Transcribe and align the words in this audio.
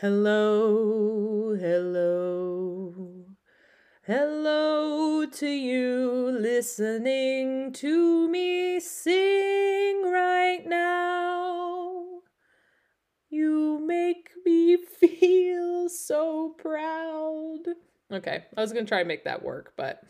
Hello, 0.00 1.56
hello. 1.58 2.94
Hello 4.06 5.26
to 5.26 5.48
you 5.48 6.38
listening 6.40 7.72
to 7.72 8.28
me 8.28 8.78
sing 8.78 10.04
right 10.04 10.62
now. 10.64 12.20
You 13.28 13.80
make 13.84 14.30
me 14.46 14.76
feel 15.00 15.88
so 15.88 16.54
proud. 16.56 17.58
Okay, 18.12 18.44
I 18.56 18.60
was 18.60 18.70
to 18.70 18.84
try 18.84 19.00
and 19.00 19.08
make 19.08 19.24
that 19.24 19.42
work, 19.42 19.72
but 19.76 20.04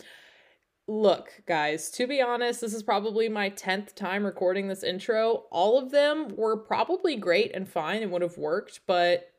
look, 0.87 1.31
guys, 1.47 1.91
to 1.93 2.07
be 2.07 2.21
honest, 2.21 2.61
this 2.61 2.75
is 2.75 2.83
probably 2.83 3.31
my 3.31 3.49
10th 3.49 3.95
time 3.95 4.27
recording 4.27 4.69
this 4.69 4.85
intro. 4.85 5.45
All 5.51 5.79
of 5.79 5.93
them 5.93 6.37
were 6.37 6.59
probably 6.59 7.17
great 7.17 7.53
and 7.55 7.67
fine 7.67 8.03
and 8.03 8.13
would 8.13 8.21
have 8.21 8.37
worked, 8.37 8.81
but 8.87 9.33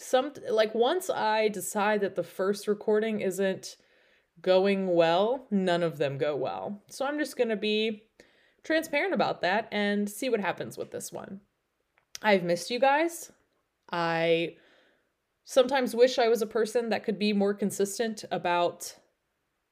some 0.00 0.32
like 0.50 0.74
once 0.74 1.10
I 1.10 1.48
decide 1.48 2.00
that 2.00 2.16
the 2.16 2.22
first 2.22 2.66
recording 2.66 3.20
isn't 3.20 3.76
going 4.40 4.94
well, 4.94 5.46
none 5.50 5.82
of 5.82 5.98
them 5.98 6.16
go 6.16 6.34
well. 6.34 6.82
So 6.88 7.04
I'm 7.04 7.18
just 7.18 7.36
going 7.36 7.50
to 7.50 7.56
be 7.56 8.04
transparent 8.64 9.14
about 9.14 9.42
that 9.42 9.68
and 9.70 10.08
see 10.08 10.30
what 10.30 10.40
happens 10.40 10.78
with 10.78 10.90
this 10.90 11.12
one. 11.12 11.40
I've 12.22 12.42
missed 12.42 12.70
you 12.70 12.78
guys. 12.78 13.30
I 13.92 14.56
sometimes 15.44 15.94
wish 15.94 16.18
I 16.18 16.28
was 16.28 16.42
a 16.42 16.46
person 16.46 16.88
that 16.90 17.04
could 17.04 17.18
be 17.18 17.32
more 17.32 17.54
consistent 17.54 18.24
about 18.30 18.94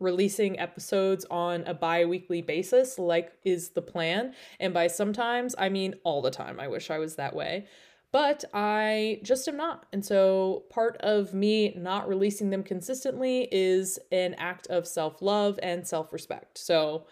releasing 0.01 0.59
episodes 0.59 1.27
on 1.31 1.65
a 1.67 1.75
bi 1.75 2.05
weekly 2.05 2.43
basis, 2.43 2.99
like 2.99 3.33
is 3.45 3.71
the 3.71 3.83
plan. 3.83 4.35
And 4.61 4.73
by 4.73 4.87
sometimes, 4.87 5.55
I 5.59 5.71
mean 5.71 5.95
all 6.05 6.23
the 6.23 6.31
time. 6.31 6.61
I 6.61 6.69
wish 6.69 6.91
I 6.91 6.99
was 6.99 7.17
that 7.17 7.35
way 7.35 7.67
but 8.11 8.45
I 8.55 9.21
just 9.23 9.47
am 9.49 9.57
not. 9.57 9.87
And 9.93 10.05
so 10.05 10.65
part 10.71 10.97
of 10.99 11.35
me 11.35 11.75
not 11.77 12.09
releasing 12.09 12.51
them 12.51 12.63
consistently 12.63 13.49
is 13.53 13.99
an 14.11 14.35
act 14.35 14.67
of 14.69 14.87
self 14.87 15.21
love 15.21 15.59
and 15.63 15.87
self 15.87 16.13
respect. 16.13 16.59
So, 16.59 17.07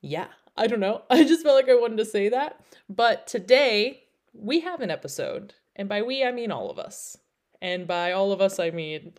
yeah, 0.00 0.28
I 0.56 0.66
don't 0.66 0.80
know. 0.80 1.02
I 1.10 1.24
just 1.24 1.42
felt 1.42 1.56
like 1.56 1.70
I 1.70 1.80
wanted 1.80 1.98
to 1.98 2.04
say 2.04 2.28
that. 2.28 2.60
But 2.88 3.26
today 3.26 4.04
we 4.34 4.60
have 4.60 4.80
an 4.80 4.90
episode. 4.90 5.54
And 5.76 5.88
by 5.88 6.02
we, 6.02 6.24
I 6.24 6.32
mean 6.32 6.50
all 6.50 6.70
of 6.70 6.78
us. 6.78 7.16
And 7.62 7.86
by 7.86 8.12
all 8.12 8.30
of 8.32 8.40
us, 8.40 8.58
I 8.60 8.70
mean 8.70 9.14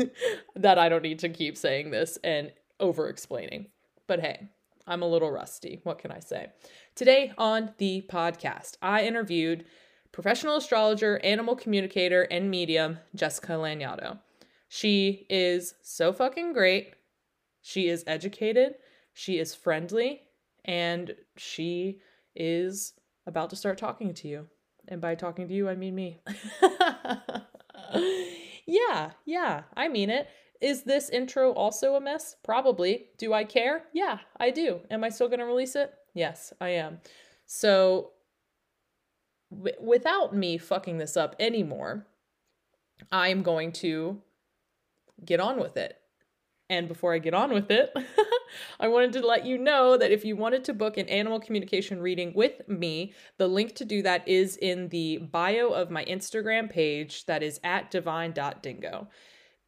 that 0.56 0.78
I 0.78 0.88
don't 0.88 1.02
need 1.02 1.20
to 1.20 1.28
keep 1.28 1.56
saying 1.56 1.90
this 1.90 2.18
and 2.22 2.52
over 2.80 3.08
explaining. 3.08 3.66
But 4.06 4.20
hey, 4.20 4.48
I'm 4.86 5.02
a 5.02 5.08
little 5.08 5.30
rusty. 5.30 5.80
What 5.84 5.98
can 5.98 6.10
I 6.10 6.20
say? 6.20 6.48
Today 6.94 7.32
on 7.38 7.72
the 7.78 8.06
podcast, 8.10 8.76
I 8.82 9.04
interviewed 9.04 9.64
professional 10.12 10.56
astrologer, 10.56 11.20
animal 11.24 11.56
communicator, 11.56 12.22
and 12.22 12.50
medium, 12.50 12.98
Jessica 13.14 13.52
Lanyadoo. 13.52 14.18
She 14.68 15.26
is 15.30 15.74
so 15.82 16.12
fucking 16.12 16.52
great. 16.52 16.94
She 17.62 17.88
is 17.88 18.04
educated, 18.06 18.74
she 19.12 19.38
is 19.38 19.54
friendly, 19.54 20.22
and 20.64 21.14
she 21.36 22.00
is 22.34 22.94
about 23.26 23.50
to 23.50 23.56
start 23.56 23.78
talking 23.78 24.14
to 24.14 24.28
you. 24.28 24.46
And 24.86 25.00
by 25.00 25.14
talking 25.14 25.48
to 25.48 25.54
you, 25.54 25.68
I 25.68 25.74
mean 25.74 25.94
me. 25.94 26.20
yeah, 28.66 29.10
yeah, 29.26 29.62
I 29.76 29.88
mean 29.88 30.08
it. 30.08 30.28
Is 30.60 30.82
this 30.82 31.10
intro 31.10 31.52
also 31.52 31.94
a 31.94 32.00
mess? 32.00 32.36
Probably. 32.42 33.08
Do 33.18 33.32
I 33.32 33.44
care? 33.44 33.84
Yeah, 33.92 34.18
I 34.38 34.50
do. 34.50 34.80
Am 34.90 35.04
I 35.04 35.10
still 35.10 35.28
going 35.28 35.40
to 35.40 35.44
release 35.44 35.76
it? 35.76 35.92
Yes, 36.14 36.52
I 36.60 36.70
am. 36.70 37.00
So 37.46 38.12
w- 39.50 39.76
without 39.80 40.34
me 40.34 40.58
fucking 40.58 40.98
this 40.98 41.16
up 41.16 41.36
anymore, 41.38 42.06
I'm 43.10 43.42
going 43.42 43.72
to 43.72 44.20
get 45.24 45.40
on 45.40 45.60
with 45.60 45.76
it. 45.76 45.96
And 46.70 46.86
before 46.86 47.14
I 47.14 47.18
get 47.18 47.32
on 47.32 47.52
with 47.54 47.70
it, 47.70 47.96
I 48.80 48.88
wanted 48.88 49.14
to 49.14 49.26
let 49.26 49.46
you 49.46 49.56
know 49.56 49.96
that 49.96 50.10
if 50.10 50.24
you 50.24 50.36
wanted 50.36 50.64
to 50.64 50.74
book 50.74 50.98
an 50.98 51.08
animal 51.08 51.40
communication 51.40 52.00
reading 52.00 52.32
with 52.34 52.68
me, 52.68 53.14
the 53.38 53.48
link 53.48 53.74
to 53.76 53.86
do 53.86 54.02
that 54.02 54.28
is 54.28 54.56
in 54.58 54.88
the 54.90 55.18
bio 55.18 55.68
of 55.68 55.90
my 55.90 56.04
Instagram 56.04 56.68
page 56.68 57.24
that 57.24 57.42
is 57.42 57.58
at 57.64 57.90
divine.dingo. 57.90 59.08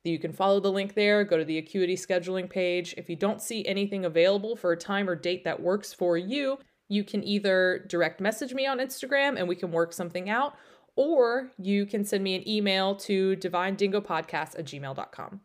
You 0.05 0.19
can 0.19 0.33
follow 0.33 0.61
the 0.61 0.73
link 0.73 0.95
there, 0.95 1.25
go 1.25 1.37
to 1.39 1.45
the 1.45 1.59
acuity 1.59 1.97
scheduling 1.97 2.49
page. 2.49 2.95
If 2.97 3.11
you 3.11 3.17
don't 3.17 3.43
see 3.43 3.67
anything 3.67 4.05
available 4.05 4.57
for 4.57 4.73
a 4.73 4.77
time 4.77 5.09
or 5.09 5.15
date 5.15 5.45
that 5.45 5.61
works 5.61 5.93
for 5.93 6.17
you, 6.17 6.59
you 6.91 7.05
can 7.05 7.23
either 7.25 7.87
direct 7.89 8.21
message 8.21 8.53
me 8.53 8.67
on 8.67 8.79
Instagram 8.79 9.39
and 9.39 9.49
we 9.49 9.57
can 9.57 9.71
work 9.71 9.93
something 9.93 10.29
out, 10.29 10.55
or 10.97 11.53
you 11.57 11.87
can 11.87 12.05
send 12.05 12.25
me 12.25 12.35
an 12.35 12.47
email 12.47 12.97
to 12.97 13.37
divinedingopodcast 13.37 14.59
at 14.59 14.65
gmail.com. 14.65 15.41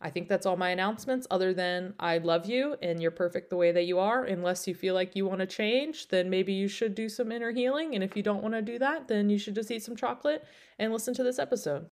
I 0.00 0.10
think 0.10 0.28
that's 0.28 0.46
all 0.46 0.56
my 0.56 0.70
announcements, 0.70 1.26
other 1.30 1.54
than 1.54 1.94
I 2.00 2.18
love 2.18 2.46
you 2.46 2.76
and 2.82 3.00
you're 3.00 3.12
perfect 3.12 3.50
the 3.50 3.56
way 3.56 3.70
that 3.70 3.84
you 3.84 3.98
are. 3.98 4.24
Unless 4.24 4.66
you 4.66 4.74
feel 4.74 4.94
like 4.94 5.14
you 5.14 5.26
want 5.26 5.40
to 5.40 5.46
change, 5.46 6.08
then 6.08 6.30
maybe 6.30 6.54
you 6.54 6.66
should 6.66 6.94
do 6.94 7.08
some 7.08 7.30
inner 7.30 7.52
healing. 7.52 7.94
And 7.94 8.02
if 8.02 8.16
you 8.16 8.22
don't 8.22 8.42
want 8.42 8.54
to 8.54 8.62
do 8.62 8.78
that, 8.80 9.06
then 9.06 9.30
you 9.30 9.38
should 9.38 9.54
just 9.54 9.70
eat 9.70 9.84
some 9.84 9.94
chocolate 9.94 10.44
and 10.78 10.92
listen 10.92 11.14
to 11.14 11.22
this 11.22 11.38
episode. 11.38 11.86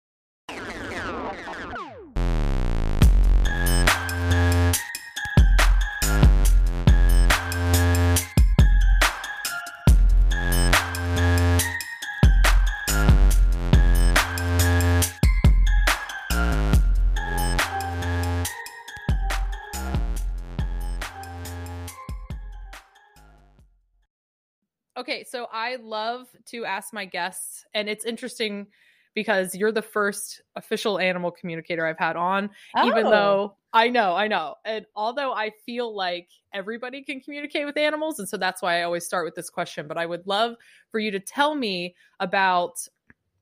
So 25.31 25.47
I 25.53 25.77
love 25.77 26.28
to 26.47 26.65
ask 26.65 26.93
my 26.93 27.05
guests, 27.05 27.65
and 27.75 27.89
it's 27.89 28.05
interesting 28.05 28.66
because 29.15 29.55
you're 29.55 29.72
the 29.72 29.83
first 29.83 30.43
official 30.55 30.99
animal 30.99 31.31
communicator 31.31 31.87
I've 31.87 31.99
had 31.99 32.16
on, 32.16 32.50
oh. 32.77 32.87
even 32.87 33.05
though 33.05 33.56
I 33.72 33.88
know, 33.88 34.15
I 34.15 34.28
know. 34.28 34.55
And 34.65 34.87
although 34.94 35.33
I 35.33 35.50
feel 35.67 35.94
like 35.94 36.28
everybody 36.53 37.03
can 37.03 37.21
communicate 37.21 37.67
with 37.67 37.77
animals, 37.77 38.19
and 38.19 38.28
so 38.28 38.37
that's 38.37 38.62
why 38.62 38.81
I 38.81 38.83
always 38.84 39.05
start 39.05 39.25
with 39.25 39.34
this 39.34 39.50
question, 39.50 39.88
but 39.88 39.99
I 39.99 40.06
would 40.06 40.27
love 40.27 40.56
for 40.91 41.00
you 41.00 41.11
to 41.11 41.21
tell 41.21 41.55
me 41.55 41.94
about 42.21 42.78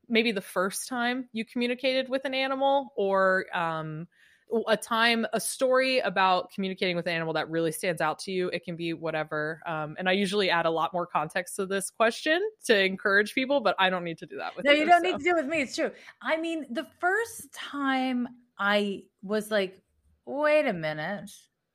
maybe 0.08 0.32
the 0.32 0.40
first 0.40 0.88
time 0.88 1.28
you 1.32 1.44
communicated 1.44 2.08
with 2.08 2.24
an 2.24 2.34
animal 2.34 2.92
or 2.96 3.46
um, 3.54 4.06
a 4.66 4.76
time, 4.76 5.26
a 5.32 5.40
story 5.40 5.98
about 5.98 6.52
communicating 6.52 6.96
with 6.96 7.06
an 7.06 7.12
animal 7.12 7.34
that 7.34 7.50
really 7.50 7.72
stands 7.72 8.00
out 8.00 8.18
to 8.20 8.32
you. 8.32 8.48
It 8.48 8.64
can 8.64 8.76
be 8.76 8.92
whatever. 8.92 9.60
Um, 9.66 9.96
and 9.98 10.08
I 10.08 10.12
usually 10.12 10.50
add 10.50 10.66
a 10.66 10.70
lot 10.70 10.92
more 10.92 11.06
context 11.06 11.56
to 11.56 11.66
this 11.66 11.90
question 11.90 12.40
to 12.66 12.84
encourage 12.84 13.34
people, 13.34 13.60
but 13.60 13.74
I 13.78 13.90
don't 13.90 14.04
need 14.04 14.18
to 14.18 14.26
do 14.26 14.36
that 14.36 14.56
with 14.56 14.64
No, 14.64 14.72
you, 14.72 14.80
you 14.80 14.86
don't 14.86 15.04
so. 15.04 15.10
need 15.10 15.18
to 15.18 15.24
do 15.24 15.30
it 15.30 15.36
with 15.36 15.46
me. 15.46 15.62
It's 15.62 15.74
true. 15.74 15.90
I 16.22 16.36
mean, 16.36 16.66
the 16.70 16.86
first 17.00 17.52
time 17.52 18.28
I 18.58 19.02
was 19.22 19.50
like, 19.50 19.80
wait 20.24 20.66
a 20.66 20.72
minute. 20.72 21.30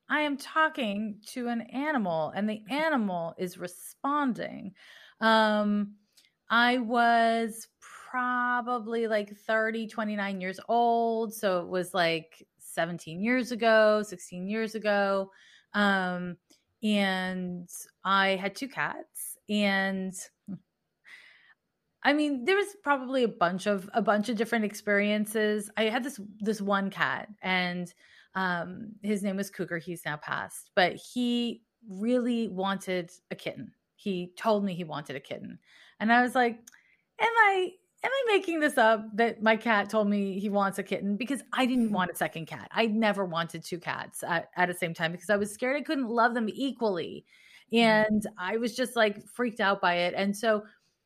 I 0.09 0.22
am 0.22 0.36
talking 0.38 1.20
to 1.28 1.48
an 1.48 1.62
animal 1.62 2.34
and 2.36 2.50
the 2.50 2.62
animal 2.70 3.34
is 3.38 3.58
responding. 3.58 4.74
Um, 5.22 5.94
I 6.50 6.80
was 6.80 7.68
probably 8.12 9.08
like 9.08 9.38
30, 9.38 9.88
29 9.88 10.42
years 10.42 10.59
old. 10.68 11.34
So 11.34 11.62
it 11.62 11.68
was 11.68 11.94
like 11.94 12.46
17 12.74 13.22
years 13.22 13.52
ago, 13.52 14.04
16 14.04 14.48
years 14.48 14.76
ago. 14.76 15.32
Um, 15.74 16.38
and 16.84 17.70
I 18.04 18.36
had 18.36 18.56
two 18.56 18.68
cats 18.68 19.38
and 19.50 20.14
I 22.04 22.14
mean, 22.14 22.46
there 22.46 22.56
was 22.56 22.76
probably 22.82 23.24
a 23.24 23.28
bunch 23.28 23.68
of 23.68 23.90
a 23.94 24.02
bunch 24.02 24.30
of 24.30 24.38
different 24.38 24.66
experiences. 24.66 25.70
I 25.78 25.84
had 25.84 26.03
this 26.03 26.20
this 26.40 26.62
one 26.62 26.90
cat 26.90 27.29
and 27.41 27.94
um 28.34 28.94
his 29.03 29.22
name 29.22 29.38
was 29.38 29.52
Cougar. 29.52 29.78
He's 29.78 30.06
now 30.06 30.18
passed, 30.18 30.72
but 30.76 30.96
he 30.96 31.62
really 31.88 32.47
wanted 32.47 33.12
a 33.29 33.35
kitten. 33.35 33.72
He 33.96 34.34
told 34.35 34.64
me 34.64 34.73
he 34.73 34.84
wanted 34.84 35.16
a 35.16 35.20
kitten. 35.20 35.59
And 36.00 36.12
I 36.12 36.23
was 36.23 36.34
like, 36.34 36.56
am 37.20 37.29
I 37.29 37.73
am 38.03 38.12
I 38.12 38.24
making 38.28 38.59
this 38.59 38.78
up 38.78 39.06
that 39.16 39.42
my 39.42 39.56
cat 39.56 39.90
told 39.90 40.09
me 40.09 40.40
he 40.40 40.50
wants 40.50 40.80
a 40.80 40.84
kitten 40.84 41.16
because 41.16 41.44
I 41.53 41.66
didn't 41.66 41.86
mm-hmm. 41.86 41.96
want 41.96 42.12
a 42.12 42.16
second 42.16 42.48
cat. 42.48 42.70
I 42.72 42.88
never 42.88 43.26
wanted 43.26 43.64
two 43.64 43.80
cats 43.80 44.24
at, 44.24 44.50
at 44.56 44.68
the 44.68 44.74
same 44.74 44.94
time 44.94 45.12
because 45.12 45.30
I 45.30 45.38
was 45.38 45.52
scared 45.52 45.78
I 45.78 45.82
couldn't 45.82 46.09
love 46.09 46.34
them 46.34 46.50
equally. 46.50 47.26
Mm-hmm. 47.72 48.12
And 48.12 48.28
I 48.38 48.58
was 48.58 48.76
just 48.76 48.96
like 48.96 49.26
freaked 49.28 49.59
out 49.59 49.82
by 49.82 49.96
it. 49.96 50.14
And 50.16 50.36
so 50.36 50.64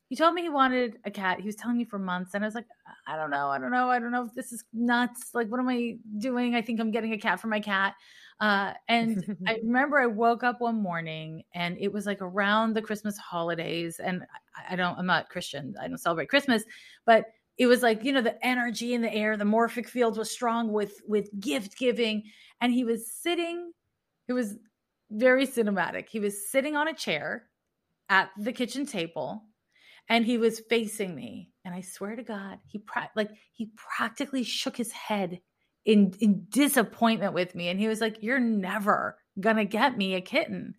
he 0.07 0.15
told 0.15 0.35
me 0.35 0.43
he 0.43 0.49
wanted 0.49 0.99
a 1.03 1.11
cat. 1.11 1.39
He 1.39 1.47
was 1.47 1.55
telling 1.55 1.77
me 1.77 1.83
for 1.83 1.99
months. 1.99 2.33
And 2.33 2.43
I 2.43 2.47
was 2.47 2.55
like, 2.55 2.67
I 3.07 3.17
don't 3.17 3.31
know. 3.31 3.49
I 3.49 3.57
don't 3.57 3.71
know. 3.71 3.89
I 3.89 3.99
don't 3.99 4.11
know 4.11 4.25
if 4.25 4.33
this 4.33 4.51
is 4.51 4.63
nuts. 4.71 5.31
Like, 5.33 5.49
what 5.49 5.59
am 5.59 5.67
I 5.67 5.97
doing? 6.19 6.55
I 6.55 6.61
think 6.61 6.79
I'm 6.79 6.91
getting 6.91 7.13
a 7.13 7.17
cat 7.17 7.39
for 7.39 7.47
my 7.47 7.59
cat. 7.59 7.95
Uh, 8.39 8.73
and 8.87 9.37
I 9.47 9.57
remember 9.63 9.99
I 9.99 10.07
woke 10.07 10.43
up 10.43 10.61
one 10.61 10.81
morning 10.81 11.43
and 11.53 11.77
it 11.79 11.91
was 11.91 12.05
like 12.05 12.21
around 12.21 12.73
the 12.73 12.81
Christmas 12.81 13.17
holidays. 13.17 13.99
And 13.99 14.23
I, 14.55 14.73
I 14.73 14.75
don't, 14.75 14.97
I'm 14.97 15.05
not 15.05 15.29
Christian, 15.29 15.75
I 15.81 15.87
don't 15.87 15.97
celebrate 15.97 16.29
Christmas, 16.29 16.63
but 17.05 17.25
it 17.57 17.67
was 17.67 17.81
like 17.81 18.03
you 18.03 18.11
know 18.11 18.21
the 18.21 18.45
energy 18.45 18.93
in 18.93 19.01
the 19.01 19.13
air 19.13 19.37
the 19.37 19.45
morphic 19.45 19.87
field 19.87 20.17
was 20.17 20.29
strong 20.29 20.71
with 20.71 21.01
with 21.07 21.29
gift 21.39 21.77
giving 21.77 22.23
and 22.61 22.73
he 22.73 22.83
was 22.83 23.11
sitting 23.11 23.71
it 24.27 24.33
was 24.33 24.55
very 25.11 25.47
cinematic 25.47 26.09
he 26.09 26.19
was 26.19 26.49
sitting 26.49 26.75
on 26.75 26.87
a 26.87 26.93
chair 26.93 27.47
at 28.09 28.29
the 28.37 28.51
kitchen 28.51 28.85
table 28.85 29.43
and 30.09 30.25
he 30.25 30.37
was 30.37 30.61
facing 30.69 31.15
me 31.15 31.49
and 31.63 31.73
i 31.73 31.81
swear 31.81 32.15
to 32.15 32.23
god 32.23 32.59
he 32.65 32.79
pra- 32.79 33.11
like 33.15 33.29
he 33.53 33.69
practically 33.75 34.43
shook 34.43 34.75
his 34.75 34.91
head 34.91 35.39
in 35.85 36.13
in 36.19 36.45
disappointment 36.49 37.33
with 37.33 37.55
me 37.55 37.69
and 37.69 37.79
he 37.79 37.87
was 37.87 38.01
like 38.01 38.17
you're 38.21 38.39
never 38.39 39.17
gonna 39.39 39.65
get 39.65 39.97
me 39.97 40.15
a 40.15 40.21
kitten 40.21 40.73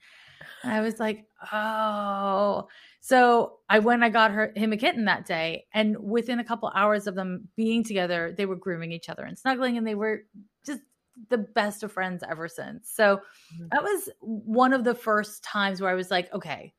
and 0.62 0.72
i 0.72 0.80
was 0.80 0.98
like 0.98 1.24
oh 1.52 2.66
so 3.00 3.58
i 3.68 3.78
went 3.78 4.02
i 4.02 4.08
got 4.08 4.30
her 4.30 4.52
him 4.56 4.72
a 4.72 4.76
kitten 4.76 5.04
that 5.04 5.26
day 5.26 5.64
and 5.72 5.96
within 5.98 6.40
a 6.40 6.44
couple 6.44 6.70
hours 6.74 7.06
of 7.06 7.14
them 7.14 7.48
being 7.56 7.84
together 7.84 8.34
they 8.36 8.46
were 8.46 8.56
grooming 8.56 8.92
each 8.92 9.08
other 9.08 9.22
and 9.24 9.38
snuggling 9.38 9.76
and 9.76 9.86
they 9.86 9.94
were 9.94 10.22
just 10.64 10.80
the 11.30 11.38
best 11.38 11.82
of 11.82 11.92
friends 11.92 12.22
ever 12.28 12.48
since 12.48 12.90
so 12.90 13.16
mm-hmm. 13.16 13.66
that 13.70 13.82
was 13.82 14.10
one 14.20 14.72
of 14.72 14.84
the 14.84 14.94
first 14.94 15.42
times 15.42 15.80
where 15.80 15.90
i 15.90 15.94
was 15.94 16.10
like 16.10 16.32
okay 16.34 16.74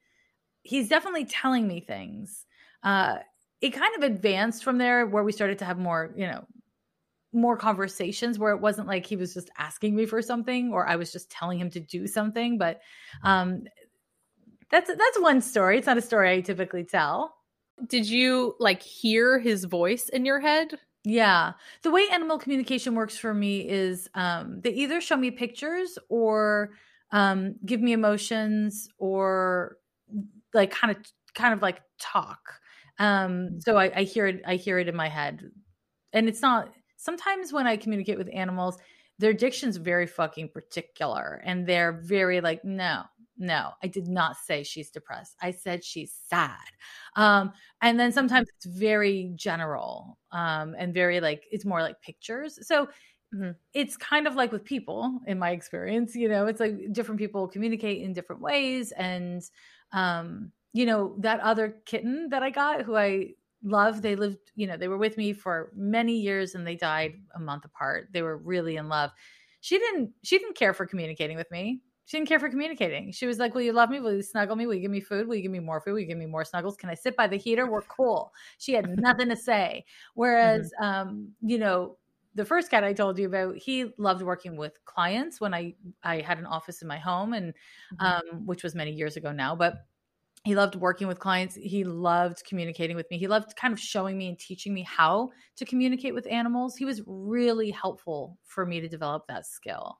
he's 0.67 0.89
definitely 0.89 1.25
telling 1.25 1.65
me 1.65 1.79
things. 1.79 2.45
Uh, 2.83 3.17
it 3.61 3.69
kind 3.71 3.95
of 3.95 4.03
advanced 4.03 4.63
from 4.63 4.77
there 4.77 5.05
where 5.07 5.23
we 5.23 5.31
started 5.31 5.57
to 5.59 5.65
have 5.65 5.79
more, 5.79 6.13
you 6.15 6.27
know, 6.27 6.45
more 7.37 7.57
conversations 7.57 8.39
where 8.39 8.53
it 8.53 8.61
wasn't 8.61 8.87
like 8.87 9.05
he 9.05 9.15
was 9.15 9.33
just 9.33 9.49
asking 9.57 9.95
me 9.95 10.05
for 10.05 10.21
something 10.21 10.73
or 10.73 10.87
I 10.87 10.95
was 10.95 11.11
just 11.11 11.29
telling 11.29 11.59
him 11.59 11.69
to 11.71 11.79
do 11.79 12.07
something. 12.07 12.57
But 12.57 12.81
um, 13.23 13.63
that's 14.69 14.87
that's 14.87 15.19
one 15.19 15.41
story. 15.41 15.77
It's 15.77 15.87
not 15.87 15.97
a 15.97 16.01
story 16.01 16.31
I 16.31 16.41
typically 16.41 16.83
tell. 16.83 17.35
Did 17.87 18.09
you 18.09 18.55
like 18.59 18.81
hear 18.81 19.39
his 19.39 19.65
voice 19.65 20.09
in 20.09 20.25
your 20.25 20.39
head? 20.39 20.79
Yeah. 21.03 21.53
The 21.83 21.91
way 21.91 22.05
animal 22.11 22.37
communication 22.37 22.95
works 22.95 23.17
for 23.17 23.33
me 23.33 23.67
is 23.69 24.09
um, 24.13 24.59
they 24.61 24.71
either 24.71 24.99
show 24.99 25.15
me 25.15 25.31
pictures 25.31 25.97
or 26.09 26.71
um, 27.11 27.55
give 27.65 27.81
me 27.81 27.93
emotions 27.93 28.89
or 28.97 29.77
like 30.53 30.71
kind 30.71 30.95
of 30.95 30.97
kind 31.33 31.53
of 31.53 31.61
like 31.61 31.81
talk. 31.99 32.59
Um, 32.99 33.31
mm. 33.31 33.63
so 33.63 33.77
I, 33.77 33.91
I 33.95 34.03
hear 34.03 34.27
it, 34.27 34.41
I 34.45 34.55
hear 34.55 34.79
it 34.79 34.87
in 34.87 34.95
my 34.95 35.07
head. 35.07 35.49
And 36.13 36.27
it's 36.27 36.41
not 36.41 36.73
sometimes 36.97 37.53
when 37.53 37.65
I 37.65 37.77
communicate 37.77 38.17
with 38.17 38.29
animals, 38.33 38.77
their 39.19 39.33
diction's 39.33 39.77
very 39.77 40.05
fucking 40.05 40.49
particular 40.49 41.41
and 41.43 41.65
they're 41.65 41.93
very 41.93 42.41
like, 42.41 42.63
no, 42.63 43.03
no, 43.37 43.71
I 43.81 43.87
did 43.87 44.07
not 44.07 44.35
say 44.37 44.63
she's 44.63 44.89
depressed. 44.89 45.35
I 45.41 45.51
said 45.51 45.83
she's 45.83 46.13
sad. 46.27 46.57
Um, 47.15 47.53
and 47.81 47.99
then 47.99 48.11
sometimes 48.11 48.47
it's 48.55 48.65
very 48.65 49.31
general 49.35 50.17
um, 50.31 50.75
and 50.77 50.93
very 50.93 51.19
like, 51.19 51.45
it's 51.51 51.65
more 51.65 51.81
like 51.81 52.01
pictures. 52.01 52.59
So 52.67 52.87
mm-hmm. 53.33 53.51
it's 53.73 53.97
kind 53.97 54.27
of 54.27 54.35
like 54.35 54.51
with 54.51 54.63
people, 54.63 55.19
in 55.25 55.39
my 55.39 55.51
experience, 55.51 56.15
you 56.15 56.29
know, 56.29 56.47
it's 56.47 56.59
like 56.59 56.91
different 56.91 57.19
people 57.19 57.47
communicate 57.47 58.01
in 58.01 58.13
different 58.13 58.41
ways. 58.41 58.91
And 58.91 59.41
um, 59.93 60.51
you 60.73 60.85
know, 60.85 61.15
that 61.19 61.39
other 61.39 61.75
kitten 61.85 62.29
that 62.29 62.43
I 62.43 62.51
got 62.51 62.83
who 62.83 62.95
I 62.95 63.33
love, 63.63 64.01
they 64.01 64.15
lived, 64.15 64.51
you 64.55 64.67
know, 64.67 64.77
they 64.77 64.87
were 64.87 64.97
with 64.97 65.17
me 65.17 65.33
for 65.33 65.71
many 65.75 66.19
years 66.19 66.55
and 66.55 66.65
they 66.65 66.75
died 66.75 67.13
a 67.35 67.39
month 67.39 67.65
apart. 67.65 68.09
They 68.11 68.21
were 68.21 68.37
really 68.37 68.77
in 68.77 68.89
love. 68.89 69.11
She 69.61 69.77
didn't 69.77 70.11
she 70.23 70.37
didn't 70.37 70.55
care 70.55 70.73
for 70.73 70.85
communicating 70.85 71.37
with 71.37 71.49
me. 71.51 71.81
She 72.05 72.15
didn't 72.15 72.29
care 72.29 72.39
for 72.39 72.49
communicating. 72.49 73.11
She 73.11 73.25
was 73.25 73.37
like, 73.37 73.53
Will 73.53 73.63
you 73.63 73.73
love 73.73 73.89
me? 73.89 73.99
Will 73.99 74.13
you 74.13 74.21
snuggle 74.21 74.55
me? 74.55 74.65
Will 74.65 74.75
you 74.75 74.81
give 74.81 74.91
me 74.91 75.01
food? 75.01 75.27
Will 75.27 75.35
you 75.35 75.41
give 75.41 75.51
me 75.51 75.59
more 75.59 75.81
food? 75.81 75.91
Will 75.93 75.99
you 75.99 76.05
give 76.05 76.17
me 76.17 76.25
more 76.25 76.45
snuggles? 76.45 76.77
Can 76.77 76.89
I 76.89 76.93
sit 76.93 77.17
by 77.17 77.27
the 77.27 77.35
heater? 77.35 77.69
We're 77.69 77.81
cool. 77.81 78.33
She 78.59 78.73
had 78.73 78.87
nothing 78.97 79.29
to 79.29 79.35
say. 79.35 79.83
Whereas, 80.13 80.71
mm-hmm. 80.81 81.09
um, 81.09 81.31
you 81.41 81.57
know, 81.57 81.97
the 82.33 82.45
first 82.45 82.69
cat 82.71 82.83
I 82.83 82.93
told 82.93 83.17
you 83.17 83.25
about, 83.25 83.57
he 83.57 83.91
loved 83.97 84.21
working 84.21 84.55
with 84.55 84.73
clients 84.85 85.41
when 85.41 85.53
I 85.53 85.73
I 86.03 86.21
had 86.21 86.37
an 86.37 86.45
office 86.45 86.81
in 86.81 86.87
my 86.87 86.99
home, 86.99 87.33
and 87.33 87.53
mm-hmm. 87.99 88.05
um, 88.05 88.45
which 88.45 88.63
was 88.63 88.73
many 88.73 88.91
years 88.91 89.17
ago 89.17 89.33
now. 89.33 89.55
But 89.55 89.73
he 90.47 90.55
loved 90.55 90.75
working 90.75 91.09
with 91.09 91.19
clients. 91.19 91.55
He 91.55 91.83
loved 91.83 92.41
communicating 92.45 92.95
with 92.95 93.11
me. 93.11 93.17
He 93.17 93.27
loved 93.27 93.57
kind 93.57 93.73
of 93.73 93.79
showing 93.81 94.17
me 94.17 94.29
and 94.29 94.39
teaching 94.39 94.73
me 94.73 94.81
how 94.81 95.29
to 95.57 95.65
communicate 95.65 96.13
with 96.13 96.25
animals. 96.31 96.77
He 96.77 96.85
was 96.85 97.01
really 97.05 97.69
helpful 97.69 98.37
for 98.45 98.65
me 98.65 98.79
to 98.79 98.87
develop 98.87 99.27
that 99.27 99.45
skill. 99.45 99.99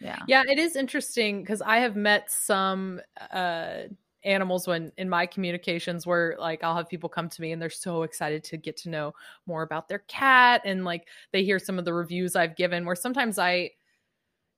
Yeah, 0.00 0.18
yeah, 0.26 0.42
it 0.48 0.58
is 0.58 0.74
interesting 0.74 1.42
because 1.42 1.62
I 1.62 1.78
have 1.78 1.94
met 1.94 2.28
some 2.28 3.00
uh 3.30 3.82
animals 4.24 4.66
when 4.66 4.90
in 4.96 5.08
my 5.08 5.26
communications 5.26 6.08
where 6.08 6.34
like 6.40 6.64
I'll 6.64 6.76
have 6.76 6.88
people 6.88 7.08
come 7.08 7.28
to 7.28 7.40
me 7.40 7.52
and 7.52 7.62
they're 7.62 7.70
so 7.70 8.02
excited 8.02 8.42
to 8.44 8.56
get 8.56 8.76
to 8.78 8.88
know 8.88 9.12
more 9.46 9.62
about 9.62 9.86
their 9.86 10.00
cat 10.08 10.62
and 10.64 10.84
like 10.84 11.06
they 11.30 11.44
hear 11.44 11.60
some 11.60 11.78
of 11.78 11.84
the 11.84 11.94
reviews 11.94 12.34
I've 12.34 12.56
given 12.56 12.84
where 12.84 12.96
sometimes 12.96 13.38
I 13.38 13.70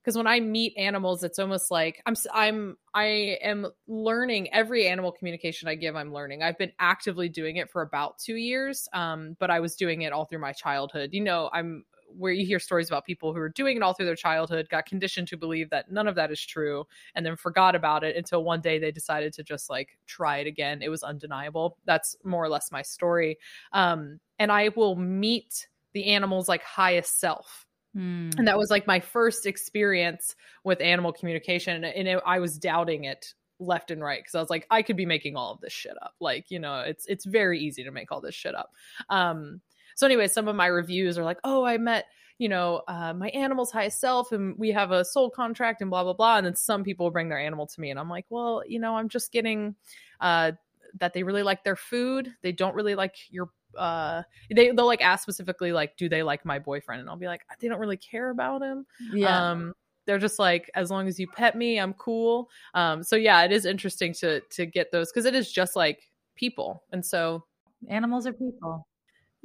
because 0.07 0.17
when 0.17 0.29
I 0.29 0.39
meet 0.39 0.73
animals 0.77 1.25
it's 1.25 1.39
almost 1.41 1.71
like 1.71 2.01
I'm 2.07 2.15
I'm 2.33 2.77
I 2.95 3.39
am 3.43 3.67
learning 3.89 4.53
every 4.55 4.87
animal 4.87 5.11
communication 5.11 5.69
I 5.69 5.75
give 5.75 5.97
I'm 5.97 6.13
learning. 6.13 6.45
I've 6.45 6.59
been 6.59 6.73
actively 6.79 7.29
doing 7.29 7.57
it 7.57 7.69
for 7.71 7.83
about 7.83 8.19
2 8.19 8.37
years 8.37 8.89
um 8.93 9.37
but 9.41 9.51
I 9.51 9.59
was 9.61 9.75
doing 9.75 10.03
it 10.03 10.13
all 10.13 10.25
through 10.25 10.39
my 10.39 10.53
childhood. 10.53 11.11
You 11.13 11.23
know, 11.23 11.51
I'm 11.53 11.85
where 12.17 12.33
you 12.33 12.47
hear 12.47 12.59
stories 12.61 12.89
about 12.89 13.05
people 13.05 13.35
who 13.35 13.41
are 13.41 13.49
doing 13.49 13.77
it 13.77 13.83
all 13.83 13.93
through 13.93 14.07
their 14.07 14.15
childhood, 14.17 14.69
got 14.71 14.87
conditioned 14.87 15.29
to 15.29 15.37
believe 15.37 15.71
that 15.71 15.91
none 15.91 16.07
of 16.09 16.15
that 16.15 16.31
is 16.31 16.41
true, 16.41 16.85
and 17.15 17.27
then 17.27 17.37
forgot 17.37 17.75
about 17.75 18.05
it 18.05 18.17
until 18.17 18.45
one 18.45 18.61
day 18.61 18.79
they 18.79 18.91
decided 18.93 19.33
to 19.35 19.43
just 19.43 19.69
like 19.69 19.99
try 20.07 20.39
it 20.39 20.47
again. 20.47 20.83
It 20.83 20.89
was 20.89 21.03
undeniable. 21.03 21.77
That's 21.85 22.17
more 22.25 22.45
or 22.45 22.49
less 22.49 22.71
my 22.73 22.83
story. 22.83 23.39
Um, 23.73 24.21
and 24.39 24.51
I 24.53 24.71
will 24.77 24.97
meet 24.97 25.67
the 25.93 26.07
animal's 26.07 26.49
like 26.49 26.63
highest 26.63 27.19
self. 27.21 27.66
Mm. 27.97 28.39
And 28.39 28.47
that 28.49 28.59
was 28.59 28.71
like 28.71 28.87
my 28.87 29.01
first 29.01 29.47
experience 29.47 30.35
with 30.65 30.81
animal 30.81 31.13
communication. 31.13 31.85
And 31.85 32.09
it, 32.09 32.23
I 32.27 32.39
was 32.41 32.59
doubting 32.59 33.05
it 33.05 33.33
left 33.59 33.91
and 33.91 34.03
right 34.03 34.21
because 34.21 34.35
I 34.35 34.41
was 34.41 34.51
like, 34.51 34.67
I 34.71 34.83
could 34.83 34.97
be 34.97 35.07
making 35.07 35.37
all 35.37 35.53
of 35.53 35.61
this 35.61 35.73
shit 35.73 35.95
up. 36.03 36.15
Like, 36.21 36.51
you 36.51 36.59
know, 36.59 36.81
it's 36.81 37.07
it's 37.07 37.25
very 37.25 37.61
easy 37.61 37.85
to 37.85 37.91
make 37.91 38.13
all 38.13 38.21
this 38.21 38.35
shit 38.35 38.55
up. 38.55 38.73
Um, 39.09 39.61
so 39.95 40.07
anyway, 40.07 40.29
some 40.29 40.47
of 40.47 40.57
my 40.57 40.67
reviews 40.67 41.17
are 41.17 41.25
like, 41.25 41.39
oh, 41.45 41.65
I 41.65 41.79
met 41.79 42.05
you 42.39 42.49
know, 42.49 42.83
uh, 42.87 43.15
my 43.15 43.29
animal's 43.29 43.71
highest 43.71 44.01
self 44.01 44.33
and 44.33 44.57
we 44.59 44.71
have 44.71 44.91
a 44.93 45.05
soul 45.05 45.31
contract 45.31 45.81
and 45.81 45.91
blah, 45.91 46.05
blah, 46.05 46.13
blah. 46.13 46.37
And 46.37 46.47
then 46.47 46.55
some 46.55 46.85
people 46.85 47.11
bring 47.11 47.29
their 47.29 47.39
animal 47.39 47.67
to 47.67 47.81
me 47.81 47.91
and 47.91 47.99
I'm 47.99 48.11
like, 48.11 48.27
well, 48.29 48.63
you 48.67 48.79
know, 48.79 48.97
I'm 48.97 49.09
just 49.09 49.33
getting 49.33 49.75
uh, 50.21 50.53
that 51.01 51.15
they 51.15 51.23
really 51.23 51.43
like 51.43 51.65
their 51.65 51.77
food. 51.77 52.35
They 52.43 52.53
don't 52.53 52.75
really 52.75 52.95
like 52.95 53.15
your, 53.31 53.49
uh, 53.79 54.23
they, 54.55 54.71
they'll 54.71 54.87
like 54.87 55.03
ask 55.03 55.23
specifically, 55.23 55.73
like, 55.73 55.97
do 55.97 56.09
they 56.09 56.23
like 56.23 56.45
my 56.45 56.59
boyfriend? 56.59 57.01
And 57.01 57.09
I'll 57.11 57.17
be 57.17 57.27
like, 57.27 57.43
they 57.61 57.69
don't 57.69 57.81
really 57.81 57.97
care 57.97 58.31
about 58.31 58.63
him. 58.63 58.87
Yeah. 59.13 59.51
Um, 59.51 59.75
they're 60.07 60.19
just 60.19 60.39
like 60.39 60.71
as 60.77 60.89
long 60.89 61.09
as 61.09 61.19
you 61.19 61.27
pet 61.27 61.57
me 61.57 61.81
i'm 61.81 61.93
cool 61.95 62.49
um 62.75 63.03
so 63.03 63.17
yeah 63.17 63.43
it 63.43 63.51
is 63.51 63.67
interesting 63.67 64.13
to 64.13 64.41
to 64.51 64.65
get 64.65 64.93
those 64.93 65.11
because 65.11 65.25
it 65.25 65.35
is 65.35 65.51
just 65.51 65.75
like 65.75 66.09
people 66.37 66.85
and 66.93 67.05
so 67.05 67.45
animals 67.89 68.25
are 68.25 68.33
people 68.33 68.87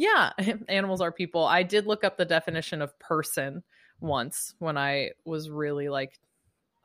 yeah, 0.02 0.32
animals 0.68 1.00
are 1.00 1.12
people. 1.12 1.46
I 1.46 1.62
did 1.62 1.86
look 1.86 2.04
up 2.04 2.18
the 2.18 2.26
definition 2.26 2.82
of 2.82 2.98
person 2.98 3.62
once 4.00 4.56
when 4.58 4.76
I 4.76 5.12
was 5.26 5.52
really 5.52 5.90
like 5.90 6.20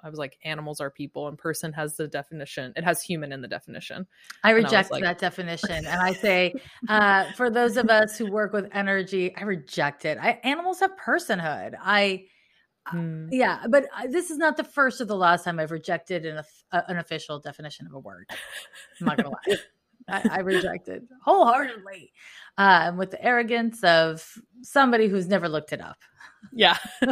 I 0.07 0.09
was 0.09 0.19
like, 0.19 0.39
animals 0.45 0.81
are 0.81 0.91
people, 0.91 1.27
and 1.27 1.37
person 1.37 1.73
has 1.73 1.97
the 1.97 2.07
definition. 2.07 2.73
It 2.77 2.85
has 2.85 3.03
human 3.03 3.33
in 3.33 3.41
the 3.41 3.49
definition. 3.49 4.07
I 4.45 4.51
reject 4.51 4.91
I 4.93 4.95
like, 4.95 5.03
that 5.03 5.19
definition, 5.19 5.85
and 5.85 5.89
I 5.89 6.13
say, 6.13 6.55
uh, 6.89 7.33
for 7.33 7.51
those 7.51 7.77
of 7.77 7.91
us 7.91 8.17
who 8.17 8.31
work 8.31 8.53
with 8.53 8.69
energy, 8.73 9.35
I 9.37 9.43
reject 9.43 10.05
it. 10.05 10.17
I, 10.21 10.41
animals 10.45 10.79
have 10.81 10.93
personhood. 10.97 11.75
I, 11.83 12.27
hmm. 12.87 13.29
yeah, 13.33 13.65
but 13.69 13.87
this 14.09 14.31
is 14.31 14.39
not 14.39 14.57
the 14.57 14.65
first 14.65 15.01
or 15.01 15.07
the 15.07 15.17
last 15.17 15.45
time 15.45 15.59
I've 15.59 15.73
rejected 15.73 16.25
an, 16.25 16.43
uh, 16.71 16.83
an 16.87 16.99
official 16.99 17.41
definition 17.41 17.87
of 17.87 17.95
a 17.95 17.99
word. 17.99 18.31
I'm 19.01 19.07
not 19.07 19.17
gonna 19.17 19.31
lie. 19.31 19.57
I, 20.09 20.29
I 20.31 20.39
reject 20.41 20.89
it 20.89 21.03
wholeheartedly 21.25 22.13
uh, 22.59 22.93
with 22.97 23.11
the 23.11 23.25
arrogance 23.25 23.83
of 23.85 24.39
somebody 24.63 25.09
who's 25.09 25.27
never 25.29 25.49
looked 25.49 25.73
it 25.73 25.81
up. 25.81 25.99
Yeah. 26.53 26.77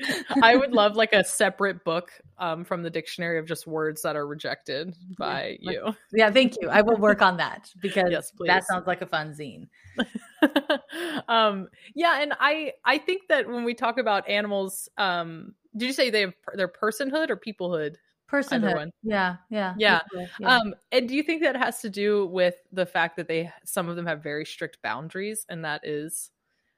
I 0.42 0.56
would 0.56 0.72
love 0.72 0.96
like 0.96 1.12
a 1.12 1.24
separate 1.24 1.84
book 1.84 2.10
um, 2.38 2.64
from 2.64 2.82
the 2.82 2.90
dictionary 2.90 3.38
of 3.38 3.46
just 3.46 3.66
words 3.66 4.02
that 4.02 4.16
are 4.16 4.26
rejected 4.26 4.94
by 5.18 5.58
yeah. 5.60 5.70
you. 5.72 5.96
Yeah, 6.12 6.30
thank 6.30 6.56
you. 6.60 6.68
I 6.68 6.82
will 6.82 6.96
work 6.96 7.22
on 7.22 7.36
that 7.38 7.70
because 7.80 8.10
yes, 8.10 8.32
that 8.46 8.64
sounds 8.66 8.86
like 8.86 9.02
a 9.02 9.06
fun 9.06 9.34
zine. 9.34 9.68
um, 11.28 11.68
yeah, 11.94 12.22
and 12.22 12.32
I 12.40 12.72
I 12.84 12.98
think 12.98 13.28
that 13.28 13.48
when 13.48 13.64
we 13.64 13.74
talk 13.74 13.98
about 13.98 14.28
animals, 14.28 14.88
um, 14.96 15.54
did 15.76 15.86
you 15.86 15.92
say 15.92 16.10
they 16.10 16.22
have 16.22 16.34
their 16.54 16.68
personhood 16.68 17.30
or 17.30 17.36
peoplehood? 17.36 17.96
Personhood. 18.30 18.90
Yeah 19.02 19.36
yeah 19.50 19.74
yeah. 19.78 20.00
yeah. 20.38 20.56
Um 20.56 20.74
and 20.92 21.08
do 21.08 21.14
you 21.14 21.22
think 21.22 21.42
that 21.42 21.56
has 21.56 21.80
to 21.80 21.90
do 21.90 22.26
with 22.26 22.54
the 22.72 22.86
fact 22.86 23.16
that 23.16 23.28
they 23.28 23.50
some 23.64 23.88
of 23.88 23.96
them 23.96 24.06
have 24.06 24.22
very 24.22 24.44
strict 24.44 24.78
boundaries 24.82 25.44
and 25.48 25.64
that 25.64 25.80
is 25.84 26.30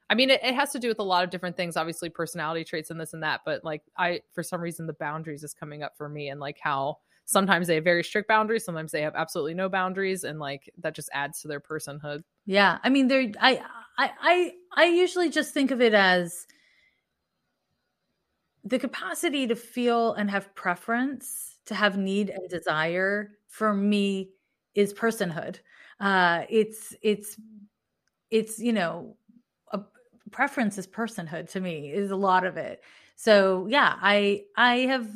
i 0.09 0.15
mean 0.15 0.29
it, 0.29 0.43
it 0.43 0.55
has 0.55 0.71
to 0.71 0.79
do 0.79 0.87
with 0.87 0.99
a 0.99 1.03
lot 1.03 1.23
of 1.23 1.29
different 1.29 1.55
things 1.55 1.77
obviously 1.77 2.09
personality 2.09 2.63
traits 2.63 2.89
and 2.89 2.99
this 2.99 3.13
and 3.13 3.23
that 3.23 3.41
but 3.45 3.63
like 3.63 3.83
i 3.97 4.21
for 4.33 4.43
some 4.43 4.61
reason 4.61 4.87
the 4.87 4.93
boundaries 4.93 5.43
is 5.43 5.53
coming 5.53 5.83
up 5.83 5.95
for 5.97 6.09
me 6.09 6.29
and 6.29 6.39
like 6.39 6.57
how 6.59 6.97
sometimes 7.25 7.67
they 7.67 7.75
have 7.75 7.83
very 7.83 8.03
strict 8.03 8.27
boundaries 8.27 8.65
sometimes 8.65 8.91
they 8.91 9.01
have 9.01 9.15
absolutely 9.15 9.53
no 9.53 9.69
boundaries 9.69 10.23
and 10.23 10.39
like 10.39 10.69
that 10.77 10.95
just 10.95 11.09
adds 11.13 11.41
to 11.41 11.47
their 11.47 11.61
personhood. 11.61 12.23
Yeah 12.45 12.79
i 12.83 12.89
mean 12.89 13.07
they're 13.07 13.31
i 13.39 13.61
I, 13.97 14.11
I 14.21 14.51
I 14.75 14.85
usually 14.85 15.29
just 15.29 15.53
think 15.53 15.71
of 15.71 15.81
it 15.81 15.93
as 15.93 16.47
the 18.63 18.79
capacity 18.79 19.47
to 19.47 19.55
feel 19.55 20.13
and 20.13 20.29
have 20.31 20.53
preference, 20.55 21.57
to 21.65 21.75
have 21.75 21.97
need 21.97 22.29
and 22.29 22.49
desire 22.49 23.31
for 23.47 23.73
me 23.73 24.31
is 24.75 24.93
personhood. 24.93 25.59
Uh, 25.99 26.45
it's 26.49 26.95
it's 27.01 27.37
it's 28.31 28.59
you 28.59 28.73
know 28.73 29.17
a 29.71 29.81
preference 30.31 30.77
is 30.77 30.87
personhood 30.87 31.49
to 31.51 31.59
me 31.59 31.91
is 31.91 32.11
a 32.11 32.15
lot 32.15 32.45
of 32.45 32.57
it. 32.57 32.83
So 33.15 33.67
yeah, 33.67 33.97
I 34.01 34.43
I 34.57 34.77
have 34.79 35.09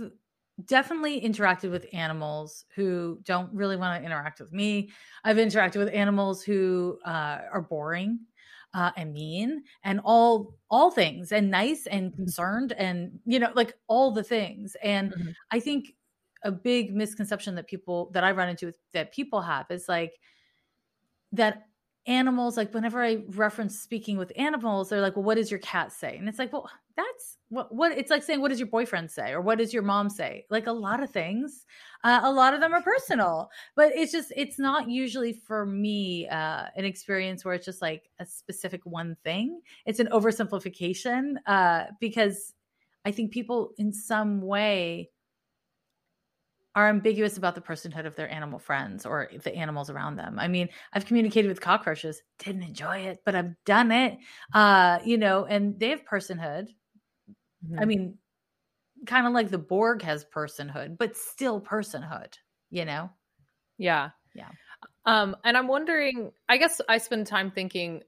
definitely 0.66 1.22
interacted 1.22 1.72
with 1.72 1.86
animals 1.94 2.66
who 2.76 3.20
don't 3.24 3.54
really 3.54 3.78
want 3.78 4.02
to 4.02 4.06
interact 4.06 4.40
with 4.40 4.52
me. 4.52 4.90
I've 5.24 5.38
interacted 5.38 5.78
with 5.78 5.94
animals 5.94 6.44
who 6.44 7.00
uh, 7.06 7.40
are 7.52 7.62
boring 7.62 8.20
uh, 8.78 8.92
and 8.96 9.12
mean 9.12 9.64
and 9.84 10.00
all 10.04 10.54
all 10.70 10.92
things 10.92 11.32
and 11.32 11.50
nice 11.50 11.88
and 11.88 12.12
mm-hmm. 12.12 12.24
concerned 12.24 12.74
and 12.74 13.20
you 13.26 13.40
know 13.40 13.52
like 13.56 13.74
all 13.88 14.12
the 14.12 14.24
things. 14.24 14.78
And 14.84 15.12
mm-hmm. 15.12 15.30
I 15.50 15.60
think 15.60 15.96
a 16.44 16.52
big 16.52 16.96
misconception 16.96 17.56
that 17.56 17.68
people 17.68 18.12
that 18.14 18.24
I 18.24 18.32
run 18.32 18.50
into 18.50 18.72
that 18.94 19.12
people 19.12 19.42
have 19.42 19.66
is 19.72 19.90
like 19.90 20.14
that 21.32 21.64
animals 22.06 22.56
like 22.56 22.74
whenever 22.74 23.04
i 23.04 23.22
reference 23.32 23.78
speaking 23.78 24.18
with 24.18 24.32
animals 24.38 24.88
they're 24.88 25.02
like 25.02 25.18
well 25.18 25.26
what 25.26 25.36
does 25.36 25.52
your 25.52 25.60
cat 25.60 25.92
say 25.92 26.16
and 26.16 26.30
it's 26.30 26.40
like 26.40 26.54
well 26.54 26.70
that's 26.98 27.38
what 27.50 27.74
what 27.74 27.92
it's 27.98 28.10
like 28.10 28.24
saying 28.24 28.42
what 28.42 28.50
does 28.50 28.60
your 28.60 28.68
boyfriend 28.68 29.10
say 29.10 29.32
or 29.32 29.40
what 29.40 29.58
does 29.58 29.74
your 29.74 29.84
mom 29.84 30.10
say 30.10 30.46
like 30.50 30.68
a 30.68 30.72
lot 30.72 31.02
of 31.02 31.10
things 31.10 31.66
uh, 32.04 32.20
a 32.24 32.32
lot 32.32 32.54
of 32.54 32.60
them 32.60 32.74
are 32.74 32.82
personal 32.82 33.50
but 33.76 33.96
it's 33.96 34.12
just 34.12 34.34
it's 34.36 34.60
not 34.60 34.90
usually 34.90 35.32
for 35.32 35.66
me 35.66 36.28
uh, 36.28 36.66
an 36.76 36.84
experience 36.84 37.46
where 37.46 37.54
it's 37.54 37.66
just 37.66 37.82
like 37.82 38.10
a 38.20 38.26
specific 38.26 38.86
one 38.86 39.16
thing 39.24 39.62
it's 39.86 40.00
an 40.00 40.10
oversimplification 40.12 41.36
uh, 41.46 41.86
because 42.02 42.54
i 43.06 43.12
think 43.12 43.32
people 43.32 43.72
in 43.78 43.94
some 43.94 44.42
way 44.42 45.10
are 46.78 46.90
ambiguous 46.90 47.38
about 47.38 47.56
the 47.56 47.62
personhood 47.62 48.06
of 48.06 48.16
their 48.16 48.32
animal 48.32 48.60
friends 48.60 49.04
or 49.04 49.32
the 49.44 49.56
animals 49.56 49.90
around 49.90 50.16
them. 50.16 50.38
I 50.38 50.48
mean, 50.48 50.70
I've 50.94 51.08
communicated 51.08 51.48
with 51.48 51.60
cockroaches, 51.60 52.22
didn't 52.38 52.62
enjoy 52.62 53.00
it, 53.00 53.22
but 53.26 53.34
I've 53.34 53.56
done 53.66 53.92
it. 53.92 54.20
Uh, 54.54 55.00
you 55.04 55.18
know, 55.18 55.46
and 55.46 55.80
they 55.80 55.90
have 55.90 56.06
personhood. 56.06 56.68
Mm-hmm. 57.66 57.80
I 57.80 57.86
mean, 57.86 58.18
kind 59.06 59.28
of 59.28 59.34
like 59.34 59.50
the 59.50 59.58
Borg 59.58 60.02
has 60.02 60.26
personhood, 60.26 60.98
but 60.98 61.16
still 61.16 61.62
personhood, 61.62 62.34
you 62.70 62.86
know? 62.86 63.10
Yeah. 63.78 64.10
Yeah. 64.36 64.50
Um, 65.06 65.36
and 65.44 65.56
I'm 65.56 65.68
wondering, 65.68 66.32
I 66.50 66.58
guess 66.58 66.82
I 66.88 66.98
spend 66.98 67.28
time 67.28 67.52
thinking, 67.52 68.02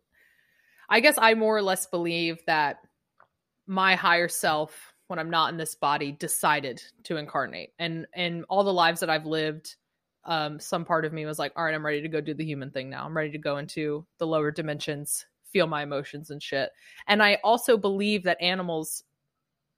I 0.89 0.99
guess 0.99 1.15
I 1.17 1.33
more 1.33 1.55
or 1.55 1.61
less 1.61 1.85
believe 1.85 2.39
that 2.47 2.77
my 3.67 3.95
higher 3.95 4.27
self 4.27 4.93
when 5.07 5.17
I'm 5.17 5.29
not 5.29 5.51
in 5.51 5.57
this 5.57 5.73
body 5.73 6.11
decided 6.11 6.81
to 7.05 7.17
incarnate. 7.17 7.71
And 7.79 8.05
and 8.13 8.45
all 8.47 8.63
the 8.63 8.73
lives 8.73 8.99
that 8.99 9.09
I've 9.09 9.25
lived, 9.25 9.75
um, 10.25 10.59
some 10.59 10.85
part 10.85 11.05
of 11.05 11.13
me 11.13 11.25
was 11.25 11.39
like, 11.39 11.51
all 11.55 11.63
right, 11.63 11.73
I'm 11.73 11.85
ready 11.85 12.01
to 12.01 12.07
go 12.07 12.21
do 12.21 12.35
the 12.35 12.45
human 12.45 12.69
thing 12.69 12.89
now. 12.89 13.05
I'm 13.05 13.17
ready 13.17 13.31
to 13.31 13.37
go 13.39 13.57
into 13.57 14.05
the 14.19 14.27
lower 14.27 14.51
dimensions, 14.51 15.25
feel 15.51 15.65
my 15.65 15.81
emotions 15.81 16.29
and 16.29 16.41
shit. 16.41 16.69
And 17.07 17.23
I 17.23 17.39
also 17.43 17.75
believe 17.75 18.23
that 18.23 18.39
animals 18.39 19.03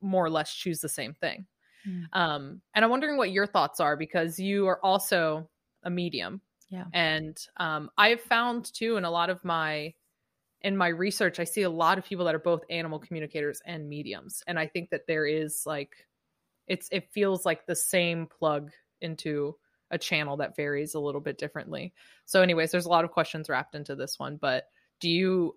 more 0.01 0.25
or 0.25 0.29
less 0.29 0.53
choose 0.53 0.79
the 0.79 0.89
same 0.89 1.13
thing. 1.13 1.45
Mm. 1.87 2.05
Um, 2.13 2.61
and 2.75 2.85
I'm 2.85 2.91
wondering 2.91 3.17
what 3.17 3.31
your 3.31 3.47
thoughts 3.47 3.79
are 3.79 3.95
because 3.95 4.39
you 4.39 4.67
are 4.67 4.83
also 4.83 5.49
a 5.83 5.89
medium. 5.89 6.41
Yeah. 6.69 6.85
And 6.93 7.37
um, 7.57 7.89
I've 7.97 8.21
found 8.21 8.73
too 8.73 8.97
in 8.97 9.05
a 9.05 9.11
lot 9.11 9.29
of 9.29 9.43
my 9.43 9.93
in 10.63 10.77
my 10.77 10.89
research, 10.89 11.39
I 11.39 11.43
see 11.43 11.63
a 11.63 11.69
lot 11.69 11.97
of 11.97 12.05
people 12.05 12.25
that 12.25 12.35
are 12.35 12.39
both 12.39 12.63
animal 12.69 12.99
communicators 12.99 13.61
and 13.65 13.89
mediums. 13.89 14.43
And 14.47 14.59
I 14.59 14.67
think 14.67 14.89
that 14.91 15.07
there 15.07 15.25
is 15.25 15.63
like, 15.65 16.07
it's, 16.67 16.87
it 16.91 17.11
feels 17.11 17.45
like 17.45 17.65
the 17.65 17.75
same 17.75 18.27
plug 18.27 18.71
into 19.01 19.55
a 19.89 19.97
channel 19.97 20.37
that 20.37 20.55
varies 20.55 20.93
a 20.93 20.99
little 20.99 21.19
bit 21.19 21.37
differently. 21.37 21.93
So, 22.25 22.41
anyways, 22.41 22.71
there's 22.71 22.85
a 22.85 22.89
lot 22.89 23.03
of 23.03 23.11
questions 23.11 23.49
wrapped 23.49 23.75
into 23.75 23.95
this 23.95 24.19
one, 24.19 24.37
but 24.37 24.65
do 24.99 25.09
you, 25.09 25.55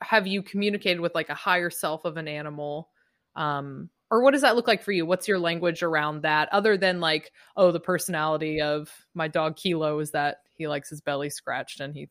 have 0.00 0.26
you 0.26 0.42
communicated 0.42 1.00
with 1.00 1.14
like 1.14 1.28
a 1.28 1.34
higher 1.34 1.70
self 1.70 2.04
of 2.04 2.16
an 2.16 2.26
animal? 2.26 2.88
Um, 3.36 3.90
or 4.10 4.22
what 4.22 4.32
does 4.32 4.42
that 4.42 4.54
look 4.54 4.68
like 4.68 4.82
for 4.82 4.92
you? 4.92 5.06
What's 5.06 5.26
your 5.26 5.38
language 5.38 5.82
around 5.82 6.22
that 6.22 6.48
other 6.52 6.76
than 6.76 7.00
like, 7.00 7.32
oh, 7.56 7.72
the 7.72 7.80
personality 7.80 8.60
of 8.60 8.90
my 9.14 9.28
dog 9.28 9.56
Kilo 9.56 9.98
is 9.98 10.12
that 10.12 10.38
he 10.54 10.68
likes 10.68 10.90
his 10.90 11.00
belly 11.00 11.30
scratched 11.30 11.80
and 11.80 11.94
he 11.94 12.08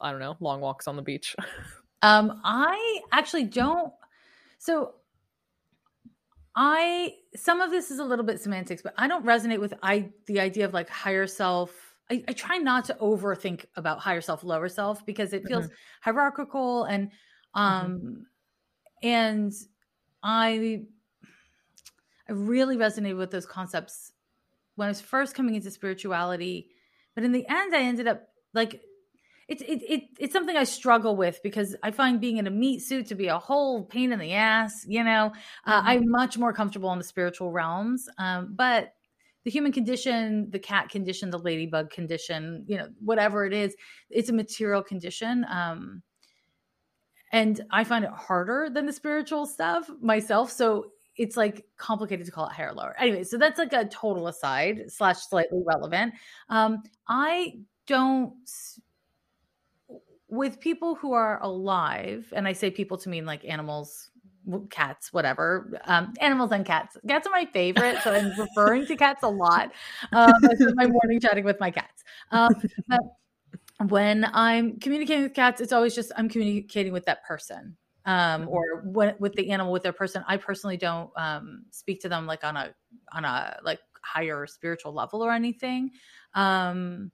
I 0.00 0.10
don't 0.10 0.20
know, 0.20 0.36
long 0.40 0.60
walks 0.60 0.86
on 0.88 0.96
the 0.96 1.02
beach? 1.02 1.34
um, 2.02 2.40
I 2.44 3.00
actually 3.12 3.44
don't. 3.44 3.92
So 4.58 4.94
I 6.54 7.14
some 7.36 7.60
of 7.60 7.70
this 7.70 7.90
is 7.90 8.00
a 8.00 8.04
little 8.04 8.24
bit 8.24 8.40
semantics, 8.40 8.82
but 8.82 8.94
I 8.96 9.06
don't 9.06 9.24
resonate 9.24 9.60
with 9.60 9.74
I 9.82 10.10
the 10.26 10.40
idea 10.40 10.64
of 10.64 10.74
like 10.74 10.88
higher 10.88 11.26
self. 11.26 11.70
I, 12.10 12.24
I 12.26 12.32
try 12.32 12.56
not 12.56 12.86
to 12.86 12.94
overthink 12.94 13.66
about 13.76 14.00
higher 14.00 14.20
self, 14.20 14.42
lower 14.42 14.68
self 14.68 15.04
because 15.04 15.32
it 15.32 15.46
feels 15.46 15.66
mm-hmm. 15.66 15.74
hierarchical 16.02 16.84
and 16.84 17.08
mm-hmm. 17.08 17.60
um 17.60 17.92
mm-hmm. 17.92 19.08
and 19.08 19.52
I 20.22 20.82
I 22.28 22.32
really 22.32 22.76
resonated 22.76 23.16
with 23.16 23.30
those 23.30 23.46
concepts 23.46 24.12
when 24.74 24.86
I 24.86 24.90
was 24.90 25.00
first 25.00 25.34
coming 25.34 25.54
into 25.54 25.70
spirituality. 25.70 26.68
But 27.14 27.24
in 27.24 27.32
the 27.32 27.46
end, 27.48 27.74
I 27.74 27.82
ended 27.82 28.06
up 28.06 28.28
like 28.54 28.80
it's 29.48 29.62
it, 29.62 29.82
it 29.82 30.02
it's 30.18 30.32
something 30.32 30.56
I 30.56 30.64
struggle 30.64 31.16
with 31.16 31.40
because 31.42 31.74
I 31.82 31.90
find 31.90 32.20
being 32.20 32.36
in 32.36 32.46
a 32.46 32.50
meat 32.50 32.80
suit 32.80 33.06
to 33.06 33.14
be 33.14 33.28
a 33.28 33.38
whole 33.38 33.84
pain 33.84 34.12
in 34.12 34.18
the 34.18 34.34
ass. 34.34 34.84
You 34.86 35.02
know, 35.04 35.32
uh, 35.66 35.78
mm-hmm. 35.78 35.88
I'm 35.88 36.02
much 36.10 36.38
more 36.38 36.52
comfortable 36.52 36.92
in 36.92 36.98
the 36.98 37.04
spiritual 37.04 37.50
realms, 37.50 38.08
um, 38.18 38.54
but 38.54 38.92
the 39.44 39.50
human 39.50 39.72
condition, 39.72 40.50
the 40.50 40.58
cat 40.58 40.90
condition, 40.90 41.30
the 41.30 41.38
ladybug 41.38 41.90
condition, 41.90 42.64
you 42.68 42.76
know, 42.76 42.88
whatever 43.00 43.46
it 43.46 43.54
is, 43.54 43.74
it's 44.10 44.28
a 44.28 44.32
material 44.34 44.82
condition. 44.82 45.46
Um, 45.48 46.02
and 47.32 47.60
I 47.70 47.84
find 47.84 48.04
it 48.04 48.10
harder 48.10 48.68
than 48.70 48.86
the 48.86 48.92
spiritual 48.92 49.46
stuff 49.46 49.90
myself. 50.00 50.50
So 50.50 50.86
it's 51.16 51.36
like 51.36 51.66
complicated 51.76 52.26
to 52.26 52.32
call 52.32 52.46
it 52.46 52.52
higher 52.52 52.72
lower. 52.72 52.94
Anyway, 52.98 53.24
so 53.24 53.36
that's 53.36 53.58
like 53.58 53.72
a 53.72 53.84
total 53.86 54.28
aside 54.28 54.84
slash 54.88 55.18
slightly 55.18 55.60
relevant. 55.66 56.14
Um, 56.48 56.82
I 57.08 57.58
don't 57.86 58.34
with 60.28 60.60
people 60.60 60.94
who 60.94 61.12
are 61.12 61.42
alive, 61.42 62.32
and 62.36 62.46
I 62.46 62.52
say 62.52 62.70
people 62.70 62.98
to 62.98 63.08
mean 63.08 63.26
like 63.26 63.44
animals, 63.44 64.10
cats, 64.70 65.12
whatever, 65.12 65.80
um, 65.84 66.12
animals 66.20 66.52
and 66.52 66.64
cats. 66.64 66.96
Cats 67.06 67.26
are 67.26 67.30
my 67.30 67.46
favorite, 67.46 67.98
so 68.02 68.12
I'm 68.12 68.38
referring 68.38 68.86
to 68.86 68.96
cats 68.96 69.22
a 69.22 69.28
lot. 69.28 69.72
Um, 70.12 70.32
my 70.74 70.86
morning 70.86 71.20
chatting 71.20 71.44
with 71.44 71.58
my 71.60 71.70
cats. 71.70 72.04
Um, 72.30 72.54
but 72.86 73.00
when 73.86 74.26
I'm 74.32 74.78
communicating 74.80 75.22
with 75.22 75.34
cats, 75.34 75.60
it's 75.60 75.72
always 75.72 75.94
just 75.94 76.12
I'm 76.16 76.28
communicating 76.28 76.92
with 76.92 77.04
that 77.06 77.24
person. 77.24 77.76
Um, 78.04 78.48
or 78.48 78.82
when, 78.84 79.14
with 79.18 79.34
the 79.34 79.50
animal 79.50 79.70
with 79.70 79.82
their 79.82 79.92
person 79.92 80.24
i 80.26 80.38
personally 80.38 80.78
don't 80.78 81.10
um, 81.18 81.64
speak 81.70 82.00
to 82.00 82.08
them 82.08 82.26
like 82.26 82.42
on 82.42 82.56
a 82.56 82.72
on 83.12 83.26
a 83.26 83.58
like 83.62 83.80
higher 84.02 84.46
spiritual 84.46 84.94
level 84.94 85.22
or 85.22 85.30
anything 85.30 85.90
um, 86.34 87.10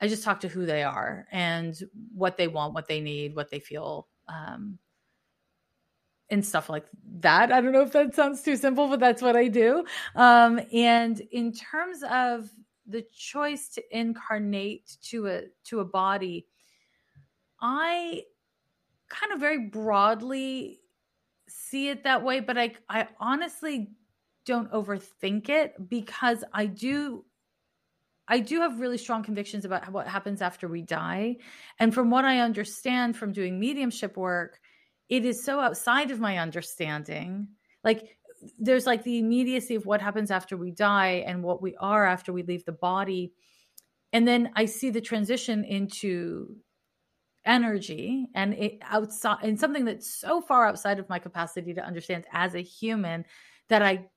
I 0.00 0.08
just 0.08 0.22
talk 0.22 0.40
to 0.40 0.48
who 0.48 0.64
they 0.64 0.82
are 0.82 1.26
and 1.32 1.76
what 2.14 2.36
they 2.36 2.48
want, 2.48 2.74
what 2.74 2.86
they 2.86 3.00
need, 3.00 3.34
what 3.34 3.50
they 3.50 3.58
feel, 3.58 4.06
um, 4.28 4.78
and 6.30 6.44
stuff 6.44 6.68
like 6.68 6.84
that. 7.20 7.50
I 7.50 7.60
don't 7.60 7.72
know 7.72 7.82
if 7.82 7.92
that 7.92 8.14
sounds 8.14 8.42
too 8.42 8.56
simple, 8.56 8.88
but 8.88 9.00
that's 9.00 9.22
what 9.22 9.34
I 9.34 9.48
do. 9.48 9.84
Um, 10.14 10.60
and 10.72 11.18
in 11.32 11.52
terms 11.52 12.02
of 12.02 12.48
the 12.88 13.04
choice 13.14 13.68
to 13.70 13.82
incarnate 13.96 14.96
to 15.02 15.26
a 15.28 15.42
to 15.64 15.80
a 15.80 15.84
body, 15.84 16.46
I 17.60 18.22
kind 19.08 19.32
of 19.32 19.40
very 19.40 19.68
broadly 19.68 20.80
see 21.48 21.88
it 21.88 22.04
that 22.04 22.24
way, 22.24 22.40
but 22.40 22.58
I 22.58 22.74
I 22.88 23.08
honestly 23.20 23.90
don't 24.44 24.72
overthink 24.72 25.48
it 25.48 25.74
because 25.88 26.42
I 26.52 26.66
do 26.66 27.24
I 28.28 28.40
do 28.40 28.60
have 28.60 28.80
really 28.80 28.98
strong 28.98 29.22
convictions 29.22 29.64
about 29.64 29.90
what 29.90 30.06
happens 30.06 30.42
after 30.42 30.68
we 30.68 30.82
die. 30.82 31.36
And 31.78 31.94
from 31.94 32.10
what 32.10 32.26
I 32.26 32.40
understand 32.40 33.16
from 33.16 33.32
doing 33.32 33.58
mediumship 33.58 34.16
work, 34.18 34.60
it 35.08 35.24
is 35.24 35.44
so 35.44 35.58
outside 35.58 36.10
of 36.10 36.20
my 36.20 36.36
understanding. 36.38 37.48
Like 37.82 38.17
there's 38.58 38.86
like 38.86 39.02
the 39.04 39.18
immediacy 39.18 39.74
of 39.74 39.86
what 39.86 40.00
happens 40.00 40.30
after 40.30 40.56
we 40.56 40.70
die 40.70 41.24
and 41.26 41.42
what 41.42 41.62
we 41.62 41.76
are 41.76 42.06
after 42.06 42.32
we 42.32 42.42
leave 42.42 42.64
the 42.64 42.72
body. 42.72 43.32
And 44.12 44.26
then 44.28 44.52
I 44.56 44.66
see 44.66 44.90
the 44.90 45.00
transition 45.00 45.64
into 45.64 46.56
energy 47.44 48.28
and 48.34 48.52
it 48.54 48.78
outside 48.82 49.38
and 49.42 49.58
something 49.58 49.84
that's 49.84 50.12
so 50.12 50.40
far 50.42 50.66
outside 50.66 50.98
of 50.98 51.08
my 51.08 51.18
capacity 51.18 51.72
to 51.72 51.82
understand 51.84 52.26
as 52.32 52.54
a 52.54 52.60
human 52.62 53.24
that 53.68 53.82
I 53.82 54.08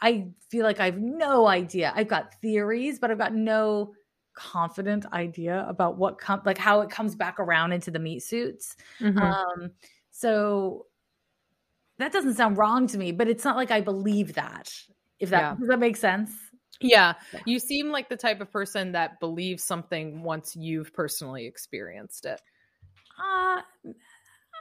I 0.00 0.32
feel 0.50 0.64
like 0.64 0.80
I 0.80 0.86
have 0.86 0.98
no 0.98 1.46
idea. 1.46 1.92
I've 1.94 2.08
got 2.08 2.34
theories, 2.40 2.98
but 2.98 3.10
I've 3.10 3.18
got 3.18 3.34
no 3.34 3.94
confident 4.34 5.06
idea 5.12 5.64
about 5.68 5.96
what 5.98 6.18
com- 6.18 6.42
like 6.44 6.58
how 6.58 6.80
it 6.80 6.90
comes 6.90 7.14
back 7.14 7.38
around 7.38 7.72
into 7.72 7.90
the 7.90 7.98
meat 8.00 8.20
suits. 8.20 8.76
Mhm. 9.00 9.18
Um, 9.22 9.72
so 10.10 10.86
that 11.98 12.12
doesn't 12.12 12.34
sound 12.34 12.58
wrong 12.58 12.86
to 12.88 12.98
me, 12.98 13.12
but 13.12 13.28
it's 13.28 13.44
not 13.44 13.56
like 13.56 13.70
I 13.70 13.80
believe 13.80 14.34
that. 14.34 14.72
If 15.18 15.30
that 15.30 15.46
Yeah. 15.50 15.56
does 15.58 15.68
that 15.68 15.78
make 15.78 15.96
sense? 15.96 16.32
yeah. 16.80 17.14
Yeah. 17.32 17.44
You 17.44 17.58
seem 17.58 17.90
like 17.90 18.08
the 18.08 18.16
type 18.16 18.40
of 18.40 18.50
person 18.50 18.92
that 18.92 19.20
believes 19.20 19.64
something 19.64 20.22
once 20.22 20.56
you've 20.56 20.92
personally 20.92 21.46
experienced 21.46 22.24
it. 22.26 22.40
Uh 23.18 23.62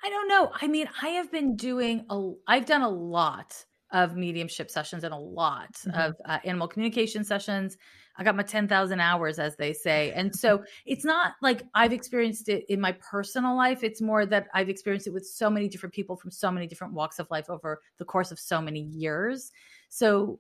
I 0.04 0.10
don't 0.10 0.28
know. 0.28 0.52
I 0.54 0.68
mean, 0.68 0.90
I 1.02 1.10
have 1.10 1.32
been 1.32 1.56
doing 1.56 2.06
a 2.10 2.32
I've 2.48 2.66
done 2.66 2.82
a 2.82 2.90
lot 2.90 3.66
of 3.92 4.16
mediumship 4.16 4.72
sessions 4.72 5.04
and 5.04 5.14
a 5.14 5.18
lot 5.18 5.86
Mhm. 5.86 5.92
of 5.94 6.16
uh, 6.26 6.40
animal 6.46 6.68
communication 6.68 7.24
sessions. 7.24 7.78
I 8.18 8.24
got 8.24 8.36
my 8.36 8.44
10,000 8.44 9.00
hours 9.00 9.40
as 9.40 9.56
they 9.56 9.74
say. 9.74 10.14
And 10.22 10.36
so 10.36 10.64
it's 10.86 11.06
not 11.06 11.34
like 11.42 11.64
I've 11.74 11.94
experienced 11.94 12.50
it 12.50 12.66
in 12.70 12.80
my 12.80 12.92
personal 12.94 13.56
life. 13.56 13.84
It's 13.84 14.02
more 14.02 14.26
that 14.26 14.48
I've 14.54 14.70
experienced 14.70 15.08
it 15.08 15.14
with 15.14 15.26
so 15.26 15.50
many 15.50 15.68
different 15.68 15.94
people 15.94 16.16
from 16.16 16.32
so 16.32 16.52
many 16.52 16.68
different 16.68 16.94
walks 16.94 17.20
of 17.20 17.30
life 17.32 17.50
over 17.50 17.82
the 17.98 18.06
course 18.06 18.32
of 18.32 18.40
so 18.40 18.62
many 18.62 18.82
years. 18.82 19.52
So 19.90 20.40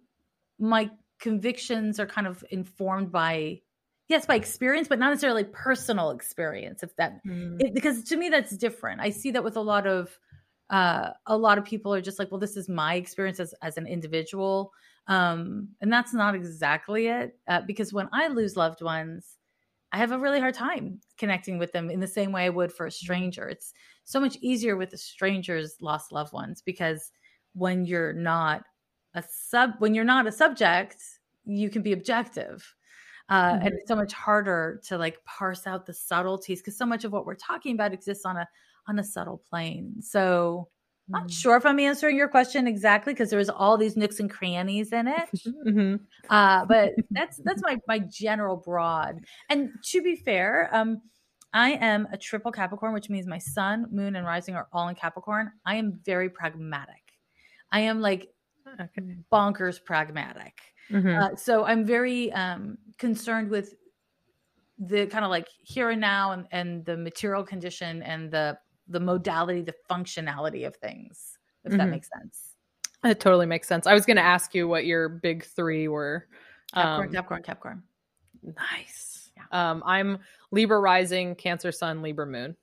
my 0.59 0.91
convictions 1.19 1.99
are 1.99 2.05
kind 2.05 2.27
of 2.27 2.43
informed 2.51 3.11
by 3.11 3.61
yes, 4.07 4.25
by 4.25 4.35
experience, 4.35 4.89
but 4.89 4.99
not 4.99 5.09
necessarily 5.09 5.45
personal 5.45 6.11
experience 6.11 6.83
if 6.83 6.93
that 6.97 7.21
it, 7.59 7.73
because 7.73 8.03
to 8.03 8.17
me 8.17 8.27
that's 8.27 8.57
different 8.57 8.99
i 8.99 9.09
see 9.09 9.31
that 9.31 9.43
with 9.43 9.55
a 9.55 9.61
lot 9.61 9.87
of 9.87 10.19
uh, 10.69 11.11
a 11.25 11.37
lot 11.37 11.57
of 11.57 11.65
people 11.65 11.93
are 11.93 12.01
just 12.01 12.17
like 12.17 12.31
well 12.31 12.39
this 12.39 12.55
is 12.55 12.69
my 12.69 12.95
experience 12.95 13.39
as, 13.39 13.53
as 13.61 13.77
an 13.77 13.85
individual 13.85 14.71
um, 15.07 15.69
and 15.81 15.91
that's 15.91 16.13
not 16.13 16.35
exactly 16.35 17.07
it 17.07 17.37
uh, 17.47 17.61
because 17.61 17.93
when 17.93 18.07
i 18.13 18.27
lose 18.27 18.55
loved 18.57 18.81
ones 18.81 19.37
i 19.91 19.97
have 19.97 20.11
a 20.11 20.19
really 20.19 20.39
hard 20.39 20.53
time 20.53 20.99
connecting 21.17 21.57
with 21.57 21.71
them 21.71 21.89
in 21.89 21.99
the 21.99 22.07
same 22.07 22.31
way 22.31 22.45
i 22.45 22.49
would 22.49 22.71
for 22.71 22.85
a 22.85 22.91
stranger. 22.91 23.47
It's 23.49 23.73
so 24.03 24.19
much 24.19 24.37
easier 24.41 24.75
with 24.77 24.93
a 24.93 24.97
stranger's 24.97 25.77
lost 25.81 26.11
loved 26.11 26.33
ones 26.33 26.61
because 26.61 27.11
when 27.53 27.85
you're 27.85 28.13
not 28.13 28.63
a 29.15 29.23
sub 29.29 29.73
when 29.79 29.93
you're 29.93 30.03
not 30.05 30.27
a 30.27 30.31
subject 30.31 30.97
you 31.45 31.69
can 31.69 31.81
be 31.81 31.93
objective. 31.93 32.75
Uh, 33.29 33.57
and 33.61 33.73
Mhm. 33.73 33.77
it's 33.77 33.87
so 33.87 33.95
much 33.95 34.13
harder 34.13 34.81
to 34.85 34.97
like 34.97 35.23
parse 35.25 35.65
out 35.67 35.85
the 35.85 35.93
subtleties 35.93 36.59
because 36.61 36.77
so 36.77 36.85
much 36.85 37.03
of 37.05 37.11
what 37.13 37.25
we're 37.25 37.35
talking 37.35 37.73
about 37.75 37.93
exists 37.93 38.25
on 38.25 38.37
a 38.37 38.47
on 38.87 38.99
a 38.99 39.03
subtle 39.03 39.37
plane. 39.49 40.01
So 40.01 40.69
not 41.13 41.29
Mm. 41.29 41.31
sure 41.31 41.55
if 41.57 41.65
i'm 41.65 41.79
answering 41.79 42.15
your 42.17 42.27
question 42.29 42.67
exactly 42.67 43.13
because 43.13 43.29
there's 43.29 43.49
all 43.49 43.77
these 43.77 43.97
nooks 43.97 44.19
and 44.19 44.29
crannies 44.29 44.91
in 44.93 45.07
it 45.07 45.29
Mhm. 45.65 46.07
uh, 46.29 46.65
but 46.65 46.93
that's 47.15 47.41
that's 47.45 47.61
my 47.63 47.77
my 47.87 47.99
general 47.99 48.57
broad 48.57 49.21
and 49.49 49.71
to 49.83 50.01
be 50.01 50.15
fair 50.15 50.69
um 50.73 51.01
i 51.53 51.71
am 51.73 52.07
a 52.11 52.17
triple 52.17 52.51
capricorn 52.51 52.93
which 52.93 53.09
means 53.09 53.27
my 53.27 53.37
sun 53.39 53.87
moon 53.91 54.15
and 54.15 54.25
rising 54.25 54.55
are 54.55 54.67
all 54.73 54.87
in 54.87 54.95
capricorn 54.95 55.51
i 55.65 55.75
am 55.75 55.99
very 56.05 56.29
pragmatic 56.29 57.19
i 57.71 57.79
am 57.81 58.01
like 58.01 58.33
Okay. 58.79 59.23
bonkers 59.31 59.83
pragmatic 59.83 60.59
Mhm. 60.89 61.21
uh, 61.21 61.35
so 61.35 61.65
I'm 61.65 61.85
very 61.85 62.31
um, 62.33 62.77
concerned 62.97 63.49
with 63.49 63.75
the 64.77 65.05
kind 65.07 65.23
of 65.23 65.29
like 65.29 65.47
here 65.63 65.89
and 65.89 66.01
now 66.01 66.31
and, 66.31 66.47
and 66.51 66.85
the 66.85 66.97
material 66.97 67.43
condition 67.43 68.01
and 68.01 68.31
the 68.31 68.57
the 68.91 68.99
modality, 68.99 69.61
the 69.61 69.75
functionality 69.89 70.65
of 70.67 70.75
things, 70.75 71.37
if 71.63 71.71
that 71.71 71.87
Mhm. 71.87 71.91
makes 71.91 72.09
sense. 72.09 72.55
It 73.03 73.19
totally 73.19 73.45
makes 73.45 73.67
sense. 73.67 73.87
I 73.87 73.93
was 73.93 74.05
going 74.05 74.17
to 74.17 74.23
ask 74.23 74.53
you 74.53 74.67
what 74.67 74.85
your 74.85 75.09
big 75.09 75.43
three 75.43 75.87
were. 75.87 76.27
Capricorn, 76.73 77.07
Um, 77.07 77.13
Capricorn, 77.13 77.43
Capricorn. 77.43 77.83
Nice. 78.43 79.31
Yeah. 79.35 79.43
Um, 79.51 79.81
I'm 79.85 80.19
Libra 80.51 80.79
rising, 80.79 81.35
Cancer 81.35 81.71
sun, 81.71 82.01
Libra 82.01 82.27
moon. 82.27 82.55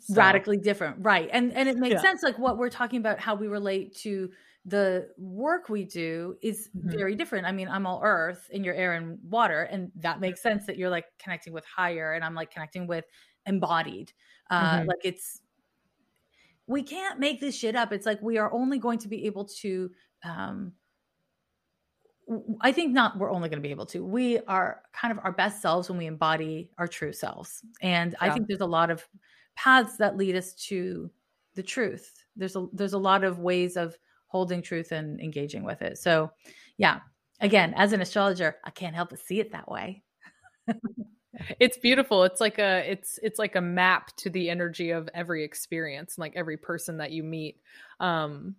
So- 0.00 0.14
Radically 0.14 0.56
different, 0.56 0.96
right? 1.00 1.28
And 1.32 1.52
and 1.52 1.68
it 1.68 1.76
makes 1.76 1.94
Yeah. 1.94 2.00
sense. 2.00 2.22
Like 2.22 2.38
what 2.38 2.56
we're 2.58 2.70
talking 2.70 2.98
about, 3.00 3.20
how 3.20 3.34
we 3.34 3.48
relate 3.48 3.94
to 3.96 4.32
the 4.64 5.10
work 5.18 5.68
we 5.68 5.84
do 5.84 6.38
is 6.40 6.70
Mhm. 6.74 6.90
very 6.96 7.14
different. 7.14 7.46
I 7.46 7.52
mean, 7.52 7.68
I'm 7.68 7.86
all 7.86 8.00
earth 8.02 8.48
and 8.52 8.64
you're 8.64 8.74
air 8.74 8.94
and 8.94 9.18
water, 9.30 9.62
and 9.64 9.92
that 9.96 10.20
makes 10.20 10.40
sense 10.40 10.64
that 10.66 10.78
you're 10.78 10.88
like 10.88 11.04
connecting 11.18 11.52
with 11.52 11.66
higher, 11.66 12.14
and 12.14 12.24
I'm 12.24 12.34
like 12.34 12.50
connecting 12.50 12.86
with 12.86 13.04
embodied. 13.46 14.12
Uh, 14.50 14.80
Mhm. 14.80 14.86
Like 14.88 15.04
it's 15.04 15.40
we 16.66 16.82
can't 16.82 17.18
make 17.20 17.40
this 17.40 17.56
shit 17.56 17.76
up. 17.76 17.92
It's 17.92 18.06
like 18.06 18.20
we 18.22 18.38
are 18.38 18.52
only 18.52 18.78
going 18.78 18.98
to 19.00 19.08
be 19.08 19.26
able 19.26 19.44
to. 19.46 19.90
Um, 20.22 20.72
I 22.62 22.72
think 22.72 22.94
not. 22.94 23.18
We're 23.18 23.30
only 23.30 23.50
going 23.50 23.58
to 23.62 23.66
be 23.66 23.70
able 23.70 23.84
to. 23.86 24.02
We 24.02 24.40
are 24.40 24.80
kind 24.92 25.12
of 25.12 25.22
our 25.22 25.32
best 25.32 25.60
selves 25.60 25.90
when 25.90 25.98
we 25.98 26.06
embody 26.06 26.70
our 26.78 26.88
true 26.88 27.12
selves, 27.12 27.62
and 27.82 28.14
I 28.20 28.30
think 28.30 28.48
there's 28.48 28.60
a 28.60 28.66
lot 28.66 28.90
of 28.90 29.06
paths 29.56 29.98
that 29.98 30.16
lead 30.16 30.34
us 30.34 30.54
to 30.54 31.10
the 31.54 31.62
truth. 31.62 32.24
There's 32.34 32.56
a 32.56 32.66
there's 32.72 32.94
a 32.94 32.98
lot 32.98 33.24
of 33.24 33.40
ways 33.40 33.76
of 33.76 33.96
holding 34.28 34.62
truth 34.62 34.90
and 34.90 35.20
engaging 35.20 35.64
with 35.64 35.82
it. 35.82 35.98
So, 35.98 36.32
yeah. 36.78 37.00
Again, 37.40 37.74
as 37.76 37.92
an 37.92 38.00
astrologer, 38.00 38.56
I 38.64 38.70
can't 38.70 38.94
help 38.94 39.10
but 39.10 39.18
see 39.18 39.40
it 39.40 39.52
that 39.52 39.68
way. 39.70 40.02
it's 41.60 41.76
beautiful. 41.78 42.24
It's 42.24 42.40
like 42.40 42.58
a 42.58 42.90
it's 42.90 43.18
it's 43.22 43.38
like 43.38 43.56
a 43.56 43.60
map 43.60 44.14
to 44.18 44.30
the 44.30 44.50
energy 44.50 44.90
of 44.90 45.08
every 45.14 45.44
experience 45.44 46.16
like 46.18 46.32
every 46.36 46.56
person 46.56 46.98
that 46.98 47.12
you 47.12 47.22
meet. 47.22 47.60
Um 48.00 48.56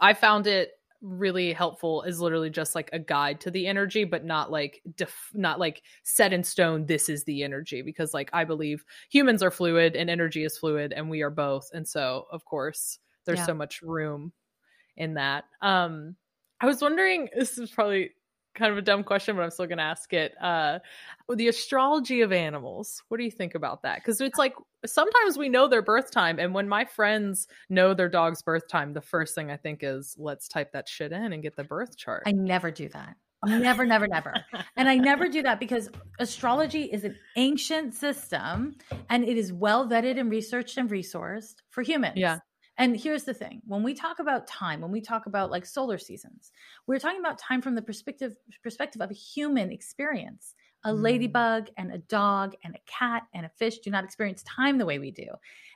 i 0.00 0.12
found 0.12 0.46
it 0.46 0.72
really 1.00 1.52
helpful 1.52 2.02
is 2.02 2.20
literally 2.20 2.50
just 2.50 2.74
like 2.74 2.90
a 2.92 2.98
guide 2.98 3.40
to 3.40 3.50
the 3.50 3.66
energy 3.66 4.04
but 4.04 4.24
not 4.24 4.50
like 4.50 4.82
def- 4.96 5.30
not 5.34 5.58
like 5.58 5.82
set 6.02 6.32
in 6.32 6.42
stone 6.44 6.84
this 6.86 7.08
is 7.08 7.24
the 7.24 7.42
energy 7.42 7.80
because 7.82 8.12
like 8.12 8.28
i 8.32 8.44
believe 8.44 8.84
humans 9.10 9.42
are 9.42 9.50
fluid 9.50 9.94
and 9.96 10.10
energy 10.10 10.44
is 10.44 10.58
fluid 10.58 10.92
and 10.92 11.08
we 11.08 11.22
are 11.22 11.30
both. 11.30 11.70
And 11.72 11.86
so 11.88 12.26
of 12.32 12.44
course 12.44 12.98
there's 13.24 13.38
Yeah. 13.38 13.46
so 13.46 13.54
much 13.54 13.80
room 13.82 14.32
in 14.96 15.14
that. 15.14 15.44
Um 15.62 16.16
i 16.60 16.66
was 16.66 16.80
wondering 16.82 17.28
this 17.36 17.56
is 17.58 17.70
probably 17.70 18.10
kind 18.56 18.72
of 18.72 18.78
a 18.78 18.82
dumb 18.82 19.04
question 19.04 19.36
but 19.36 19.42
i'm 19.42 19.50
still 19.50 19.66
going 19.66 19.78
to 19.78 19.84
ask 19.84 20.12
it 20.12 20.34
uh 20.42 20.78
the 21.34 21.48
astrology 21.48 22.20
of 22.20 22.32
animals 22.32 23.02
what 23.08 23.18
do 23.18 23.24
you 23.24 23.30
think 23.30 23.54
about 23.54 23.82
that 23.82 23.98
because 23.98 24.20
it's 24.20 24.38
like 24.38 24.54
sometimes 24.84 25.38
we 25.38 25.48
know 25.48 25.68
their 25.68 25.82
birth 25.82 26.10
time 26.10 26.38
and 26.38 26.54
when 26.54 26.68
my 26.68 26.84
friends 26.84 27.46
know 27.68 27.94
their 27.94 28.08
dog's 28.08 28.42
birth 28.42 28.68
time 28.68 28.92
the 28.92 29.00
first 29.00 29.34
thing 29.34 29.50
i 29.50 29.56
think 29.56 29.80
is 29.82 30.14
let's 30.18 30.48
type 30.48 30.72
that 30.72 30.88
shit 30.88 31.12
in 31.12 31.32
and 31.32 31.42
get 31.42 31.56
the 31.56 31.64
birth 31.64 31.96
chart 31.96 32.22
I 32.26 32.32
never 32.32 32.70
do 32.70 32.88
that. 32.88 33.16
Never, 33.44 33.84
never, 33.84 34.08
never. 34.08 34.34
And 34.76 34.88
I 34.88 34.96
never 34.96 35.28
do 35.28 35.42
that 35.42 35.60
because 35.60 35.88
astrology 36.18 36.84
is 36.84 37.04
an 37.04 37.16
ancient 37.36 37.94
system 37.94 38.76
and 39.08 39.24
it 39.24 39.36
is 39.36 39.52
well 39.52 39.86
vetted 39.88 40.18
and 40.18 40.30
researched 40.30 40.78
and 40.78 40.90
resourced 40.90 41.56
for 41.70 41.82
humans. 41.82 42.14
Yeah. 42.16 42.38
And 42.78 42.96
here's 42.96 43.24
the 43.24 43.34
thing 43.34 43.62
when 43.66 43.82
we 43.82 43.94
talk 43.94 44.18
about 44.18 44.46
time, 44.46 44.80
when 44.80 44.90
we 44.90 45.00
talk 45.00 45.26
about 45.26 45.50
like 45.50 45.64
solar 45.64 45.98
seasons, 45.98 46.52
we're 46.86 46.98
talking 46.98 47.20
about 47.20 47.38
time 47.38 47.62
from 47.62 47.74
the 47.74 47.82
perspective 47.82 48.36
perspective 48.62 49.00
of 49.00 49.10
a 49.10 49.14
human 49.14 49.70
experience. 49.72 50.54
A 50.84 50.92
Mm. 50.92 51.02
ladybug 51.02 51.70
and 51.76 51.90
a 51.90 51.98
dog 51.98 52.54
and 52.62 52.76
a 52.76 52.80
cat 52.86 53.24
and 53.34 53.44
a 53.44 53.48
fish 53.48 53.78
do 53.78 53.90
not 53.90 54.04
experience 54.04 54.42
time 54.44 54.78
the 54.78 54.86
way 54.86 54.98
we 54.98 55.10
do. 55.10 55.26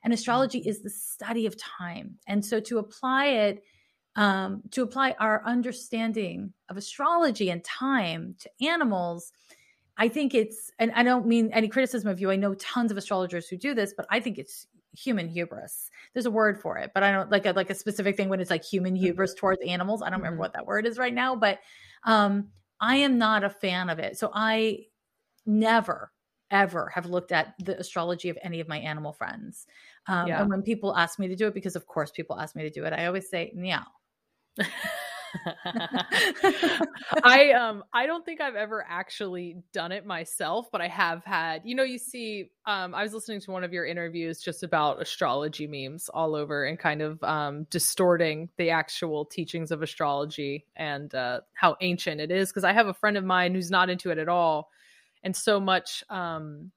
And 0.04 0.12
astrology 0.12 0.58
is 0.58 0.82
the 0.82 0.90
study 0.90 1.46
of 1.46 1.56
time. 1.56 2.18
And 2.28 2.44
so 2.44 2.60
to 2.60 2.78
apply 2.78 3.26
it 3.26 3.64
um, 4.16 4.62
to 4.72 4.82
apply 4.82 5.14
our 5.18 5.42
understanding 5.44 6.52
of 6.68 6.76
astrology 6.76 7.48
and 7.48 7.62
time 7.64 8.34
to 8.40 8.50
animals, 8.66 9.32
I 9.96 10.08
think 10.08 10.34
it's, 10.34 10.72
and 10.78 10.90
I 10.92 11.02
don't 11.02 11.26
mean 11.26 11.50
any 11.52 11.68
criticism 11.68 12.10
of 12.10 12.20
you. 12.20 12.30
I 12.30 12.36
know 12.36 12.54
tons 12.54 12.90
of 12.90 12.96
astrologers 12.98 13.48
who 13.48 13.56
do 13.56 13.72
this, 13.74 13.94
but 13.96 14.06
I 14.10 14.20
think 14.20 14.38
it's 14.38 14.66
human 14.96 15.28
hubris. 15.28 15.90
There's 16.14 16.27
a 16.27 16.31
word 16.31 16.61
for 16.61 16.79
it, 16.79 16.90
but 16.94 17.03
I 17.03 17.12
don't 17.12 17.31
like 17.31 17.46
a, 17.46 17.53
like 17.53 17.70
a 17.70 17.75
specific 17.75 18.16
thing 18.16 18.29
when 18.29 18.40
it's 18.40 18.51
like 18.51 18.64
human 18.64 18.96
hubris 18.96 19.35
towards 19.35 19.62
animals. 19.66 20.03
I 20.03 20.11
don't 20.11 20.20
remember 20.20 20.37
Mhm. 20.37 20.40
what 20.40 20.53
that 20.55 20.66
word 20.66 20.87
is 20.87 20.99
right 20.99 21.14
now, 21.14 21.37
but 21.37 21.61
um, 22.05 22.51
I 22.81 22.96
am 22.96 23.18
not 23.18 23.44
a 23.44 23.51
fan 23.51 23.88
of 23.90 23.99
it. 23.99 24.18
So 24.18 24.31
I 24.35 24.87
never 25.46 26.12
ever 26.51 26.88
have 26.94 27.07
looked 27.07 27.33
at 27.33 27.55
the 27.61 27.79
astrology 27.79 28.29
of 28.29 28.38
any 28.42 28.61
of 28.61 28.68
my 28.68 28.79
animal 28.79 29.12
friends. 29.12 29.66
Um, 30.07 30.27
Yeah. 30.27 30.40
And 30.40 30.51
when 30.51 30.62
people 30.62 30.96
ask 30.96 31.18
me 31.18 31.29
to 31.29 31.37
do 31.37 31.46
it, 31.46 31.55
because 31.55 31.77
of 31.77 31.87
course 31.87 32.11
people 32.11 32.38
ask 32.40 32.57
me 32.57 32.64
to 32.64 32.70
do 32.70 32.85
it, 32.85 32.92
I 32.92 33.07
always 33.07 33.31
say, 33.31 33.53
no. 33.55 33.81
I 37.24 37.52
um 37.52 37.84
I 37.92 38.06
don't 38.06 38.24
think 38.24 38.40
I've 38.40 38.54
ever 38.54 38.84
actually 38.88 39.56
done 39.72 39.92
it 39.92 40.04
myself, 40.06 40.68
but 40.70 40.80
I 40.80 40.88
have 40.88 41.24
had. 41.24 41.62
You 41.64 41.74
know, 41.74 41.82
you 41.82 41.98
see, 41.98 42.50
um, 42.66 42.94
I 42.94 43.02
was 43.02 43.12
listening 43.14 43.40
to 43.40 43.50
one 43.50 43.64
of 43.64 43.72
your 43.72 43.86
interviews 43.86 44.40
just 44.40 44.62
about 44.62 45.00
astrology 45.00 45.66
memes 45.66 46.08
all 46.08 46.34
over 46.34 46.64
and 46.64 46.78
kind 46.78 47.02
of 47.02 47.22
um 47.22 47.64
distorting 47.70 48.48
the 48.56 48.70
actual 48.70 49.24
teachings 49.24 49.70
of 49.70 49.82
astrology 49.82 50.66
and 50.76 51.14
uh, 51.14 51.40
how 51.54 51.76
ancient 51.80 52.20
it 52.20 52.30
is. 52.30 52.50
Because 52.50 52.64
I 52.64 52.72
have 52.72 52.86
a 52.86 52.94
friend 52.94 53.16
of 53.16 53.24
mine 53.24 53.54
who's 53.54 53.70
not 53.70 53.90
into 53.90 54.10
it 54.10 54.18
at 54.18 54.28
all, 54.28 54.70
and 55.22 55.34
so 55.34 55.60
much. 55.60 56.04
Um, 56.08 56.72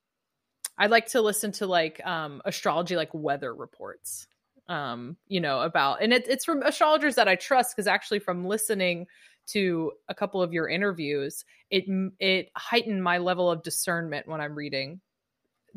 I 0.75 0.87
like 0.87 1.07
to 1.09 1.21
listen 1.21 1.51
to 1.53 1.67
like 1.67 2.05
um 2.05 2.41
astrology, 2.45 2.95
like 2.95 3.13
weather 3.13 3.53
reports 3.53 4.27
um 4.69 5.17
you 5.27 5.41
know 5.41 5.61
about 5.61 6.01
and 6.01 6.13
it, 6.13 6.25
it's 6.27 6.45
from 6.45 6.61
astrologers 6.63 7.15
that 7.15 7.27
i 7.27 7.35
trust 7.35 7.75
because 7.75 7.87
actually 7.87 8.19
from 8.19 8.45
listening 8.45 9.05
to 9.45 9.91
a 10.09 10.15
couple 10.15 10.41
of 10.41 10.53
your 10.53 10.67
interviews, 10.67 11.45
it 11.69 11.85
it 12.19 12.49
heightened 12.55 13.03
my 13.03 13.17
level 13.17 13.49
of 13.49 13.63
discernment 13.63 14.27
when 14.27 14.41
I'm 14.41 14.55
reading 14.55 15.01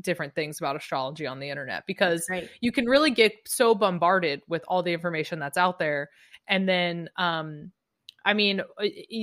different 0.00 0.34
things 0.34 0.58
about 0.58 0.76
astrology 0.76 1.26
on 1.26 1.40
the 1.40 1.48
internet 1.48 1.84
because 1.86 2.28
you 2.60 2.70
can 2.70 2.84
really 2.84 3.10
get 3.10 3.32
so 3.46 3.74
bombarded 3.74 4.42
with 4.46 4.62
all 4.68 4.82
the 4.82 4.92
information 4.92 5.38
that's 5.38 5.56
out 5.56 5.78
there 5.78 6.10
and 6.48 6.68
then 6.68 7.08
um 7.16 7.72
I 8.22 8.34
mean, 8.34 8.60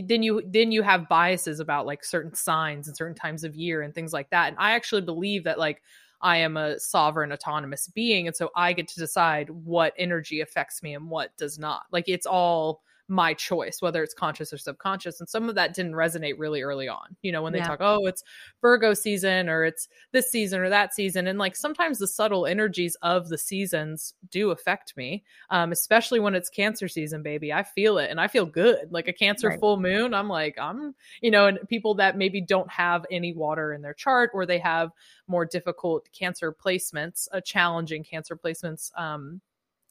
then 0.07 0.23
you 0.23 0.41
then 0.47 0.71
you 0.71 0.81
have 0.81 1.09
biases 1.09 1.59
about 1.59 1.85
like 1.85 2.05
certain 2.05 2.33
signs 2.33 2.87
and 2.87 2.95
certain 2.95 3.15
times 3.15 3.43
of 3.43 3.53
year 3.53 3.81
and 3.81 3.93
things 3.93 4.13
like 4.13 4.29
that. 4.29 4.47
And 4.47 4.55
I 4.57 4.71
actually 4.71 5.01
believe 5.01 5.43
that 5.43 5.59
like 5.59 5.81
I 6.23 6.37
am 6.37 6.57
a 6.57 6.79
sovereign 6.79 7.31
autonomous 7.31 7.87
being 7.87 8.27
and 8.27 8.35
so 8.35 8.49
I 8.55 8.73
get 8.73 8.87
to 8.87 8.99
decide 8.99 9.49
what 9.49 9.93
energy 9.97 10.41
affects 10.41 10.81
me 10.81 10.95
and 10.95 11.09
what 11.09 11.35
does 11.37 11.59
not. 11.59 11.83
Like 11.91 12.05
it's 12.07 12.25
all 12.25 12.81
my 13.13 13.33
choice, 13.33 13.81
whether 13.81 14.01
it's 14.01 14.13
conscious 14.13 14.51
or 14.51 14.57
subconscious. 14.57 15.19
And 15.19 15.29
some 15.29 15.47
of 15.47 15.55
that 15.55 15.75
didn't 15.75 15.93
resonate 15.93 16.35
really 16.39 16.63
early 16.63 16.87
on. 16.87 17.15
You 17.21 17.31
know, 17.31 17.43
when 17.43 17.53
they 17.53 17.59
yeah. 17.59 17.67
talk, 17.67 17.79
oh, 17.79 18.07
it's 18.07 18.23
Virgo 18.59 18.95
season 18.95 19.49
or 19.49 19.63
it's 19.63 19.87
this 20.11 20.31
season 20.31 20.59
or 20.59 20.69
that 20.69 20.93
season. 20.95 21.27
And 21.27 21.37
like 21.37 21.55
sometimes 21.55 21.99
the 21.99 22.07
subtle 22.07 22.47
energies 22.47 22.97
of 23.03 23.29
the 23.29 23.37
seasons 23.37 24.15
do 24.31 24.49
affect 24.49 24.97
me, 24.97 25.23
um, 25.51 25.71
especially 25.71 26.19
when 26.19 26.33
it's 26.33 26.49
Cancer 26.49 26.87
season, 26.87 27.21
baby. 27.21 27.53
I 27.53 27.61
feel 27.61 27.99
it 27.99 28.09
and 28.09 28.19
I 28.19 28.27
feel 28.27 28.47
good. 28.47 28.91
Like 28.91 29.07
a 29.07 29.13
Cancer 29.13 29.49
right. 29.49 29.59
full 29.59 29.79
moon, 29.79 30.13
I'm 30.15 30.27
like, 30.27 30.57
I'm, 30.59 30.95
you 31.21 31.29
know, 31.29 31.45
and 31.45 31.59
people 31.69 31.93
that 31.95 32.17
maybe 32.17 32.41
don't 32.41 32.69
have 32.71 33.05
any 33.11 33.33
water 33.33 33.73
in 33.73 33.83
their 33.83 33.93
chart 33.93 34.31
or 34.33 34.47
they 34.47 34.59
have 34.59 34.89
more 35.27 35.45
difficult 35.45 36.09
Cancer 36.11 36.51
placements, 36.51 37.27
a 37.31 37.37
uh, 37.37 37.41
challenging 37.41 38.03
Cancer 38.03 38.35
placements, 38.35 38.89
um, 38.99 39.39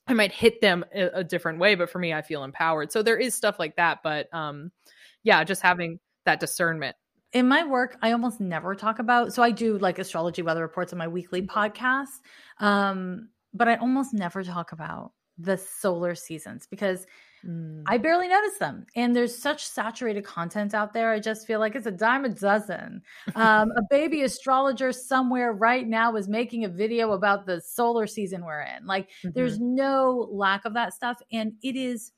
I 0.06 0.14
might 0.14 0.32
hit 0.32 0.60
them 0.60 0.84
a, 0.94 1.20
a, 1.20 1.24
different 1.24 1.58
way, 1.58 1.74
but 1.74 1.88
for 1.88 1.98
me, 1.98 2.12
I 2.12 2.22
feel 2.22 2.42
empowered. 2.42 2.90
So 2.90 3.02
there 3.02 3.16
is 3.16 3.34
stuff 3.34 3.58
like 3.58 3.76
that. 3.76 4.00
But 4.02 4.32
um, 4.34 4.72
yeah, 5.22 5.44
just 5.44 5.62
having 5.62 6.00
that 6.24 6.40
discernment. 6.40 6.96
In 7.32 7.48
my 7.48 7.64
work, 7.64 7.96
I 8.02 8.12
almost 8.12 8.40
never 8.40 8.74
talk 8.74 8.98
about. 8.98 9.32
So 9.32 9.42
I 9.42 9.50
do 9.50 9.78
like 9.78 9.98
astrology 9.98 10.42
weather 10.42 10.60
reports 10.62 10.92
on 10.92 10.98
my 10.98 11.08
weekly 11.08 11.42
mm-hmm. 11.42 11.58
podcast, 11.58 12.20
um, 12.58 13.28
but 13.54 13.68
I 13.68 13.76
almost 13.76 14.12
never 14.12 14.42
talk 14.42 14.72
about 14.72 15.12
the 15.38 15.56
solar 15.56 16.14
seasons 16.14 16.66
because 16.66 17.06
Mm. 17.46 17.82
I 17.86 17.98
barely 17.98 18.28
notice 18.28 18.58
them. 18.58 18.86
And 18.94 19.14
there's 19.14 19.36
such 19.36 19.66
saturated 19.66 20.24
content 20.24 20.74
out 20.74 20.92
there. 20.92 21.10
I 21.10 21.18
just 21.18 21.46
feel 21.46 21.60
like 21.60 21.74
it's 21.74 21.86
a 21.86 21.92
dime 21.92 22.24
a 22.24 22.28
dozen. 22.28 23.02
Um, 23.34 23.70
a 23.76 23.82
baby 23.90 24.22
astrologer 24.22 24.92
somewhere 24.92 25.52
right 25.52 25.86
now 25.86 26.14
is 26.16 26.28
making 26.28 26.64
a 26.64 26.68
video 26.68 27.12
about 27.12 27.46
the 27.46 27.60
solar 27.60 28.06
season 28.06 28.44
we're 28.44 28.62
in. 28.62 28.86
Like, 28.86 29.08
mm-hmm. 29.08 29.30
there's 29.34 29.58
no 29.60 30.28
lack 30.30 30.64
of 30.64 30.74
that 30.74 30.94
stuff. 30.94 31.20
And 31.32 31.54
it 31.62 31.76
is 31.76 32.12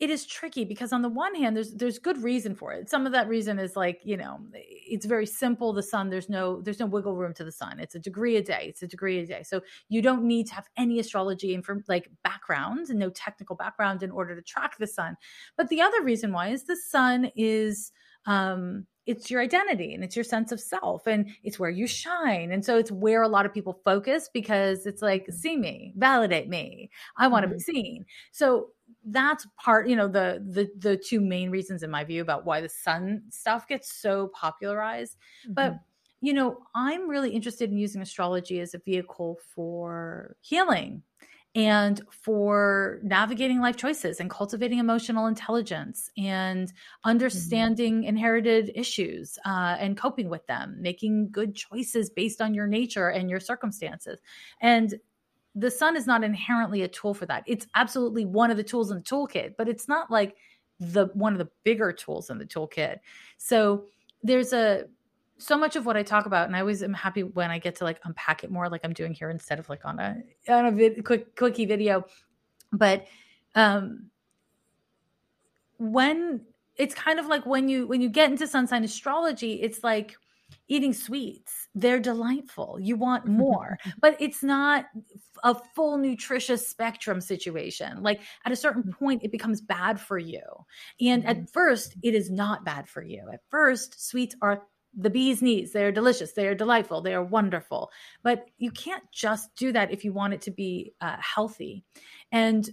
it 0.00 0.10
is 0.10 0.26
tricky 0.26 0.64
because 0.64 0.92
on 0.92 1.02
the 1.02 1.08
one 1.08 1.34
hand 1.34 1.56
there's 1.56 1.72
there's 1.74 1.98
good 1.98 2.22
reason 2.22 2.54
for 2.54 2.72
it 2.72 2.90
some 2.90 3.06
of 3.06 3.12
that 3.12 3.28
reason 3.28 3.60
is 3.60 3.76
like 3.76 4.00
you 4.04 4.16
know 4.16 4.40
it's 4.86 5.06
very 5.06 5.26
simple 5.26 5.72
the 5.72 5.82
sun 5.82 6.10
there's 6.10 6.28
no 6.28 6.60
there's 6.62 6.80
no 6.80 6.86
wiggle 6.86 7.16
room 7.16 7.34
to 7.34 7.44
the 7.44 7.52
sun 7.52 7.78
it's 7.80 7.94
a 7.94 7.98
degree 7.98 8.36
a 8.36 8.42
day 8.42 8.66
it's 8.68 8.82
a 8.82 8.86
degree 8.86 9.18
a 9.18 9.26
day 9.26 9.42
so 9.42 9.60
you 9.88 10.02
don't 10.02 10.22
need 10.22 10.46
to 10.46 10.54
have 10.54 10.68
any 10.76 10.98
astrology 10.98 11.54
and 11.54 11.64
from 11.64 11.82
like 11.88 12.10
background 12.22 12.88
and 12.90 12.98
no 12.98 13.10
technical 13.10 13.56
background 13.56 14.02
in 14.02 14.10
order 14.10 14.34
to 14.34 14.42
track 14.42 14.76
the 14.78 14.86
sun 14.86 15.16
but 15.56 15.68
the 15.68 15.80
other 15.80 16.02
reason 16.02 16.32
why 16.32 16.48
is 16.48 16.64
the 16.64 16.76
sun 16.76 17.30
is 17.36 17.92
um 18.26 18.86
it's 19.06 19.30
your 19.30 19.40
identity 19.40 19.92
and 19.92 20.02
it's 20.02 20.16
your 20.16 20.24
sense 20.24 20.50
of 20.50 20.60
self 20.60 21.06
and 21.06 21.28
it's 21.42 21.58
where 21.58 21.70
you 21.70 21.86
shine. 21.86 22.50
And 22.50 22.64
so 22.64 22.78
it's 22.78 22.90
where 22.90 23.22
a 23.22 23.28
lot 23.28 23.44
of 23.44 23.52
people 23.52 23.80
focus 23.84 24.30
because 24.32 24.86
it's 24.86 25.02
like, 25.02 25.26
see 25.30 25.56
me, 25.56 25.92
validate 25.96 26.48
me. 26.48 26.90
I 27.18 27.28
want 27.28 27.42
to 27.42 27.48
mm-hmm. 27.48 27.56
be 27.56 27.60
seen. 27.60 28.06
So 28.32 28.68
that's 29.06 29.46
part 29.62 29.88
you 29.88 29.96
know 29.96 30.08
the 30.08 30.42
the 30.48 30.68
the 30.78 30.96
two 30.96 31.20
main 31.20 31.50
reasons 31.50 31.82
in 31.82 31.90
my 31.90 32.04
view 32.04 32.22
about 32.22 32.44
why 32.44 32.60
the 32.60 32.68
sun 32.68 33.22
stuff 33.28 33.68
gets 33.68 33.92
so 33.92 34.28
popularized 34.28 35.16
mm-hmm. 35.44 35.54
but 35.54 35.74
you 36.20 36.32
know 36.32 36.58
i'm 36.74 37.08
really 37.08 37.30
interested 37.30 37.70
in 37.70 37.76
using 37.76 38.00
astrology 38.00 38.60
as 38.60 38.74
a 38.74 38.78
vehicle 38.78 39.38
for 39.54 40.36
healing 40.40 41.02
and 41.56 42.00
for 42.10 42.98
navigating 43.04 43.60
life 43.60 43.76
choices 43.76 44.18
and 44.18 44.28
cultivating 44.28 44.78
emotional 44.78 45.26
intelligence 45.26 46.10
and 46.16 46.68
mm-hmm. 46.68 47.10
understanding 47.10 48.00
mm-hmm. 48.00 48.08
inherited 48.08 48.72
issues 48.74 49.38
uh, 49.44 49.76
and 49.78 49.96
coping 49.96 50.28
with 50.28 50.46
them 50.46 50.76
making 50.80 51.28
good 51.30 51.54
choices 51.54 52.10
based 52.10 52.40
on 52.40 52.54
your 52.54 52.66
nature 52.66 53.08
and 53.08 53.28
your 53.28 53.40
circumstances 53.40 54.18
and 54.60 54.94
the 55.54 55.70
sun 55.70 55.96
is 55.96 56.06
not 56.06 56.24
inherently 56.24 56.82
a 56.82 56.88
tool 56.88 57.14
for 57.14 57.26
that. 57.26 57.44
It's 57.46 57.66
absolutely 57.74 58.24
one 58.24 58.50
of 58.50 58.56
the 58.56 58.64
tools 58.64 58.90
in 58.90 58.98
the 58.98 59.02
toolkit, 59.02 59.54
but 59.56 59.68
it's 59.68 59.88
not 59.88 60.10
like 60.10 60.36
the 60.80 61.06
one 61.14 61.32
of 61.32 61.38
the 61.38 61.48
bigger 61.62 61.92
tools 61.92 62.30
in 62.30 62.38
the 62.38 62.44
toolkit. 62.44 62.98
So 63.38 63.84
there's 64.22 64.52
a 64.52 64.86
so 65.38 65.56
much 65.58 65.76
of 65.76 65.86
what 65.86 65.96
I 65.96 66.02
talk 66.02 66.26
about, 66.26 66.46
and 66.46 66.56
I 66.56 66.60
always 66.60 66.82
am 66.82 66.94
happy 66.94 67.22
when 67.22 67.50
I 67.50 67.58
get 67.58 67.76
to 67.76 67.84
like 67.84 68.00
unpack 68.04 68.44
it 68.44 68.50
more, 68.50 68.68
like 68.68 68.80
I'm 68.84 68.92
doing 68.92 69.12
here 69.12 69.30
instead 69.30 69.58
of 69.58 69.68
like 69.68 69.84
on 69.84 69.98
a 69.98 70.22
on 70.48 70.66
a 70.66 70.72
vid, 70.72 71.04
quick 71.04 71.36
quickie 71.36 71.66
video. 71.66 72.04
But 72.72 73.06
um, 73.54 74.06
when 75.78 76.40
it's 76.76 76.94
kind 76.94 77.20
of 77.20 77.26
like 77.26 77.46
when 77.46 77.68
you 77.68 77.86
when 77.86 78.00
you 78.00 78.08
get 78.08 78.30
into 78.30 78.46
sun 78.46 78.66
sign 78.66 78.84
astrology, 78.84 79.54
it's 79.54 79.84
like 79.84 80.16
eating 80.68 80.92
sweets. 80.92 81.68
They're 81.74 82.00
delightful. 82.00 82.78
You 82.80 82.96
want 82.96 83.26
more, 83.44 83.78
but 84.00 84.16
it's 84.20 84.42
not 84.42 84.86
a 85.42 85.54
full 85.74 85.98
nutritious 85.98 86.66
spectrum 86.66 87.20
situation. 87.20 88.02
Like 88.02 88.20
at 88.44 88.52
a 88.52 88.56
certain 88.56 88.84
mm. 88.84 88.98
point, 88.98 89.22
it 89.22 89.32
becomes 89.32 89.60
bad 89.60 90.00
for 90.00 90.18
you. 90.18 90.42
And 91.00 91.22
mm-hmm. 91.22 91.30
at 91.30 91.50
first, 91.52 91.96
it 92.02 92.14
is 92.14 92.30
not 92.30 92.64
bad 92.64 92.88
for 92.88 93.02
you. 93.02 93.28
At 93.32 93.40
first, 93.50 94.08
sweets 94.08 94.34
are 94.42 94.62
the 94.96 95.10
bee's 95.10 95.42
knees. 95.42 95.72
They're 95.72 95.92
delicious. 95.92 96.32
They 96.32 96.46
are 96.46 96.54
delightful. 96.54 97.00
They 97.00 97.14
are 97.14 97.24
wonderful. 97.24 97.90
But 98.22 98.46
you 98.58 98.70
can't 98.70 99.02
just 99.12 99.54
do 99.56 99.72
that 99.72 99.92
if 99.92 100.04
you 100.04 100.12
want 100.12 100.34
it 100.34 100.42
to 100.42 100.50
be 100.50 100.94
uh, 101.00 101.16
healthy. 101.18 101.84
And 102.30 102.68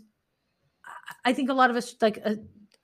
I 1.25 1.33
think 1.33 1.49
a 1.49 1.53
lot 1.53 1.69
of 1.69 1.75
us 1.75 1.95
like. 2.01 2.19
Uh, 2.23 2.35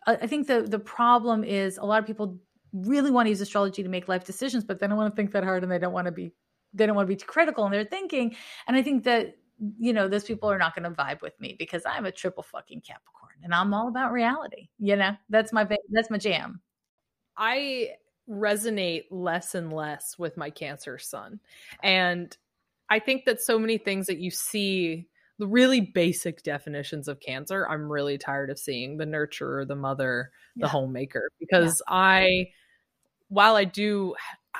I 0.05 0.25
think 0.25 0.47
the 0.47 0.61
the 0.61 0.79
problem 0.79 1.43
is 1.43 1.77
a 1.77 1.85
lot 1.85 1.99
of 1.99 2.07
people 2.07 2.39
really 2.73 3.11
want 3.11 3.25
to 3.25 3.29
use 3.29 3.41
astrology 3.41 3.83
to 3.83 3.89
make 3.89 4.07
life 4.07 4.25
decisions, 4.25 4.63
but 4.63 4.79
they 4.79 4.87
don't 4.87 4.97
want 4.97 5.13
to 5.13 5.15
think 5.15 5.31
that 5.31 5.43
hard 5.43 5.63
and 5.63 5.71
they 5.71 5.79
don't 5.79 5.93
want 5.93 6.05
to 6.05 6.11
be 6.11 6.31
they 6.73 6.85
don't 6.85 6.95
want 6.95 7.07
to 7.07 7.13
be 7.13 7.15
too 7.15 7.25
critical 7.25 7.65
in 7.65 7.71
their 7.71 7.85
thinking. 7.85 8.35
And 8.67 8.75
I 8.75 8.83
think 8.83 9.03
that 9.05 9.37
you 9.79 9.93
know 9.93 10.07
those 10.07 10.25
people 10.25 10.51
are 10.51 10.57
not 10.57 10.75
going 10.75 10.83
to 10.83 10.95
vibe 10.95 11.21
with 11.21 11.39
me 11.39 11.55
because 11.57 11.83
I'm 11.85 12.05
a 12.05 12.11
triple 12.11 12.43
fucking 12.43 12.81
Capricorn 12.81 13.33
and 13.43 13.53
I'm 13.53 13.73
all 13.73 13.87
about 13.87 14.11
reality. 14.11 14.69
You 14.79 14.95
know, 14.95 15.15
that's 15.29 15.53
my 15.53 15.67
that's 15.89 16.09
my 16.09 16.17
jam. 16.17 16.61
I 17.37 17.91
resonate 18.29 19.05
less 19.09 19.55
and 19.55 19.71
less 19.71 20.17
with 20.17 20.37
my 20.37 20.49
Cancer 20.49 20.97
sun, 20.97 21.39
and 21.83 22.35
I 22.89 22.99
think 22.99 23.25
that 23.25 23.41
so 23.41 23.57
many 23.59 23.77
things 23.77 24.07
that 24.07 24.19
you 24.19 24.31
see 24.31 25.07
the 25.39 25.47
really 25.47 25.81
basic 25.81 26.43
definitions 26.43 27.07
of 27.07 27.19
cancer 27.19 27.67
i'm 27.67 27.91
really 27.91 28.17
tired 28.17 28.49
of 28.49 28.59
seeing 28.59 28.97
the 28.97 29.05
nurturer 29.05 29.67
the 29.67 29.75
mother 29.75 30.31
the 30.55 30.61
yeah. 30.61 30.67
homemaker 30.67 31.29
because 31.39 31.81
yeah. 31.87 31.95
i 31.95 32.47
while 33.29 33.55
i 33.55 33.63
do 33.63 34.15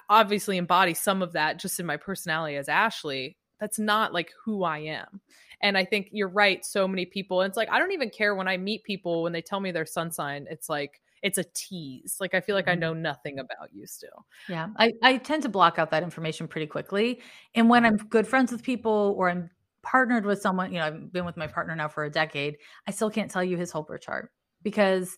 obviously 0.09 0.57
embody 0.57 0.93
some 0.93 1.21
of 1.21 1.33
that 1.33 1.59
just 1.59 1.79
in 1.79 1.85
my 1.85 1.97
personality 1.97 2.55
as 2.55 2.69
ashley 2.69 3.37
that's 3.59 3.79
not 3.79 4.13
like 4.13 4.31
who 4.45 4.63
i 4.63 4.79
am 4.79 5.21
and 5.61 5.77
i 5.77 5.83
think 5.83 6.09
you're 6.11 6.29
right 6.29 6.65
so 6.65 6.87
many 6.87 7.05
people 7.05 7.41
it's 7.41 7.57
like 7.57 7.69
i 7.71 7.79
don't 7.79 7.93
even 7.93 8.09
care 8.09 8.35
when 8.35 8.47
i 8.47 8.57
meet 8.57 8.83
people 8.83 9.23
when 9.23 9.33
they 9.33 9.41
tell 9.41 9.59
me 9.59 9.71
their 9.71 9.85
sun 9.85 10.11
sign 10.11 10.45
it's 10.49 10.69
like 10.69 11.01
it's 11.23 11.37
a 11.37 11.43
tease. 11.53 12.17
Like 12.19 12.33
I 12.33 12.41
feel 12.41 12.55
like 12.55 12.67
I 12.67 12.71
mm-hmm. 12.71 12.81
know 12.81 12.93
nothing 12.93 13.39
about 13.39 13.73
you 13.73 13.87
still. 13.87 14.25
Yeah. 14.47 14.67
I, 14.77 14.93
I 15.01 15.17
tend 15.17 15.43
to 15.43 15.49
block 15.49 15.79
out 15.79 15.91
that 15.91 16.03
information 16.03 16.47
pretty 16.47 16.67
quickly. 16.67 17.21
And 17.55 17.69
when 17.69 17.85
I'm 17.85 17.97
good 17.97 18.27
friends 18.27 18.51
with 18.51 18.63
people 18.63 19.15
or 19.17 19.29
I'm 19.29 19.49
partnered 19.83 20.25
with 20.25 20.41
someone, 20.41 20.71
you 20.73 20.79
know, 20.79 20.85
I've 20.85 21.11
been 21.11 21.25
with 21.25 21.37
my 21.37 21.47
partner 21.47 21.75
now 21.75 21.87
for 21.87 22.03
a 22.03 22.09
decade. 22.09 22.57
I 22.87 22.91
still 22.91 23.09
can't 23.09 23.31
tell 23.31 23.43
you 23.43 23.57
his 23.57 23.71
whole 23.71 23.83
birth 23.83 24.01
chart 24.01 24.31
because 24.63 25.17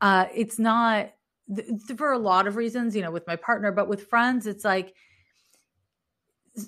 uh, 0.00 0.26
it's 0.34 0.58
not 0.58 1.10
th- 1.54 1.68
for 1.96 2.12
a 2.12 2.18
lot 2.18 2.46
of 2.46 2.56
reasons, 2.56 2.94
you 2.96 3.02
know, 3.02 3.10
with 3.10 3.26
my 3.26 3.36
partner, 3.36 3.72
but 3.72 3.88
with 3.88 4.08
friends, 4.08 4.46
it's 4.46 4.64
like 4.64 4.94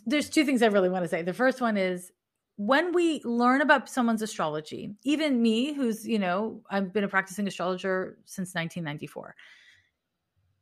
there's 0.06 0.30
two 0.30 0.44
things 0.44 0.62
I 0.62 0.66
really 0.66 0.88
want 0.88 1.04
to 1.04 1.08
say. 1.08 1.22
The 1.22 1.32
first 1.32 1.60
one 1.60 1.76
is 1.76 2.12
when 2.56 2.92
we 2.92 3.22
learn 3.24 3.62
about 3.62 3.88
someone's 3.88 4.22
astrology, 4.22 4.94
even 5.02 5.40
me, 5.40 5.72
who's, 5.72 6.06
you 6.06 6.18
know, 6.18 6.60
I've 6.70 6.92
been 6.92 7.04
a 7.04 7.08
practicing 7.08 7.48
astrologer 7.48 8.18
since 8.26 8.54
1994. 8.54 9.34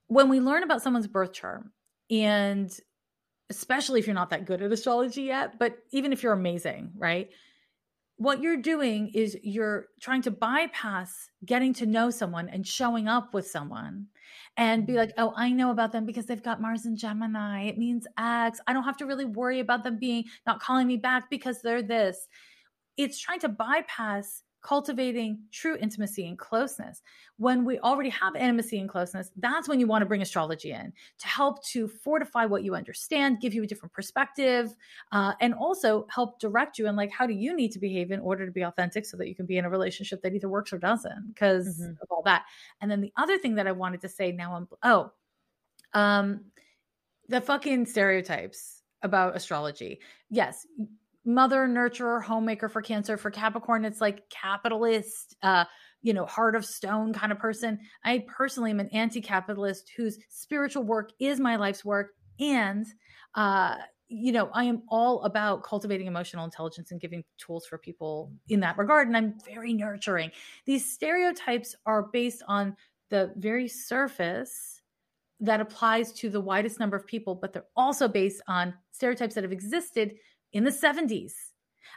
When 0.07 0.29
we 0.29 0.41
learn 0.41 0.63
about 0.63 0.81
someone's 0.81 1.09
birth 1.09 1.33
chart 1.33 1.65
and 2.11 2.73
especially 3.51 4.01
if 4.01 4.07
you're 4.07 4.15
not 4.15 4.31
that 4.31 4.45
good 4.45 4.63
at 4.63 4.73
astrology 4.73 5.23
yet, 5.23 5.59
but 5.59 5.79
even 5.91 6.13
if 6.13 6.23
you're 6.23 6.33
amazing, 6.33 6.93
right? 6.97 7.31
What 8.17 8.43
you're 8.43 8.57
doing 8.57 9.11
is 9.15 9.37
you're 9.43 9.87
trying 10.01 10.23
to 10.23 10.31
bypass 10.31 11.31
getting 11.45 11.73
to 11.75 11.87
know 11.87 12.11
someone 12.11 12.49
and 12.49 12.67
showing 12.67 13.09
up 13.09 13.33
with 13.33 13.47
someone 13.47 14.09
and 14.57 14.87
be 14.87 14.93
mm-hmm. 14.93 15.01
like, 15.01 15.13
oh, 15.19 15.33
I 15.37 15.51
know 15.51 15.71
about 15.71 15.93
them 15.93 16.05
because 16.05 16.27
they've 16.27 16.43
got 16.43 16.61
Mars 16.61 16.85
and 16.85 16.99
Gemini. 16.99 17.63
It 17.63 17.79
means 17.79 18.07
X. 18.19 18.61
I 18.67 18.73
don't 18.73 18.83
have 18.83 18.97
to 18.99 19.07
really 19.07 19.25
worry 19.25 19.61
about 19.61 19.85
them 19.85 19.99
being 19.99 20.25
not 20.47 20.61
calling 20.61 20.87
me 20.87 20.97
back 20.97 21.31
because 21.31 21.63
they're 21.63 21.83
this. 21.83 22.27
It's 22.97 23.19
trying 23.19 23.41
to 23.41 23.49
bypass 23.49 24.43
cultivating 24.69 25.39
true 25.51 25.79
intimacy 25.81 26.29
and 26.29 26.39
closeness. 26.39 27.01
When 27.39 27.65
we 27.65 27.79
already 27.79 28.11
have 28.11 28.37
intimacy 28.37 28.79
and 28.79 28.89
closeness, 28.89 29.31
that's 29.37 29.67
when 29.67 29.81
you 29.81 29.87
want 29.87 30.03
to 30.03 30.07
bring 30.07 30.21
astrology 30.21 30.73
in 30.73 30.93
to 31.21 31.27
help 31.27 31.65
to 31.69 31.89
fortify 31.89 32.45
what 32.45 32.65
you 32.65 32.75
understand, 32.75 33.41
give 33.41 33.55
you 33.55 33.63
a 33.63 33.67
different 33.67 33.95
perspective, 33.95 34.75
uh, 35.13 35.33
and 35.41 35.55
also 35.55 36.07
help 36.11 36.39
direct 36.39 36.79
you 36.79 36.87
in 36.87 36.97
like 36.97 37.11
how 37.11 37.27
do 37.27 37.33
you 37.33 37.57
need 37.57 37.73
to 37.73 37.79
behave 37.79 38.11
in 38.11 38.21
order 38.21 38.45
to 38.45 38.53
be 38.53 38.61
authentic 38.61 39.07
so 39.07 39.17
that 39.17 39.27
you 39.27 39.35
can 39.35 39.47
be 39.47 39.57
in 39.57 39.65
a 39.65 39.71
relationship 39.71 40.21
that 40.21 40.35
either 40.35 40.51
works 40.51 40.71
or 40.71 40.79
doesn't 40.79 41.29
because 41.29 41.81
mm-hmm. 41.81 41.93
of 42.03 42.09
all 42.11 42.23
that. 42.27 42.45
And 42.83 42.91
then 42.91 43.01
the 43.01 43.13
other 43.17 43.39
thing 43.39 43.55
that 43.55 43.67
I 43.67 43.73
wanted 43.73 44.03
to 44.03 44.09
say 44.09 44.33
now, 44.33 44.55
I'm 44.55 44.69
oh, 44.83 45.13
um, 45.95 46.45
the 47.29 47.41
fucking 47.41 47.87
stereotypes 47.87 48.83
about 49.01 49.35
astrology. 49.35 50.01
Yes, 50.29 50.67
mother 51.25 51.69
nurturer 51.69 52.23
homemaker 52.23 52.69
for 52.69 52.81
cancer 52.81 53.17
for 53.17 53.31
capricorn 53.31 53.85
it's 53.85 54.01
like 54.01 54.29
capitalist 54.31 55.37
uh 55.43 55.65
you 56.03 56.13
know 56.13 56.27
heart 56.27 56.55
of 56.55 56.65
stone 56.65 57.13
kind 57.13 57.33
of 57.33 57.39
person. 57.39 57.79
I 58.05 58.25
personally 58.29 58.71
am 58.71 58.81
an 58.81 58.89
anti-capitalist 58.93 59.93
whose 59.97 60.19
spiritual 60.29 60.85
work 60.85 61.11
is 61.19 61.41
my 61.41 61.57
life's 61.57 61.85
work. 61.85 62.11
And 62.41 62.87
uh 63.35 63.77
you 64.11 64.33
know 64.33 64.49
i 64.55 64.65
am 64.65 64.83
all 64.89 65.23
about 65.25 65.63
cultivating 65.63 66.07
emotional 66.07 66.47
intelligence 66.47 66.93
and 66.93 67.01
giving 67.01 67.23
tools 67.37 67.67
for 67.67 67.79
people 67.79 68.33
in 68.49 68.61
that 68.61 68.79
regard. 68.79 69.09
And 69.09 69.17
i'm 69.17 69.35
very 69.45 69.75
nurturing. 69.75 70.31
These 70.67 70.93
stereotypes 70.93 71.75
are 71.85 72.05
based 72.13 72.43
on 72.49 72.77
the 73.11 73.33
very 73.37 73.69
surface 73.69 74.81
that 75.41 75.61
applies 75.61 76.13
to 76.13 76.31
the 76.31 76.41
widest 76.41 76.81
number 76.81 76.97
of 76.97 77.07
people 77.07 77.35
but 77.35 77.53
they're 77.53 77.67
also 77.77 78.09
based 78.09 78.43
on 78.49 78.75
stereotypes 78.93 79.35
that 79.35 79.45
have 79.45 79.53
existed 79.53 80.15
in 80.53 80.65
the 80.65 80.71
70s. 80.71 81.33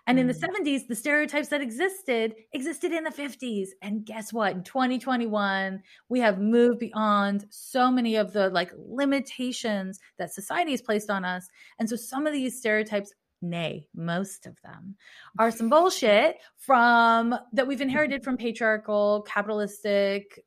And 0.07 0.19
in 0.19 0.27
the 0.27 0.33
70s, 0.33 0.83
mm. 0.83 0.87
the 0.87 0.95
stereotypes 0.95 1.49
that 1.49 1.61
existed 1.61 2.35
existed 2.53 2.91
in 2.91 3.03
the 3.03 3.11
50s. 3.11 3.69
And 3.81 4.05
guess 4.05 4.33
what? 4.33 4.53
In 4.53 4.63
2021, 4.63 5.81
we 6.09 6.19
have 6.19 6.39
moved 6.39 6.79
beyond 6.79 7.45
so 7.49 7.91
many 7.91 8.15
of 8.15 8.33
the 8.33 8.49
like 8.49 8.71
limitations 8.75 9.99
that 10.17 10.33
society 10.33 10.71
has 10.71 10.81
placed 10.81 11.09
on 11.09 11.23
us. 11.23 11.47
And 11.79 11.87
so 11.89 11.95
some 11.95 12.25
of 12.25 12.33
these 12.33 12.57
stereotypes, 12.57 13.13
nay, 13.41 13.87
most 13.93 14.47
of 14.47 14.59
them, 14.63 14.95
are 15.37 15.51
some 15.51 15.69
bullshit 15.69 16.37
from 16.57 17.35
that 17.53 17.67
we've 17.67 17.81
inherited 17.81 18.23
from 18.23 18.37
patriarchal, 18.37 19.23
capitalistic 19.27 20.43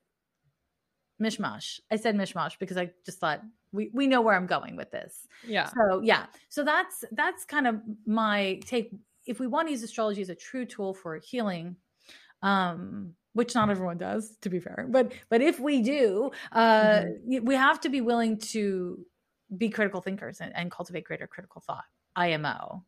mishmash. 1.22 1.80
I 1.90 1.96
said 1.96 2.16
mishmash 2.16 2.58
because 2.58 2.76
I 2.76 2.90
just 3.04 3.18
thought 3.18 3.40
we 3.72 3.90
we 3.92 4.06
know 4.06 4.20
where 4.20 4.34
I'm 4.34 4.46
going 4.46 4.76
with 4.76 4.90
this. 4.90 5.26
Yeah. 5.46 5.66
So 5.66 6.00
yeah. 6.02 6.26
So 6.48 6.64
that's 6.64 7.04
that's 7.12 7.44
kind 7.44 7.66
of 7.66 7.80
my 8.06 8.60
take. 8.66 8.90
If 9.26 9.40
we 9.40 9.46
want 9.46 9.68
to 9.68 9.72
use 9.72 9.82
astrology 9.82 10.22
as 10.22 10.28
a 10.28 10.34
true 10.34 10.64
tool 10.66 10.94
for 10.94 11.18
healing, 11.18 11.76
um, 12.42 13.14
which 13.32 13.54
not 13.54 13.70
everyone 13.70 13.98
does, 13.98 14.36
to 14.42 14.50
be 14.50 14.60
fair, 14.60 14.86
but 14.88 15.12
but 15.28 15.40
if 15.40 15.58
we 15.58 15.82
do, 15.82 16.30
uh, 16.52 17.02
mm-hmm. 17.02 17.44
we 17.44 17.54
have 17.54 17.80
to 17.82 17.88
be 17.88 18.00
willing 18.00 18.38
to 18.38 19.04
be 19.56 19.68
critical 19.68 20.00
thinkers 20.00 20.40
and, 20.40 20.54
and 20.54 20.70
cultivate 20.70 21.04
greater 21.04 21.26
critical 21.26 21.62
thought. 21.66 21.84
IMO, 22.16 22.84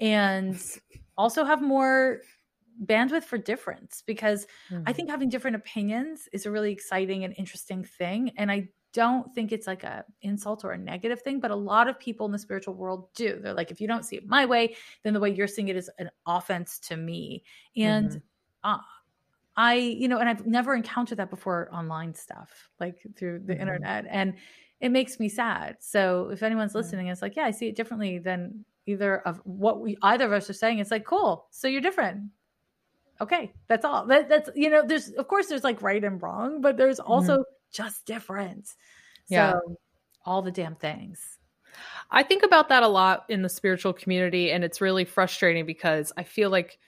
and 0.00 0.60
also 1.16 1.44
have 1.44 1.62
more 1.62 2.20
bandwidth 2.84 3.24
for 3.24 3.38
difference 3.38 4.02
because 4.06 4.46
mm-hmm. 4.70 4.82
I 4.86 4.92
think 4.92 5.10
having 5.10 5.28
different 5.28 5.56
opinions 5.56 6.28
is 6.32 6.46
a 6.46 6.50
really 6.50 6.72
exciting 6.72 7.24
and 7.24 7.34
interesting 7.36 7.84
thing. 7.84 8.32
And 8.36 8.50
I 8.50 8.68
don't 8.94 9.34
think 9.34 9.50
it's 9.50 9.66
like 9.66 9.82
a 9.82 10.04
insult 10.22 10.64
or 10.64 10.70
a 10.70 10.78
negative 10.78 11.20
thing 11.20 11.40
but 11.40 11.50
a 11.50 11.56
lot 11.56 11.88
of 11.88 11.98
people 11.98 12.24
in 12.26 12.32
the 12.32 12.38
spiritual 12.38 12.74
world 12.74 13.08
do 13.14 13.38
they're 13.42 13.52
like 13.52 13.70
if 13.70 13.80
you 13.80 13.88
don't 13.88 14.04
see 14.04 14.16
it 14.16 14.26
my 14.26 14.46
way 14.46 14.74
then 15.02 15.12
the 15.12 15.20
way 15.20 15.28
you're 15.28 15.48
seeing 15.48 15.68
it 15.68 15.76
is 15.76 15.90
an 15.98 16.08
offense 16.26 16.78
to 16.78 16.96
me 16.96 17.42
and 17.76 18.10
mm-hmm. 18.10 18.70
uh, 18.70 18.78
i 19.56 19.74
you 19.74 20.06
know 20.06 20.18
and 20.18 20.28
i've 20.28 20.46
never 20.46 20.74
encountered 20.74 21.18
that 21.18 21.28
before 21.28 21.68
online 21.72 22.14
stuff 22.14 22.70
like 22.78 23.04
through 23.16 23.40
the 23.40 23.52
mm-hmm. 23.52 23.62
internet 23.62 24.06
and 24.08 24.34
it 24.80 24.90
makes 24.90 25.18
me 25.18 25.28
sad 25.28 25.76
so 25.80 26.30
if 26.32 26.42
anyone's 26.42 26.74
listening 26.74 27.08
it's 27.08 27.20
like 27.20 27.34
yeah 27.34 27.44
i 27.44 27.50
see 27.50 27.66
it 27.66 27.76
differently 27.76 28.18
than 28.18 28.64
either 28.86 29.18
of 29.26 29.40
what 29.44 29.80
we 29.80 29.96
either 30.02 30.24
of 30.24 30.32
us 30.32 30.48
are 30.48 30.54
saying 30.54 30.78
it's 30.78 30.92
like 30.92 31.04
cool 31.04 31.48
so 31.50 31.66
you're 31.66 31.80
different 31.80 32.22
okay 33.20 33.52
that's 33.68 33.84
all 33.84 34.06
that, 34.06 34.28
that's 34.28 34.50
you 34.54 34.68
know 34.68 34.84
there's 34.86 35.10
of 35.10 35.28
course 35.28 35.46
there's 35.46 35.64
like 35.64 35.80
right 35.82 36.02
and 36.02 36.22
wrong 36.22 36.60
but 36.60 36.76
there's 36.76 36.98
also 36.98 37.34
mm-hmm 37.34 37.42
just 37.74 38.06
different. 38.06 38.72
Yeah. 39.28 39.52
So, 39.52 39.76
all 40.24 40.40
the 40.40 40.50
damn 40.50 40.76
things. 40.76 41.20
I 42.10 42.22
think 42.22 42.44
about 42.44 42.70
that 42.70 42.82
a 42.82 42.88
lot 42.88 43.24
in 43.28 43.42
the 43.42 43.48
spiritual 43.48 43.92
community, 43.92 44.52
and 44.52 44.64
it's 44.64 44.80
really 44.80 45.04
frustrating 45.04 45.66
because 45.66 46.12
I 46.16 46.22
feel 46.22 46.48
like 46.48 46.78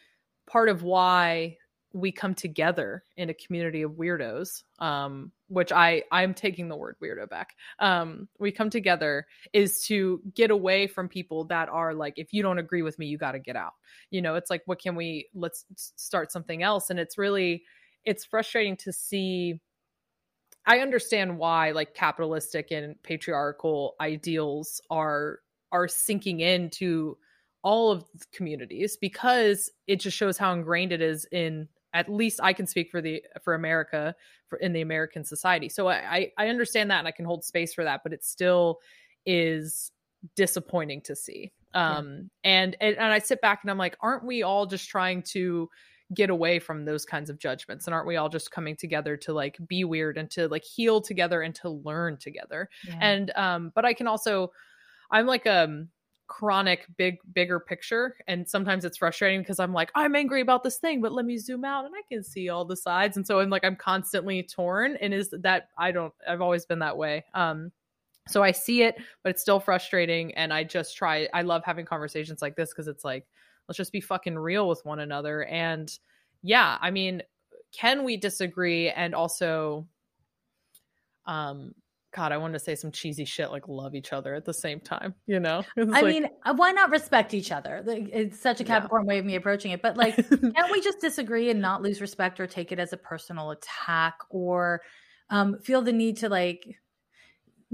part 0.46 0.70
of 0.70 0.84
why 0.84 1.58
we 1.96 2.12
come 2.12 2.34
together 2.34 3.02
in 3.16 3.30
a 3.30 3.34
community 3.34 3.82
of 3.82 3.92
weirdos 3.92 4.62
um, 4.78 5.32
which 5.48 5.72
i 5.72 6.02
i'm 6.12 6.34
taking 6.34 6.68
the 6.68 6.76
word 6.76 6.96
weirdo 7.02 7.28
back 7.28 7.54
um, 7.78 8.28
we 8.38 8.52
come 8.52 8.70
together 8.70 9.26
is 9.52 9.82
to 9.84 10.20
get 10.34 10.50
away 10.50 10.86
from 10.86 11.08
people 11.08 11.44
that 11.44 11.68
are 11.68 11.94
like 11.94 12.14
if 12.16 12.32
you 12.32 12.42
don't 12.42 12.58
agree 12.58 12.82
with 12.82 12.98
me 12.98 13.06
you 13.06 13.18
got 13.18 13.32
to 13.32 13.38
get 13.38 13.56
out. 13.56 13.72
You 14.10 14.22
know 14.22 14.34
it's 14.34 14.50
like 14.50 14.62
what 14.66 14.80
can 14.80 14.94
we 14.94 15.28
let's 15.34 15.64
start 15.76 16.32
something 16.32 16.62
else. 16.62 16.90
And 16.90 16.98
it's 16.98 17.18
really 17.18 17.62
it's 18.04 18.24
frustrating 18.24 18.76
to 18.78 18.92
see 18.92 19.60
I 20.66 20.80
understand 20.80 21.38
why 21.38 21.70
like 21.70 21.94
capitalistic 21.94 22.70
and 22.70 23.00
patriarchal 23.02 23.94
ideals 24.00 24.80
are 24.90 25.40
are 25.72 25.88
sinking 25.88 26.40
into 26.40 27.16
all 27.62 27.90
of 27.90 28.04
communities 28.32 28.96
because 28.96 29.70
it 29.86 30.00
just 30.00 30.16
shows 30.16 30.38
how 30.38 30.52
ingrained 30.52 30.92
it 30.92 31.00
is 31.00 31.26
in 31.32 31.68
at 31.96 32.10
least 32.10 32.40
I 32.42 32.52
can 32.52 32.66
speak 32.66 32.90
for 32.90 33.00
the 33.00 33.22
for 33.42 33.54
America 33.54 34.14
for 34.48 34.58
in 34.58 34.72
the 34.72 34.82
American 34.82 35.24
society. 35.24 35.68
So 35.68 35.88
I 35.88 36.30
I 36.36 36.48
understand 36.48 36.90
that 36.90 36.98
and 36.98 37.08
I 37.08 37.12
can 37.12 37.24
hold 37.24 37.44
space 37.44 37.72
for 37.72 37.84
that, 37.84 38.02
but 38.02 38.12
it 38.12 38.22
still 38.22 38.80
is 39.24 39.90
disappointing 40.34 41.00
to 41.02 41.16
see. 41.16 41.52
Um 41.72 42.30
yeah. 42.44 42.50
and, 42.50 42.76
and 42.80 42.96
and 42.96 43.12
I 43.12 43.18
sit 43.18 43.40
back 43.40 43.60
and 43.62 43.70
I'm 43.70 43.78
like, 43.78 43.96
aren't 44.00 44.24
we 44.24 44.42
all 44.42 44.66
just 44.66 44.88
trying 44.88 45.22
to 45.32 45.68
get 46.14 46.30
away 46.30 46.58
from 46.58 46.84
those 46.84 47.04
kinds 47.04 47.30
of 47.30 47.38
judgments 47.38 47.86
and 47.86 47.94
aren't 47.94 48.06
we 48.06 48.16
all 48.16 48.28
just 48.28 48.50
coming 48.50 48.76
together 48.76 49.16
to 49.16 49.32
like 49.32 49.58
be 49.66 49.82
weird 49.82 50.18
and 50.18 50.30
to 50.30 50.46
like 50.48 50.64
heal 50.64 51.00
together 51.00 51.42
and 51.42 51.54
to 51.56 51.68
learn 51.68 52.16
together 52.16 52.68
yeah. 52.86 52.96
and 53.00 53.32
um 53.34 53.72
but 53.74 53.84
i 53.84 53.92
can 53.92 54.06
also 54.06 54.52
i'm 55.10 55.26
like 55.26 55.48
um 55.48 55.88
chronic 56.26 56.86
big 56.96 57.18
bigger 57.32 57.60
picture. 57.60 58.16
And 58.26 58.48
sometimes 58.48 58.84
it's 58.84 58.98
frustrating 58.98 59.40
because 59.40 59.58
i'm 59.58 59.72
like 59.72 59.90
i'm 59.94 60.14
angry 60.14 60.40
about 60.40 60.64
this 60.64 60.78
thing 60.78 61.00
but 61.00 61.12
let 61.12 61.24
me 61.24 61.38
zoom 61.38 61.64
out 61.64 61.84
and 61.84 61.94
i 61.94 62.02
can 62.08 62.22
see 62.22 62.48
all 62.48 62.64
the 62.64 62.76
sides. 62.76 63.16
And 63.16 63.26
so 63.26 63.40
i'm 63.40 63.50
like 63.50 63.64
i'm 63.64 63.76
constantly 63.76 64.42
torn. 64.42 64.96
And 65.00 65.14
is 65.14 65.32
that 65.42 65.68
i 65.78 65.92
don't 65.92 66.12
i've 66.28 66.40
always 66.40 66.66
been 66.66 66.80
that 66.80 66.96
way. 66.96 67.24
Um 67.34 67.72
so 68.28 68.42
i 68.42 68.50
see 68.50 68.82
it 68.82 68.96
but 69.22 69.30
it's 69.30 69.42
still 69.42 69.60
frustrating. 69.60 70.34
And 70.34 70.52
i 70.52 70.64
just 70.64 70.96
try 70.96 71.28
i 71.32 71.42
love 71.42 71.62
having 71.64 71.86
conversations 71.86 72.42
like 72.42 72.56
this 72.56 72.70
because 72.70 72.88
it's 72.88 73.04
like 73.04 73.26
let's 73.68 73.76
just 73.76 73.92
be 73.92 74.00
fucking 74.00 74.38
real 74.38 74.68
with 74.68 74.84
one 74.84 75.00
another. 75.00 75.44
And 75.44 75.96
yeah 76.42 76.78
i 76.80 76.90
mean 76.90 77.22
can 77.76 78.04
we 78.04 78.16
disagree? 78.16 78.90
And 78.90 79.14
also 79.14 79.86
um 81.26 81.74
god 82.16 82.32
i 82.32 82.36
wanted 82.36 82.54
to 82.54 82.58
say 82.58 82.74
some 82.74 82.90
cheesy 82.90 83.24
shit 83.24 83.50
like 83.50 83.68
love 83.68 83.94
each 83.94 84.12
other 84.12 84.34
at 84.34 84.44
the 84.44 84.54
same 84.54 84.80
time 84.80 85.14
you 85.26 85.38
know 85.38 85.62
it's 85.76 85.92
i 85.92 86.00
like, 86.00 86.04
mean 86.04 86.28
uh, 86.44 86.54
why 86.54 86.72
not 86.72 86.90
respect 86.90 87.34
each 87.34 87.52
other 87.52 87.84
it's 87.86 88.40
such 88.40 88.60
a 88.60 88.64
capricorn 88.64 89.04
yeah. 89.04 89.08
way 89.08 89.18
of 89.18 89.24
me 89.24 89.36
approaching 89.36 89.70
it 89.72 89.82
but 89.82 89.96
like 89.96 90.16
can't 90.16 90.72
we 90.72 90.80
just 90.80 91.00
disagree 91.00 91.50
and 91.50 91.60
not 91.60 91.82
lose 91.82 92.00
respect 92.00 92.40
or 92.40 92.46
take 92.46 92.72
it 92.72 92.78
as 92.78 92.92
a 92.92 92.96
personal 92.96 93.50
attack 93.50 94.14
or 94.30 94.80
um, 95.28 95.58
feel 95.58 95.82
the 95.82 95.92
need 95.92 96.18
to 96.18 96.28
like 96.28 96.64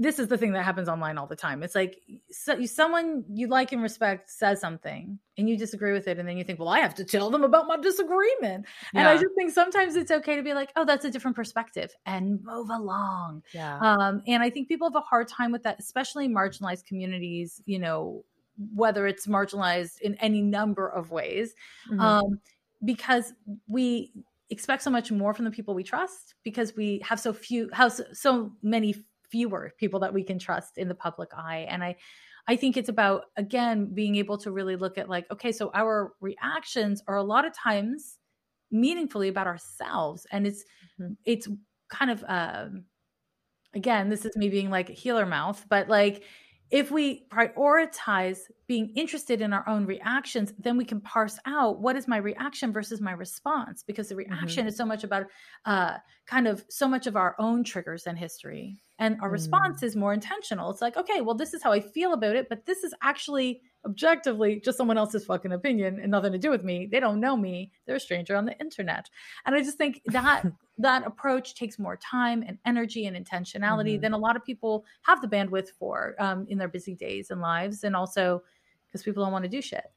this 0.03 0.19
is 0.19 0.27
the 0.27 0.37
thing 0.37 0.53
that 0.53 0.63
happens 0.63 0.89
online 0.89 1.17
all 1.17 1.27
the 1.27 1.35
time. 1.35 1.63
It's 1.63 1.75
like 1.75 1.99
so, 2.29 2.63
someone 2.65 3.23
you 3.29 3.47
like 3.47 3.71
and 3.71 3.81
respect 3.81 4.29
says 4.29 4.59
something 4.59 5.17
and 5.37 5.49
you 5.49 5.57
disagree 5.57 5.93
with 5.93 6.07
it, 6.07 6.19
and 6.19 6.27
then 6.27 6.37
you 6.37 6.43
think, 6.43 6.59
well, 6.59 6.69
I 6.69 6.79
have 6.79 6.93
to 6.95 7.05
tell 7.05 7.29
them 7.29 7.43
about 7.43 7.67
my 7.67 7.77
disagreement. 7.77 8.65
Yeah. 8.93 8.99
And 8.99 9.07
I 9.07 9.15
just 9.15 9.33
think 9.35 9.51
sometimes 9.51 9.95
it's 9.95 10.11
okay 10.11 10.35
to 10.35 10.43
be 10.43 10.53
like, 10.53 10.71
oh, 10.75 10.85
that's 10.85 11.05
a 11.05 11.09
different 11.09 11.35
perspective 11.35 11.93
and 12.05 12.43
move 12.43 12.69
along. 12.69 13.43
Yeah. 13.53 13.79
Um, 13.79 14.21
and 14.27 14.43
I 14.43 14.49
think 14.49 14.67
people 14.67 14.87
have 14.87 14.95
a 14.95 15.01
hard 15.01 15.27
time 15.27 15.51
with 15.51 15.63
that, 15.63 15.79
especially 15.79 16.27
marginalized 16.27 16.85
communities, 16.85 17.61
you 17.65 17.79
know, 17.79 18.23
whether 18.75 19.07
it's 19.07 19.25
marginalized 19.25 20.01
in 20.01 20.15
any 20.15 20.41
number 20.41 20.87
of 20.87 21.11
ways. 21.11 21.55
Mm-hmm. 21.89 21.99
Um, 21.99 22.39
because 22.85 23.33
we 23.67 24.11
expect 24.49 24.83
so 24.83 24.89
much 24.89 25.11
more 25.11 25.33
from 25.33 25.45
the 25.45 25.51
people 25.51 25.73
we 25.73 25.83
trust 25.83 26.35
because 26.43 26.75
we 26.75 27.01
have 27.03 27.19
so 27.19 27.33
few 27.33 27.69
how 27.73 27.87
so, 27.87 28.03
so 28.13 28.51
many 28.61 28.93
fewer 29.33 29.73
people 29.79 29.99
that 29.99 30.13
we 30.13 30.23
can 30.23 30.37
trust 30.37 30.77
in 30.77 30.87
the 30.87 30.93
public 30.93 31.29
eye 31.35 31.65
and 31.67 31.83
i 31.83 31.95
i 32.47 32.55
think 32.55 32.77
it's 32.77 32.87
about 32.87 33.23
again 33.35 33.89
being 33.91 34.15
able 34.15 34.37
to 34.37 34.51
really 34.51 34.75
look 34.75 34.99
at 34.99 35.09
like 35.09 35.25
okay 35.31 35.51
so 35.51 35.71
our 35.73 36.13
reactions 36.21 37.01
are 37.07 37.15
a 37.15 37.23
lot 37.23 37.43
of 37.43 37.51
times 37.51 38.19
meaningfully 38.69 39.29
about 39.29 39.47
ourselves 39.47 40.27
and 40.31 40.45
it's 40.45 40.63
mm-hmm. 41.01 41.13
it's 41.25 41.47
kind 41.89 42.11
of 42.11 42.23
um 42.27 42.83
again 43.73 44.07
this 44.07 44.23
is 44.23 44.37
me 44.37 44.49
being 44.49 44.69
like 44.69 44.87
healer 44.87 45.25
mouth 45.25 45.65
but 45.67 45.89
like 45.89 46.23
if 46.73 46.89
we 46.89 47.27
prioritize 47.29 48.39
being 48.65 48.91
interested 48.95 49.41
in 49.41 49.53
our 49.53 49.63
own 49.69 49.85
reactions, 49.85 50.53
then 50.57 50.75
we 50.75 50.83
can 50.83 50.99
parse 51.01 51.37
out 51.45 51.79
what 51.79 51.95
is 51.95 52.07
my 52.07 52.17
reaction 52.17 52.73
versus 52.73 52.99
my 52.99 53.11
response, 53.11 53.83
because 53.83 54.09
the 54.09 54.15
reaction 54.15 54.61
mm-hmm. 54.61 54.69
is 54.69 54.75
so 54.75 54.83
much 54.83 55.03
about 55.03 55.27
uh, 55.65 55.97
kind 56.25 56.47
of 56.47 56.65
so 56.69 56.87
much 56.87 57.05
of 57.05 57.15
our 57.15 57.35
own 57.37 57.63
triggers 57.63 58.07
and 58.07 58.17
history. 58.17 58.81
And 59.03 59.19
our 59.19 59.27
mm-hmm. 59.27 59.33
response 59.33 59.81
mm. 59.81 59.83
is 59.83 59.97
more 59.97 60.13
intentional. 60.13 60.71
It's 60.71 60.81
like, 60.81 60.95
okay, 60.95 61.19
well, 61.19 61.35
this 61.35 61.53
is 61.53 61.61
how 61.61 61.73
I 61.73 61.81
feel 61.81 62.13
about 62.13 62.37
it, 62.37 62.47
but 62.47 62.65
this 62.65 62.85
is 62.85 62.93
actually 63.03 63.61
objectively 63.85 64.61
just 64.63 64.77
someone 64.77 64.97
else's 64.97 65.25
fucking 65.25 65.51
opinion 65.51 65.99
and 65.99 66.09
nothing 66.09 66.31
to 66.31 66.37
do 66.37 66.49
with 66.49 66.63
me. 66.63 66.87
They 66.89 67.01
don't 67.01 67.19
know 67.19 67.35
me. 67.35 67.69
They're 67.85 67.97
a 67.97 67.99
stranger 67.99 68.33
on 68.37 68.45
the 68.45 68.57
internet. 68.59 69.09
And 69.45 69.55
I 69.55 69.59
just 69.61 69.77
think 69.77 70.01
that 70.05 70.45
that 70.77 71.05
approach 71.05 71.53
takes 71.55 71.77
more 71.77 71.97
time 71.97 72.45
and 72.47 72.57
energy 72.65 73.05
and 73.05 73.17
intentionality 73.17 73.95
mm-hmm. 73.95 74.03
than 74.03 74.13
a 74.13 74.17
lot 74.17 74.37
of 74.37 74.45
people 74.45 74.85
have 75.01 75.21
the 75.21 75.27
bandwidth 75.27 75.71
for 75.77 76.15
um, 76.17 76.45
in 76.47 76.57
their 76.57 76.69
busy 76.69 76.95
days 76.95 77.29
and 77.29 77.41
lives. 77.41 77.83
And 77.83 77.97
also 77.97 78.41
because 78.87 79.03
people 79.03 79.21
don't 79.21 79.33
want 79.33 79.43
to 79.43 79.49
do 79.49 79.61
shit 79.61 79.91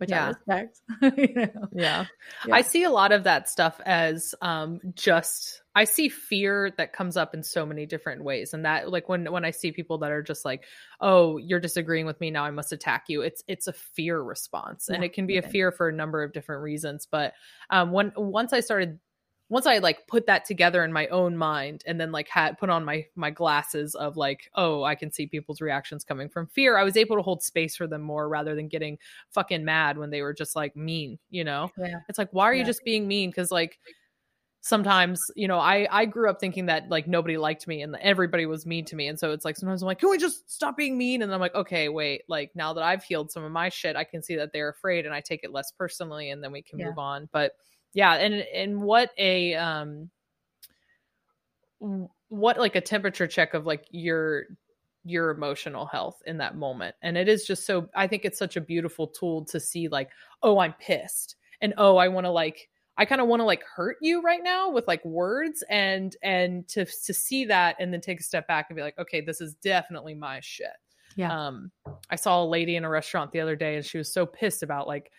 which 0.00 0.10
yeah. 0.10 0.24
I 0.24 0.28
respect. 0.28 0.80
you 1.18 1.34
know? 1.34 1.68
yeah. 1.72 2.06
yeah. 2.46 2.54
I 2.54 2.62
see 2.62 2.84
a 2.84 2.90
lot 2.90 3.12
of 3.12 3.24
that 3.24 3.50
stuff 3.50 3.78
as 3.84 4.34
um, 4.40 4.80
just 4.94 5.60
I 5.74 5.84
see 5.84 6.08
fear 6.08 6.72
that 6.78 6.94
comes 6.94 7.18
up 7.18 7.34
in 7.34 7.42
so 7.42 7.66
many 7.66 7.84
different 7.84 8.24
ways. 8.24 8.54
And 8.54 8.64
that 8.64 8.90
like 8.90 9.10
when 9.10 9.30
when 9.30 9.44
I 9.44 9.50
see 9.50 9.72
people 9.72 9.98
that 9.98 10.10
are 10.10 10.22
just 10.22 10.46
like, 10.46 10.64
"Oh, 11.02 11.36
you're 11.36 11.60
disagreeing 11.60 12.06
with 12.06 12.18
me, 12.18 12.30
now 12.30 12.44
I 12.44 12.50
must 12.50 12.72
attack 12.72 13.04
you." 13.08 13.20
It's 13.20 13.44
it's 13.46 13.66
a 13.66 13.74
fear 13.74 14.20
response. 14.20 14.88
And 14.88 15.04
it 15.04 15.12
can 15.12 15.26
be 15.26 15.36
a 15.36 15.42
fear 15.42 15.70
for 15.70 15.88
a 15.88 15.92
number 15.92 16.22
of 16.22 16.32
different 16.32 16.62
reasons, 16.62 17.06
but 17.10 17.34
um 17.68 17.92
when 17.92 18.12
once 18.16 18.54
I 18.54 18.60
started 18.60 18.98
once 19.50 19.66
I 19.66 19.78
like 19.78 20.06
put 20.06 20.26
that 20.26 20.44
together 20.44 20.84
in 20.84 20.92
my 20.92 21.08
own 21.08 21.36
mind 21.36 21.82
and 21.84 22.00
then 22.00 22.12
like 22.12 22.28
had 22.28 22.56
put 22.56 22.70
on 22.70 22.84
my 22.84 23.04
my 23.16 23.30
glasses 23.30 23.96
of 23.96 24.16
like, 24.16 24.48
oh, 24.54 24.84
I 24.84 24.94
can 24.94 25.10
see 25.12 25.26
people's 25.26 25.60
reactions 25.60 26.04
coming 26.04 26.28
from 26.28 26.46
fear, 26.46 26.78
I 26.78 26.84
was 26.84 26.96
able 26.96 27.16
to 27.16 27.22
hold 27.22 27.42
space 27.42 27.76
for 27.76 27.88
them 27.88 28.00
more 28.00 28.28
rather 28.28 28.54
than 28.54 28.68
getting 28.68 28.96
fucking 29.30 29.64
mad 29.64 29.98
when 29.98 30.10
they 30.10 30.22
were 30.22 30.32
just 30.32 30.54
like 30.54 30.76
mean, 30.76 31.18
you 31.30 31.42
know? 31.42 31.68
Yeah. 31.76 31.98
It's 32.08 32.16
like, 32.16 32.32
why 32.32 32.44
are 32.44 32.54
yeah. 32.54 32.60
you 32.60 32.64
just 32.64 32.84
being 32.84 33.08
mean? 33.08 33.32
Cause 33.32 33.50
like 33.50 33.80
sometimes, 34.60 35.20
you 35.34 35.48
know, 35.48 35.58
I 35.58 35.88
I 35.90 36.04
grew 36.04 36.30
up 36.30 36.38
thinking 36.38 36.66
that 36.66 36.88
like 36.88 37.08
nobody 37.08 37.36
liked 37.36 37.66
me 37.66 37.82
and 37.82 37.96
everybody 38.00 38.46
was 38.46 38.66
mean 38.66 38.84
to 38.84 38.94
me. 38.94 39.08
And 39.08 39.18
so 39.18 39.32
it's 39.32 39.44
like 39.44 39.56
sometimes 39.56 39.82
I'm 39.82 39.86
like, 39.86 39.98
can 39.98 40.10
we 40.10 40.18
just 40.18 40.48
stop 40.48 40.76
being 40.76 40.96
mean? 40.96 41.22
And 41.22 41.34
I'm 41.34 41.40
like, 41.40 41.56
okay, 41.56 41.88
wait, 41.88 42.22
like 42.28 42.52
now 42.54 42.72
that 42.74 42.84
I've 42.84 43.02
healed 43.02 43.32
some 43.32 43.42
of 43.42 43.50
my 43.50 43.68
shit, 43.68 43.96
I 43.96 44.04
can 44.04 44.22
see 44.22 44.36
that 44.36 44.52
they're 44.52 44.68
afraid 44.68 45.06
and 45.06 45.14
I 45.14 45.20
take 45.20 45.42
it 45.42 45.50
less 45.50 45.72
personally 45.72 46.30
and 46.30 46.40
then 46.40 46.52
we 46.52 46.62
can 46.62 46.78
yeah. 46.78 46.86
move 46.86 46.98
on. 46.98 47.28
But 47.32 47.54
yeah 47.92 48.14
and 48.14 48.34
and 48.34 48.80
what 48.80 49.10
a 49.18 49.54
um 49.54 50.10
what 52.28 52.58
like 52.58 52.76
a 52.76 52.80
temperature 52.80 53.26
check 53.26 53.54
of 53.54 53.66
like 53.66 53.86
your 53.90 54.46
your 55.04 55.30
emotional 55.30 55.86
health 55.86 56.22
in 56.26 56.38
that 56.38 56.56
moment. 56.56 56.94
And 57.02 57.16
it 57.16 57.28
is 57.28 57.44
just 57.44 57.66
so 57.66 57.88
i 57.94 58.06
think 58.06 58.24
it's 58.24 58.38
such 58.38 58.56
a 58.56 58.60
beautiful 58.60 59.06
tool 59.06 59.44
to 59.46 59.58
see 59.58 59.88
like 59.88 60.10
oh 60.42 60.58
i'm 60.58 60.74
pissed 60.74 61.36
and 61.60 61.74
oh 61.78 61.96
i 61.96 62.08
want 62.08 62.26
to 62.26 62.30
like 62.30 62.68
i 62.96 63.04
kind 63.04 63.20
of 63.20 63.28
want 63.28 63.40
to 63.40 63.44
like 63.44 63.64
hurt 63.64 63.96
you 64.00 64.20
right 64.22 64.42
now 64.42 64.70
with 64.70 64.86
like 64.86 65.04
words 65.04 65.64
and 65.70 66.16
and 66.22 66.68
to 66.68 66.84
to 66.84 67.14
see 67.14 67.44
that 67.44 67.76
and 67.78 67.92
then 67.92 68.00
take 68.00 68.20
a 68.20 68.22
step 68.22 68.46
back 68.46 68.66
and 68.68 68.76
be 68.76 68.82
like 68.82 68.98
okay 68.98 69.20
this 69.20 69.40
is 69.40 69.54
definitely 69.54 70.14
my 70.14 70.40
shit. 70.40 70.68
Yeah. 71.16 71.46
Um 71.46 71.70
i 72.10 72.16
saw 72.16 72.42
a 72.42 72.46
lady 72.46 72.76
in 72.76 72.84
a 72.84 72.90
restaurant 72.90 73.32
the 73.32 73.40
other 73.40 73.56
day 73.56 73.76
and 73.76 73.84
she 73.84 73.98
was 73.98 74.12
so 74.12 74.26
pissed 74.26 74.62
about 74.62 74.86
like 74.86 75.10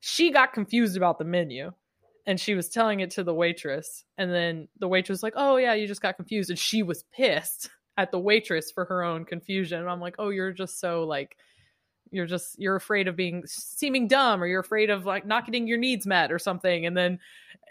she 0.00 0.30
got 0.30 0.52
confused 0.52 0.96
about 0.96 1.18
the 1.18 1.24
menu 1.24 1.72
and 2.28 2.38
she 2.38 2.54
was 2.54 2.68
telling 2.68 3.00
it 3.00 3.10
to 3.12 3.24
the 3.24 3.32
waitress 3.32 4.04
and 4.18 4.30
then 4.32 4.68
the 4.78 4.86
waitress 4.86 5.16
was 5.16 5.22
like 5.22 5.32
oh 5.36 5.56
yeah 5.56 5.72
you 5.72 5.88
just 5.88 6.02
got 6.02 6.16
confused 6.16 6.50
and 6.50 6.58
she 6.58 6.82
was 6.84 7.02
pissed 7.10 7.70
at 7.96 8.12
the 8.12 8.18
waitress 8.18 8.70
for 8.70 8.84
her 8.84 9.02
own 9.02 9.24
confusion 9.24 9.80
and 9.80 9.90
i'm 9.90 10.00
like 10.00 10.14
oh 10.18 10.28
you're 10.28 10.52
just 10.52 10.78
so 10.78 11.02
like 11.04 11.36
you're 12.10 12.26
just 12.26 12.58
you're 12.58 12.76
afraid 12.76 13.08
of 13.08 13.16
being 13.16 13.42
seeming 13.46 14.06
dumb 14.08 14.42
or 14.42 14.46
you're 14.46 14.60
afraid 14.60 14.88
of 14.88 15.04
like 15.04 15.26
not 15.26 15.44
getting 15.44 15.66
your 15.66 15.78
needs 15.78 16.06
met 16.06 16.30
or 16.30 16.38
something 16.38 16.86
and 16.86 16.96
then 16.96 17.18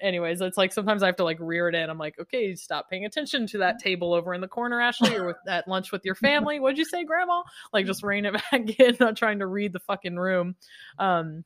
anyways 0.02 0.42
it's 0.42 0.58
like 0.58 0.74
sometimes 0.74 1.02
i 1.02 1.06
have 1.06 1.16
to 1.16 1.24
like 1.24 1.40
rear 1.40 1.70
it 1.70 1.76
in. 1.76 1.90
I'm 1.90 1.98
like 1.98 2.20
okay 2.20 2.54
stop 2.56 2.90
paying 2.90 3.06
attention 3.06 3.48
to 3.48 3.60
that 3.60 3.80
table 3.80 4.14
over 4.14 4.34
in 4.34 4.42
the 4.42 4.48
corner 4.48 4.80
ashley 4.80 5.16
or 5.16 5.26
with 5.26 5.38
at 5.48 5.68
lunch 5.68 5.92
with 5.92 6.06
your 6.06 6.14
family. 6.28 6.60
What'd 6.60 6.78
you 6.78 6.86
say 6.86 7.04
grandma? 7.04 7.42
Like 7.74 7.88
just 7.88 8.04
rein 8.04 8.26
it 8.26 8.34
back 8.52 8.80
in 8.80 8.98
not 9.00 9.18
trying 9.18 9.40
to 9.40 9.48
read 9.48 9.74
the 9.74 9.80
fucking 9.80 10.18
room. 10.18 10.56
Um 11.00 11.44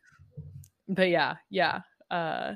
but 0.89 1.08
yeah 1.08 1.36
yeah 1.50 1.82
uh 2.10 2.56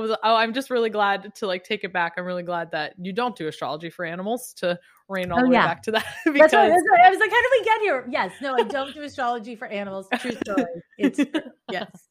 was 0.00 0.10
oh 0.10 0.34
i'm 0.36 0.54
just 0.54 0.70
really 0.70 0.90
glad 0.90 1.34
to 1.34 1.46
like 1.46 1.64
take 1.64 1.84
it 1.84 1.92
back. 1.92 2.14
I'm 2.16 2.24
really 2.24 2.42
glad 2.42 2.70
that 2.70 2.94
you 2.98 3.12
don't 3.12 3.36
do 3.36 3.48
astrology 3.48 3.90
for 3.90 4.04
animals 4.04 4.54
to 4.54 4.78
rein 5.08 5.30
all 5.30 5.40
oh, 5.40 5.46
the 5.46 5.52
yeah. 5.52 5.62
way 5.62 5.66
back 5.66 5.82
to 5.84 5.92
that 5.92 6.06
because 6.24 6.34
that's 6.50 6.54
what, 6.54 6.68
that's 6.68 7.06
i 7.06 7.10
was 7.10 7.18
like 7.20 7.30
how 7.30 7.42
did 7.42 7.50
we 7.52 7.64
get 7.64 7.80
here? 7.80 8.06
Yes 8.10 8.32
no 8.40 8.54
i 8.54 8.62
don't 8.62 8.94
do 8.94 9.02
astrology 9.02 9.56
for 9.56 9.68
animals. 9.68 10.06
True 10.20 10.32
story. 10.32 10.64
It's 10.98 11.20
yes 11.70 12.08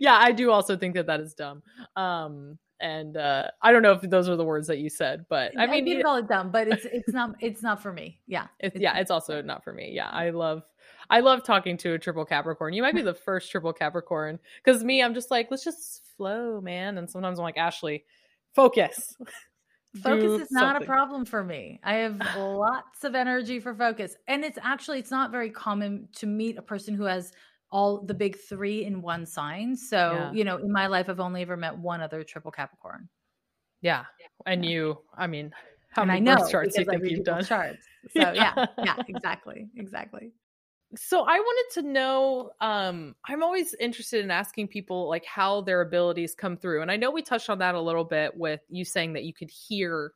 yeah 0.00 0.16
i 0.16 0.32
do 0.32 0.50
also 0.50 0.76
think 0.76 0.94
that 0.94 1.06
that 1.06 1.20
is 1.20 1.34
dumb. 1.34 1.62
Um 1.96 2.58
and 2.80 3.16
uh 3.16 3.48
i 3.62 3.70
don't 3.70 3.82
know 3.82 3.92
if 3.92 4.00
those 4.02 4.28
are 4.28 4.34
the 4.34 4.44
words 4.44 4.66
that 4.66 4.78
you 4.78 4.90
said 4.90 5.24
but 5.30 5.52
i 5.56 5.64
mean 5.64 5.86
you 5.86 6.02
call 6.02 6.16
it 6.16 6.26
dumb 6.26 6.50
but 6.50 6.66
it's 6.66 6.84
it's 6.86 7.12
not 7.12 7.36
it's 7.40 7.62
not 7.62 7.80
for 7.80 7.92
me. 7.92 8.20
Yeah 8.26 8.48
it's, 8.58 8.74
it's 8.74 8.82
yeah 8.82 8.98
it's 8.98 9.12
also 9.12 9.40
not 9.40 9.62
for 9.62 9.72
me. 9.72 9.92
Yeah 9.94 10.08
i 10.10 10.30
love 10.30 10.64
I 11.10 11.20
love 11.20 11.44
talking 11.44 11.76
to 11.78 11.94
a 11.94 11.98
triple 11.98 12.24
Capricorn. 12.24 12.72
You 12.72 12.82
might 12.82 12.94
be 12.94 13.02
the 13.02 13.14
first 13.14 13.50
triple 13.50 13.72
Capricorn 13.72 14.38
because 14.62 14.82
me, 14.82 15.02
I'm 15.02 15.14
just 15.14 15.30
like, 15.30 15.48
let's 15.50 15.64
just 15.64 16.02
flow, 16.16 16.60
man. 16.60 16.98
And 16.98 17.08
sometimes 17.08 17.38
I'm 17.38 17.44
like, 17.44 17.58
Ashley, 17.58 18.04
focus. 18.54 19.16
focus 20.02 20.42
is 20.42 20.50
not 20.50 20.80
a 20.80 20.84
problem 20.84 21.24
for 21.24 21.44
me. 21.44 21.80
I 21.84 21.94
have 21.94 22.20
lots 22.36 23.04
of 23.04 23.14
energy 23.14 23.60
for 23.60 23.74
focus. 23.74 24.16
And 24.28 24.44
it's 24.44 24.58
actually 24.62 24.98
it's 24.98 25.10
not 25.10 25.30
very 25.30 25.50
common 25.50 26.08
to 26.16 26.26
meet 26.26 26.58
a 26.58 26.62
person 26.62 26.94
who 26.94 27.04
has 27.04 27.32
all 27.70 28.02
the 28.02 28.14
big 28.14 28.38
3 28.38 28.84
in 28.84 29.02
one 29.02 29.26
sign. 29.26 29.76
So, 29.76 30.12
yeah. 30.12 30.32
you 30.32 30.44
know, 30.44 30.56
in 30.56 30.72
my 30.72 30.86
life 30.86 31.08
I've 31.08 31.20
only 31.20 31.42
ever 31.42 31.56
met 31.56 31.76
one 31.76 32.00
other 32.00 32.22
triple 32.22 32.50
Capricorn. 32.50 33.08
Yeah. 33.80 34.04
And 34.46 34.64
yeah. 34.64 34.70
you, 34.70 34.98
I 35.16 35.26
mean, 35.26 35.52
how 35.90 36.02
and 36.02 36.08
many 36.08 36.30
I 36.30 36.34
know 36.34 36.48
charts 36.48 36.78
you 36.78 36.84
think 36.84 37.02
you've 37.04 37.24
done? 37.24 37.44
Charts. 37.44 37.84
So 38.12 38.20
yeah. 38.32 38.52
yeah, 38.56 38.66
yeah, 38.84 38.96
exactly. 39.08 39.68
Exactly 39.76 40.32
so 40.96 41.22
i 41.22 41.38
wanted 41.38 41.82
to 41.82 41.88
know 41.88 42.50
um 42.60 43.14
i'm 43.26 43.42
always 43.42 43.74
interested 43.74 44.24
in 44.24 44.30
asking 44.30 44.68
people 44.68 45.08
like 45.08 45.24
how 45.24 45.60
their 45.60 45.80
abilities 45.80 46.34
come 46.34 46.56
through 46.56 46.82
and 46.82 46.90
i 46.90 46.96
know 46.96 47.10
we 47.10 47.22
touched 47.22 47.50
on 47.50 47.58
that 47.58 47.74
a 47.74 47.80
little 47.80 48.04
bit 48.04 48.36
with 48.36 48.60
you 48.68 48.84
saying 48.84 49.12
that 49.12 49.24
you 49.24 49.32
could 49.32 49.50
hear 49.50 50.12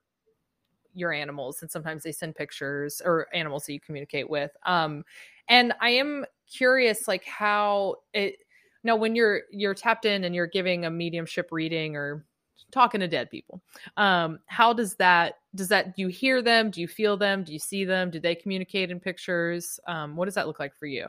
your 0.95 1.13
animals 1.13 1.63
and 1.63 1.71
sometimes 1.71 2.03
they 2.03 2.13
send 2.13 2.35
pictures 2.35 3.01
or 3.05 3.27
animals 3.35 3.67
that 3.67 3.73
you 3.73 3.81
communicate 3.81 4.29
with 4.29 4.51
um 4.67 5.05
and 5.49 5.73
i 5.81 5.91
am 5.91 6.25
curious 6.51 7.07
like 7.09 7.25
how 7.25 7.95
it 8.15 8.37
now 8.85 8.97
when 8.97 9.15
you're 9.15 9.43
you're 9.51 9.75
tapped 9.75 10.05
in 10.05 10.25
and 10.25 10.35
you're 10.35 10.47
giving 10.47 10.85
a 10.85 10.91
mediumship 10.91 11.49
reading 11.51 11.97
or 11.97 12.25
talking 12.71 13.01
to 13.01 13.09
dead 13.09 13.31
people 13.31 13.63
um 13.97 14.39
how 14.47 14.73
does 14.73 14.97
that 14.97 15.35
does 15.55 15.69
that 15.69 15.97
do 15.97 16.03
you 16.03 16.09
hear 16.09 16.43
them 16.43 16.71
do 16.71 16.81
you 16.81 16.89
feel 16.89 17.17
them 17.17 17.45
do 17.45 17.53
you 17.53 17.59
see 17.59 17.85
them 17.85 18.11
do 18.11 18.21
they 18.21 18.35
communicate 18.35 18.91
in 18.91 19.01
pictures 19.01 19.81
um 19.87 20.17
what 20.17 20.27
does 20.27 20.35
that 20.35 20.47
look 20.47 20.61
like 20.61 20.75
for 20.75 20.87
you 20.87 21.07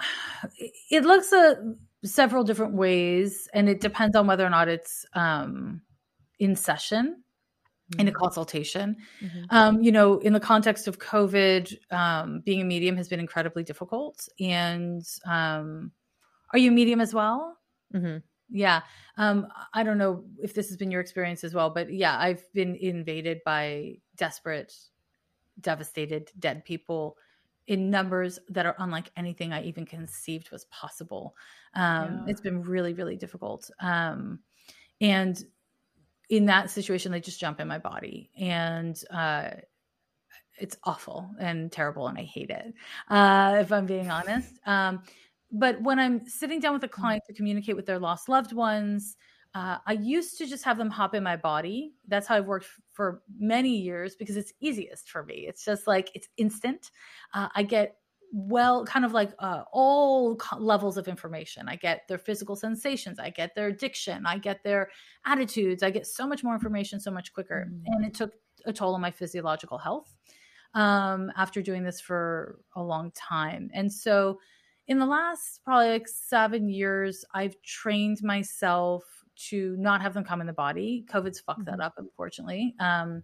it 0.90 1.04
looks 1.04 1.32
a 1.32 1.56
several 2.04 2.44
different 2.44 2.74
ways 2.74 3.48
and 3.54 3.68
it 3.68 3.80
depends 3.80 4.16
on 4.16 4.26
whether 4.26 4.46
or 4.46 4.50
not 4.50 4.68
it's 4.68 5.06
um 5.14 5.80
in 6.38 6.54
session 6.54 7.22
in 7.96 8.06
a 8.06 8.10
mm-hmm. 8.10 8.18
consultation. 8.18 8.96
Mm-hmm. 9.22 9.44
Um, 9.50 9.82
you 9.82 9.92
know, 9.92 10.18
in 10.18 10.32
the 10.32 10.40
context 10.40 10.88
of 10.88 10.98
COVID, 10.98 11.74
um, 11.90 12.42
being 12.44 12.60
a 12.60 12.64
medium 12.64 12.96
has 12.96 13.08
been 13.08 13.20
incredibly 13.20 13.62
difficult. 13.62 14.28
And 14.38 15.02
um, 15.26 15.92
are 16.52 16.58
you 16.58 16.70
a 16.70 16.74
medium 16.74 17.00
as 17.00 17.14
well? 17.14 17.56
Mm-hmm. 17.94 18.18
Yeah. 18.50 18.80
Um, 19.16 19.46
I 19.74 19.82
don't 19.82 19.98
know 19.98 20.24
if 20.42 20.54
this 20.54 20.68
has 20.68 20.76
been 20.76 20.90
your 20.90 21.00
experience 21.00 21.44
as 21.44 21.54
well, 21.54 21.70
but 21.70 21.92
yeah, 21.92 22.18
I've 22.18 22.50
been 22.52 22.76
invaded 22.76 23.40
by 23.44 23.98
desperate, 24.16 24.74
devastated, 25.60 26.30
dead 26.38 26.64
people 26.64 27.16
in 27.66 27.90
numbers 27.90 28.38
that 28.48 28.64
are 28.64 28.74
unlike 28.78 29.10
anything 29.16 29.52
I 29.52 29.62
even 29.64 29.84
conceived 29.84 30.50
was 30.50 30.64
possible. 30.66 31.36
Um, 31.74 32.22
yeah. 32.24 32.24
It's 32.28 32.40
been 32.40 32.62
really, 32.62 32.94
really 32.94 33.16
difficult. 33.16 33.70
Um, 33.80 34.38
and 35.00 35.42
in 36.30 36.46
that 36.46 36.70
situation, 36.70 37.12
they 37.12 37.20
just 37.20 37.40
jump 37.40 37.60
in 37.60 37.68
my 37.68 37.78
body. 37.78 38.30
And 38.38 38.98
uh, 39.10 39.50
it's 40.58 40.76
awful 40.84 41.30
and 41.38 41.70
terrible, 41.70 42.08
and 42.08 42.18
I 42.18 42.22
hate 42.22 42.50
it, 42.50 42.74
uh, 43.08 43.58
if 43.60 43.70
I'm 43.70 43.86
being 43.86 44.10
honest. 44.10 44.58
Um, 44.66 45.02
but 45.50 45.80
when 45.82 45.98
I'm 45.98 46.26
sitting 46.26 46.60
down 46.60 46.74
with 46.74 46.84
a 46.84 46.88
mm. 46.88 46.92
client 46.92 47.24
to 47.26 47.34
communicate 47.34 47.76
with 47.76 47.86
their 47.86 47.98
lost 47.98 48.28
loved 48.28 48.52
ones, 48.52 49.16
uh, 49.54 49.78
I 49.86 49.92
used 49.94 50.38
to 50.38 50.46
just 50.46 50.64
have 50.64 50.76
them 50.76 50.90
hop 50.90 51.14
in 51.14 51.22
my 51.22 51.36
body. 51.36 51.94
That's 52.06 52.26
how 52.26 52.36
I've 52.36 52.46
worked 52.46 52.66
f- 52.66 52.80
for 52.92 53.22
many 53.38 53.76
years 53.76 54.14
because 54.14 54.36
it's 54.36 54.52
easiest 54.60 55.08
for 55.08 55.24
me. 55.24 55.46
It's 55.48 55.64
just 55.64 55.86
like 55.86 56.10
it's 56.14 56.28
instant. 56.36 56.90
Uh, 57.32 57.48
I 57.54 57.62
get 57.62 57.96
well, 58.30 58.84
kind 58.84 59.06
of 59.06 59.12
like 59.12 59.32
uh, 59.38 59.62
all 59.72 60.36
co- 60.36 60.58
levels 60.58 60.98
of 60.98 61.08
information. 61.08 61.66
I 61.66 61.76
get 61.76 62.06
their 62.08 62.18
physical 62.18 62.56
sensations. 62.56 63.18
I 63.18 63.30
get 63.30 63.54
their 63.54 63.68
addiction. 63.68 64.26
I 64.26 64.36
get 64.36 64.62
their 64.62 64.90
attitudes. 65.24 65.82
I 65.82 65.90
get 65.90 66.06
so 66.06 66.26
much 66.26 66.44
more 66.44 66.52
information 66.52 67.00
so 67.00 67.10
much 67.10 67.32
quicker. 67.32 67.66
Mm-hmm. 67.70 67.92
And 67.94 68.04
it 68.04 68.12
took 68.12 68.32
a 68.66 68.72
toll 68.72 68.94
on 68.94 69.00
my 69.00 69.10
physiological 69.10 69.78
health. 69.78 70.14
um, 70.74 71.32
after 71.36 71.62
doing 71.62 71.82
this 71.82 72.00
for 72.00 72.60
a 72.76 72.82
long 72.82 73.10
time. 73.12 73.70
And 73.72 73.92
so, 73.92 74.38
in 74.88 74.98
the 74.98 75.06
last 75.06 75.60
probably 75.64 75.90
like 75.90 76.08
seven 76.08 76.68
years, 76.68 77.24
I've 77.34 77.60
trained 77.62 78.22
myself 78.22 79.04
to 79.50 79.76
not 79.78 80.02
have 80.02 80.14
them 80.14 80.24
come 80.24 80.40
in 80.40 80.46
the 80.46 80.52
body. 80.52 81.04
COVID's 81.10 81.40
fucked 81.40 81.60
mm-hmm. 81.60 81.76
that 81.76 81.80
up, 81.80 81.94
unfortunately. 81.98 82.74
Um, 82.80 83.22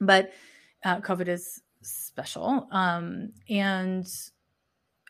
but 0.00 0.32
uh, 0.84 1.00
COVID 1.00 1.28
is 1.28 1.60
special. 1.82 2.68
Um, 2.70 3.32
and 3.48 4.06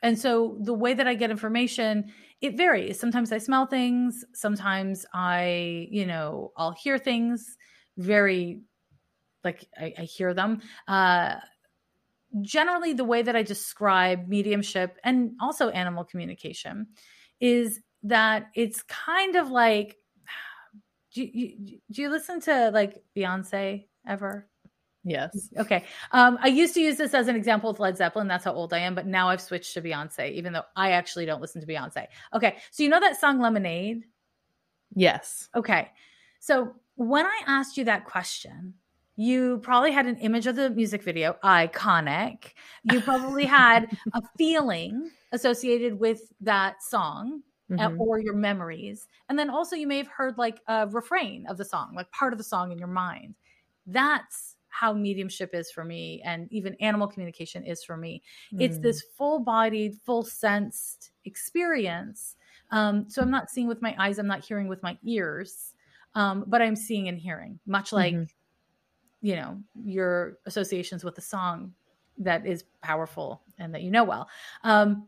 and 0.02 0.18
so 0.18 0.56
the 0.60 0.72
way 0.72 0.94
that 0.94 1.06
I 1.06 1.14
get 1.14 1.30
information, 1.30 2.10
it 2.40 2.56
varies. 2.56 2.98
Sometimes 2.98 3.32
I 3.32 3.38
smell 3.38 3.66
things. 3.66 4.24
Sometimes 4.32 5.04
I, 5.12 5.88
you 5.90 6.06
know, 6.06 6.52
I'll 6.56 6.72
hear 6.72 6.98
things 6.98 7.56
very 7.98 8.62
like 9.44 9.66
I, 9.78 9.92
I 9.98 10.02
hear 10.02 10.32
them. 10.32 10.60
Uh, 10.88 11.36
generally, 12.42 12.92
the 12.92 13.04
way 13.04 13.22
that 13.22 13.36
I 13.36 13.42
describe 13.42 14.28
mediumship 14.28 14.96
and 15.04 15.32
also 15.40 15.70
animal 15.70 16.04
communication 16.04 16.88
is 17.40 17.80
that 18.04 18.50
it's 18.54 18.82
kind 18.82 19.36
of 19.36 19.50
like 19.50 19.96
do 21.14 21.22
you, 21.22 21.80
do 21.90 22.02
you 22.02 22.08
listen 22.08 22.40
to 22.42 22.70
like 22.72 23.02
Beyonce 23.16 23.86
ever? 24.06 24.46
Yes. 25.02 25.48
Okay. 25.56 25.84
Um, 26.12 26.38
I 26.42 26.48
used 26.48 26.74
to 26.74 26.80
use 26.80 26.98
this 26.98 27.14
as 27.14 27.28
an 27.28 27.34
example 27.34 27.70
with 27.70 27.80
Led 27.80 27.96
Zeppelin. 27.96 28.28
That's 28.28 28.44
how 28.44 28.52
old 28.52 28.74
I 28.74 28.80
am. 28.80 28.94
But 28.94 29.06
now 29.06 29.30
I've 29.30 29.40
switched 29.40 29.72
to 29.74 29.82
Beyonce, 29.82 30.30
even 30.32 30.52
though 30.52 30.64
I 30.76 30.92
actually 30.92 31.24
don't 31.24 31.40
listen 31.40 31.60
to 31.62 31.66
Beyonce. 31.66 32.06
Okay. 32.34 32.56
So 32.70 32.82
you 32.82 32.90
know 32.90 33.00
that 33.00 33.18
song 33.18 33.40
Lemonade? 33.40 34.04
Yes. 34.94 35.48
Okay. 35.54 35.88
So 36.40 36.74
when 36.96 37.24
I 37.24 37.40
asked 37.46 37.78
you 37.78 37.84
that 37.84 38.04
question, 38.04 38.74
you 39.20 39.58
probably 39.58 39.92
had 39.92 40.06
an 40.06 40.16
image 40.16 40.46
of 40.46 40.56
the 40.56 40.70
music 40.70 41.02
video, 41.02 41.36
iconic. 41.44 42.54
You 42.84 43.02
probably 43.02 43.44
had 43.44 43.94
a 44.14 44.22
feeling 44.38 45.10
associated 45.32 46.00
with 46.00 46.22
that 46.40 46.82
song. 46.82 47.42
Mm-hmm. 47.70 48.00
or 48.00 48.18
your 48.18 48.34
memories. 48.34 49.06
And 49.28 49.38
then 49.38 49.48
also, 49.48 49.76
you 49.76 49.86
may 49.86 49.98
have 49.98 50.08
heard 50.08 50.36
like 50.38 50.58
a 50.66 50.88
refrain 50.88 51.46
of 51.46 51.56
the 51.56 51.64
song, 51.64 51.92
like 51.94 52.10
part 52.10 52.32
of 52.32 52.38
the 52.38 52.42
song 52.42 52.72
in 52.72 52.78
your 52.78 52.88
mind. 52.88 53.36
That's 53.86 54.56
how 54.70 54.92
mediumship 54.92 55.50
is 55.54 55.70
for 55.70 55.84
me 55.84 56.20
and 56.24 56.52
even 56.52 56.74
animal 56.80 57.06
communication 57.06 57.62
is 57.62 57.84
for 57.84 57.96
me 57.96 58.22
mm. 58.54 58.60
it's 58.60 58.78
this 58.78 59.02
full 59.18 59.40
bodied 59.40 59.96
full 60.06 60.22
sensed 60.22 61.10
experience 61.24 62.36
um, 62.70 63.04
so 63.08 63.20
i'm 63.20 63.32
not 63.32 63.50
seeing 63.50 63.66
with 63.66 63.82
my 63.82 63.96
eyes 63.98 64.18
i'm 64.20 64.28
not 64.28 64.44
hearing 64.44 64.68
with 64.68 64.80
my 64.80 64.96
ears 65.04 65.74
um, 66.14 66.44
but 66.46 66.62
i'm 66.62 66.76
seeing 66.76 67.08
and 67.08 67.18
hearing 67.18 67.58
much 67.66 67.92
like 67.92 68.14
mm-hmm. 68.14 68.22
You 69.20 69.36
know 69.36 69.58
your 69.84 70.38
associations 70.46 71.04
with 71.04 71.16
a 71.18 71.22
song 71.22 71.72
that 72.18 72.46
is 72.46 72.64
powerful 72.82 73.42
and 73.58 73.74
that 73.74 73.82
you 73.82 73.90
know 73.90 74.04
well 74.04 74.28
um, 74.64 75.06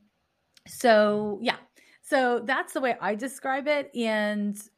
so 0.66 1.38
yeah 1.42 1.56
so 2.02 2.40
that's 2.44 2.72
the 2.72 2.80
way 2.80 2.96
i 3.00 3.14
describe 3.14 3.66
it 3.66 3.90
and 3.94 4.68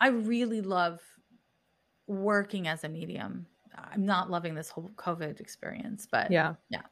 i 0.00 0.08
really 0.08 0.60
love 0.60 1.00
working 2.06 2.68
as 2.68 2.84
a 2.84 2.88
medium. 2.88 3.46
I'm 3.92 4.06
not 4.06 4.30
loving 4.30 4.54
this 4.54 4.70
whole 4.70 4.90
COVID 4.96 5.40
experience, 5.40 6.06
but 6.10 6.30
yeah, 6.30 6.54
yeah. 6.70 6.82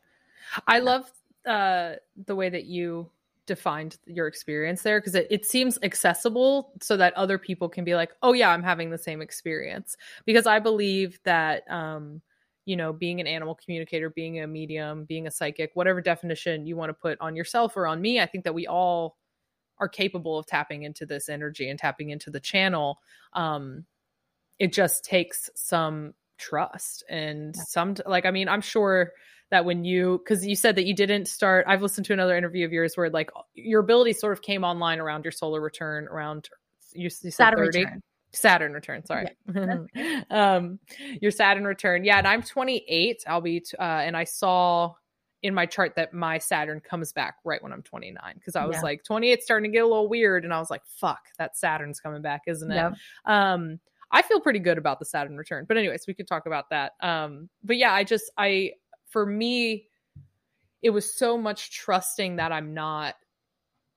I 0.66 0.80
love 0.80 1.10
uh, 1.46 1.94
the 2.26 2.36
way 2.36 2.48
that 2.50 2.64
you 2.66 3.10
defined 3.46 3.98
your 4.06 4.26
experience 4.26 4.82
there 4.82 5.00
because 5.00 5.14
it, 5.14 5.26
it 5.30 5.46
seems 5.46 5.78
accessible 5.82 6.72
so 6.80 6.96
that 6.96 7.14
other 7.14 7.38
people 7.38 7.68
can 7.68 7.84
be 7.84 7.94
like, 7.94 8.12
oh 8.22 8.32
yeah, 8.32 8.50
I'm 8.50 8.62
having 8.62 8.90
the 8.90 8.98
same 8.98 9.20
experience. 9.20 9.96
Because 10.24 10.46
I 10.46 10.58
believe 10.58 11.18
that 11.24 11.70
um, 11.70 12.20
you 12.66 12.76
know, 12.76 12.92
being 12.92 13.20
an 13.20 13.26
animal 13.26 13.54
communicator, 13.54 14.10
being 14.10 14.40
a 14.40 14.46
medium, 14.46 15.04
being 15.04 15.26
a 15.26 15.30
psychic, 15.30 15.70
whatever 15.74 16.00
definition 16.00 16.66
you 16.66 16.76
want 16.76 16.88
to 16.88 16.94
put 16.94 17.18
on 17.20 17.36
yourself 17.36 17.76
or 17.76 17.86
on 17.86 18.00
me, 18.00 18.20
I 18.20 18.26
think 18.26 18.44
that 18.44 18.54
we 18.54 18.66
all 18.66 19.18
are 19.78 19.88
capable 19.88 20.38
of 20.38 20.46
tapping 20.46 20.84
into 20.84 21.04
this 21.04 21.28
energy 21.28 21.68
and 21.68 21.78
tapping 21.78 22.10
into 22.10 22.30
the 22.30 22.40
channel. 22.40 22.98
Um, 23.34 23.84
it 24.58 24.72
just 24.72 25.04
takes 25.04 25.50
some 25.54 26.14
trust 26.38 27.04
and 27.08 27.54
yeah. 27.56 27.62
some 27.66 27.94
like 28.06 28.26
i 28.26 28.30
mean 28.30 28.48
i'm 28.48 28.60
sure 28.60 29.12
that 29.50 29.64
when 29.64 29.84
you 29.84 30.18
because 30.18 30.44
you 30.44 30.56
said 30.56 30.76
that 30.76 30.84
you 30.84 30.94
didn't 30.94 31.28
start 31.28 31.64
i've 31.68 31.82
listened 31.82 32.06
to 32.06 32.12
another 32.12 32.36
interview 32.36 32.64
of 32.64 32.72
yours 32.72 32.96
where 32.96 33.10
like 33.10 33.30
your 33.54 33.80
ability 33.80 34.12
sort 34.12 34.32
of 34.32 34.42
came 34.42 34.64
online 34.64 34.98
around 34.98 35.24
your 35.24 35.32
solar 35.32 35.60
return 35.60 36.06
around 36.08 36.48
you, 36.94 37.04
you 37.04 37.10
said 37.10 37.32
Saturn 37.32 37.58
30 37.58 37.78
return. 37.78 38.02
Saturn 38.32 38.72
return, 38.72 39.04
sorry. 39.04 39.28
Yeah. 39.54 40.22
um, 40.30 40.78
your 41.20 41.30
Saturn 41.30 41.64
return. 41.64 42.04
Yeah, 42.04 42.18
and 42.18 42.26
I'm 42.26 42.42
28. 42.42 43.24
I'll 43.26 43.40
be, 43.40 43.60
t- 43.60 43.76
uh, 43.76 43.82
and 43.82 44.16
I 44.16 44.24
saw 44.24 44.94
in 45.42 45.54
my 45.54 45.66
chart 45.66 45.94
that 45.96 46.12
my 46.14 46.38
Saturn 46.38 46.80
comes 46.80 47.12
back 47.12 47.36
right 47.44 47.62
when 47.62 47.72
I'm 47.72 47.82
29 47.82 48.18
because 48.34 48.56
I 48.56 48.64
was 48.64 48.76
yeah. 48.76 48.82
like 48.82 49.04
28 49.04 49.42
starting 49.42 49.70
to 49.70 49.74
get 49.76 49.84
a 49.84 49.86
little 49.86 50.08
weird, 50.08 50.44
and 50.44 50.52
I 50.52 50.58
was 50.58 50.70
like, 50.70 50.84
fuck, 50.86 51.20
that 51.38 51.56
Saturn's 51.56 52.00
coming 52.00 52.22
back, 52.22 52.42
isn't 52.46 52.70
it? 52.70 52.74
Yep. 52.74 52.94
Um, 53.26 53.78
I 54.10 54.22
feel 54.22 54.40
pretty 54.40 54.58
good 54.58 54.78
about 54.78 54.98
the 54.98 55.04
Saturn 55.04 55.36
return. 55.36 55.64
But 55.66 55.76
anyways, 55.76 56.06
we 56.06 56.14
could 56.14 56.28
talk 56.28 56.46
about 56.46 56.70
that. 56.70 56.92
Um, 57.00 57.48
but 57.62 57.76
yeah, 57.76 57.92
I 57.92 58.04
just 58.04 58.30
I 58.38 58.72
for 59.08 59.24
me, 59.24 59.86
it 60.82 60.90
was 60.90 61.16
so 61.16 61.38
much 61.38 61.70
trusting 61.70 62.36
that 62.36 62.52
I'm 62.52 62.74
not 62.74 63.14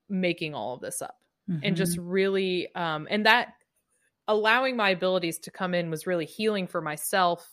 making 0.09 0.53
all 0.53 0.73
of 0.73 0.81
this 0.81 1.01
up 1.01 1.15
mm-hmm. 1.49 1.59
and 1.63 1.75
just 1.75 1.97
mm-hmm. 1.97 2.09
really 2.09 2.75
um 2.75 3.07
and 3.09 3.25
that 3.25 3.49
allowing 4.27 4.75
my 4.75 4.89
abilities 4.89 5.39
to 5.39 5.51
come 5.51 5.73
in 5.73 5.89
was 5.89 6.07
really 6.07 6.25
healing 6.25 6.67
for 6.67 6.81
myself 6.81 7.47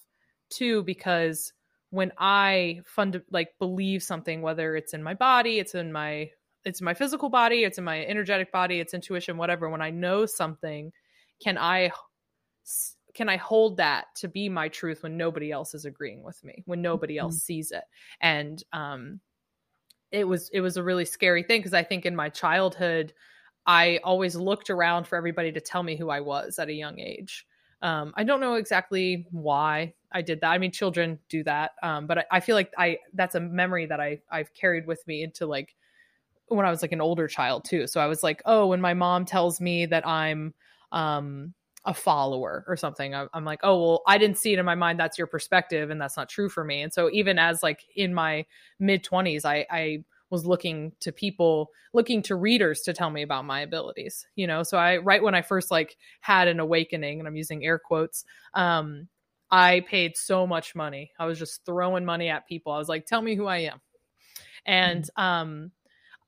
too 0.50 0.82
because 0.82 1.52
when 1.90 2.12
i 2.18 2.80
fund 2.84 3.20
like 3.30 3.50
believe 3.58 4.02
something 4.02 4.42
whether 4.42 4.76
it's 4.76 4.94
in 4.94 5.02
my 5.02 5.14
body 5.14 5.58
it's 5.58 5.74
in 5.74 5.92
my 5.92 6.28
it's 6.64 6.80
in 6.80 6.84
my 6.84 6.94
physical 6.94 7.28
body 7.28 7.64
it's 7.64 7.78
in 7.78 7.84
my 7.84 8.04
energetic 8.04 8.50
body 8.52 8.80
it's 8.80 8.94
intuition 8.94 9.36
whatever 9.36 9.68
when 9.68 9.82
i 9.82 9.90
know 9.90 10.26
something 10.26 10.92
can 11.42 11.58
i 11.58 11.90
can 13.14 13.28
I 13.28 13.36
hold 13.36 13.76
that 13.76 14.06
to 14.16 14.28
be 14.28 14.48
my 14.48 14.68
truth 14.68 15.02
when 15.02 15.16
nobody 15.16 15.52
else 15.52 15.74
is 15.74 15.84
agreeing 15.84 16.22
with 16.22 16.42
me, 16.44 16.62
when 16.66 16.82
nobody 16.82 17.16
else 17.16 17.36
mm-hmm. 17.36 17.46
sees 17.46 17.70
it? 17.70 17.84
And 18.20 18.62
um, 18.72 19.20
it 20.10 20.26
was 20.26 20.50
it 20.52 20.60
was 20.60 20.76
a 20.76 20.82
really 20.82 21.04
scary 21.04 21.42
thing 21.42 21.60
because 21.60 21.74
I 21.74 21.84
think 21.84 22.04
in 22.04 22.16
my 22.16 22.28
childhood, 22.28 23.12
I 23.66 24.00
always 24.02 24.34
looked 24.34 24.68
around 24.68 25.06
for 25.06 25.16
everybody 25.16 25.52
to 25.52 25.60
tell 25.60 25.82
me 25.82 25.96
who 25.96 26.10
I 26.10 26.20
was 26.20 26.58
at 26.58 26.68
a 26.68 26.72
young 26.72 26.98
age. 26.98 27.46
Um, 27.82 28.12
I 28.16 28.24
don't 28.24 28.40
know 28.40 28.54
exactly 28.54 29.26
why 29.30 29.94
I 30.10 30.22
did 30.22 30.40
that. 30.40 30.50
I 30.50 30.58
mean, 30.58 30.72
children 30.72 31.18
do 31.28 31.44
that, 31.44 31.72
um, 31.82 32.06
but 32.06 32.18
I, 32.18 32.24
I 32.32 32.40
feel 32.40 32.56
like 32.56 32.72
I 32.76 32.98
that's 33.14 33.34
a 33.36 33.40
memory 33.40 33.86
that 33.86 34.00
I 34.00 34.20
I've 34.30 34.52
carried 34.54 34.86
with 34.86 35.06
me 35.06 35.22
into 35.22 35.46
like 35.46 35.74
when 36.48 36.66
I 36.66 36.70
was 36.70 36.82
like 36.82 36.92
an 36.92 37.00
older 37.00 37.28
child 37.28 37.64
too. 37.64 37.86
So 37.86 38.00
I 38.00 38.06
was 38.06 38.22
like, 38.22 38.42
oh, 38.44 38.66
when 38.68 38.80
my 38.80 38.94
mom 38.94 39.24
tells 39.24 39.60
me 39.60 39.86
that 39.86 40.06
I'm 40.06 40.54
um 40.92 41.54
a 41.86 41.92
follower 41.92 42.64
or 42.66 42.76
something. 42.76 43.14
I'm 43.14 43.44
like, 43.44 43.60
oh, 43.62 43.80
well, 43.80 44.02
I 44.06 44.16
didn't 44.16 44.38
see 44.38 44.52
it 44.52 44.58
in 44.58 44.64
my 44.64 44.74
mind. 44.74 44.98
That's 44.98 45.18
your 45.18 45.26
perspective. 45.26 45.90
And 45.90 46.00
that's 46.00 46.16
not 46.16 46.28
true 46.28 46.48
for 46.48 46.64
me. 46.64 46.80
And 46.80 46.92
so 46.92 47.10
even 47.10 47.38
as 47.38 47.62
like 47.62 47.84
in 47.94 48.14
my 48.14 48.46
mid 48.78 49.04
20s, 49.04 49.44
I, 49.44 49.66
I 49.70 50.04
was 50.30 50.46
looking 50.46 50.92
to 51.00 51.12
people, 51.12 51.70
looking 51.92 52.22
to 52.22 52.36
readers 52.36 52.80
to 52.82 52.94
tell 52.94 53.10
me 53.10 53.22
about 53.22 53.44
my 53.44 53.60
abilities, 53.60 54.26
you 54.34 54.46
know? 54.46 54.62
So 54.62 54.78
I, 54.78 54.96
right 54.96 55.22
when 55.22 55.34
I 55.34 55.42
first 55.42 55.70
like 55.70 55.96
had 56.20 56.48
an 56.48 56.58
awakening 56.58 57.18
and 57.18 57.28
I'm 57.28 57.36
using 57.36 57.64
air 57.64 57.78
quotes, 57.78 58.24
um, 58.54 59.08
I 59.50 59.80
paid 59.80 60.16
so 60.16 60.46
much 60.46 60.74
money. 60.74 61.12
I 61.18 61.26
was 61.26 61.38
just 61.38 61.66
throwing 61.66 62.04
money 62.04 62.30
at 62.30 62.48
people. 62.48 62.72
I 62.72 62.78
was 62.78 62.88
like, 62.88 63.04
tell 63.04 63.20
me 63.20 63.34
who 63.34 63.46
I 63.46 63.58
am. 63.58 63.80
And, 64.64 65.04
mm-hmm. 65.04 65.22
um, 65.22 65.70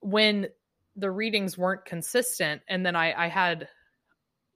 when 0.00 0.48
the 0.96 1.10
readings 1.10 1.56
weren't 1.56 1.84
consistent 1.86 2.60
and 2.68 2.84
then 2.84 2.94
I, 2.94 3.24
I 3.24 3.28
had 3.28 3.68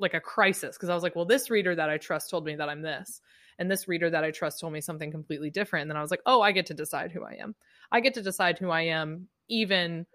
like 0.00 0.14
a 0.14 0.20
crisis 0.20 0.76
because 0.76 0.88
I 0.88 0.94
was 0.94 1.02
like, 1.02 1.14
well, 1.14 1.24
this 1.24 1.50
reader 1.50 1.74
that 1.74 1.90
I 1.90 1.98
trust 1.98 2.30
told 2.30 2.44
me 2.44 2.56
that 2.56 2.68
I'm 2.68 2.82
this. 2.82 3.20
And 3.58 3.70
this 3.70 3.86
reader 3.86 4.08
that 4.08 4.24
I 4.24 4.30
trust 4.30 4.60
told 4.60 4.72
me 4.72 4.80
something 4.80 5.10
completely 5.10 5.50
different. 5.50 5.82
And 5.82 5.90
then 5.90 5.96
I 5.98 6.02
was 6.02 6.10
like, 6.10 6.22
oh, 6.24 6.40
I 6.40 6.52
get 6.52 6.66
to 6.66 6.74
decide 6.74 7.12
who 7.12 7.24
I 7.24 7.36
am. 7.40 7.54
I 7.92 8.00
get 8.00 8.14
to 8.14 8.22
decide 8.22 8.58
who 8.58 8.70
I 8.70 8.82
am 8.82 9.28
even 9.48 10.06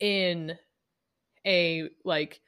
in 0.00 0.56
a 1.46 1.88
like 2.04 2.40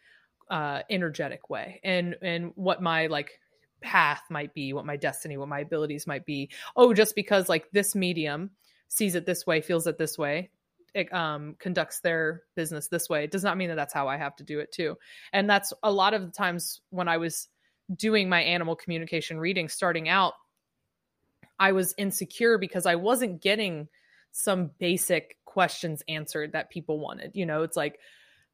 uh 0.50 0.82
energetic 0.90 1.50
way 1.50 1.80
and 1.82 2.16
and 2.22 2.52
what 2.54 2.80
my 2.80 3.06
like 3.08 3.40
path 3.80 4.22
might 4.30 4.54
be, 4.54 4.72
what 4.72 4.86
my 4.86 4.96
destiny, 4.96 5.36
what 5.36 5.48
my 5.48 5.60
abilities 5.60 6.06
might 6.06 6.24
be. 6.24 6.50
Oh, 6.76 6.94
just 6.94 7.14
because 7.14 7.48
like 7.48 7.70
this 7.72 7.94
medium 7.94 8.50
sees 8.88 9.14
it 9.14 9.26
this 9.26 9.46
way, 9.46 9.60
feels 9.60 9.86
it 9.86 9.98
this 9.98 10.16
way, 10.18 10.50
um, 11.12 11.56
conducts 11.58 12.00
their 12.00 12.42
business 12.54 12.88
this 12.88 13.08
way 13.08 13.24
it 13.24 13.30
does 13.30 13.44
not 13.44 13.56
mean 13.56 13.68
that 13.68 13.74
that's 13.76 13.94
how 13.94 14.08
i 14.08 14.16
have 14.16 14.34
to 14.36 14.44
do 14.44 14.60
it 14.60 14.72
too 14.72 14.96
and 15.32 15.48
that's 15.48 15.72
a 15.82 15.92
lot 15.92 16.14
of 16.14 16.22
the 16.22 16.32
times 16.32 16.80
when 16.90 17.08
i 17.08 17.16
was 17.16 17.48
doing 17.94 18.28
my 18.28 18.42
animal 18.42 18.74
communication 18.74 19.38
reading 19.38 19.68
starting 19.68 20.08
out 20.08 20.34
i 21.58 21.72
was 21.72 21.94
insecure 21.98 22.58
because 22.58 22.86
i 22.86 22.94
wasn't 22.94 23.40
getting 23.40 23.88
some 24.32 24.70
basic 24.78 25.36
questions 25.44 26.02
answered 26.08 26.52
that 26.52 26.70
people 26.70 26.98
wanted 26.98 27.30
you 27.34 27.46
know 27.46 27.62
it's 27.62 27.76
like 27.76 27.98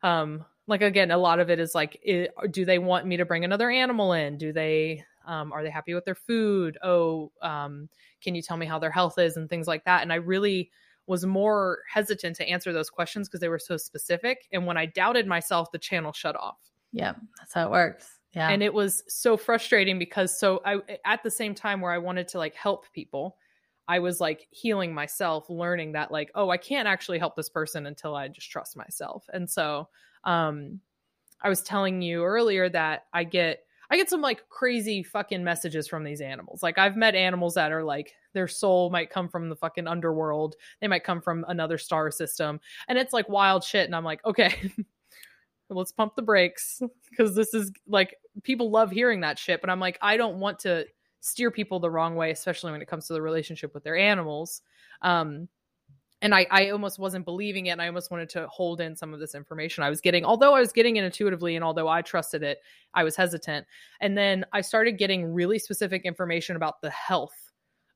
um 0.03 0.45
like 0.67 0.83
again 0.83 1.11
a 1.11 1.19
lot 1.19 1.41
of 1.41 1.51
it 1.51 1.59
is 1.59 1.75
like 1.75 1.99
it, 2.03 2.31
do 2.51 2.65
they 2.65 2.79
want 2.79 3.07
me 3.07 3.17
to 3.17 3.25
bring 3.25 3.45
another 3.45 3.71
animal 3.71 4.13
in 4.13 4.39
do 4.39 4.53
they 4.53 5.05
Um, 5.25 5.53
are 5.53 5.63
they 5.63 5.71
happy 5.71 5.95
with 5.95 6.05
their 6.05 6.17
food? 6.17 6.79
Oh, 6.83 7.31
um, 7.43 7.89
can 8.21 8.35
you 8.35 8.43
tell 8.43 8.57
me 8.57 8.67
how 8.67 8.81
their 8.81 8.91
health 8.91 9.19
is 9.19 9.37
and 9.37 9.49
things 9.49 9.69
like 9.69 9.85
that? 9.85 10.03
And 10.03 10.13
I 10.13 10.17
really 10.17 10.71
was 11.07 11.27
more 11.27 11.81
hesitant 11.93 12.37
to 12.37 12.49
answer 12.49 12.73
those 12.73 12.91
questions 12.91 13.29
because 13.29 13.41
they 13.41 13.49
were 13.49 13.59
so 13.59 13.77
specific. 13.77 14.47
And 14.53 14.67
when 14.67 14.77
I 14.77 14.87
doubted 14.87 15.27
myself, 15.27 15.71
the 15.73 15.79
channel 15.79 16.13
shut 16.13 16.37
off. 16.37 16.59
Yeah, 16.93 17.15
that's 17.39 17.55
how 17.55 17.67
it 17.67 17.71
works. 17.71 18.19
Yeah. 18.35 18.49
And 18.49 18.63
it 18.63 18.73
was 18.73 19.03
so 19.09 19.37
frustrating 19.37 19.99
because 19.99 20.39
so 20.39 20.63
I 20.65 20.79
at 21.05 21.23
the 21.23 21.31
same 21.31 21.55
time 21.55 21.81
where 21.81 21.93
I 21.93 21.99
wanted 21.99 22.29
to 22.29 22.39
like 22.39 22.55
help 22.55 22.91
people, 22.93 23.37
I 23.89 23.99
was 23.99 24.21
like 24.21 24.47
healing 24.51 24.95
myself, 24.95 25.51
learning 25.51 25.93
that 25.93 26.11
like, 26.11 26.31
oh, 26.35 26.49
I 26.49 26.57
can't 26.57 26.89
actually 26.89 27.19
help 27.19 27.37
this 27.37 27.51
person 27.51 27.87
until 27.87 28.15
I 28.15 28.29
just 28.29 28.51
trust 28.51 28.77
myself. 28.77 29.25
And 29.33 29.51
so 29.51 29.89
um 30.25 30.81
I 31.43 31.49
was 31.49 31.63
telling 31.63 32.01
you 32.01 32.25
earlier 32.25 32.69
that 32.71 33.07
I 33.13 33.25
get 33.25 33.65
I 33.93 33.97
get 33.97 34.09
some 34.09 34.23
like 34.23 34.49
crazy 34.49 35.03
fucking 35.03 35.45
messages 35.45 35.87
from 35.87 36.03
these 36.03 36.23
animals. 36.23 36.63
Like 36.63 36.79
I've 36.79 36.97
met 36.97 37.15
animals 37.15 37.53
that 37.55 37.71
are 37.73 37.85
like 37.85 38.15
their 38.33 38.49
soul 38.49 38.89
might 38.89 39.11
come 39.11 39.29
from 39.29 39.51
the 39.51 39.55
fucking 39.55 39.87
underworld. 39.87 40.57
They 40.81 40.89
might 40.89 41.05
come 41.05 41.21
from 41.21 41.45
another 41.47 41.77
star 41.77 42.11
system. 42.11 42.59
And 42.89 42.97
it's 42.97 43.13
like 43.13 43.29
wild 43.29 43.63
shit 43.63 43.85
and 43.85 43.95
I'm 43.95 44.03
like, 44.03 44.25
"Okay, 44.25 44.73
let's 45.69 45.93
pump 45.93 46.17
the 46.17 46.23
brakes 46.23 46.81
because 47.11 47.35
this 47.35 47.53
is 47.53 47.71
like 47.87 48.17
people 48.43 48.71
love 48.71 48.91
hearing 48.91 49.21
that 49.21 49.39
shit, 49.39 49.61
but 49.61 49.69
I'm 49.69 49.81
like 49.81 49.99
I 50.01 50.17
don't 50.17 50.41
want 50.41 50.59
to 50.61 50.87
steer 51.21 51.51
people 51.51 51.79
the 51.79 51.91
wrong 51.91 52.17
way, 52.17 52.31
especially 52.31 52.73
when 52.73 52.81
it 52.81 52.89
comes 52.89 53.07
to 53.09 53.13
the 53.13 53.21
relationship 53.21 53.75
with 53.75 53.85
their 53.85 53.99
animals. 53.99 54.63
Um 55.03 55.49
and 56.23 56.35
I, 56.35 56.47
I 56.51 56.71
almost 56.71 57.01
wasn't 57.01 57.25
believing 57.25 57.67
it 57.67 57.71
and 57.71 57.83
i 57.83 57.89
almost 57.89 58.11
wanted 58.11 58.31
to 58.31 58.47
hold 58.47 58.81
in 58.81 58.97
some 58.97 59.13
of 59.13 59.21
this 59.21 59.35
information 59.35 59.85
i 59.85 59.91
was 59.91 60.01
getting. 60.01 60.25
Although 60.25 60.55
i 60.55 60.61
was 60.61 60.73
getting 60.73 60.97
it 60.97 61.05
intuitively 61.05 61.57
and 61.57 61.65
although 61.65 61.89
i 61.89 62.01
trusted 62.01 62.43
it 62.43 62.59
i 62.95 63.05
was 63.05 63.17
hesitant. 63.17 63.67
And 64.01 64.17
then 64.17 64.47
i 64.53 64.63
started 64.63 64.93
getting 64.93 65.35
really 65.35 65.59
specific 65.59 66.05
information 66.05 66.57
about 66.57 66.81
the 66.81 66.91
health 66.91 67.51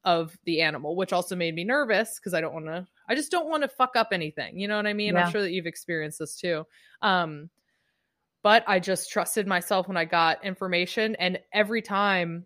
of 0.05 0.37
the 0.45 0.61
animal 0.61 0.95
which 0.95 1.13
also 1.13 1.35
made 1.35 1.55
me 1.55 1.65
nervous 1.65 2.19
because 2.19 2.35
i 2.35 2.41
don't 2.41 2.55
want 2.55 2.67
to 2.67 2.87
i 3.09 3.15
just 3.15 3.31
don't 3.31 3.49
want 3.49 3.63
to 3.63 3.69
fuck 3.69 3.97
up 3.97 4.09
anything 4.13 4.59
you 4.59 4.69
know 4.69 4.77
what 4.77 4.87
i 4.87 4.93
mean? 4.93 5.15
Yeah. 5.15 5.25
i'm 5.25 5.33
sure 5.33 5.43
that 5.43 5.53
you've 5.53 5.67
experienced 5.67 6.19
this 6.19 6.37
too. 6.37 6.65
Um 7.03 7.49
but 8.43 8.63
i 8.67 8.79
just 8.79 9.11
trusted 9.11 9.47
myself 9.47 9.89
when 9.89 9.97
i 9.97 10.05
got 10.05 10.45
information 10.45 11.17
and 11.17 11.41
every 11.53 11.83
time 11.83 12.45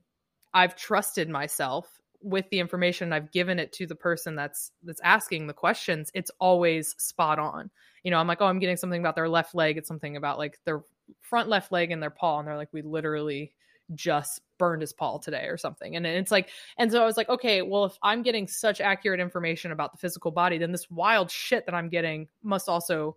i've 0.54 0.76
trusted 0.76 1.28
myself 1.28 1.99
with 2.22 2.48
the 2.50 2.60
information 2.60 3.12
I've 3.12 3.30
given 3.30 3.58
it 3.58 3.72
to 3.74 3.86
the 3.86 3.94
person 3.94 4.34
that's 4.34 4.72
that's 4.82 5.00
asking 5.02 5.46
the 5.46 5.54
questions, 5.54 6.10
it's 6.14 6.30
always 6.38 6.94
spot 6.98 7.38
on. 7.38 7.70
You 8.02 8.10
know, 8.10 8.18
I'm 8.18 8.26
like, 8.26 8.40
oh, 8.40 8.46
I'm 8.46 8.58
getting 8.58 8.76
something 8.76 9.00
about 9.00 9.14
their 9.14 9.28
left 9.28 9.54
leg. 9.54 9.76
It's 9.76 9.88
something 9.88 10.16
about 10.16 10.38
like 10.38 10.58
their 10.64 10.82
front 11.22 11.48
left 11.48 11.72
leg 11.72 11.90
and 11.90 12.02
their 12.02 12.10
paw, 12.10 12.38
and 12.38 12.48
they're 12.48 12.56
like, 12.56 12.72
we 12.72 12.82
literally 12.82 13.52
just 13.94 14.40
burned 14.58 14.82
his 14.82 14.92
paw 14.92 15.18
today 15.18 15.46
or 15.46 15.56
something. 15.56 15.96
And 15.96 16.06
it's 16.06 16.30
like, 16.30 16.50
and 16.78 16.92
so 16.92 17.02
I 17.02 17.06
was 17.06 17.16
like, 17.16 17.28
okay, 17.28 17.62
well, 17.62 17.84
if 17.86 17.98
I'm 18.02 18.22
getting 18.22 18.46
such 18.46 18.80
accurate 18.80 19.20
information 19.20 19.72
about 19.72 19.92
the 19.92 19.98
physical 19.98 20.30
body, 20.30 20.58
then 20.58 20.72
this 20.72 20.90
wild 20.90 21.30
shit 21.30 21.66
that 21.66 21.74
I'm 21.74 21.88
getting 21.88 22.28
must 22.42 22.68
also 22.68 23.16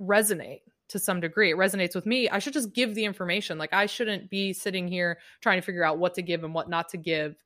resonate 0.00 0.62
to 0.88 0.98
some 0.98 1.20
degree. 1.20 1.50
It 1.50 1.56
resonates 1.56 1.94
with 1.94 2.06
me. 2.06 2.28
I 2.28 2.38
should 2.38 2.52
just 2.52 2.72
give 2.72 2.94
the 2.94 3.04
information. 3.04 3.58
Like 3.58 3.72
I 3.72 3.86
shouldn't 3.86 4.30
be 4.30 4.52
sitting 4.52 4.88
here 4.88 5.18
trying 5.40 5.58
to 5.58 5.64
figure 5.64 5.84
out 5.84 5.98
what 5.98 6.14
to 6.14 6.22
give 6.22 6.44
and 6.44 6.54
what 6.54 6.68
not 6.68 6.88
to 6.90 6.96
give 6.96 7.36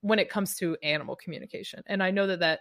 when 0.00 0.18
it 0.18 0.30
comes 0.30 0.56
to 0.56 0.76
animal 0.82 1.16
communication. 1.16 1.82
And 1.86 2.02
I 2.02 2.10
know 2.10 2.26
that 2.26 2.40
that 2.40 2.60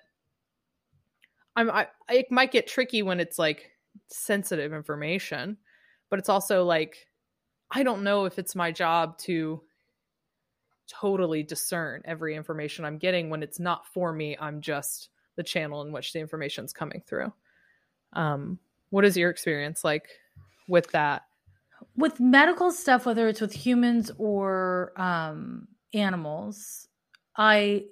I'm 1.55 1.69
I 1.69 1.87
it 2.09 2.31
might 2.31 2.51
get 2.51 2.67
tricky 2.67 3.03
when 3.03 3.19
it's 3.19 3.39
like 3.39 3.71
sensitive 4.07 4.73
information, 4.73 5.57
but 6.09 6.19
it's 6.19 6.29
also 6.29 6.63
like 6.63 7.07
I 7.71 7.83
don't 7.83 8.03
know 8.03 8.25
if 8.25 8.39
it's 8.39 8.55
my 8.55 8.71
job 8.71 9.17
to 9.19 9.61
totally 10.87 11.43
discern 11.43 12.01
every 12.05 12.35
information 12.35 12.85
I'm 12.85 12.97
getting 12.97 13.29
when 13.29 13.43
it's 13.43 13.59
not 13.59 13.87
for 13.87 14.13
me. 14.13 14.37
I'm 14.39 14.61
just 14.61 15.09
the 15.35 15.43
channel 15.43 15.81
in 15.81 15.91
which 15.91 16.13
the 16.13 16.19
information's 16.19 16.73
coming 16.73 17.01
through. 17.05 17.33
Um, 18.13 18.59
what 18.89 19.03
is 19.03 19.17
your 19.17 19.29
experience 19.29 19.83
like 19.83 20.07
with 20.67 20.91
that? 20.91 21.23
With 21.97 22.19
medical 22.19 22.71
stuff, 22.71 23.05
whether 23.05 23.27
it's 23.27 23.41
with 23.41 23.53
humans 23.53 24.11
or 24.17 24.93
um, 24.95 25.67
animals, 25.93 26.87
I, 27.37 27.85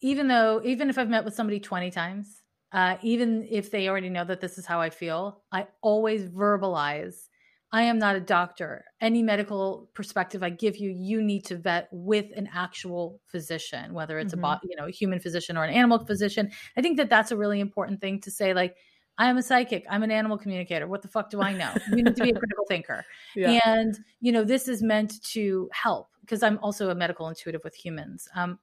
even 0.00 0.28
though, 0.28 0.60
even 0.64 0.90
if 0.90 0.98
I've 0.98 1.08
met 1.08 1.24
with 1.24 1.34
somebody 1.34 1.60
20 1.60 1.90
times, 1.90 2.42
uh, 2.72 2.96
even 3.02 3.46
if 3.50 3.70
they 3.70 3.88
already 3.88 4.10
know 4.10 4.24
that 4.24 4.40
this 4.40 4.58
is 4.58 4.66
how 4.66 4.80
I 4.80 4.90
feel, 4.90 5.42
I 5.52 5.66
always 5.82 6.28
verbalize 6.28 7.28
I 7.70 7.82
am 7.82 7.98
not 7.98 8.16
a 8.16 8.20
doctor. 8.20 8.84
Any 9.00 9.22
medical 9.22 9.90
perspective 9.92 10.42
I 10.42 10.50
give 10.50 10.78
you, 10.78 10.90
you 10.90 11.22
need 11.22 11.44
to 11.46 11.56
vet 11.56 11.88
with 11.92 12.26
an 12.34 12.48
actual 12.54 13.20
physician, 13.26 13.92
whether 13.92 14.18
it's 14.18 14.34
mm-hmm. 14.34 14.44
a 14.44 14.60
you 14.62 14.76
know 14.76 14.86
a 14.86 14.90
human 14.90 15.20
physician 15.20 15.56
or 15.56 15.64
an 15.64 15.74
animal 15.74 15.98
physician. 16.04 16.50
I 16.76 16.82
think 16.82 16.96
that 16.96 17.10
that's 17.10 17.30
a 17.30 17.36
really 17.36 17.60
important 17.60 18.00
thing 18.00 18.20
to 18.22 18.30
say. 18.30 18.54
Like, 18.54 18.76
I 19.18 19.28
am 19.28 19.36
a 19.36 19.42
psychic. 19.42 19.84
I'm 19.90 20.02
an 20.02 20.10
animal 20.10 20.38
communicator. 20.38 20.86
What 20.86 21.02
the 21.02 21.08
fuck 21.08 21.28
do 21.28 21.42
I 21.42 21.52
know? 21.52 21.70
You 21.90 22.02
need 22.02 22.16
to 22.16 22.22
be 22.22 22.30
a 22.30 22.38
critical 22.38 22.64
thinker. 22.68 23.04
Yeah. 23.36 23.60
And 23.64 23.98
you 24.20 24.32
know 24.32 24.44
this 24.44 24.66
is 24.66 24.82
meant 24.82 25.22
to 25.32 25.68
help 25.72 26.08
because 26.22 26.42
I'm 26.42 26.58
also 26.62 26.88
a 26.88 26.94
medical 26.94 27.28
intuitive 27.28 27.60
with 27.64 27.74
humans. 27.74 28.28
Um, 28.34 28.58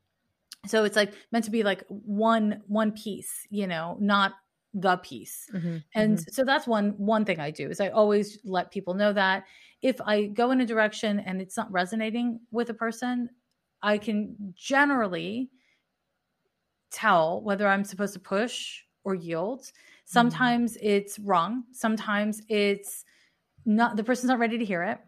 so 0.67 0.83
it's 0.83 0.95
like 0.95 1.13
meant 1.31 1.45
to 1.45 1.51
be 1.51 1.63
like 1.63 1.83
one 1.89 2.61
one 2.67 2.91
piece 2.91 3.47
you 3.49 3.67
know 3.67 3.97
not 3.99 4.33
the 4.73 4.97
piece 4.97 5.49
mm-hmm, 5.53 5.77
and 5.93 6.17
mm-hmm. 6.17 6.31
so 6.31 6.43
that's 6.43 6.67
one 6.67 6.93
one 6.97 7.23
thing 7.23 7.39
i 7.39 7.49
do 7.49 7.69
is 7.69 7.79
i 7.79 7.87
always 7.89 8.39
let 8.43 8.71
people 8.71 8.93
know 8.93 9.13
that 9.13 9.45
if 9.81 9.99
i 10.01 10.25
go 10.25 10.51
in 10.51 10.61
a 10.61 10.65
direction 10.65 11.19
and 11.19 11.41
it's 11.41 11.55
not 11.55 11.71
resonating 11.71 12.39
with 12.51 12.69
a 12.69 12.73
person 12.73 13.29
i 13.81 13.97
can 13.97 14.35
generally 14.53 15.49
tell 16.91 17.41
whether 17.41 17.67
i'm 17.67 17.85
supposed 17.85 18.13
to 18.13 18.19
push 18.19 18.81
or 19.05 19.15
yield 19.15 19.61
mm-hmm. 19.61 19.71
sometimes 20.05 20.75
mm-hmm. 20.75 20.87
it's 20.87 21.17
wrong 21.19 21.63
sometimes 21.71 22.41
it's 22.49 23.05
not 23.65 23.95
the 23.95 24.03
person's 24.03 24.29
not 24.29 24.39
ready 24.39 24.57
to 24.57 24.65
hear 24.65 24.83
it 24.83 24.99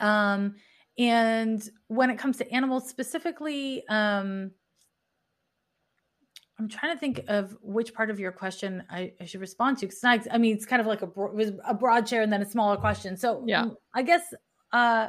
um 0.00 0.54
and 0.98 1.68
when 1.88 2.10
it 2.10 2.18
comes 2.18 2.36
to 2.38 2.50
animals 2.52 2.88
specifically, 2.88 3.86
um, 3.88 4.50
I'm 6.58 6.68
trying 6.68 6.94
to 6.94 6.98
think 6.98 7.24
of 7.26 7.56
which 7.62 7.92
part 7.94 8.10
of 8.10 8.20
your 8.20 8.30
question 8.30 8.84
I, 8.88 9.12
I 9.20 9.24
should 9.24 9.40
respond 9.40 9.78
to. 9.78 9.86
Because 9.86 10.04
I, 10.04 10.20
I, 10.30 10.38
mean, 10.38 10.54
it's 10.54 10.66
kind 10.66 10.80
of 10.80 10.86
like 10.86 11.02
a, 11.02 11.08
a 11.66 11.74
broad 11.74 12.08
share 12.08 12.22
and 12.22 12.32
then 12.32 12.42
a 12.42 12.48
smaller 12.48 12.76
question. 12.76 13.16
So 13.16 13.42
yeah, 13.46 13.66
I 13.94 14.02
guess. 14.02 14.22
Uh, 14.72 15.08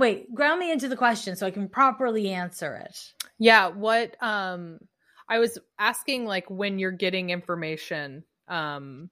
wait, 0.00 0.34
ground 0.34 0.58
me 0.58 0.72
into 0.72 0.88
the 0.88 0.96
question 0.96 1.36
so 1.36 1.46
I 1.46 1.50
can 1.50 1.68
properly 1.68 2.30
answer 2.30 2.74
it. 2.76 2.98
Yeah. 3.38 3.68
What 3.68 4.16
um, 4.22 4.78
I 5.28 5.38
was 5.38 5.58
asking, 5.78 6.24
like, 6.24 6.48
when 6.50 6.78
you're 6.78 6.90
getting 6.90 7.30
information, 7.30 8.24
um, 8.48 9.10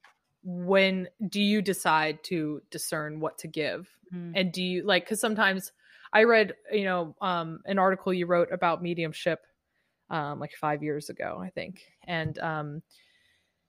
when 0.51 1.07
do 1.29 1.43
you 1.43 1.61
decide 1.61 2.25
to 2.25 2.63
discern 2.71 3.21
what 3.21 3.37
to 3.39 3.47
give? 3.49 3.87
Mm. 4.15 4.33
and 4.35 4.53
do 4.53 4.63
you 4.63 4.87
like 4.87 5.05
because 5.05 5.21
sometimes 5.21 5.71
i 6.15 6.23
read 6.23 6.55
you 6.73 6.85
know 6.85 7.15
um 7.21 7.61
an 7.67 7.79
article 7.79 8.11
you 8.11 8.25
wrote 8.25 8.49
about 8.51 8.83
mediumship 8.83 9.45
um 10.09 10.41
like 10.41 10.53
five 10.59 10.83
years 10.83 11.11
ago 11.11 11.39
i 11.45 11.51
think. 11.51 11.83
And 12.07 12.39
um 12.39 12.83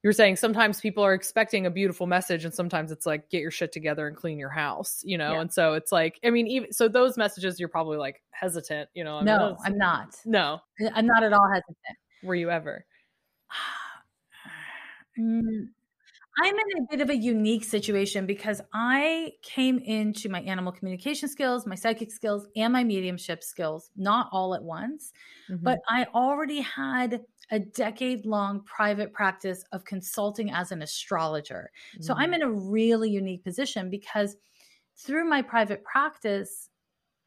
you're 0.01 0.13
saying 0.13 0.38
sometimes 0.38 0.80
people 0.80 1.03
are 1.03 1.13
expecting 1.13 1.65
a 1.65 1.69
beautiful 1.69 2.07
message 2.07 2.45
and 2.45 2.53
sometimes 2.53 2.89
it's 2.89 3.05
like 3.05 3.30
get 3.30 3.41
your 3.41 3.51
shit 3.51 3.73
together 3.73 4.07
and 4.07 4.15
clean 4.15 4.39
your 4.39 4.49
house 4.49 5.01
you 5.03 5.17
know? 5.17 5.34
Yeah. 5.34 5.41
and 5.41 5.51
so 5.51 5.73
it's 5.73 5.91
like 5.91 6.17
i 6.23 6.30
mean 6.30 6.47
even 6.47 6.71
so 6.71 6.88
those 6.88 7.17
messages 7.17 7.59
you're 7.59 7.67
probably 7.67 7.97
like 7.97 8.21
hesitant 8.32 8.89
you 8.93 9.03
know? 9.03 9.17
I 9.17 9.23
no 9.23 9.57
i'm 9.65 9.77
not. 9.77 10.15
No. 10.25 10.61
I'm 10.95 11.05
not 11.05 11.23
at 11.23 11.34
all 11.34 11.49
hesitant. 11.49 11.97
Were 12.23 12.36
you 12.36 12.49
ever? 12.49 12.86
Mm, 15.19 15.67
I'm 16.41 16.55
in 16.55 16.83
a 16.83 16.87
bit 16.89 17.01
of 17.01 17.09
a 17.09 17.15
unique 17.15 17.63
situation 17.63 18.25
because 18.25 18.61
I 18.73 19.33
came 19.41 19.79
into 19.79 20.29
my 20.29 20.41
animal 20.41 20.71
communication 20.71 21.27
skills, 21.27 21.67
my 21.67 21.75
psychic 21.75 22.11
skills, 22.11 22.47
and 22.55 22.71
my 22.71 22.83
mediumship 22.83 23.43
skills, 23.43 23.89
not 23.97 24.29
all 24.31 24.55
at 24.55 24.63
once, 24.63 25.11
mm-hmm. 25.49 25.63
but 25.63 25.79
I 25.89 26.05
already 26.13 26.61
had 26.61 27.21
a 27.51 27.59
decade 27.59 28.25
long 28.25 28.63
private 28.63 29.11
practice 29.13 29.63
of 29.71 29.83
consulting 29.83 30.51
as 30.51 30.71
an 30.71 30.81
astrologer. 30.81 31.71
Mm-hmm. 31.93 32.03
So 32.03 32.13
I'm 32.15 32.31
mm. 32.31 32.35
in 32.35 32.41
a 32.43 32.51
really 32.51 33.09
unique 33.09 33.43
position 33.43 33.89
because 33.89 34.37
through 34.95 35.27
my 35.27 35.41
private 35.41 35.83
practice, 35.83 36.68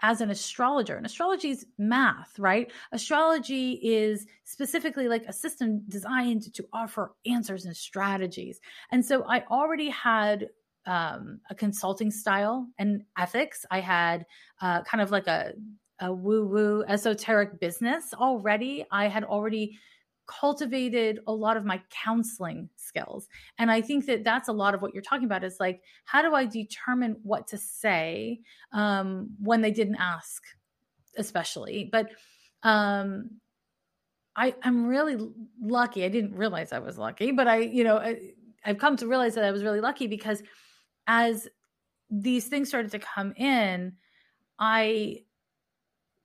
as 0.03 0.21
an 0.21 0.31
astrologer. 0.31 0.97
And 0.97 1.07
astrology 1.07 1.51
is 1.51 1.67
math, 1.79 2.39
right? 2.39 2.71
Astrology 2.91 3.75
is 3.83 4.27
specifically 4.45 5.09
like 5.09 5.25
a 5.27 5.33
system 5.33 5.83
designed 5.89 6.53
to 6.55 6.67
offer 6.73 7.15
answers 7.25 7.65
and 7.65 7.77
strategies. 7.77 8.61
And 8.91 9.05
so 9.05 9.25
I 9.29 9.45
already 9.51 9.89
had 9.89 10.49
um, 10.87 11.41
a 11.49 11.55
consulting 11.55 12.11
style 12.11 12.67
and 12.79 13.05
ethics. 13.17 13.65
I 13.71 13.81
had 13.81 14.27
uh, 14.61 14.83
kind 14.83 15.01
of 15.01 15.13
like 15.13 15.29
a, 15.29 15.53
a 16.01 16.13
woo 16.13 16.47
woo 16.47 16.85
esoteric 16.89 17.61
business 17.61 18.13
already. 18.13 18.85
I 18.91 19.07
had 19.07 19.23
already 19.23 19.79
cultivated 20.27 21.21
a 21.27 21.33
lot 21.33 21.57
of 21.57 21.65
my 21.65 21.81
counseling 21.91 22.69
skills. 22.77 23.29
And 23.59 23.71
I 23.71 23.81
think 23.81 24.07
that 24.07 24.25
that's 24.25 24.49
a 24.49 24.53
lot 24.53 24.75
of 24.75 24.83
what 24.83 24.95
you're 24.95 25.03
talking 25.03 25.27
about 25.27 25.45
is 25.45 25.59
like, 25.61 25.83
how 26.05 26.23
do 26.23 26.35
I 26.35 26.47
determine 26.47 27.17
what 27.23 27.47
to 27.49 27.59
say 27.59 28.41
um, 28.73 29.31
when 29.41 29.61
they 29.61 29.71
didn't 29.71 29.97
ask, 29.97 30.43
especially? 31.17 31.89
But 31.91 32.11
um, 32.63 33.31
I, 34.37 34.55
I'm 34.63 34.87
really 34.87 35.19
lucky. 35.61 36.05
I 36.05 36.09
didn't 36.09 36.35
realize 36.35 36.73
I 36.73 36.79
was 36.79 36.99
lucky, 36.99 37.33
but 37.33 37.49
I, 37.49 37.59
you 37.59 37.85
know, 37.85 37.99
I, 37.99 38.33
I've 38.65 38.79
come 38.79 38.97
to 38.99 39.09
realize 39.09 39.35
that 39.35 39.45
I 39.45 39.51
was 39.51 39.63
really 39.63 39.81
lucky 39.81 40.07
because 40.07 40.43
as 41.07 41.49
these 42.11 42.47
things 42.47 42.69
started 42.69 42.93
to 42.93 42.99
come 42.99 43.33
in, 43.37 43.95
I 44.59 45.25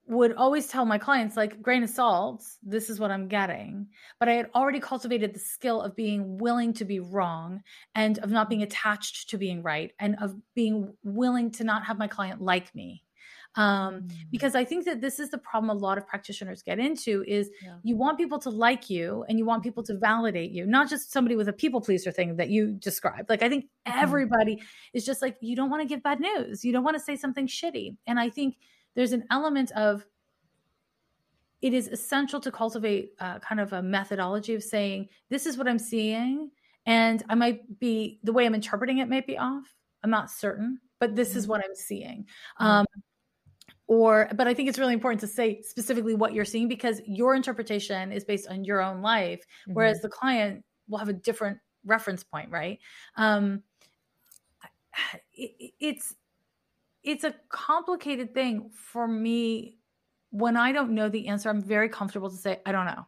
would 0.07 0.33
always 0.33 0.67
tell 0.67 0.85
my 0.85 0.97
clients 0.97 1.35
like 1.35 1.61
grain 1.61 1.83
of 1.83 1.89
salt 1.89 2.43
this 2.63 2.89
is 2.89 2.99
what 2.99 3.11
i'm 3.11 3.27
getting 3.27 3.87
but 4.19 4.29
i 4.29 4.33
had 4.33 4.49
already 4.55 4.79
cultivated 4.79 5.33
the 5.33 5.39
skill 5.39 5.81
of 5.81 5.95
being 5.95 6.37
willing 6.37 6.73
to 6.73 6.85
be 6.85 6.99
wrong 6.99 7.61
and 7.93 8.17
of 8.19 8.29
not 8.29 8.49
being 8.49 8.63
attached 8.63 9.29
to 9.29 9.37
being 9.37 9.61
right 9.61 9.91
and 9.99 10.15
of 10.21 10.35
being 10.55 10.93
willing 11.03 11.51
to 11.51 11.63
not 11.63 11.85
have 11.85 11.97
my 11.97 12.07
client 12.07 12.41
like 12.41 12.73
me 12.73 13.03
um, 13.55 14.01
mm. 14.01 14.11
because 14.31 14.55
i 14.55 14.63
think 14.63 14.85
that 14.85 15.01
this 15.01 15.19
is 15.19 15.29
the 15.29 15.37
problem 15.37 15.69
a 15.69 15.79
lot 15.79 15.97
of 15.97 16.07
practitioners 16.07 16.61
get 16.61 16.79
into 16.79 17.23
is 17.27 17.49
yeah. 17.61 17.75
you 17.83 17.97
want 17.97 18.17
people 18.17 18.39
to 18.39 18.49
like 18.49 18.89
you 18.89 19.25
and 19.27 19.37
you 19.37 19.45
want 19.45 19.61
people 19.61 19.83
to 19.83 19.97
validate 19.97 20.51
you 20.51 20.65
not 20.65 20.89
just 20.89 21.11
somebody 21.11 21.35
with 21.35 21.49
a 21.49 21.53
people 21.53 21.81
pleaser 21.81 22.11
thing 22.11 22.37
that 22.37 22.49
you 22.49 22.73
described 22.79 23.29
like 23.29 23.41
i 23.41 23.49
think 23.49 23.65
mm-hmm. 23.65 23.99
everybody 23.99 24.61
is 24.93 25.05
just 25.05 25.21
like 25.21 25.35
you 25.41 25.55
don't 25.55 25.69
want 25.69 25.81
to 25.81 25.87
give 25.87 26.01
bad 26.01 26.19
news 26.19 26.63
you 26.63 26.71
don't 26.71 26.83
want 26.83 26.95
to 26.95 27.03
say 27.03 27.15
something 27.15 27.47
shitty 27.47 27.97
and 28.05 28.19
i 28.19 28.29
think 28.29 28.55
there's 28.97 29.13
an 29.13 29.23
element 29.29 29.71
of 29.73 30.05
it 31.61 31.73
is 31.73 31.87
essential 31.87 32.39
to 32.41 32.51
cultivate 32.51 33.11
uh, 33.19 33.39
kind 33.39 33.61
of 33.61 33.71
a 33.73 33.81
methodology 33.81 34.55
of 34.55 34.63
saying 34.63 35.07
this 35.29 35.45
is 35.45 35.57
what 35.57 35.67
i'm 35.67 35.79
seeing 35.79 36.49
and 36.85 37.23
i 37.29 37.35
might 37.35 37.79
be 37.79 38.19
the 38.23 38.33
way 38.33 38.45
i'm 38.45 38.55
interpreting 38.55 38.97
it 38.97 39.07
might 39.07 39.27
be 39.27 39.37
off 39.37 39.75
i'm 40.03 40.09
not 40.09 40.29
certain 40.29 40.79
but 40.99 41.15
this 41.15 41.35
is 41.35 41.43
mm-hmm. 41.43 41.51
what 41.51 41.61
i'm 41.63 41.75
seeing 41.75 42.25
mm-hmm. 42.59 42.65
um, 42.65 42.85
or 43.85 44.27
but 44.35 44.47
i 44.47 44.53
think 44.53 44.67
it's 44.67 44.79
really 44.79 44.93
important 44.93 45.21
to 45.21 45.27
say 45.27 45.61
specifically 45.61 46.15
what 46.15 46.33
you're 46.33 46.43
seeing 46.43 46.67
because 46.67 46.99
your 47.05 47.35
interpretation 47.35 48.11
is 48.11 48.25
based 48.25 48.47
on 48.49 48.63
your 48.65 48.81
own 48.81 49.01
life 49.01 49.45
whereas 49.67 49.97
mm-hmm. 49.97 50.07
the 50.07 50.09
client 50.09 50.65
will 50.89 50.97
have 50.97 51.09
a 51.09 51.13
different 51.13 51.59
reference 51.85 52.23
point 52.23 52.49
right 52.49 52.79
um, 53.15 53.61
it, 55.33 55.73
it's 55.79 56.15
it's 57.07 57.23
a 57.23 57.33
complicated 57.49 58.33
thing 58.33 58.69
for 58.73 59.07
me 59.07 59.77
when 60.31 60.57
I 60.57 60.73
don't 60.73 60.91
know 60.91 61.07
the 61.07 61.29
answer. 61.29 61.49
I'm 61.49 61.61
very 61.61 61.89
comfortable 61.89 62.29
to 62.29 62.35
say 62.35 62.59
I 62.65 62.71
don't 62.71 62.85
know, 62.85 63.05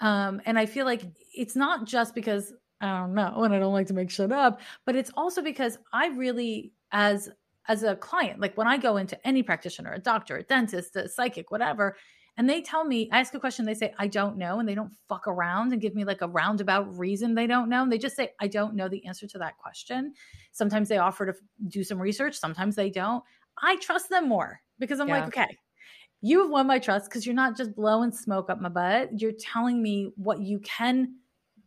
um, 0.00 0.42
and 0.44 0.58
I 0.58 0.66
feel 0.66 0.84
like 0.84 1.02
it's 1.34 1.56
not 1.56 1.86
just 1.86 2.14
because 2.14 2.52
I 2.80 2.98
don't 2.98 3.14
know 3.14 3.44
and 3.44 3.54
I 3.54 3.58
don't 3.58 3.72
like 3.72 3.86
to 3.86 3.94
make 3.94 4.10
shit 4.10 4.32
up, 4.32 4.60
but 4.84 4.96
it's 4.96 5.12
also 5.16 5.40
because 5.42 5.78
I 5.92 6.08
really 6.08 6.72
as 6.90 7.30
as 7.68 7.82
a 7.82 7.96
client, 7.96 8.40
like 8.40 8.56
when 8.56 8.68
I 8.68 8.76
go 8.76 8.96
into 8.96 9.18
any 9.26 9.42
practitioner, 9.42 9.92
a 9.92 9.98
doctor, 9.98 10.36
a 10.36 10.42
dentist, 10.42 10.96
a 10.96 11.08
psychic, 11.08 11.50
whatever, 11.50 11.96
and 12.38 12.48
they 12.48 12.60
tell 12.60 12.84
me, 12.84 13.08
I 13.12 13.20
ask 13.20 13.32
a 13.34 13.40
question, 13.40 13.64
they 13.64 13.74
say, 13.74 13.94
I 13.98 14.08
don't 14.08 14.36
know. 14.36 14.60
And 14.60 14.68
they 14.68 14.74
don't 14.74 14.92
fuck 15.08 15.26
around 15.26 15.72
and 15.72 15.80
give 15.80 15.94
me 15.94 16.04
like 16.04 16.20
a 16.20 16.28
roundabout 16.28 16.96
reason 16.98 17.34
they 17.34 17.46
don't 17.46 17.68
know. 17.68 17.82
And 17.82 17.90
they 17.90 17.98
just 17.98 18.16
say, 18.16 18.32
I 18.40 18.46
don't 18.46 18.74
know 18.74 18.88
the 18.88 19.04
answer 19.06 19.26
to 19.26 19.38
that 19.38 19.56
question. 19.56 20.12
Sometimes 20.52 20.88
they 20.88 20.98
offer 20.98 21.26
to 21.26 21.34
do 21.68 21.82
some 21.82 22.00
research, 22.00 22.36
sometimes 22.36 22.76
they 22.76 22.90
don't. 22.90 23.24
I 23.62 23.76
trust 23.76 24.10
them 24.10 24.28
more 24.28 24.60
because 24.78 25.00
I'm 25.00 25.08
yeah. 25.08 25.20
like, 25.20 25.28
okay, 25.28 25.56
you 26.20 26.42
have 26.42 26.50
won 26.50 26.66
my 26.66 26.78
trust 26.78 27.08
because 27.08 27.24
you're 27.24 27.34
not 27.34 27.56
just 27.56 27.74
blowing 27.74 28.12
smoke 28.12 28.50
up 28.50 28.60
my 28.60 28.68
butt. 28.68 29.18
You're 29.18 29.32
telling 29.32 29.82
me 29.82 30.12
what 30.16 30.40
you 30.40 30.58
can 30.60 31.14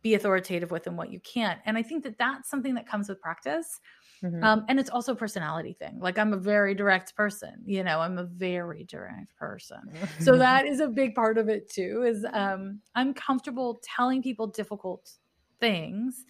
be 0.02 0.14
authoritative 0.14 0.70
with 0.70 0.86
and 0.86 0.96
what 0.96 1.10
you 1.10 1.20
can't. 1.20 1.58
And 1.66 1.76
I 1.76 1.82
think 1.82 2.04
that 2.04 2.16
that's 2.16 2.48
something 2.48 2.74
that 2.74 2.86
comes 2.88 3.08
with 3.08 3.20
practice. 3.20 3.80
Mm-hmm. 4.22 4.44
Um, 4.44 4.64
and 4.68 4.78
it's 4.78 4.90
also 4.90 5.12
a 5.12 5.16
personality 5.16 5.72
thing. 5.72 5.98
Like 5.98 6.18
I'm 6.18 6.32
a 6.32 6.36
very 6.36 6.74
direct 6.74 7.14
person, 7.16 7.62
you 7.64 7.82
know, 7.82 8.00
I'm 8.00 8.18
a 8.18 8.24
very 8.24 8.84
direct 8.84 9.34
person. 9.36 9.78
so 10.20 10.36
that 10.38 10.66
is 10.66 10.80
a 10.80 10.88
big 10.88 11.14
part 11.14 11.38
of 11.38 11.48
it 11.48 11.70
too, 11.70 12.04
is 12.06 12.26
um, 12.32 12.80
I'm 12.94 13.14
comfortable 13.14 13.80
telling 13.82 14.22
people 14.22 14.46
difficult 14.46 15.10
things. 15.58 16.24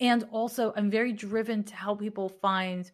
And 0.00 0.24
also 0.30 0.72
I'm 0.76 0.90
very 0.90 1.12
driven 1.12 1.64
to 1.64 1.74
help 1.74 2.00
people 2.00 2.28
find 2.28 2.90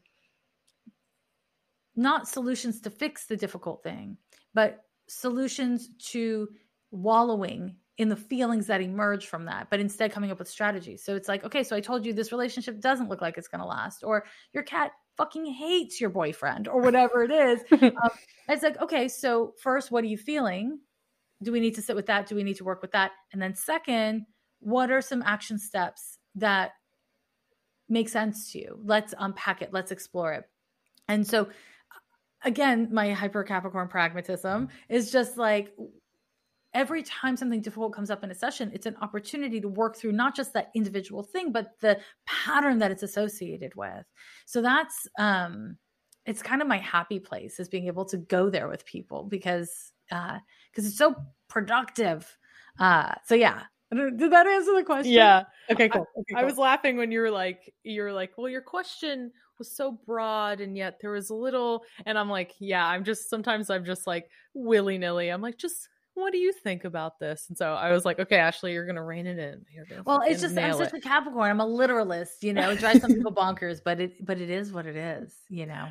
not 1.97 2.29
solutions 2.29 2.81
to 2.83 2.91
fix 2.91 3.27
the 3.27 3.37
difficult 3.37 3.83
thing, 3.83 4.17
but 4.55 4.85
solutions 5.07 5.91
to 5.99 6.49
wallowing 6.91 7.77
in 8.01 8.09
the 8.09 8.17
feelings 8.17 8.67
that 8.67 8.81
emerge 8.81 9.27
from 9.27 9.45
that, 9.45 9.69
but 9.69 9.79
instead 9.79 10.11
coming 10.11 10.31
up 10.31 10.39
with 10.39 10.49
strategies. 10.49 11.05
So 11.05 11.17
it's 11.17 11.29
like, 11.29 11.45
okay, 11.45 11.63
so 11.63 11.77
I 11.77 11.83
told 11.83 12.07
you 12.07 12.15
this 12.15 12.33
relationship 12.33 12.81
doesn't 12.81 13.11
look 13.11 13.21
like 13.21 13.37
it's 13.37 13.47
going 13.47 13.61
to 13.61 13.67
last, 13.67 14.03
or 14.03 14.25
your 14.55 14.63
cat 14.63 14.93
fucking 15.19 15.45
hates 15.45 16.01
your 16.01 16.09
boyfriend, 16.09 16.67
or 16.67 16.81
whatever 16.81 17.23
it 17.23 17.31
is. 17.31 17.61
um, 17.83 18.11
it's 18.49 18.63
like, 18.63 18.81
okay, 18.81 19.07
so 19.07 19.53
first, 19.63 19.91
what 19.91 20.03
are 20.03 20.07
you 20.07 20.17
feeling? 20.17 20.79
Do 21.43 21.53
we 21.53 21.61
need 21.61 21.75
to 21.75 21.83
sit 21.83 21.95
with 21.95 22.07
that? 22.07 22.27
Do 22.27 22.35
we 22.37 22.43
need 22.43 22.57
to 22.57 22.65
work 22.65 22.81
with 22.81 22.93
that? 22.93 23.11
And 23.35 23.43
then, 23.43 23.55
second, 23.55 24.25
what 24.61 24.91
are 24.91 25.03
some 25.03 25.23
action 25.23 25.59
steps 25.59 26.17
that 26.37 26.71
make 27.91 28.09
sense 28.09 28.51
to 28.53 28.61
you? 28.61 28.81
Let's 28.83 29.13
unpack 29.19 29.61
it, 29.61 29.75
let's 29.75 29.93
explore 29.93 30.33
it. 30.33 30.45
And 31.07 31.27
so, 31.27 31.51
again, 32.45 32.89
my 32.91 33.13
hyper 33.13 33.45
Capricorn 33.45 33.89
pragmatism 33.89 34.71
is 34.89 35.13
just 35.13 35.37
like 35.37 35.75
every 36.75 37.03
time 37.03 37.37
something 37.37 37.61
difficult 37.61 37.93
comes 37.93 38.11
up 38.11 38.23
in 38.23 38.31
a 38.31 38.35
session, 38.35 38.71
it's 38.73 38.87
an 38.87 38.97
opportunity 39.03 39.61
to 39.61 39.69
work 39.69 39.97
through 39.97 40.13
not 40.13 40.37
just 40.37 40.53
that 40.55 40.71
individual 40.75 41.23
thing, 41.23 41.53
but 41.53 41.73
the 41.81 41.99
pattern 42.27 42.79
that 42.79 42.91
it's 42.91 43.03
associated 43.03 43.75
with. 43.75 44.07
So 44.47 44.63
that's 44.63 45.07
um 45.19 45.77
it's 46.27 46.43
kind 46.43 46.63
of 46.63 46.69
my 46.69 46.79
happy 46.79 47.19
place 47.19 47.59
is 47.59 47.69
being 47.69 47.87
able 47.87 48.05
to 48.05 48.19
go 48.19 48.51
there 48.51 48.69
with 48.69 48.85
people 48.85 49.25
because 49.25 49.93
uh 50.13 50.39
because 50.71 50.87
it's 50.87 50.99
so 50.99 51.15
productive. 51.49 52.37
Uh 52.79 53.15
so 53.25 53.35
yeah. 53.35 53.63
Did 53.93 54.31
that 54.31 54.47
answer 54.47 54.73
the 54.77 54.85
question? 54.85 55.13
Yeah. 55.13 55.43
Okay, 55.69 55.89
cool. 55.89 56.07
Okay, 56.17 56.35
cool. 56.35 56.39
I 56.39 56.45
was 56.45 56.57
laughing 56.57 56.97
when 56.97 57.11
you 57.11 57.21
were 57.21 57.31
like, 57.31 57.75
you 57.83 58.03
were 58.03 58.13
like, 58.13 58.39
well, 58.39 58.49
your 58.49 58.63
question 58.63 59.33
was 59.59 59.69
so 59.69 59.99
broad 60.07 60.61
and 60.61 60.77
yet 60.77 60.99
there 61.01 61.11
was 61.11 61.31
a 61.31 61.35
little 61.35 61.83
and 62.07 62.17
I'm 62.17 62.31
like, 62.31 62.55
yeah, 62.61 62.87
I'm 62.87 63.03
just 63.03 63.29
sometimes 63.29 63.69
I'm 63.69 63.85
just 63.85 64.07
like 64.07 64.31
willy 64.55 64.97
nilly. 64.97 65.29
I'm 65.29 65.43
like, 65.43 65.59
just 65.59 65.89
what 66.15 66.33
do 66.33 66.39
you 66.39 66.53
think 66.53 66.85
about 66.85 67.19
this? 67.19 67.47
And 67.49 67.57
so 67.57 67.73
I 67.73 67.93
was 67.93 68.05
like, 68.05 68.19
okay, 68.19 68.37
Ashley, 68.37 68.73
you're 68.73 68.87
gonna 68.87 69.05
rein 69.05 69.27
it 69.27 69.39
in. 69.39 69.65
well, 70.05 70.23
it's 70.27 70.41
just 70.41 70.57
I'm 70.59 70.75
such 70.75 70.93
a 70.93 71.01
Capricorn. 71.01 71.51
I'm 71.51 71.61
a 71.61 71.67
literalist, 71.67 72.43
you 72.43 72.53
know. 72.53 72.71
It 72.71 72.79
drives 72.79 73.01
some 73.01 73.15
people 73.15 73.33
bonkers, 73.33 73.81
but 73.85 74.01
it 74.01 74.25
but 74.25 74.41
it 74.41 74.51
is 74.51 74.73
what 74.73 74.87
it 74.87 74.97
is, 74.97 75.35
you 75.49 75.67
know. 75.67 75.89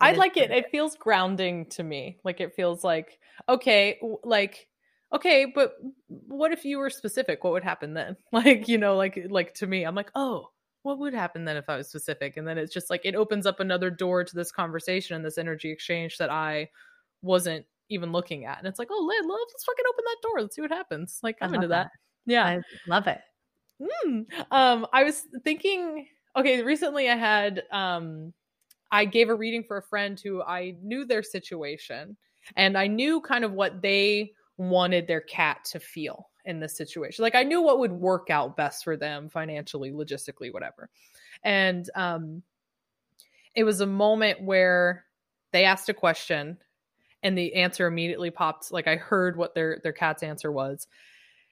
I 0.00 0.12
like 0.12 0.36
it. 0.36 0.50
It 0.50 0.70
feels 0.70 0.96
grounding 0.96 1.66
to 1.70 1.82
me. 1.82 2.18
Like 2.24 2.40
it 2.40 2.54
feels 2.54 2.82
like 2.82 3.18
okay, 3.48 3.98
like 4.24 4.68
okay, 5.14 5.46
but 5.54 5.74
what 6.08 6.52
if 6.52 6.64
you 6.64 6.78
were 6.78 6.90
specific? 6.90 7.44
What 7.44 7.52
would 7.52 7.64
happen 7.64 7.94
then? 7.94 8.16
Like 8.32 8.68
you 8.68 8.78
know, 8.78 8.96
like 8.96 9.18
like 9.28 9.54
to 9.54 9.66
me, 9.66 9.84
I'm 9.84 9.94
like, 9.94 10.10
oh, 10.14 10.48
what 10.82 10.98
would 10.98 11.14
happen 11.14 11.44
then 11.44 11.56
if 11.56 11.68
I 11.68 11.76
was 11.76 11.88
specific? 11.88 12.36
And 12.36 12.46
then 12.46 12.58
it's 12.58 12.72
just 12.72 12.90
like 12.90 13.02
it 13.04 13.14
opens 13.14 13.46
up 13.46 13.60
another 13.60 13.90
door 13.90 14.24
to 14.24 14.34
this 14.34 14.50
conversation 14.50 15.16
and 15.16 15.24
this 15.24 15.38
energy 15.38 15.70
exchange 15.70 16.16
that 16.18 16.30
I 16.30 16.70
wasn't 17.22 17.66
even 17.90 18.12
looking 18.12 18.46
at. 18.46 18.58
And 18.58 18.66
it's 18.66 18.78
like, 18.78 18.88
oh, 18.90 19.04
let, 19.06 19.28
let's 19.28 19.64
fucking 19.64 19.84
open 19.88 20.04
that 20.04 20.16
door. 20.22 20.40
Let's 20.40 20.56
see 20.56 20.62
what 20.62 20.70
happens. 20.70 21.20
Like, 21.22 21.36
I'm 21.40 21.54
into 21.54 21.68
that. 21.68 21.84
that. 21.84 22.32
Yeah. 22.32 22.46
I 22.46 22.60
love 22.86 23.06
it. 23.06 23.20
Mm. 24.06 24.26
Um, 24.50 24.86
I 24.92 25.04
was 25.04 25.26
thinking, 25.44 26.06
okay, 26.36 26.62
recently 26.62 27.08
I 27.10 27.16
had, 27.16 27.62
um, 27.72 28.32
I 28.90 29.04
gave 29.04 29.28
a 29.28 29.34
reading 29.34 29.64
for 29.64 29.76
a 29.78 29.82
friend 29.82 30.18
who 30.18 30.42
I 30.42 30.76
knew 30.82 31.04
their 31.04 31.22
situation 31.22 32.16
and 32.56 32.76
I 32.76 32.86
knew 32.86 33.20
kind 33.20 33.44
of 33.44 33.52
what 33.52 33.82
they 33.82 34.32
wanted 34.56 35.06
their 35.06 35.20
cat 35.20 35.64
to 35.72 35.80
feel 35.80 36.28
in 36.44 36.60
this 36.60 36.76
situation. 36.76 37.22
Like 37.22 37.34
I 37.34 37.42
knew 37.42 37.62
what 37.62 37.78
would 37.78 37.92
work 37.92 38.30
out 38.30 38.56
best 38.56 38.84
for 38.84 38.96
them 38.96 39.28
financially, 39.28 39.92
logistically, 39.92 40.52
whatever. 40.52 40.90
And 41.42 41.88
um 41.94 42.42
it 43.54 43.64
was 43.64 43.80
a 43.80 43.86
moment 43.86 44.42
where 44.42 45.04
they 45.52 45.64
asked 45.64 45.88
a 45.88 45.94
question 45.94 46.58
and 47.22 47.36
the 47.36 47.54
answer 47.54 47.86
immediately 47.86 48.30
popped 48.30 48.72
like 48.72 48.86
i 48.86 48.96
heard 48.96 49.36
what 49.36 49.54
their 49.54 49.80
their 49.82 49.92
cat's 49.92 50.22
answer 50.22 50.50
was. 50.50 50.86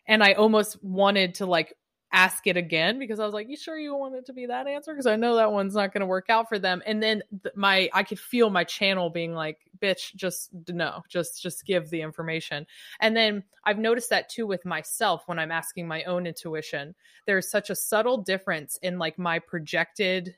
And 0.06 0.22
i 0.22 0.32
almost 0.32 0.82
wanted 0.82 1.34
to 1.36 1.46
like 1.46 1.74
ask 2.10 2.46
it 2.46 2.56
again 2.56 2.98
because 2.98 3.20
i 3.20 3.24
was 3.26 3.34
like 3.34 3.50
you 3.50 3.56
sure 3.56 3.78
you 3.78 3.94
want 3.94 4.14
it 4.14 4.24
to 4.26 4.32
be 4.32 4.46
that 4.46 4.66
answer? 4.66 4.92
Because 4.92 5.06
i 5.06 5.16
know 5.16 5.36
that 5.36 5.52
one's 5.52 5.74
not 5.74 5.92
going 5.92 6.00
to 6.00 6.06
work 6.06 6.30
out 6.30 6.48
for 6.48 6.58
them. 6.58 6.82
And 6.86 7.02
then 7.02 7.22
th- 7.42 7.54
my 7.54 7.90
i 7.92 8.02
could 8.02 8.18
feel 8.18 8.48
my 8.50 8.64
channel 8.64 9.10
being 9.10 9.34
like 9.34 9.58
bitch 9.78 10.14
just 10.14 10.50
no 10.68 11.02
just 11.08 11.42
just 11.42 11.66
give 11.66 11.90
the 11.90 12.00
information. 12.00 12.66
And 13.00 13.16
then 13.16 13.44
i've 13.64 13.78
noticed 13.78 14.10
that 14.10 14.30
too 14.30 14.46
with 14.46 14.64
myself 14.64 15.24
when 15.26 15.38
i'm 15.38 15.52
asking 15.52 15.86
my 15.86 16.02
own 16.04 16.26
intuition. 16.26 16.94
There's 17.26 17.50
such 17.50 17.68
a 17.70 17.76
subtle 17.76 18.18
difference 18.22 18.78
in 18.82 18.98
like 18.98 19.18
my 19.18 19.38
projected 19.38 20.34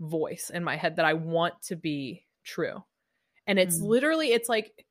voice 0.00 0.50
in 0.52 0.64
my 0.64 0.76
head 0.76 0.96
that 0.96 1.04
i 1.04 1.14
want 1.14 1.54
to 1.62 1.76
be 1.76 2.24
true 2.42 2.82
and 3.46 3.58
it's 3.58 3.78
mm. 3.78 3.86
literally 3.86 4.32
it's 4.32 4.48
like 4.48 4.84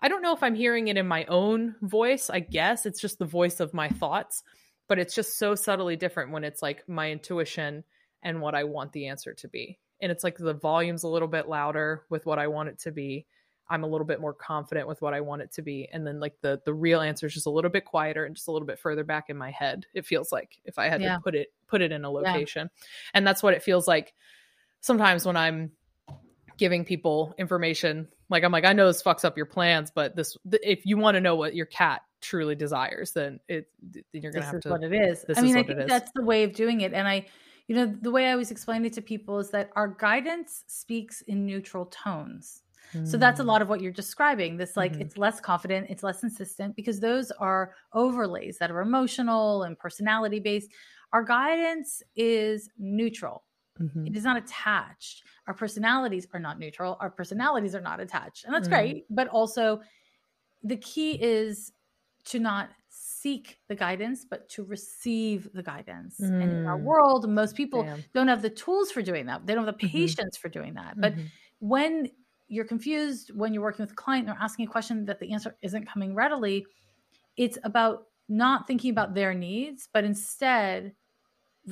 I 0.00 0.08
don't 0.08 0.22
know 0.22 0.34
if 0.34 0.42
I'm 0.42 0.54
hearing 0.54 0.88
it 0.88 0.96
in 0.96 1.08
my 1.08 1.24
own 1.24 1.74
voice. 1.82 2.30
I 2.30 2.40
guess 2.40 2.86
it's 2.86 3.00
just 3.00 3.18
the 3.18 3.24
voice 3.24 3.60
of 3.60 3.74
my 3.74 3.88
thoughts, 3.88 4.44
but 4.86 4.98
it's 4.98 5.14
just 5.14 5.38
so 5.38 5.54
subtly 5.54 5.96
different 5.96 6.30
when 6.30 6.44
it's 6.44 6.62
like 6.62 6.88
my 6.88 7.10
intuition 7.10 7.84
and 8.22 8.40
what 8.40 8.54
I 8.54 8.64
want 8.64 8.92
the 8.92 9.08
answer 9.08 9.34
to 9.34 9.48
be. 9.48 9.78
And 10.00 10.12
it's 10.12 10.22
like 10.22 10.38
the 10.38 10.54
volume's 10.54 11.02
a 11.02 11.08
little 11.08 11.28
bit 11.28 11.48
louder 11.48 12.04
with 12.10 12.26
what 12.26 12.38
I 12.38 12.46
want 12.46 12.68
it 12.68 12.78
to 12.80 12.92
be. 12.92 13.26
I'm 13.70 13.84
a 13.84 13.86
little 13.88 14.06
bit 14.06 14.20
more 14.20 14.32
confident 14.32 14.88
with 14.88 15.02
what 15.02 15.12
I 15.14 15.20
want 15.20 15.42
it 15.42 15.52
to 15.52 15.62
be. 15.62 15.88
And 15.92 16.06
then 16.06 16.20
like 16.20 16.34
the 16.40 16.60
the 16.64 16.72
real 16.72 17.00
answer 17.00 17.26
is 17.26 17.34
just 17.34 17.46
a 17.46 17.50
little 17.50 17.70
bit 17.70 17.84
quieter 17.84 18.24
and 18.24 18.34
just 18.34 18.48
a 18.48 18.52
little 18.52 18.66
bit 18.66 18.78
further 18.78 19.04
back 19.04 19.28
in 19.28 19.36
my 19.36 19.50
head. 19.50 19.84
It 19.94 20.06
feels 20.06 20.30
like 20.32 20.58
if 20.64 20.78
I 20.78 20.88
had 20.88 21.02
Yeah. 21.02 21.16
to 21.16 21.20
put 21.20 21.34
it 21.34 21.48
put 21.66 21.82
it 21.82 21.92
in 21.92 22.04
a 22.04 22.12
Yeah. 22.12 22.18
location. 22.32 22.70
And 23.12 23.26
that's 23.26 23.42
what 23.42 23.54
it 23.54 23.62
feels 23.62 23.88
like 23.88 24.14
sometimes 24.80 25.26
when 25.26 25.36
I'm 25.36 25.72
giving 26.58 26.84
people 26.84 27.34
information. 27.38 28.08
Like 28.28 28.44
I'm 28.44 28.52
like, 28.52 28.64
I 28.66 28.74
know 28.74 28.86
this 28.88 29.02
fucks 29.02 29.24
up 29.24 29.36
your 29.38 29.46
plans, 29.46 29.90
but 29.90 30.14
this 30.16 30.36
th- 30.50 30.62
if 30.64 30.84
you 30.84 30.98
want 30.98 31.14
to 31.14 31.20
know 31.20 31.36
what 31.36 31.54
your 31.54 31.66
cat 31.66 32.02
truly 32.20 32.54
desires, 32.54 33.12
then 33.12 33.40
it 33.48 33.68
then 33.80 34.02
you're 34.12 34.32
gonna 34.32 34.44
this 34.44 34.46
have 34.46 34.58
is 34.58 34.62
to 34.64 34.70
what 34.70 34.82
it 34.82 34.92
is. 34.92 35.24
this 35.26 35.38
I 35.38 35.40
is 35.40 35.44
mean, 35.44 35.56
I 35.56 35.62
think 35.62 35.86
that's 35.86 36.10
the 36.14 36.24
way 36.24 36.44
of 36.44 36.52
doing 36.52 36.82
it. 36.82 36.92
And 36.92 37.08
I, 37.08 37.26
you 37.68 37.76
know, 37.76 37.86
the 37.86 38.10
way 38.10 38.28
I 38.28 38.32
always 38.32 38.50
explain 38.50 38.84
it 38.84 38.92
to 38.94 39.02
people 39.02 39.38
is 39.38 39.50
that 39.50 39.70
our 39.76 39.88
guidance 39.88 40.64
speaks 40.66 41.22
in 41.22 41.46
neutral 41.46 41.86
tones. 41.86 42.62
So 43.04 43.18
that's 43.18 43.38
a 43.38 43.42
Mm. 43.42 43.46
lot 43.46 43.60
of 43.62 43.68
what 43.68 43.82
you're 43.82 43.92
describing. 43.92 44.56
This 44.56 44.74
like 44.76 44.96
Mhm. 44.96 45.02
it's 45.02 45.18
less 45.18 45.40
confident, 45.40 45.88
it's 45.90 46.02
less 46.02 46.22
insistent 46.22 46.74
because 46.74 47.00
those 47.00 47.30
are 47.32 47.74
overlays 47.92 48.58
that 48.58 48.70
are 48.70 48.80
emotional 48.80 49.62
and 49.64 49.78
personality 49.78 50.40
based. 50.40 50.70
Our 51.12 51.22
guidance 51.22 52.02
is 52.16 52.70
neutral. 52.78 53.44
Mhm. 53.78 54.08
It 54.08 54.16
is 54.16 54.24
not 54.24 54.36
attached. 54.36 55.24
Our 55.46 55.54
personalities 55.54 56.26
are 56.32 56.40
not 56.40 56.58
neutral. 56.58 56.96
Our 57.00 57.10
personalities 57.10 57.74
are 57.74 57.80
not 57.80 58.00
attached. 58.00 58.44
And 58.44 58.54
that's 58.54 58.68
Mhm. 58.68 58.68
great, 58.68 59.06
but 59.10 59.28
also 59.28 59.82
the 60.62 60.76
key 60.76 61.22
is 61.22 61.72
to 62.26 62.38
not 62.40 62.70
seek 62.88 63.60
the 63.68 63.76
guidance, 63.76 64.24
but 64.24 64.48
to 64.50 64.64
receive 64.64 65.50
the 65.54 65.62
guidance. 65.62 66.32
And 66.40 66.52
in 66.52 66.58
our 66.66 66.78
Mm. 66.78 66.84
world, 66.84 67.28
most 67.30 67.56
people 67.56 67.88
Damn. 67.88 68.08
don't 68.14 68.28
have 68.28 68.42
the 68.42 68.50
tools 68.50 68.90
for 68.92 69.02
doing 69.02 69.26
that. 69.26 69.46
They 69.46 69.54
don't 69.54 69.66
have 69.66 69.74
the 69.74 69.80
Mhm. 69.82 70.18
patience 70.18 70.36
for 70.36 70.48
doing 70.48 70.74
that. 70.74 71.00
But 71.00 71.16
Mhm. 71.16 71.32
when 71.60 72.10
you're 72.48 72.64
confused, 72.66 73.34
when 73.36 73.54
you're 73.54 73.62
working 73.62 73.82
with 73.84 73.92
a 73.92 73.96
client 73.96 74.28
and 74.28 74.36
they're 74.36 74.42
asking 74.44 74.66
a 74.66 74.70
question 74.70 75.04
that 75.06 75.20
the 75.20 75.32
answer 75.32 75.56
isn't 75.62 75.86
coming 75.86 76.14
readily, 76.14 76.66
it's 77.36 77.58
about 77.64 78.06
not 78.28 78.66
thinking 78.66 78.90
about 78.90 79.14
their 79.14 79.34
needs, 79.34 79.88
but 79.92 80.04
instead 80.04 80.94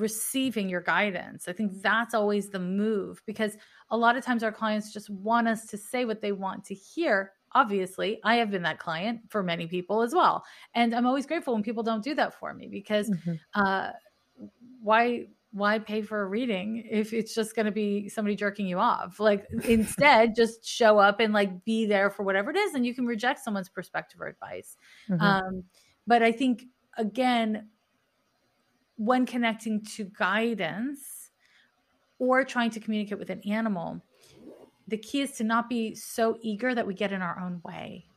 receiving 0.01 0.69
your 0.69 0.81
guidance. 0.81 1.49
I 1.49 1.53
think 1.53 1.83
that's 1.83 2.15
always 2.15 2.49
the 2.51 2.59
move 2.59 3.23
because 3.27 3.57
a 3.91 3.97
lot 3.97 4.17
of 4.17 4.25
times 4.25 4.43
our 4.43 4.53
clients 4.53 4.93
just 4.93 5.11
want 5.11 5.49
us 5.49 5.67
to 5.67 5.79
say 5.79 6.05
what 6.05 6.21
they 6.21 6.33
want 6.33 6.65
to 6.67 6.75
hear. 6.75 7.33
Obviously, 7.53 8.21
I 8.25 8.37
have 8.37 8.51
been 8.51 8.63
that 8.63 8.79
client 8.79 9.21
for 9.29 9.43
many 9.43 9.67
people 9.67 10.03
as 10.03 10.15
well. 10.15 10.45
And 10.75 10.95
I'm 10.95 11.07
always 11.07 11.27
grateful 11.27 11.55
when 11.55 11.63
people 11.63 11.83
don't 11.83 12.05
do 12.05 12.15
that 12.15 12.35
for 12.35 12.53
me 12.53 12.69
because 12.69 13.11
Mhm. 13.11 13.39
uh, 13.55 13.93
why 14.83 15.27
why 15.53 15.79
pay 15.79 16.03
for 16.03 16.21
a 16.21 16.27
reading 16.27 16.87
if 16.91 17.15
it's 17.15 17.35
just 17.35 17.57
going 17.57 17.65
to 17.65 17.73
be 17.73 18.11
somebody 18.11 18.37
jerking 18.37 18.67
you 18.67 18.79
off 18.79 19.19
like 19.19 19.47
instead 19.65 20.35
just 20.37 20.67
show 20.67 20.99
up 20.99 21.19
and 21.19 21.33
like 21.33 21.65
be 21.65 21.87
there 21.87 22.11
for 22.11 22.25
whatever 22.25 22.51
it 22.51 22.57
is 22.57 22.75
and 22.75 22.85
you 22.85 22.95
can 22.95 23.07
reject 23.07 23.41
someone's 23.43 23.71
perspective 23.71 24.21
or 24.21 24.27
advice 24.27 24.77
Mhm. 25.09 25.23
um, 25.23 25.65
but 26.07 26.23
i 26.23 26.31
think 26.31 26.65
again 26.99 27.71
when 28.97 29.27
connecting 29.27 29.85
to 29.85 30.05
guidance 30.05 31.31
or 32.19 32.45
trying 32.45 32.71
to 32.71 32.81
communicate 32.81 33.19
with 33.19 33.31
an 33.31 33.43
animal 33.49 34.03
the 34.89 34.99
key 34.99 35.21
is 35.23 35.33
to 35.33 35.45
not 35.45 35.69
be 35.69 35.95
so 35.95 36.39
eager 36.43 36.75
that 36.75 36.87
we 36.87 36.95
get 36.95 37.13
in 37.13 37.23
our 37.23 37.41
own 37.41 37.61
way. 37.65 38.09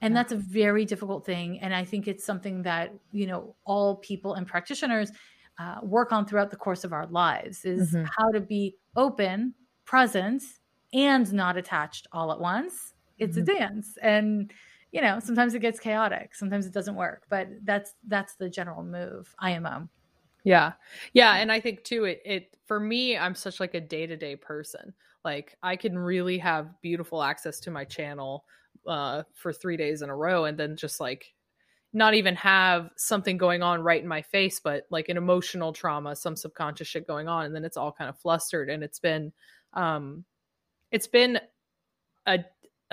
And 0.00 0.16
that's 0.16 0.32
a 0.32 0.36
very 0.36 0.84
difficult 0.84 1.26
thing. 1.26 1.60
And 1.60 1.74
i 1.74 1.84
think 1.84 2.08
it's 2.08 2.24
something 2.24 2.62
that 2.62 2.92
you 3.12 3.26
know 3.26 3.56
all 3.64 3.96
people 3.96 4.34
and 4.34 4.46
practitioners 4.46 5.10
uh, 5.58 5.80
work 5.82 6.12
on 6.12 6.26
throughout 6.26 6.50
the 6.50 6.56
course 6.56 6.84
of 6.84 6.92
our 6.92 7.06
lives 7.06 7.64
is 7.64 7.94
Mhm. 7.94 8.12
how 8.18 8.30
to 8.32 8.40
be 8.40 8.76
open 8.96 9.54
present 9.84 10.42
and 10.92 11.32
not 11.32 11.56
attached 11.56 12.06
all 12.12 12.32
at 12.32 12.40
once. 12.40 12.94
It's 13.18 13.36
Mhm. 13.36 13.38
a 13.38 13.42
dance. 13.42 13.96
And 14.02 14.52
you 14.92 15.00
know 15.02 15.20
sometimes 15.20 15.54
it 15.54 15.60
gets 15.60 15.80
chaotic. 15.80 16.34
Sometimes 16.34 16.66
it 16.66 16.72
doesn't 16.74 16.96
work. 16.96 17.24
But 17.28 17.48
that's 17.64 17.94
that's 18.06 18.36
the 18.36 18.50
general 18.50 18.82
move. 18.84 19.34
Imo 19.44 19.88
Yeah. 20.44 20.72
Yeah. 21.12 21.36
And 21.36 21.52
I 21.52 21.60
think 21.60 21.84
too, 21.84 22.04
it, 22.04 22.20
it, 22.24 22.56
for 22.66 22.80
me, 22.80 23.16
I'm 23.16 23.34
such 23.34 23.60
like 23.60 23.74
a 23.74 23.80
day 23.80 24.06
to 24.06 24.16
day 24.16 24.36
person. 24.36 24.92
Like 25.24 25.56
I 25.62 25.76
can 25.76 25.98
really 25.98 26.38
have 26.38 26.80
beautiful 26.80 27.22
access 27.22 27.60
to 27.60 27.70
my 27.70 27.84
channel 27.84 28.44
uh, 28.86 29.22
for 29.34 29.52
three 29.52 29.76
days 29.76 30.02
in 30.02 30.10
a 30.10 30.16
row 30.16 30.44
and 30.44 30.58
then 30.58 30.76
just 30.76 31.00
like 31.00 31.32
not 31.92 32.14
even 32.14 32.34
have 32.36 32.90
something 32.96 33.36
going 33.36 33.62
on 33.62 33.82
right 33.82 34.02
in 34.02 34.08
my 34.08 34.22
face, 34.22 34.58
but 34.58 34.84
like 34.90 35.08
an 35.08 35.16
emotional 35.16 35.72
trauma, 35.72 36.16
some 36.16 36.34
subconscious 36.34 36.88
shit 36.88 37.06
going 37.06 37.28
on. 37.28 37.44
And 37.44 37.54
then 37.54 37.64
it's 37.64 37.76
all 37.76 37.92
kind 37.92 38.08
of 38.08 38.18
flustered. 38.18 38.70
And 38.70 38.82
it's 38.82 38.98
been, 38.98 39.32
um, 39.74 40.24
it's 40.90 41.06
been 41.06 41.38
a, 42.26 42.40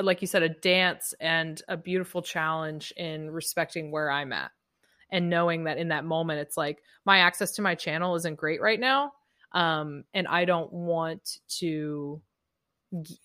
like 0.01 0.21
you 0.21 0.27
said, 0.27 0.43
a 0.43 0.49
dance 0.49 1.13
and 1.19 1.61
a 1.67 1.77
beautiful 1.77 2.21
challenge 2.21 2.93
in 2.97 3.31
respecting 3.31 3.89
where 3.89 4.11
I'm 4.11 4.33
at 4.33 4.51
and 5.11 5.29
knowing 5.29 5.63
that 5.65 5.77
in 5.77 5.87
that 5.89 6.05
moment 6.05 6.39
it's 6.39 6.57
like 6.57 6.79
my 7.05 7.19
access 7.19 7.51
to 7.51 7.61
my 7.61 7.75
channel 7.75 8.15
isn't 8.15 8.35
great 8.35 8.61
right 8.61 8.79
now 8.79 9.11
um 9.53 10.03
and 10.13 10.27
i 10.27 10.45
don't 10.45 10.71
want 10.71 11.37
to 11.47 12.21
g- 13.01 13.17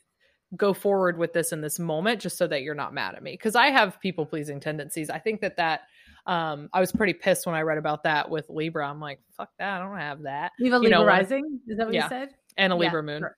go 0.56 0.72
forward 0.72 1.18
with 1.18 1.32
this 1.32 1.52
in 1.52 1.60
this 1.60 1.78
moment 1.78 2.20
just 2.20 2.38
so 2.38 2.46
that 2.46 2.62
you're 2.62 2.76
not 2.76 2.94
mad 2.94 3.14
at 3.16 3.22
me. 3.24 3.32
Because 3.32 3.56
i 3.56 3.66
have 3.70 3.98
people 4.00 4.24
pleasing 4.24 4.60
tendencies. 4.60 5.10
I 5.10 5.18
think 5.18 5.40
that 5.40 5.56
that 5.56 5.80
um 6.26 6.68
i 6.72 6.78
was 6.80 6.92
pretty 6.92 7.12
pissed 7.12 7.44
when 7.44 7.56
i 7.56 7.60
read 7.62 7.76
about 7.76 8.04
that 8.04 8.30
with 8.30 8.48
libra. 8.48 8.88
I'm 8.88 9.00
like 9.00 9.20
fuck 9.36 9.50
that 9.58 9.80
i 9.80 9.84
don't 9.84 9.98
have 9.98 10.22
that. 10.22 10.52
You 10.58 10.72
have 10.72 10.80
a 10.82 10.84
You 10.84 10.90
know, 10.90 10.98
libra 11.00 11.12
rising? 11.12 11.60
Is 11.66 11.76
that 11.78 11.86
what 11.86 11.94
Yeah. 11.94 12.04
you 12.04 12.08
said? 12.08 12.28
And 12.56 12.72
a 12.72 12.76
Yeah, 12.76 12.80
libra 12.80 13.02
moon. 13.02 13.20
sure. 13.20 13.36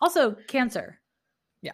also 0.00 0.32
cancer. 0.46 0.98
Yeah. 1.60 1.72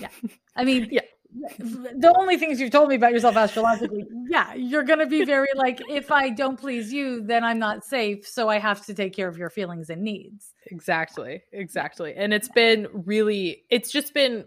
yeah. 0.00 0.08
I 0.56 0.64
mean 0.64 0.88
Yeah. 0.90 1.02
The 1.34 2.12
only 2.18 2.36
things 2.36 2.60
you've 2.60 2.70
told 2.70 2.88
me 2.88 2.94
about 2.94 3.12
yourself 3.12 3.36
astrologically 3.36 4.04
yeah 4.28 4.52
you're 4.54 4.82
gonna 4.82 5.06
be 5.06 5.24
very 5.24 5.48
like 5.54 5.80
if 5.88 6.10
i 6.10 6.28
don't 6.28 6.60
please 6.60 6.92
you 6.92 7.22
then 7.22 7.42
i'm 7.42 7.58
not 7.58 7.84
safe 7.84 8.26
so 8.26 8.48
i 8.48 8.58
have 8.58 8.84
to 8.84 8.92
take 8.92 9.14
care 9.14 9.28
of 9.28 9.38
your 9.38 9.48
feelings 9.48 9.88
and 9.88 10.02
needs. 10.02 10.52
Exactly 10.66 11.42
exactly 11.52 12.14
and 12.14 12.34
it's 12.34 12.48
been 12.48 12.86
really 12.92 13.64
it's 13.70 13.90
just 13.90 14.12
been 14.12 14.44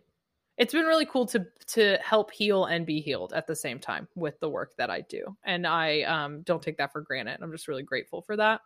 it's 0.57 0.73
been 0.73 0.85
really 0.85 1.05
cool 1.05 1.25
to 1.25 1.45
to 1.67 1.97
help 2.03 2.31
heal 2.31 2.65
and 2.65 2.85
be 2.85 3.01
healed 3.01 3.33
at 3.33 3.47
the 3.47 3.55
same 3.55 3.79
time 3.79 4.07
with 4.15 4.39
the 4.39 4.49
work 4.49 4.73
that 4.77 4.89
i 4.89 5.01
do 5.01 5.35
and 5.43 5.65
i 5.65 6.01
um 6.03 6.43
don't 6.43 6.61
take 6.61 6.77
that 6.77 6.91
for 6.91 7.01
granted 7.01 7.39
i'm 7.41 7.51
just 7.51 7.67
really 7.67 7.83
grateful 7.83 8.21
for 8.21 8.37
that. 8.37 8.61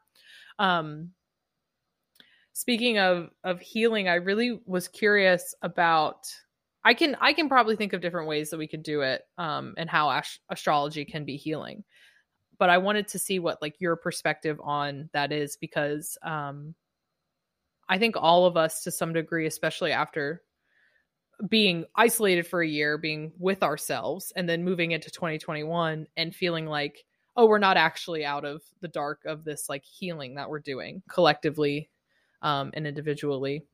Um 0.58 1.12
speaking 2.52 3.00
of 3.00 3.30
of 3.46 3.62
healing 3.62 4.10
i 4.10 4.16
really 4.16 4.60
was 4.66 4.90
curious 4.90 5.56
about 5.62 6.28
i 6.84 6.94
can 6.94 7.16
i 7.22 7.34
can 7.34 7.50
probably 7.50 7.76
think 7.76 7.94
of 7.94 8.02
different 8.02 8.28
ways 8.28 8.50
that 8.50 8.58
we 8.58 8.68
could 8.68 8.84
do 8.84 9.02
it 9.02 9.24
um 9.38 9.74
and 9.78 9.90
how 9.90 10.10
ast- 10.10 10.40
astrology 10.50 11.06
can 11.06 11.26
be 11.26 11.38
healing 11.38 11.84
but 12.58 12.70
i 12.70 12.78
wanted 12.78 13.08
to 13.08 13.20
see 13.20 13.40
what 13.40 13.62
like 13.62 13.76
your 13.80 13.96
perspective 13.96 14.60
on 14.64 15.10
that 15.14 15.32
is 15.32 15.58
because 15.58 16.18
um 16.24 16.74
I 17.90 17.98
think 17.98 18.16
all 18.16 18.46
of 18.46 18.56
us 18.56 18.84
to 18.84 18.92
some 18.92 19.14
degree, 19.14 19.48
especially 19.48 19.92
after 19.92 20.44
being 21.50 21.86
isolated 21.96 22.46
for 22.46 22.62
a 22.62 22.68
year, 22.68 22.98
being 22.98 23.32
with 23.40 23.64
ourselves, 23.64 24.32
and 24.36 24.48
then 24.48 24.64
moving 24.64 24.92
into 24.92 25.10
2021 25.10 26.06
and 26.16 26.36
feeling 26.36 26.68
like, 26.68 27.04
oh, 27.36 27.48
we're 27.48 27.58
not 27.58 27.78
actually 27.78 28.24
out 28.24 28.46
of 28.46 28.62
the 28.82 28.88
dark 28.88 29.22
of 29.26 29.44
this 29.44 29.70
like 29.70 29.84
healing 29.84 30.36
that 30.36 30.50
we're 30.50 30.60
doing 30.60 31.02
collectively 31.10 31.90
um, 32.44 32.70
and 32.76 32.86
individually. 32.86 33.66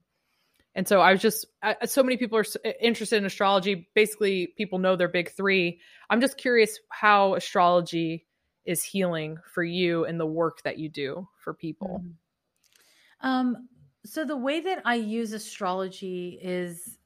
And 0.76 0.88
so 0.88 1.00
I 1.00 1.14
was 1.14 1.22
just, 1.22 1.46
I, 1.64 1.86
so 1.86 2.04
many 2.04 2.18
people 2.18 2.38
are 2.38 2.46
interested 2.82 3.16
in 3.16 3.26
astrology. 3.26 3.88
Basically, 3.96 4.48
people 4.58 4.78
know 4.78 4.96
their 4.98 5.08
big 5.08 5.32
three. 5.32 5.80
I'm 6.10 6.20
just 6.20 6.38
curious 6.38 6.80
how 6.90 7.36
astrology 7.36 8.26
is 8.66 8.84
healing 8.84 9.38
for 9.54 9.64
you 9.64 10.06
and 10.06 10.20
the 10.20 10.26
work 10.26 10.62
that 10.64 10.78
you 10.78 10.90
do 10.90 11.28
for 11.40 11.54
people. 11.54 12.04
Um, 13.22 13.70
so 14.04 14.26
the 14.26 14.38
way 14.38 14.60
that 14.60 14.82
I 14.86 14.96
use 14.96 15.34
astrology 15.34 16.38
is 16.42 16.98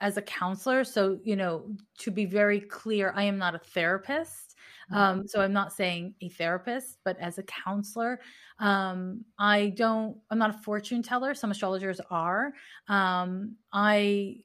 as 0.00 0.16
a 0.16 0.22
counselor. 0.22 0.84
So, 0.84 1.18
you 1.24 1.36
know, 1.36 1.74
to 2.00 2.10
be 2.10 2.26
very 2.26 2.60
clear, 2.60 3.12
I 3.16 3.24
am 3.24 3.38
not 3.38 3.54
a 3.54 3.58
therapist. 3.58 4.45
Um, 4.92 5.26
so 5.26 5.40
I'm 5.40 5.52
not 5.52 5.72
saying 5.72 6.14
a 6.20 6.28
therapist, 6.28 6.98
but 7.04 7.18
as 7.18 7.38
a 7.38 7.42
counselor, 7.42 8.20
um, 8.58 9.24
I 9.38 9.72
don't, 9.76 10.16
I'm 10.30 10.38
not 10.38 10.50
a 10.50 10.58
fortune 10.58 11.02
teller. 11.02 11.34
Some 11.34 11.50
astrologers 11.50 12.00
are. 12.10 12.52
Um, 12.88 13.56
I, 13.72 14.44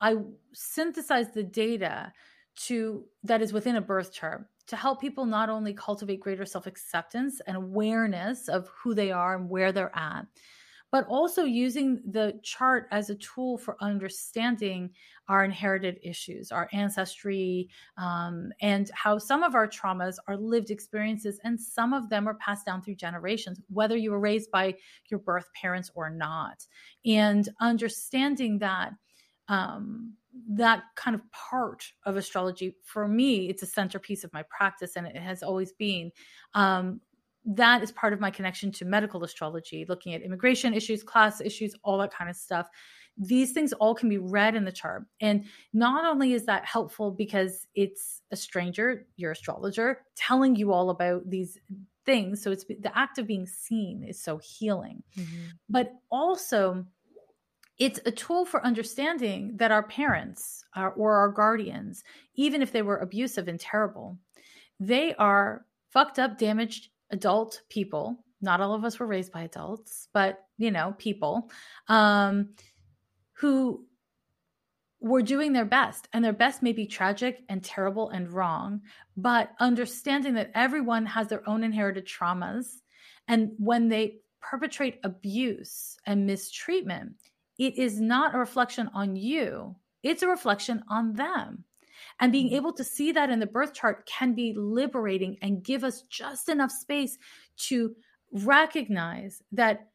I 0.00 0.16
synthesize 0.52 1.32
the 1.32 1.42
data 1.42 2.12
to 2.56 3.04
that 3.24 3.42
is 3.42 3.52
within 3.52 3.76
a 3.76 3.80
birth 3.80 4.12
chart 4.12 4.46
to 4.66 4.76
help 4.76 5.00
people 5.00 5.26
not 5.26 5.50
only 5.50 5.74
cultivate 5.74 6.20
greater 6.20 6.46
self 6.46 6.66
acceptance 6.66 7.40
and 7.46 7.56
awareness 7.56 8.48
of 8.48 8.68
who 8.68 8.94
they 8.94 9.10
are 9.10 9.36
and 9.36 9.48
where 9.48 9.72
they're 9.72 9.94
at, 9.96 10.26
but 10.90 11.06
also 11.08 11.44
using 11.44 12.00
the 12.10 12.38
chart 12.42 12.88
as 12.90 13.10
a 13.10 13.14
tool 13.16 13.56
for 13.58 13.76
understanding 13.80 14.90
our 15.28 15.44
inherited 15.44 15.98
issues, 16.02 16.50
our 16.50 16.68
ancestry, 16.72 17.68
um, 17.96 18.50
and 18.60 18.90
how 18.94 19.16
some 19.16 19.42
of 19.42 19.54
our 19.54 19.68
traumas 19.68 20.16
are 20.26 20.36
lived 20.36 20.70
experiences, 20.70 21.38
and 21.44 21.60
some 21.60 21.92
of 21.92 22.08
them 22.08 22.28
are 22.28 22.34
passed 22.34 22.66
down 22.66 22.82
through 22.82 22.96
generations, 22.96 23.60
whether 23.68 23.96
you 23.96 24.10
were 24.10 24.20
raised 24.20 24.50
by 24.50 24.74
your 25.08 25.20
birth 25.20 25.46
parents 25.54 25.90
or 25.94 26.10
not. 26.10 26.66
And 27.04 27.48
understanding 27.60 28.58
that. 28.58 28.92
Um, 29.48 30.14
that 30.48 30.84
kind 30.94 31.16
of 31.16 31.22
part 31.32 31.84
of 32.04 32.16
astrology 32.16 32.76
for 32.84 33.08
me 33.08 33.48
it's 33.48 33.64
a 33.64 33.66
centerpiece 33.66 34.22
of 34.22 34.32
my 34.32 34.44
practice 34.48 34.94
and 34.94 35.04
it 35.04 35.16
has 35.16 35.42
always 35.42 35.72
been 35.72 36.10
um, 36.54 37.00
that 37.44 37.82
is 37.82 37.92
part 37.92 38.12
of 38.12 38.20
my 38.20 38.30
connection 38.30 38.70
to 38.72 38.84
medical 38.84 39.24
astrology, 39.24 39.86
looking 39.88 40.14
at 40.14 40.22
immigration 40.22 40.74
issues, 40.74 41.02
class 41.02 41.40
issues, 41.40 41.74
all 41.82 41.98
that 41.98 42.12
kind 42.12 42.28
of 42.28 42.36
stuff. 42.36 42.68
These 43.16 43.52
things 43.52 43.72
all 43.74 43.94
can 43.94 44.08
be 44.08 44.18
read 44.18 44.54
in 44.54 44.64
the 44.64 44.72
chart. 44.72 45.04
And 45.20 45.44
not 45.72 46.04
only 46.04 46.32
is 46.32 46.46
that 46.46 46.64
helpful 46.64 47.10
because 47.10 47.66
it's 47.74 48.22
a 48.30 48.36
stranger, 48.36 49.06
your 49.16 49.32
astrologer, 49.32 50.02
telling 50.16 50.56
you 50.56 50.72
all 50.72 50.90
about 50.90 51.28
these 51.28 51.58
things. 52.06 52.42
So 52.42 52.50
it's 52.50 52.64
the 52.64 52.92
act 52.94 53.18
of 53.18 53.26
being 53.26 53.46
seen 53.46 54.04
is 54.04 54.22
so 54.22 54.38
healing. 54.38 55.02
Mm-hmm. 55.18 55.44
But 55.68 55.92
also, 56.10 56.86
it's 57.78 58.00
a 58.04 58.10
tool 58.10 58.44
for 58.44 58.64
understanding 58.64 59.56
that 59.56 59.70
our 59.70 59.82
parents 59.82 60.64
are, 60.74 60.92
or 60.92 61.14
our 61.16 61.30
guardians, 61.30 62.04
even 62.34 62.62
if 62.62 62.72
they 62.72 62.82
were 62.82 62.98
abusive 62.98 63.48
and 63.48 63.58
terrible, 63.58 64.18
they 64.78 65.14
are 65.14 65.64
fucked 65.90 66.18
up, 66.18 66.38
damaged 66.38 66.90
adult 67.10 67.62
people. 67.68 68.24
Not 68.40 68.60
all 68.60 68.74
of 68.74 68.84
us 68.84 68.98
were 68.98 69.06
raised 69.06 69.32
by 69.32 69.42
adults 69.42 70.08
but 70.14 70.42
you 70.56 70.70
know 70.70 70.94
people 70.96 71.50
um 71.88 72.50
who 73.34 73.84
were 75.00 75.22
doing 75.22 75.52
their 75.52 75.64
best 75.66 76.08
and 76.12 76.24
their 76.24 76.32
best 76.32 76.62
may 76.62 76.72
be 76.72 76.86
tragic 76.86 77.42
and 77.48 77.62
terrible 77.62 78.08
and 78.10 78.30
wrong 78.30 78.80
but 79.16 79.50
understanding 79.60 80.34
that 80.34 80.50
everyone 80.54 81.04
has 81.04 81.28
their 81.28 81.46
own 81.46 81.64
inherited 81.64 82.06
traumas 82.06 82.80
and 83.28 83.50
when 83.58 83.88
they 83.88 84.16
perpetrate 84.40 85.00
abuse 85.04 85.98
and 86.06 86.26
mistreatment 86.26 87.16
it 87.60 87.76
is 87.76 88.00
not 88.00 88.34
a 88.34 88.38
reflection 88.38 88.88
on 88.94 89.16
you. 89.16 89.76
It's 90.02 90.22
a 90.22 90.28
reflection 90.28 90.82
on 90.88 91.12
them 91.12 91.64
and 92.20 92.32
being 92.32 92.52
able 92.52 92.72
to 92.72 92.84
see 92.84 93.12
that 93.12 93.30
in 93.30 93.40
the 93.40 93.46
birth 93.46 93.74
chart 93.74 94.06
can 94.06 94.34
be 94.34 94.54
liberating 94.56 95.36
and 95.42 95.62
give 95.62 95.84
us 95.84 96.02
just 96.02 96.48
enough 96.48 96.70
space 96.70 97.18
to 97.56 97.94
recognize 98.32 99.42
that 99.52 99.88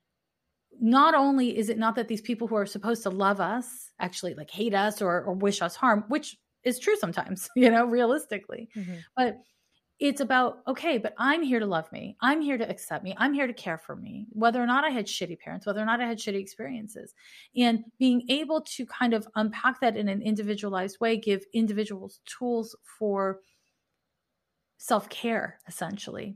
not 0.79 1.15
only 1.15 1.57
is 1.57 1.69
it 1.69 1.77
not 1.77 1.95
that 1.95 2.07
these 2.07 2.21
people 2.21 2.47
who 2.47 2.55
are 2.55 2.65
supposed 2.65 3.03
to 3.03 3.09
love 3.09 3.39
us 3.39 3.91
actually 3.99 4.33
like 4.33 4.51
hate 4.51 4.73
us 4.73 5.01
or, 5.01 5.23
or 5.23 5.33
wish 5.33 5.61
us 5.61 5.75
harm, 5.75 6.03
which 6.09 6.37
is 6.63 6.79
true 6.79 6.95
sometimes, 6.97 7.49
you 7.55 7.69
know, 7.69 7.85
realistically, 7.85 8.69
mm-hmm. 8.75 8.95
but 9.15 9.37
it's 9.99 10.19
about 10.19 10.59
okay 10.67 10.97
but 10.97 11.13
i'm 11.17 11.41
here 11.41 11.59
to 11.59 11.65
love 11.65 11.89
me. 11.91 12.17
I'm 12.21 12.41
here 12.41 12.57
to 12.57 12.69
accept 12.69 13.03
me. 13.03 13.15
I'm 13.17 13.33
here 13.33 13.47
to 13.47 13.53
care 13.53 13.77
for 13.77 13.95
me 13.95 14.27
whether 14.31 14.61
or 14.61 14.65
not 14.65 14.83
i 14.83 14.89
had 14.89 15.05
shitty 15.05 15.39
parents 15.39 15.65
whether 15.65 15.81
or 15.81 15.85
not 15.85 16.01
i 16.01 16.05
had 16.05 16.17
shitty 16.17 16.39
experiences. 16.39 17.13
And 17.55 17.83
being 17.99 18.25
able 18.29 18.61
to 18.61 18.85
kind 18.85 19.13
of 19.13 19.27
unpack 19.35 19.79
that 19.81 19.97
in 19.97 20.07
an 20.09 20.21
individualized 20.21 20.99
way 20.99 21.17
give 21.17 21.45
individuals 21.53 22.19
tools 22.25 22.75
for 22.99 23.39
self-care 24.77 25.59
essentially 25.67 26.35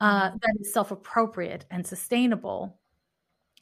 uh, 0.00 0.28
mm-hmm. 0.28 0.36
that 0.42 0.56
is 0.60 0.72
self-appropriate 0.72 1.64
and 1.70 1.86
sustainable 1.86 2.78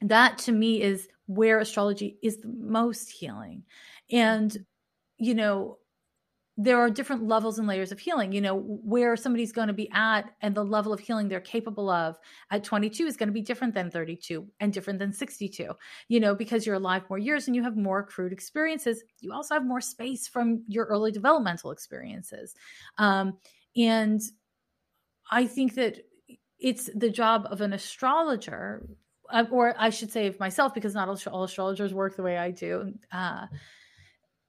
that 0.00 0.38
to 0.38 0.52
me 0.52 0.82
is 0.82 1.08
where 1.26 1.58
astrology 1.58 2.18
is 2.22 2.38
the 2.38 2.48
most 2.48 3.10
healing. 3.10 3.62
And 4.10 4.56
you 5.16 5.34
know 5.34 5.78
there 6.56 6.78
are 6.78 6.88
different 6.88 7.26
levels 7.26 7.58
and 7.58 7.66
layers 7.66 7.90
of 7.90 7.98
healing. 7.98 8.32
You 8.32 8.40
know 8.40 8.56
where 8.56 9.16
somebody's 9.16 9.52
going 9.52 9.68
to 9.68 9.74
be 9.74 9.90
at 9.92 10.30
and 10.40 10.54
the 10.54 10.64
level 10.64 10.92
of 10.92 11.00
healing 11.00 11.28
they're 11.28 11.40
capable 11.40 11.90
of 11.90 12.16
at 12.50 12.62
22 12.62 13.06
is 13.06 13.16
going 13.16 13.28
to 13.28 13.32
be 13.32 13.42
different 13.42 13.74
than 13.74 13.90
32 13.90 14.46
and 14.60 14.72
different 14.72 14.98
than 14.98 15.12
62 15.12 15.72
you 16.08 16.20
know 16.20 16.34
because 16.34 16.64
you're 16.64 16.76
alive 16.76 17.02
more 17.08 17.18
years 17.18 17.46
and 17.46 17.56
you 17.56 17.62
have 17.62 17.76
more 17.76 18.00
accrued 18.00 18.32
experiences 18.32 19.02
you 19.20 19.32
also 19.32 19.54
have 19.54 19.64
more 19.64 19.80
space 19.80 20.28
from 20.28 20.62
your 20.68 20.86
early 20.86 21.10
developmental 21.10 21.70
experiences. 21.70 22.54
Um, 22.98 23.38
and 23.76 24.20
i 25.30 25.46
think 25.46 25.74
that 25.74 25.98
it's 26.58 26.88
the 26.94 27.10
job 27.10 27.46
of 27.50 27.60
an 27.60 27.72
astrologer 27.72 28.86
uh, 29.30 29.44
or 29.50 29.74
i 29.78 29.90
should 29.90 30.12
say 30.12 30.28
of 30.28 30.38
myself 30.38 30.72
because 30.74 30.94
not 30.94 31.08
all 31.26 31.44
astrologers 31.44 31.92
work 31.92 32.16
the 32.16 32.22
way 32.22 32.38
i 32.38 32.50
do 32.50 32.92
uh, 33.12 33.46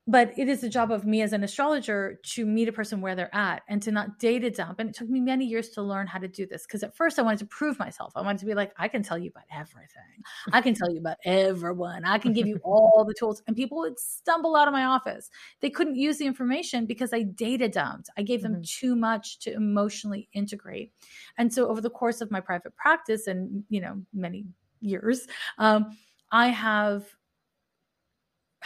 but 0.07 0.37
it 0.37 0.47
is 0.47 0.61
the 0.61 0.69
job 0.69 0.91
of 0.91 1.05
me 1.05 1.23
as 1.23 1.33
an 1.33 1.43
astrologer 1.43 2.19
to 2.21 2.45
meet 2.45 2.67
a 2.67 2.71
person 2.71 3.01
where 3.01 3.15
they're 3.15 3.33
at 3.33 3.63
and 3.67 3.81
to 3.81 3.91
not 3.91 4.19
data 4.19 4.51
dump. 4.51 4.79
And 4.79 4.89
it 4.89 4.95
took 4.95 5.09
me 5.09 5.19
many 5.19 5.45
years 5.45 5.69
to 5.69 5.81
learn 5.81 6.05
how 6.05 6.19
to 6.19 6.27
do 6.27 6.45
this 6.45 6.63
because 6.63 6.83
at 6.83 6.95
first 6.95 7.17
I 7.17 7.23
wanted 7.23 7.39
to 7.39 7.47
prove 7.47 7.79
myself. 7.79 8.13
I 8.15 8.21
wanted 8.21 8.37
to 8.39 8.45
be 8.45 8.53
like, 8.53 8.71
I 8.77 8.87
can 8.87 9.01
tell 9.01 9.17
you 9.17 9.31
about 9.31 9.45
everything. 9.51 10.23
I 10.53 10.61
can 10.61 10.75
tell 10.75 10.91
you 10.91 10.99
about 10.99 11.17
everyone. 11.25 12.05
I 12.05 12.19
can 12.19 12.33
give 12.33 12.45
you 12.45 12.59
all 12.63 13.03
the 13.07 13.15
tools. 13.17 13.41
And 13.47 13.55
people 13.55 13.79
would 13.79 13.97
stumble 13.97 14.55
out 14.55 14.67
of 14.67 14.73
my 14.73 14.85
office. 14.85 15.31
They 15.61 15.71
couldn't 15.71 15.95
use 15.95 16.17
the 16.17 16.27
information 16.27 16.85
because 16.85 17.11
I 17.11 17.23
data 17.23 17.67
dumped. 17.67 18.09
I 18.15 18.21
gave 18.21 18.43
them 18.43 18.53
mm-hmm. 18.53 18.61
too 18.61 18.95
much 18.95 19.39
to 19.39 19.53
emotionally 19.53 20.29
integrate. 20.33 20.91
And 21.39 21.51
so 21.51 21.67
over 21.67 21.81
the 21.81 21.89
course 21.89 22.21
of 22.21 22.29
my 22.29 22.41
private 22.41 22.75
practice 22.75 23.25
and, 23.25 23.63
you 23.69 23.81
know, 23.81 24.03
many 24.13 24.45
years, 24.81 25.27
um, 25.57 25.97
I 26.31 26.49
have 26.49 27.07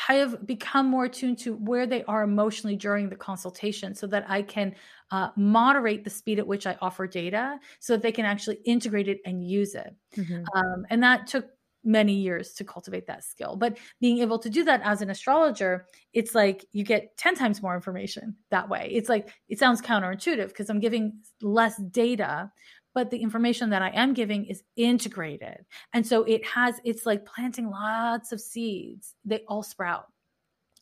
have 0.08 0.48
become 0.48 0.86
more 0.86 1.06
attuned 1.06 1.38
to 1.40 1.56
where 1.56 1.86
they 1.86 2.04
are 2.06 2.24
emotionally 2.24 2.78
during 2.78 3.10
the 3.10 3.16
consultation 3.16 3.94
so 3.94 4.08
that 4.08 4.26
I 4.30 4.42
can 4.42 4.76
uh, 5.12 5.30
moderate 5.36 6.06
the 6.06 6.10
speed 6.10 6.40
at 6.40 6.48
which 6.48 6.66
I 6.66 6.78
offer 6.82 7.06
data 7.06 7.60
so 7.80 7.94
that 7.94 8.02
they 8.02 8.14
can 8.14 8.26
actually 8.26 8.60
integrate 8.66 9.10
it 9.10 9.20
and 9.26 9.46
use 9.46 9.76
it. 9.76 9.94
Mm-hmm. 10.16 10.44
Um, 10.56 10.86
and 10.90 11.04
that 11.04 11.28
took 11.28 11.48
many 11.84 12.14
years 12.14 12.54
to 12.54 12.64
cultivate 12.64 13.08
that 13.08 13.24
skill. 13.24 13.56
But 13.56 13.78
being 14.00 14.20
able 14.20 14.40
to 14.40 14.50
do 14.50 14.64
that 14.66 14.82
as 14.84 15.02
an 15.02 15.10
astrologer, 15.10 15.86
it's 16.14 16.34
like 16.34 16.66
you 16.72 16.84
get 16.84 17.16
10 17.18 17.36
times 17.36 17.62
more 17.62 17.76
information 17.76 18.36
that 18.52 18.70
way. 18.70 18.90
It's 18.92 19.10
like 19.10 19.30
it 19.50 19.60
sounds 19.60 19.82
counterintuitive 19.82 20.48
because 20.48 20.70
I'm 20.70 20.80
giving 20.80 21.20
less 21.42 21.78
data, 21.78 22.52
but 22.94 23.12
the 23.12 23.18
information 23.18 23.70
that 23.70 23.82
I 23.82 23.90
am 23.90 24.14
giving 24.14 24.46
is 24.46 24.64
integrated. 24.76 25.66
And 25.94 26.06
so 26.06 26.24
it 26.24 26.46
has, 26.46 26.76
it's 26.84 27.06
like 27.06 27.26
planting 27.26 27.70
lots 27.70 28.32
of 28.32 28.42
seeds. 28.42 29.16
They 29.26 29.44
all 29.48 29.64
sprout. 29.64 30.06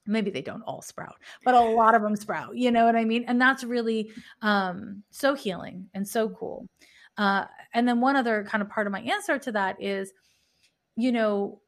Maybe 0.06 0.32
they 0.32 0.42
don't 0.42 0.62
all 0.62 0.82
sprout, 0.82 1.16
but 1.44 1.54
a 1.54 1.60
lot 1.60 1.94
of 1.94 2.02
them 2.02 2.16
sprout. 2.16 2.56
You 2.56 2.72
know 2.72 2.86
what 2.86 2.96
I 2.96 3.04
mean? 3.04 3.26
And 3.28 3.42
that's 3.42 3.64
really 3.66 4.12
um, 4.42 5.04
so 5.12 5.36
healing 5.36 5.90
and 5.94 6.08
so 6.08 6.30
cool. 6.30 6.66
Uh, 7.18 7.46
and 7.74 7.88
then 7.88 8.00
one 8.00 8.16
other 8.16 8.46
kind 8.48 8.62
of 8.62 8.70
part 8.70 8.88
of 8.88 8.94
my 8.94 9.02
answer 9.02 9.38
to 9.38 9.52
that 9.52 9.82
is, 9.84 10.14
you 10.96 11.12
know, 11.12 11.60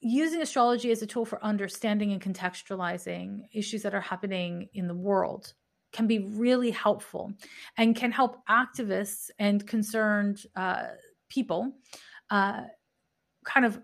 using 0.00 0.40
astrology 0.40 0.90
as 0.90 1.02
a 1.02 1.06
tool 1.06 1.24
for 1.24 1.42
understanding 1.44 2.12
and 2.12 2.22
contextualizing 2.22 3.42
issues 3.52 3.82
that 3.82 3.94
are 3.94 4.00
happening 4.00 4.68
in 4.74 4.86
the 4.86 4.94
world 4.94 5.54
can 5.94 6.06
be 6.06 6.18
really 6.18 6.70
helpful 6.70 7.32
and 7.78 7.96
can 7.96 8.12
help 8.12 8.46
activists 8.48 9.30
and 9.38 9.66
concerned 9.66 10.42
uh, 10.56 10.88
people 11.30 11.72
uh, 12.30 12.64
kind 13.44 13.64
of 13.64 13.80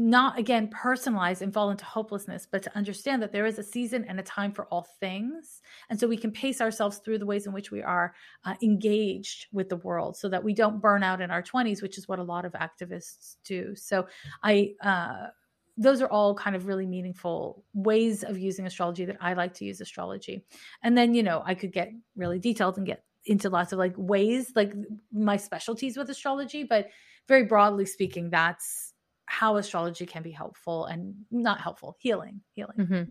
not 0.00 0.38
again 0.38 0.68
personalize 0.68 1.42
and 1.42 1.52
fall 1.52 1.70
into 1.70 1.84
hopelessness, 1.84 2.46
but 2.50 2.62
to 2.62 2.76
understand 2.76 3.20
that 3.20 3.32
there 3.32 3.46
is 3.46 3.58
a 3.58 3.64
season 3.64 4.04
and 4.04 4.20
a 4.20 4.22
time 4.22 4.52
for 4.52 4.66
all 4.66 4.86
things. 5.00 5.60
And 5.90 5.98
so 5.98 6.06
we 6.06 6.16
can 6.16 6.30
pace 6.30 6.60
ourselves 6.60 6.98
through 6.98 7.18
the 7.18 7.26
ways 7.26 7.46
in 7.46 7.52
which 7.52 7.72
we 7.72 7.82
are 7.82 8.14
uh, 8.44 8.54
engaged 8.62 9.48
with 9.52 9.68
the 9.68 9.76
world 9.78 10.16
so 10.16 10.28
that 10.28 10.44
we 10.44 10.54
don't 10.54 10.80
burn 10.80 11.02
out 11.02 11.20
in 11.20 11.32
our 11.32 11.42
20s, 11.42 11.82
which 11.82 11.98
is 11.98 12.06
what 12.06 12.20
a 12.20 12.22
lot 12.22 12.44
of 12.44 12.52
activists 12.52 13.38
do. 13.42 13.74
So 13.74 14.06
I, 14.44 14.74
uh, 14.80 15.30
those 15.78 16.02
are 16.02 16.08
all 16.08 16.34
kind 16.34 16.56
of 16.56 16.66
really 16.66 16.86
meaningful 16.86 17.64
ways 17.72 18.24
of 18.24 18.36
using 18.36 18.66
astrology 18.66 19.04
that 19.04 19.16
I 19.20 19.34
like 19.34 19.54
to 19.54 19.64
use 19.64 19.80
astrology. 19.80 20.44
And 20.82 20.98
then, 20.98 21.14
you 21.14 21.22
know, 21.22 21.42
I 21.46 21.54
could 21.54 21.72
get 21.72 21.92
really 22.16 22.40
detailed 22.40 22.76
and 22.78 22.86
get 22.86 23.04
into 23.24 23.48
lots 23.48 23.72
of 23.72 23.78
like 23.78 23.94
ways, 23.96 24.52
like 24.56 24.72
my 25.12 25.36
specialties 25.36 25.96
with 25.96 26.10
astrology, 26.10 26.64
but 26.64 26.88
very 27.28 27.44
broadly 27.44 27.86
speaking, 27.86 28.28
that's 28.28 28.92
how 29.26 29.56
astrology 29.56 30.04
can 30.04 30.22
be 30.22 30.32
helpful 30.32 30.86
and 30.86 31.14
not 31.30 31.60
helpful, 31.60 31.94
healing, 32.00 32.40
healing. 32.54 32.76
Mm-hmm. 32.76 33.02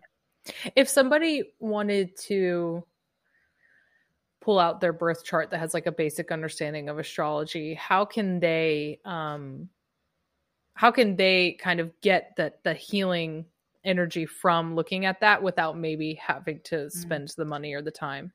If 0.76 0.90
somebody 0.90 1.54
wanted 1.60 2.18
to 2.24 2.84
pull 4.42 4.60
out 4.60 4.82
their 4.82 4.94
birth 4.94 5.24
chart 5.24 5.52
that 5.52 5.60
has 5.60 5.74
like 5.74 5.88
a 5.88 5.92
basic 5.92 6.32
understanding 6.32 6.90
of 6.90 7.00
astrology, 7.00 7.76
how 7.76 8.04
can 8.04 8.40
they 8.42 9.00
um 9.06 9.70
how 10.78 10.92
can 10.92 11.16
they 11.16 11.54
kind 11.54 11.80
of 11.80 11.92
get 12.02 12.34
that 12.38 12.64
the 12.64 12.76
healing 12.76 13.46
energy 13.84 14.28
from 14.28 14.76
looking 14.76 15.06
at 15.06 15.20
that 15.22 15.42
without 15.42 15.76
maybe 15.76 16.14
having 16.14 16.60
to 16.66 16.76
mm. 16.76 16.92
spend 16.92 17.28
mm. 17.28 17.36
the 17.36 17.46
money 17.46 17.74
or 17.74 17.82
the 17.82 17.92
time 17.92 18.32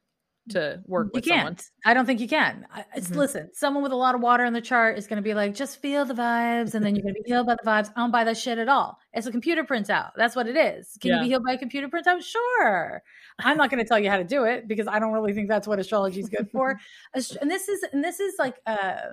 to 0.49 0.83
work 0.89 1.07
you 1.07 1.11
with 1.15 1.25
can't. 1.25 1.61
someone. 1.61 1.67
I 1.85 1.95
don't 1.95 2.05
think 2.05 2.19
you 2.21 2.27
can. 2.27 2.67
Mhm. 2.97 3.15
listen. 3.15 3.51
Someone 3.55 3.81
with 3.85 3.93
a 3.93 3.97
lot 3.97 4.17
of 4.17 4.21
water 4.21 4.45
in 4.45 4.53
the 4.53 4.61
chart 4.61 4.99
is 4.99 5.07
going 5.07 5.19
to 5.19 5.23
be 5.23 5.35
like, 5.35 5.55
just 5.55 5.81
feel 5.81 6.05
the 6.05 6.15
vibes, 6.15 6.75
and 6.75 6.85
then 6.85 6.97
you're 6.97 7.05
going 7.05 7.15
to 7.15 7.23
be 7.23 7.31
healed 7.31 7.47
by 7.47 7.55
the 7.55 7.65
vibes. 7.65 7.93
I 7.95 8.01
don't 8.01 8.11
buy 8.11 8.25
that 8.25 8.37
shit 8.37 8.59
at 8.59 8.69
all. 8.69 8.99
It's 9.13 9.29
a 9.29 9.31
computer 9.31 9.63
printout. 9.63 10.11
That's 10.17 10.35
what 10.35 10.49
it 10.49 10.57
is. 10.57 10.99
Can 11.01 11.11
Yeah. 11.11 11.17
you 11.19 11.23
be 11.23 11.29
healed 11.29 11.45
by 11.45 11.53
a 11.53 11.59
computer 11.59 11.89
printout? 11.89 12.25
Sure. 12.25 13.03
I'm 13.39 13.57
not 13.57 13.71
going 13.71 13.83
to 13.85 13.89
tell 13.89 14.01
you 14.01 14.11
how 14.11 14.17
to 14.17 14.25
do 14.25 14.43
it 14.43 14.67
because 14.67 14.89
I 14.89 14.99
don't 14.99 15.13
really 15.13 15.33
think 15.33 15.49
that's 15.49 15.69
what 15.69 15.79
astrology 15.79 16.19
is 16.19 16.29
good 16.29 16.51
for. 16.51 16.81
And 17.41 17.49
this 17.49 17.69
is 17.69 17.85
and 17.93 18.03
this 18.03 18.19
is 18.19 18.35
like 18.39 18.57
a 18.67 19.13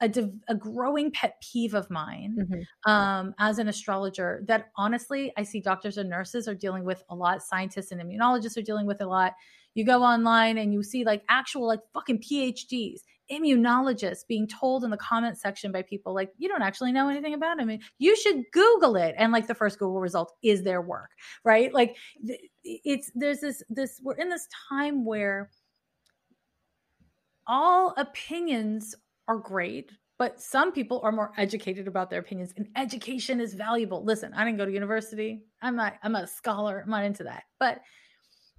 a, 0.00 0.08
div- 0.08 0.32
a 0.48 0.54
growing 0.54 1.10
pet 1.10 1.42
peeve 1.42 1.74
of 1.74 1.90
mine 1.90 2.36
Mhm. 2.40 2.90
um, 2.90 3.34
as 3.38 3.58
an 3.58 3.68
astrologer 3.68 4.42
that 4.46 4.70
honestly 4.76 5.32
I 5.36 5.42
see 5.42 5.60
doctors 5.60 5.98
and 5.98 6.08
nurses 6.10 6.48
are 6.48 6.54
dealing 6.54 6.84
with 6.84 7.02
a 7.08 7.14
lot, 7.14 7.42
scientists 7.42 7.92
and 7.92 8.00
immunologists 8.00 8.56
are 8.56 8.62
dealing 8.62 8.86
with 8.86 9.00
a 9.00 9.06
lot. 9.06 9.34
You 9.74 9.84
go 9.84 10.02
online 10.02 10.58
and 10.58 10.72
you 10.72 10.82
see 10.82 11.04
like 11.04 11.22
actual 11.28 11.66
like 11.66 11.80
fucking 11.92 12.20
PhDs, 12.20 13.00
immunologists 13.30 14.26
being 14.26 14.48
told 14.48 14.82
in 14.82 14.90
the 14.90 14.96
comment 14.96 15.38
section 15.38 15.70
by 15.70 15.82
people 15.82 16.12
like 16.14 16.32
you 16.38 16.48
don't 16.48 16.62
actually 16.62 16.90
know 16.92 17.08
anything 17.08 17.34
about 17.34 17.60
him. 17.60 17.78
You 17.98 18.16
should 18.16 18.42
Google 18.52 18.96
it, 18.96 19.14
and 19.16 19.32
like 19.32 19.46
the 19.46 19.54
first 19.54 19.78
Google 19.78 20.00
result 20.00 20.32
is 20.42 20.64
their 20.64 20.82
work, 20.82 21.10
right? 21.44 21.72
Like 21.72 21.96
it's 22.64 23.12
there's 23.14 23.40
this 23.40 23.62
this 23.68 24.00
we're 24.02 24.14
in 24.16 24.28
this 24.28 24.48
time 24.68 25.04
where 25.04 25.50
all 27.46 27.94
opinions 27.96 28.94
are 29.28 29.38
great, 29.38 29.92
but 30.18 30.40
some 30.40 30.72
people 30.72 31.00
are 31.02 31.12
more 31.12 31.32
educated 31.36 31.88
about 31.88 32.10
their 32.10 32.20
opinions, 32.20 32.52
and 32.56 32.68
education 32.76 33.40
is 33.40 33.54
valuable. 33.54 34.04
Listen, 34.04 34.32
I 34.34 34.44
didn't 34.44 34.58
go 34.58 34.66
to 34.66 34.72
university. 34.72 35.42
I'm 35.62 35.76
not. 35.76 35.94
I'm 36.02 36.12
not 36.12 36.24
a 36.24 36.28
scholar. 36.28 36.80
I'm 36.80 36.90
not 36.90 37.04
into 37.04 37.24
that. 37.24 37.44
But 37.58 37.80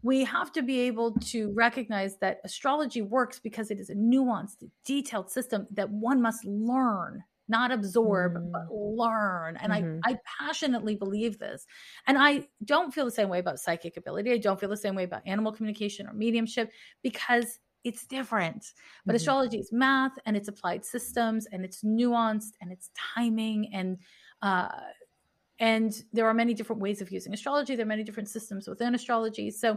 we 0.03 0.23
have 0.25 0.51
to 0.53 0.63
be 0.63 0.79
able 0.81 1.13
to 1.19 1.51
recognize 1.53 2.17
that 2.17 2.41
astrology 2.43 3.01
works 3.03 3.39
because 3.39 3.69
it 3.69 3.79
is 3.79 3.89
a 3.89 3.95
nuanced, 3.95 4.63
detailed 4.83 5.29
system 5.29 5.67
that 5.71 5.89
one 5.91 6.21
must 6.21 6.43
learn, 6.43 7.23
not 7.47 7.71
absorb, 7.71 8.33
Mm. 8.33 8.51
but 8.51 8.75
learn. 8.75 9.57
And 9.57 9.71
Mhm. 9.71 10.01
I, 10.03 10.11
I 10.13 10.17
passionately 10.39 10.95
believe 10.95 11.37
this. 11.37 11.67
And 12.07 12.17
I 12.17 12.47
don't 12.65 12.91
feel 12.93 13.05
the 13.05 13.11
same 13.11 13.29
way 13.29 13.39
about 13.39 13.59
psychic 13.59 13.95
ability. 13.95 14.31
I 14.31 14.37
don't 14.39 14.59
feel 14.59 14.69
the 14.69 14.77
same 14.77 14.95
way 14.95 15.03
about 15.03 15.27
animal 15.27 15.51
communication 15.51 16.07
or 16.07 16.13
mediumship 16.13 16.71
because 17.03 17.59
it's 17.83 18.05
different. 18.05 18.73
But 19.05 19.15
Mhm. 19.15 19.15
astrology 19.15 19.57
is 19.59 19.71
math 19.71 20.17
and 20.25 20.37
it's 20.37 20.47
applied 20.47 20.85
systems 20.85 21.47
and 21.47 21.65
it's 21.65 21.83
nuanced 21.83 22.53
and 22.61 22.71
it's 22.71 22.91
timing 22.95 23.73
and 23.73 23.97
uh 24.41 24.69
and 25.59 26.03
there 26.13 26.27
are 26.27 26.33
many 26.33 26.53
different 26.53 26.81
ways 26.81 27.01
of 27.01 27.11
using 27.11 27.33
astrology. 27.33 27.75
There 27.75 27.85
are 27.85 27.87
many 27.87 28.03
different 28.03 28.29
systems 28.29 28.67
within 28.67 28.95
astrology. 28.95 29.51
So 29.51 29.73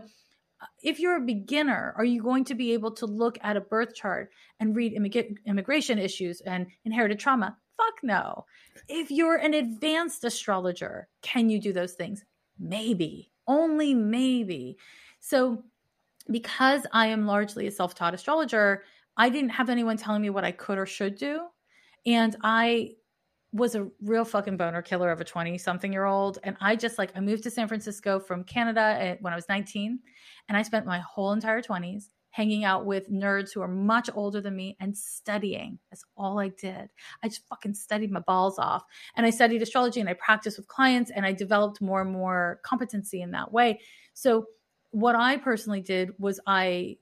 uh, 0.60 0.66
if 0.82 1.00
you're 1.00 1.16
a 1.16 1.20
beginner, 1.20 1.94
are 1.96 2.04
you 2.04 2.22
going 2.22 2.44
to 2.44 2.54
be 2.54 2.72
able 2.72 2.92
to 2.92 3.06
look 3.06 3.38
at 3.42 3.56
a 3.56 3.60
birth 3.60 3.94
chart 3.94 4.32
and 4.60 4.74
read 4.76 4.94
immig- 4.94 5.44
immigration 5.46 5.98
issues 5.98 6.40
and 6.42 6.68
inherited 6.84 7.18
trauma? 7.18 7.58
Fuck 7.76 8.02
no. 8.02 8.46
If 8.88 9.10
you're 9.10 9.36
an 9.36 9.54
advanced 9.54 10.24
astrologer, 10.24 11.08
can 11.22 11.50
you 11.50 11.60
do 11.60 11.72
those 11.72 11.94
things? 11.94 12.24
Maybe, 12.58 13.32
only 13.46 13.94
maybe. 13.94 14.78
So, 15.20 15.64
because 16.30 16.86
I 16.92 17.06
am 17.06 17.26
largely 17.26 17.66
a 17.66 17.70
self 17.70 17.94
taught 17.94 18.14
astrologer, 18.14 18.84
I 19.16 19.28
didn't 19.28 19.50
have 19.50 19.70
anyone 19.70 19.96
telling 19.96 20.22
me 20.22 20.30
what 20.30 20.44
I 20.44 20.52
could 20.52 20.78
or 20.78 20.86
should 20.86 21.16
do. 21.16 21.46
And 22.06 22.36
I 22.42 22.92
was 23.52 23.76
a 23.76 23.88
real 24.02 24.24
fucking 24.24 24.56
boner 24.56 24.82
killer 24.82 25.12
of 25.12 25.20
a 25.20 25.24
20 25.24 25.56
something 25.58 25.92
year 25.92 26.06
old. 26.06 26.38
And 26.42 26.56
I 26.60 26.74
just 26.74 26.98
like, 26.98 27.12
I 27.14 27.20
moved 27.20 27.44
to 27.44 27.50
San 27.50 27.68
Francisco 27.68 28.18
from 28.18 28.42
Canada 28.42 28.80
at- 28.80 29.22
when 29.22 29.32
I 29.32 29.36
was 29.36 29.48
19. 29.48 30.00
And 30.48 30.58
I 30.58 30.62
spent 30.62 30.86
my 30.86 30.98
whole 30.98 31.32
entire 31.32 31.62
20s 31.62 32.10
hanging 32.30 32.64
out 32.64 32.84
with 32.84 33.08
nerds 33.12 33.54
who 33.54 33.60
are 33.60 33.68
much 33.68 34.10
older 34.12 34.40
than 34.40 34.56
me 34.56 34.76
and 34.80 34.96
studying. 34.98 35.78
That's 35.88 36.04
all 36.16 36.40
I 36.40 36.48
did. 36.48 36.90
I 37.22 37.28
just 37.28 37.46
fucking 37.46 37.74
studied 37.74 38.10
my 38.10 38.18
balls 38.18 38.58
off. 38.58 38.82
And 39.14 39.24
I 39.24 39.30
studied 39.30 39.62
astrology 39.62 40.00
and 40.00 40.08
I 40.08 40.14
practiced 40.14 40.56
with 40.56 40.66
clients 40.66 41.12
and 41.12 41.24
I 41.24 41.32
developed 41.32 41.80
more 41.80 42.02
and 42.02 42.10
more 42.10 42.58
competency 42.64 43.22
in 43.22 43.30
that 43.30 43.52
way. 43.52 43.78
So 44.14 44.46
what 44.94 45.16
I 45.16 45.38
personally 45.38 45.80
did 45.80 46.10
was 46.18 46.38
I 46.46 46.98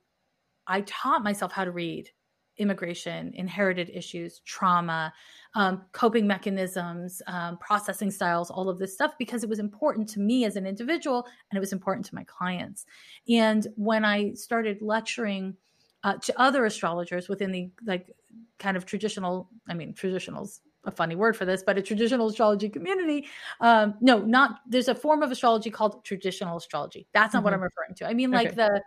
I 0.67 0.81
taught 0.83 1.23
myself 1.23 1.53
how 1.53 1.65
to 1.65 1.71
read 1.71 2.09
immigration, 2.57 3.33
inherited 3.35 3.91
issues, 3.93 4.41
trauma, 4.47 5.13
um, 5.55 5.83
coping 5.93 6.27
mechanisms, 6.27 7.21
um, 7.27 7.59
processing 7.59 8.11
styles, 8.11 8.51
all 8.51 8.71
of 8.71 8.79
this 8.79 8.95
stuff, 8.95 9.13
because 9.19 9.43
it 9.43 9.51
was 9.51 9.59
important 9.59 10.09
to 10.09 10.21
me 10.21 10.45
as 10.45 10.57
an 10.57 10.67
individual 10.67 11.27
and 11.51 11.57
it 11.57 11.61
was 11.61 11.73
important 11.73 12.07
to 12.07 12.15
my 12.15 12.25
clients. 12.25 12.87
And 13.29 13.67
when 13.77 14.05
I 14.05 14.33
started 14.35 14.81
lecturing 14.81 15.57
uh, 16.03 16.15
to 16.23 16.41
other 16.41 16.65
astrologers 16.65 17.29
within 17.29 17.53
the 17.53 17.71
like 17.85 18.11
kind 18.59 18.77
of 18.77 18.87
traditional, 18.87 19.51
I 19.69 19.75
mean, 19.75 19.93
traditionals 19.93 20.61
a 20.85 20.91
funny 20.91 21.15
word 21.17 21.37
for 21.37 21.45
this, 21.45 21.63
but 21.63 21.79
a 21.79 21.83
traditional 21.83 22.29
astrology 22.29 22.69
community. 22.69 23.29
Um, 23.61 23.95
no, 24.01 24.19
not 24.21 24.61
there's 24.67 24.89
a 24.89 24.95
form 24.95 25.23
of 25.23 25.31
astrology 25.31 25.71
called 25.71 26.05
traditional 26.05 26.57
astrology. 26.57 27.07
That's 27.13 27.35
not 27.35 27.45
what 27.45 27.53
Mhm. 27.53 27.57
I'm 27.57 27.63
referring 27.63 27.95
to. 27.97 28.07
I 28.09 28.15
mean, 28.15 28.33
like 28.33 28.51
Okay. 28.51 28.57
the 28.57 28.83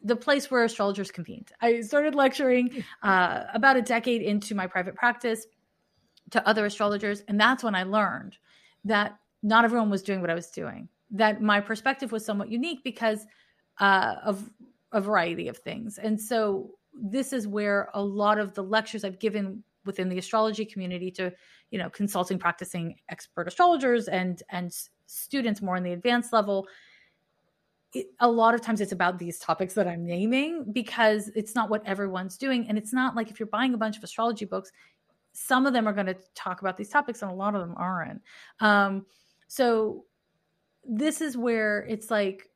the 0.00 0.16
place 0.16 0.50
where 0.50 0.64
astrologers 0.64 1.10
convened. 1.10 1.50
I 1.60 1.80
started 1.80 2.14
lecturing 2.14 2.84
uh, 3.02 3.44
about 3.52 3.76
a 3.76 3.82
decade 3.82 4.22
into 4.22 4.54
my 4.54 4.66
private 4.66 4.94
practice 4.94 5.46
to 6.30 6.46
other 6.48 6.66
astrologers, 6.66 7.22
and 7.28 7.40
that's 7.40 7.64
when 7.64 7.74
I 7.74 7.84
learned 7.84 8.38
that 8.84 9.18
not 9.42 9.64
everyone 9.64 9.90
was 9.90 10.02
doing 10.02 10.20
what 10.20 10.30
I 10.30 10.34
was 10.34 10.50
doing. 10.50 10.88
That 11.10 11.42
my 11.42 11.60
perspective 11.60 12.12
was 12.12 12.24
somewhat 12.24 12.50
unique 12.50 12.84
because 12.84 13.26
uh, 13.78 14.16
of 14.24 14.50
a 14.92 15.00
variety 15.00 15.48
of 15.48 15.58
things, 15.58 15.98
and 15.98 16.20
so 16.20 16.78
this 16.94 17.32
is 17.32 17.46
where 17.48 17.90
a 17.94 18.02
lot 18.02 18.38
of 18.38 18.54
the 18.54 18.62
lectures 18.64 19.04
I've 19.04 19.18
given 19.20 19.64
within 19.88 20.08
the 20.08 20.18
astrology 20.18 20.64
community 20.64 21.10
to 21.10 21.32
you 21.72 21.78
know 21.78 21.90
consulting 21.90 22.38
practicing 22.38 22.94
expert 23.08 23.48
astrologers 23.48 24.06
and 24.06 24.44
and 24.50 24.72
students 25.06 25.60
more 25.60 25.76
in 25.76 25.82
the 25.82 25.92
advanced 25.92 26.32
level 26.32 26.68
it, 27.94 28.08
a 28.20 28.30
lot 28.30 28.54
of 28.54 28.60
times 28.60 28.80
it's 28.80 28.92
about 28.92 29.18
these 29.18 29.38
topics 29.38 29.74
that 29.74 29.86
I'm 29.86 30.04
naming 30.04 30.64
because 30.72 31.28
it's 31.34 31.54
not 31.54 31.70
what 31.70 31.86
everyone's 31.86 32.36
doing. 32.36 32.68
And 32.68 32.76
it's 32.76 32.92
not 32.92 33.16
like 33.16 33.30
if 33.30 33.40
you're 33.40 33.46
buying 33.46 33.74
a 33.74 33.78
bunch 33.78 33.96
of 33.96 34.04
astrology 34.04 34.44
books, 34.44 34.70
some 35.32 35.66
of 35.66 35.72
them 35.72 35.86
are 35.86 35.92
going 35.92 36.06
to 36.06 36.16
talk 36.34 36.60
about 36.60 36.76
these 36.76 36.90
topics 36.90 37.22
and 37.22 37.30
a 37.30 37.34
lot 37.34 37.54
of 37.54 37.60
them 37.60 37.74
aren't. 37.76 38.20
Um, 38.60 39.06
so 39.46 40.04
this 40.84 41.20
is 41.20 41.36
where 41.36 41.86
it's 41.88 42.10
like, 42.10 42.47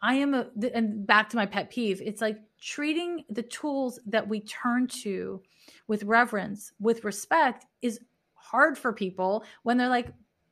I 0.00 0.14
am 0.14 0.34
a, 0.34 0.50
and 0.74 1.06
back 1.06 1.28
to 1.30 1.36
my 1.36 1.46
pet 1.46 1.70
peeve, 1.70 2.00
it's 2.00 2.20
like 2.20 2.40
treating 2.60 3.24
the 3.28 3.42
tools 3.42 3.98
that 4.06 4.28
we 4.28 4.40
turn 4.40 4.86
to 5.02 5.42
with 5.88 6.04
reverence, 6.04 6.72
with 6.78 7.04
respect 7.04 7.66
is 7.82 8.00
hard 8.34 8.78
for 8.78 8.92
people 8.92 9.44
when 9.64 9.76
they're 9.76 9.88
like, 9.88 10.08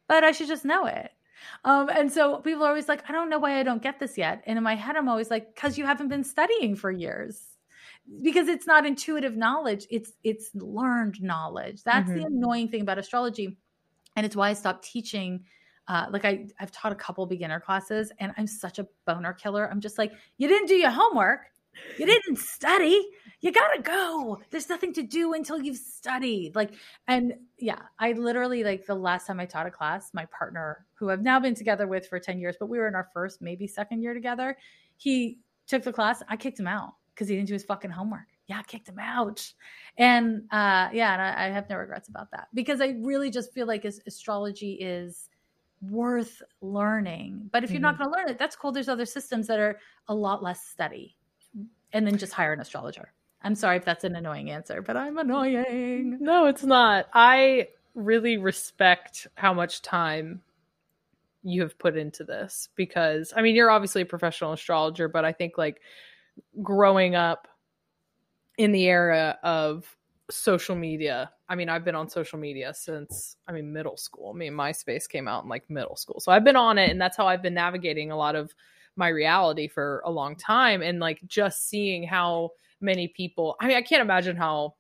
but 0.09 0.25
I 0.25 0.33
should 0.33 0.49
just 0.49 0.65
know 0.65 0.87
it. 0.87 1.13
Um, 1.65 1.89
and 1.91 2.11
so 2.13 2.39
people 2.41 2.65
are 2.65 2.69
always 2.69 2.89
like, 2.89 3.09
I 3.09 3.13
don't 3.13 3.29
know 3.31 3.39
why 3.39 3.59
I 3.59 3.63
don't 3.63 3.83
get 3.83 3.99
this 4.01 4.17
yet. 4.19 4.43
And 4.47 4.57
in 4.57 4.65
my 4.65 4.75
head, 4.75 4.97
I'm 4.97 5.09
always 5.09 5.31
like, 5.31 5.55
because 5.55 5.77
you 5.79 5.85
haven't 5.87 6.09
been 6.09 6.25
studying 6.25 6.75
for 6.77 6.91
years. 6.91 7.59
Because 8.23 8.47
it's 8.49 8.67
not 8.67 8.87
intuitive 8.87 9.37
knowledge, 9.37 9.87
it's 9.91 10.13
it's 10.23 10.55
learned 10.55 11.21
knowledge. 11.21 11.83
That's 11.83 12.13
the 12.13 12.21
Mhm. 12.21 12.31
annoying 12.31 12.69
thing 12.69 12.83
about 12.83 12.99
astrology. 12.99 13.59
And 14.17 14.27
it's 14.27 14.37
why 14.37 14.51
I 14.51 14.55
stopped 14.55 14.85
teaching. 14.85 15.47
Uh, 15.89 16.07
like 16.11 16.25
I, 16.25 16.47
I've 16.59 16.73
taught 16.73 16.93
a 16.93 16.97
couple 16.97 17.25
beginner 17.27 17.61
classes 17.61 18.13
and 18.19 18.33
I'm 18.37 18.47
such 18.47 18.79
a 18.79 18.87
boner 19.07 19.33
killer. 19.33 19.69
I'm 19.71 19.81
just 19.81 19.99
like, 19.99 20.13
you 20.37 20.49
didn't 20.49 20.69
do 20.69 20.75
your 20.75 20.91
homework. 20.91 21.41
You 21.99 22.07
didn't 22.07 22.39
study. 22.39 23.07
You 23.41 23.53
gotta 23.53 23.83
go. 23.83 24.41
There's 24.51 24.69
nothing 24.69 24.93
to 24.95 25.03
do 25.03 25.35
until 25.35 25.61
you've 25.61 25.77
studied. 25.77 26.55
Like, 26.55 26.73
and 27.07 27.35
yeah, 27.59 27.83
I 27.99 28.13
literally 28.13 28.65
like 28.65 28.87
the 28.87 28.95
last 28.95 29.27
time 29.27 29.41
I 29.41 29.47
taught 29.47 29.67
a 29.67 29.71
class, 29.71 30.11
my 30.15 30.27
partner, 30.27 30.87
who 30.95 31.11
I've 31.11 31.23
now 31.23 31.39
been 31.39 31.55
together 31.55 31.87
with 31.87 32.09
for 32.09 32.19
10 32.19 32.39
years, 32.39 32.57
but 32.59 32.69
we 32.69 32.79
were 32.79 32.89
in 32.89 32.95
our 32.95 33.09
first, 33.13 33.43
maybe 33.43 33.67
second 33.67 34.03
year 34.03 34.15
together. 34.15 34.57
He 34.97 35.39
took 35.67 35.83
the 35.83 35.93
class. 35.93 36.23
I 36.29 36.37
kicked 36.37 36.59
him 36.59 36.67
out 36.67 36.95
because 37.15 37.29
he 37.29 37.37
didn't 37.37 37.49
do 37.49 37.55
his 37.55 37.65
fucking 37.65 37.91
homework. 37.91 38.27
Yeah, 38.47 38.61
I 38.61 38.63
kicked 38.63 38.89
him 38.89 38.99
out. 38.99 39.53
And 39.99 40.43
uh, 40.51 40.89
yeah, 40.93 41.13
and 41.13 41.23
I, 41.23 41.47
I 41.47 41.51
have 41.51 41.69
no 41.69 41.77
regrets 41.77 42.09
about 42.09 42.31
that 42.31 42.49
because 42.55 42.81
I 42.81 42.97
really 43.01 43.31
just 43.31 43.53
feel 43.53 43.67
like 43.67 43.85
as, 43.85 44.01
astrology 44.07 44.73
is 44.75 45.29
worth 45.81 46.43
learning. 46.61 47.49
But 47.53 47.65
if 47.65 47.71
you're 47.71 47.81
not 47.81 47.95
mm-hmm. 47.95 48.05
going 48.05 48.13
to 48.13 48.19
learn 48.19 48.29
it, 48.29 48.39
that's 48.39 48.57
cool. 48.57 48.73
There's 48.73 48.89
other 48.89 49.07
systems 49.07 49.47
that 49.47 49.59
are 49.59 49.79
a 50.09 50.15
lot 50.15 50.43
less 50.43 50.65
steady. 50.67 51.17
And 51.93 52.07
then 52.07 52.19
just 52.19 52.33
hire 52.33 52.53
an 52.53 52.61
astrologer. 52.61 53.13
I'm 53.43 53.55
sorry 53.55 53.77
if 53.77 53.85
that's 53.85 54.05
an 54.05 54.17
annoying 54.17 54.51
answer, 54.51 54.83
but 54.83 54.97
I'm 54.97 55.19
annoying. 55.19 56.19
No, 56.21 56.47
it's 56.47 56.65
not. 56.65 57.07
I 57.15 57.69
really 57.95 58.37
respect 58.37 59.27
how 59.35 59.55
much 59.55 59.83
time 59.83 60.43
you 61.43 61.63
have 61.63 61.79
put 61.79 61.97
into 61.97 62.25
this 62.25 62.69
because 62.75 63.33
I 63.37 63.43
mean, 63.43 63.55
you're 63.55 63.71
obviously 63.71 64.03
a 64.03 64.07
professional 64.07 64.53
astrologer, 64.53 65.09
but 65.09 65.25
I 65.25 65.33
think 65.33 65.57
like 65.57 65.81
growing 66.61 67.15
up 67.15 67.47
in 68.59 68.73
the 68.73 68.85
era 68.87 69.39
of 69.43 69.97
social 70.31 70.75
media, 70.75 71.31
I 71.49 71.55
mean, 71.55 71.69
I've 71.69 71.85
been 71.85 71.95
on 71.95 72.09
social 72.09 72.39
media 72.39 72.75
since 72.75 73.37
I 73.47 73.53
mean 73.53 73.73
middle 73.73 73.97
school. 73.97 74.33
I 74.35 74.37
mean, 74.37 74.53
MySpace 74.53 75.09
came 75.09 75.29
out 75.29 75.45
in 75.45 75.49
like 75.49 75.69
middle 75.71 75.97
school. 75.97 76.21
So 76.21 76.33
I've 76.33 76.45
been 76.45 76.57
on 76.57 76.79
it 76.79 76.91
and 76.91 77.01
that's 77.01 77.17
how 77.17 77.27
I've 77.27 77.43
been 77.43 77.55
navigating 77.55 78.11
a 78.11 78.17
lot 78.17 78.35
of 78.35 78.55
my 78.97 79.09
reality 79.09 79.69
for 79.69 80.03
a 80.05 80.11
long 80.11 80.35
time 80.37 80.83
and 80.83 80.99
like 80.99 81.21
just 81.27 81.69
seeing 81.69 82.03
how 82.03 82.51
many 82.81 83.09
people 83.09 83.57
I 83.61 83.69
mean 83.69 83.77
I 83.77 83.83
can't 83.83 84.03
imagine 84.03 84.37
how 84.37 84.75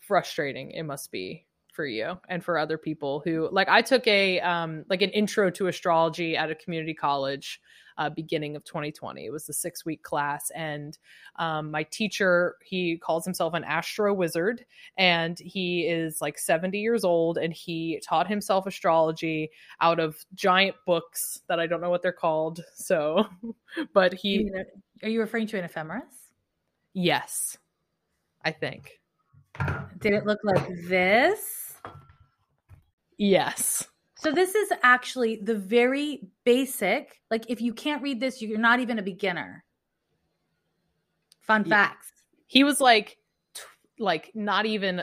frustrating 0.00 0.70
it 0.70 0.84
must 0.84 1.10
be 1.10 1.44
for 1.76 1.86
you 1.86 2.18
and 2.28 2.42
for 2.42 2.58
other 2.58 2.78
people 2.78 3.22
who 3.24 3.48
like 3.52 3.68
I 3.68 3.82
took 3.82 4.06
a 4.06 4.40
um 4.40 4.84
like 4.88 5.02
an 5.02 5.10
intro 5.10 5.50
to 5.50 5.68
astrology 5.68 6.36
at 6.36 6.50
a 6.50 6.54
community 6.54 6.94
college 6.94 7.60
uh, 7.98 8.10
beginning 8.10 8.56
of 8.56 8.64
2020. 8.64 9.24
It 9.24 9.30
was 9.30 9.46
the 9.46 9.52
six 9.52 9.84
week 9.84 10.02
class, 10.02 10.50
and 10.50 10.98
um, 11.36 11.70
my 11.70 11.82
teacher 11.84 12.56
he 12.62 12.98
calls 12.98 13.24
himself 13.24 13.54
an 13.54 13.64
astro 13.64 14.12
wizard, 14.12 14.64
and 14.98 15.38
he 15.38 15.86
is 15.86 16.20
like 16.20 16.38
70 16.38 16.78
years 16.78 17.04
old, 17.04 17.38
and 17.38 17.52
he 17.52 18.00
taught 18.06 18.28
himself 18.28 18.66
astrology 18.66 19.50
out 19.80 19.98
of 20.00 20.24
giant 20.34 20.76
books 20.86 21.40
that 21.48 21.60
I 21.60 21.66
don't 21.66 21.80
know 21.80 21.90
what 21.90 22.02
they're 22.02 22.12
called. 22.12 22.62
So, 22.74 23.26
but 23.94 24.12
he 24.14 24.50
are 25.02 25.08
you 25.08 25.20
referring 25.20 25.46
to 25.48 25.58
an 25.58 25.64
ephemeris? 25.64 26.04
Yes, 26.92 27.56
I 28.44 28.52
think. 28.52 29.00
Did 30.00 30.12
it 30.12 30.26
look 30.26 30.40
like 30.44 30.66
this? 30.88 31.65
Yes. 33.18 33.86
So 34.16 34.32
this 34.32 34.54
is 34.54 34.72
actually 34.82 35.36
the 35.36 35.54
very 35.54 36.28
basic. 36.44 37.20
Like 37.30 37.44
if 37.48 37.60
you 37.60 37.72
can't 37.72 38.02
read 38.02 38.20
this, 38.20 38.40
you're 38.40 38.58
not 38.58 38.80
even 38.80 38.98
a 38.98 39.02
beginner. 39.02 39.64
Fun 41.40 41.64
yeah. 41.66 41.88
facts. 41.88 42.10
He 42.46 42.64
was 42.64 42.80
like 42.80 43.18
t- 43.54 43.62
like 43.98 44.32
not 44.34 44.66
even 44.66 45.02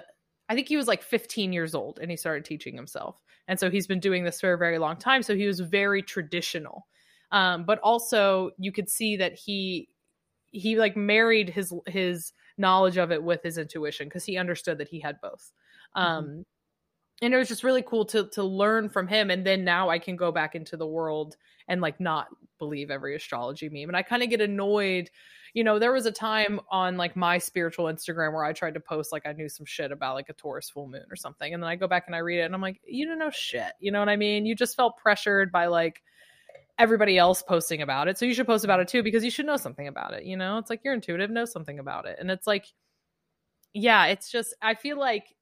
I 0.50 0.56
think 0.56 0.68
he 0.68 0.78
was 0.78 0.88
like 0.88 1.04
15 1.04 1.54
years 1.54 1.74
old 1.74 2.00
and 2.00 2.12
he 2.12 2.18
started 2.18 2.44
teaching 2.44 2.76
himself. 2.76 3.16
And 3.48 3.60
so 3.60 3.70
he's 3.70 3.88
been 3.88 4.00
doing 4.00 4.24
this 4.24 4.42
for 4.42 4.54
a 4.54 4.58
very 4.58 4.78
long 4.78 4.98
time, 4.98 5.22
so 5.22 5.36
he 5.36 5.46
was 5.46 5.60
very 5.60 6.02
traditional. 6.02 6.88
Um, 7.32 7.66
but 7.66 7.80
also 7.80 8.52
you 8.58 8.72
could 8.72 8.90
see 8.90 9.18
that 9.18 9.34
he 9.34 9.90
he 10.52 10.78
like 10.78 10.96
married 10.96 11.50
his 11.50 11.74
his 11.88 12.34
knowledge 12.58 12.98
of 12.98 13.12
it 13.12 13.24
with 13.24 13.42
his 13.44 13.58
intuition 13.58 14.08
because 14.08 14.24
he 14.24 14.38
understood 14.38 14.78
that 14.80 14.88
he 14.88 15.00
had 15.00 15.20
both. 15.22 15.52
Mm-hmm. 15.96 16.08
Um, 16.08 16.26
mm-hmm 16.26 16.42
and 17.24 17.34
it 17.34 17.38
was 17.38 17.48
just 17.48 17.64
really 17.64 17.82
cool 17.82 18.06
to 18.06 18.26
to 18.30 18.44
learn 18.44 18.90
from 18.90 19.08
him 19.08 19.32
and 19.32 19.46
then 19.46 19.64
now 19.64 19.90
i 19.90 19.98
can 19.98 20.16
go 20.16 20.32
back 20.32 20.56
into 20.56 20.78
the 20.78 20.86
world 20.86 21.36
and 21.68 21.82
like 21.82 22.00
not 22.00 22.28
believe 22.60 22.92
every 22.92 23.16
astrology 23.16 23.70
meme 23.70 23.90
and 23.90 23.98
i 23.98 24.02
kind 24.02 24.22
of 24.22 24.30
get 24.30 24.42
annoyed 24.42 25.10
you 25.54 25.64
know 25.64 25.80
there 25.80 25.94
was 25.94 26.06
a 26.06 26.12
time 26.12 26.60
on 26.70 26.98
like 26.98 27.16
my 27.16 27.38
spiritual 27.38 27.86
instagram 27.86 28.34
where 28.34 28.44
i 28.44 28.52
tried 28.52 28.74
to 28.74 28.80
post 28.80 29.12
like 29.12 29.26
i 29.26 29.32
knew 29.32 29.50
some 29.50 29.66
shit 29.66 29.92
about 29.92 30.16
like 30.16 30.30
a 30.30 30.34
taurus 30.34 30.70
full 30.70 30.88
moon 30.88 31.06
or 31.10 31.16
something 31.16 31.54
and 31.54 31.64
then 31.64 31.70
i 31.70 31.76
go 31.76 31.88
back 31.88 32.04
and 32.08 32.16
i 32.16 32.20
read 32.20 32.40
it 32.40 32.44
and 32.44 32.54
i'm 32.54 32.62
like 32.62 32.82
you 32.86 33.06
don't 33.08 33.20
know 33.20 33.32
shit 33.32 33.74
you 33.80 33.92
know 33.92 34.00
what 34.00 34.10
i 34.10 34.16
mean? 34.16 34.46
You 34.46 34.56
just 34.56 34.76
felt 34.76 34.98
pressured 34.98 35.52
by 35.52 35.68
like 35.68 36.02
everybody 36.80 37.18
else 37.18 37.44
posting 37.44 37.82
about 37.82 38.08
it 38.08 38.18
so 38.18 38.26
you 38.26 38.34
should 38.34 38.48
post 38.48 38.66
about 38.66 38.80
it 38.80 38.88
too 38.88 39.04
because 39.04 39.24
you 39.24 39.30
should 39.30 39.46
know 39.46 39.58
something 39.58 39.88
about 39.88 40.14
it 40.14 40.24
you 40.24 40.36
know? 40.36 40.58
It's 40.58 40.70
like 40.70 40.82
you're 40.84 40.94
intuitive 40.94 41.30
know 41.30 41.46
something 41.46 41.80
about 41.80 42.06
it 42.06 42.18
and 42.20 42.32
it's 42.32 42.48
like 42.48 42.66
yeah 43.74 44.06
it's 44.08 44.30
just 44.30 44.56
i 44.62 44.74
feel 44.74 45.00
like 45.00 45.36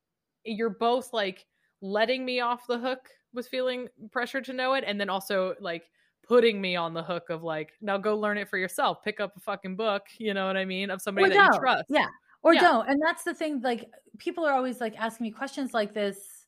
you're 0.43 0.69
both 0.69 1.13
like 1.13 1.45
letting 1.82 2.25
me 2.25 2.39
off 2.39 2.67
the 2.67 2.77
hook 2.77 3.09
with 3.34 3.47
feeling 3.47 3.88
pressure 4.11 4.41
to 4.41 4.53
know 4.53 4.73
it 4.73 4.84
and 4.86 4.99
then 4.99 5.09
also 5.09 5.55
like 5.59 5.89
putting 6.27 6.61
me 6.61 6.75
on 6.75 6.93
the 6.93 7.03
hook 7.03 7.29
of 7.29 7.43
like 7.43 7.71
now 7.82 7.97
go 7.97 8.15
learn 8.17 8.38
it 8.38 8.49
for 8.49 8.57
yourself. 8.57 9.03
Pick 9.03 9.19
up 9.19 9.36
a 9.36 9.39
fucking 9.39 9.75
book 9.75 10.03
you 10.17 10.34
know 10.34 10.47
what 10.47 10.57
i 10.57 10.65
mean 10.65 10.89
of 10.89 11.01
somebody 11.01 11.27
or 11.27 11.29
that 11.29 11.36
don't. 11.36 11.53
you 11.53 11.59
trust. 11.59 11.84
Yeah. 11.89 12.07
Or 12.43 12.53
yeah. 12.53 12.61
don't. 12.61 12.89
And 12.89 12.99
that's 13.03 13.23
the 13.23 13.34
thing 13.34 13.61
like 13.61 13.89
people 14.17 14.45
are 14.45 14.53
always 14.53 14.79
like 14.79 14.95
asking 14.97 15.25
me 15.25 15.32
questions 15.32 15.73
like 15.73 15.93
this 15.93 16.45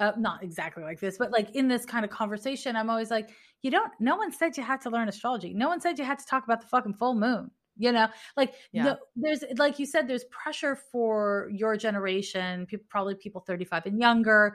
uh, 0.00 0.12
not 0.16 0.44
exactly 0.44 0.84
like 0.84 1.00
this 1.00 1.18
but 1.18 1.32
like 1.32 1.50
in 1.56 1.66
this 1.66 1.84
kind 1.84 2.04
of 2.04 2.10
conversation 2.12 2.76
i'm 2.76 2.88
always 2.88 3.10
like 3.10 3.30
you 3.62 3.70
don't 3.70 3.90
no 3.98 4.16
one 4.16 4.32
said 4.32 4.56
you 4.56 4.62
had 4.62 4.80
to 4.82 4.90
learn 4.90 5.08
astrology. 5.08 5.52
No 5.52 5.68
one 5.68 5.80
said 5.80 5.98
you 5.98 6.04
had 6.04 6.18
to 6.18 6.26
talk 6.26 6.44
about 6.44 6.60
the 6.60 6.66
fucking 6.68 6.94
full 6.94 7.14
moon 7.14 7.50
you 7.78 7.92
know 7.92 8.08
like 8.36 8.54
yeah. 8.72 8.84
the, 8.84 8.98
there's 9.16 9.44
like 9.56 9.78
you 9.78 9.86
said 9.86 10.06
there's 10.06 10.24
pressure 10.24 10.76
for 10.76 11.48
your 11.52 11.76
generation 11.76 12.66
people 12.66 12.86
probably 12.88 13.14
people 13.14 13.40
35 13.40 13.86
and 13.86 14.00
younger 14.00 14.54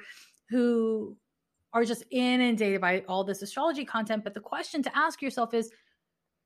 who 0.49 1.17
are 1.73 1.83
just 1.83 2.03
inundated 2.11 2.79
by 2.79 3.03
all 3.07 3.23
this 3.23 3.41
astrology 3.41 3.85
content 3.85 4.23
but 4.23 4.33
the 4.33 4.39
question 4.39 4.83
to 4.83 4.95
ask 4.95 5.21
yourself 5.21 5.53
is 5.53 5.71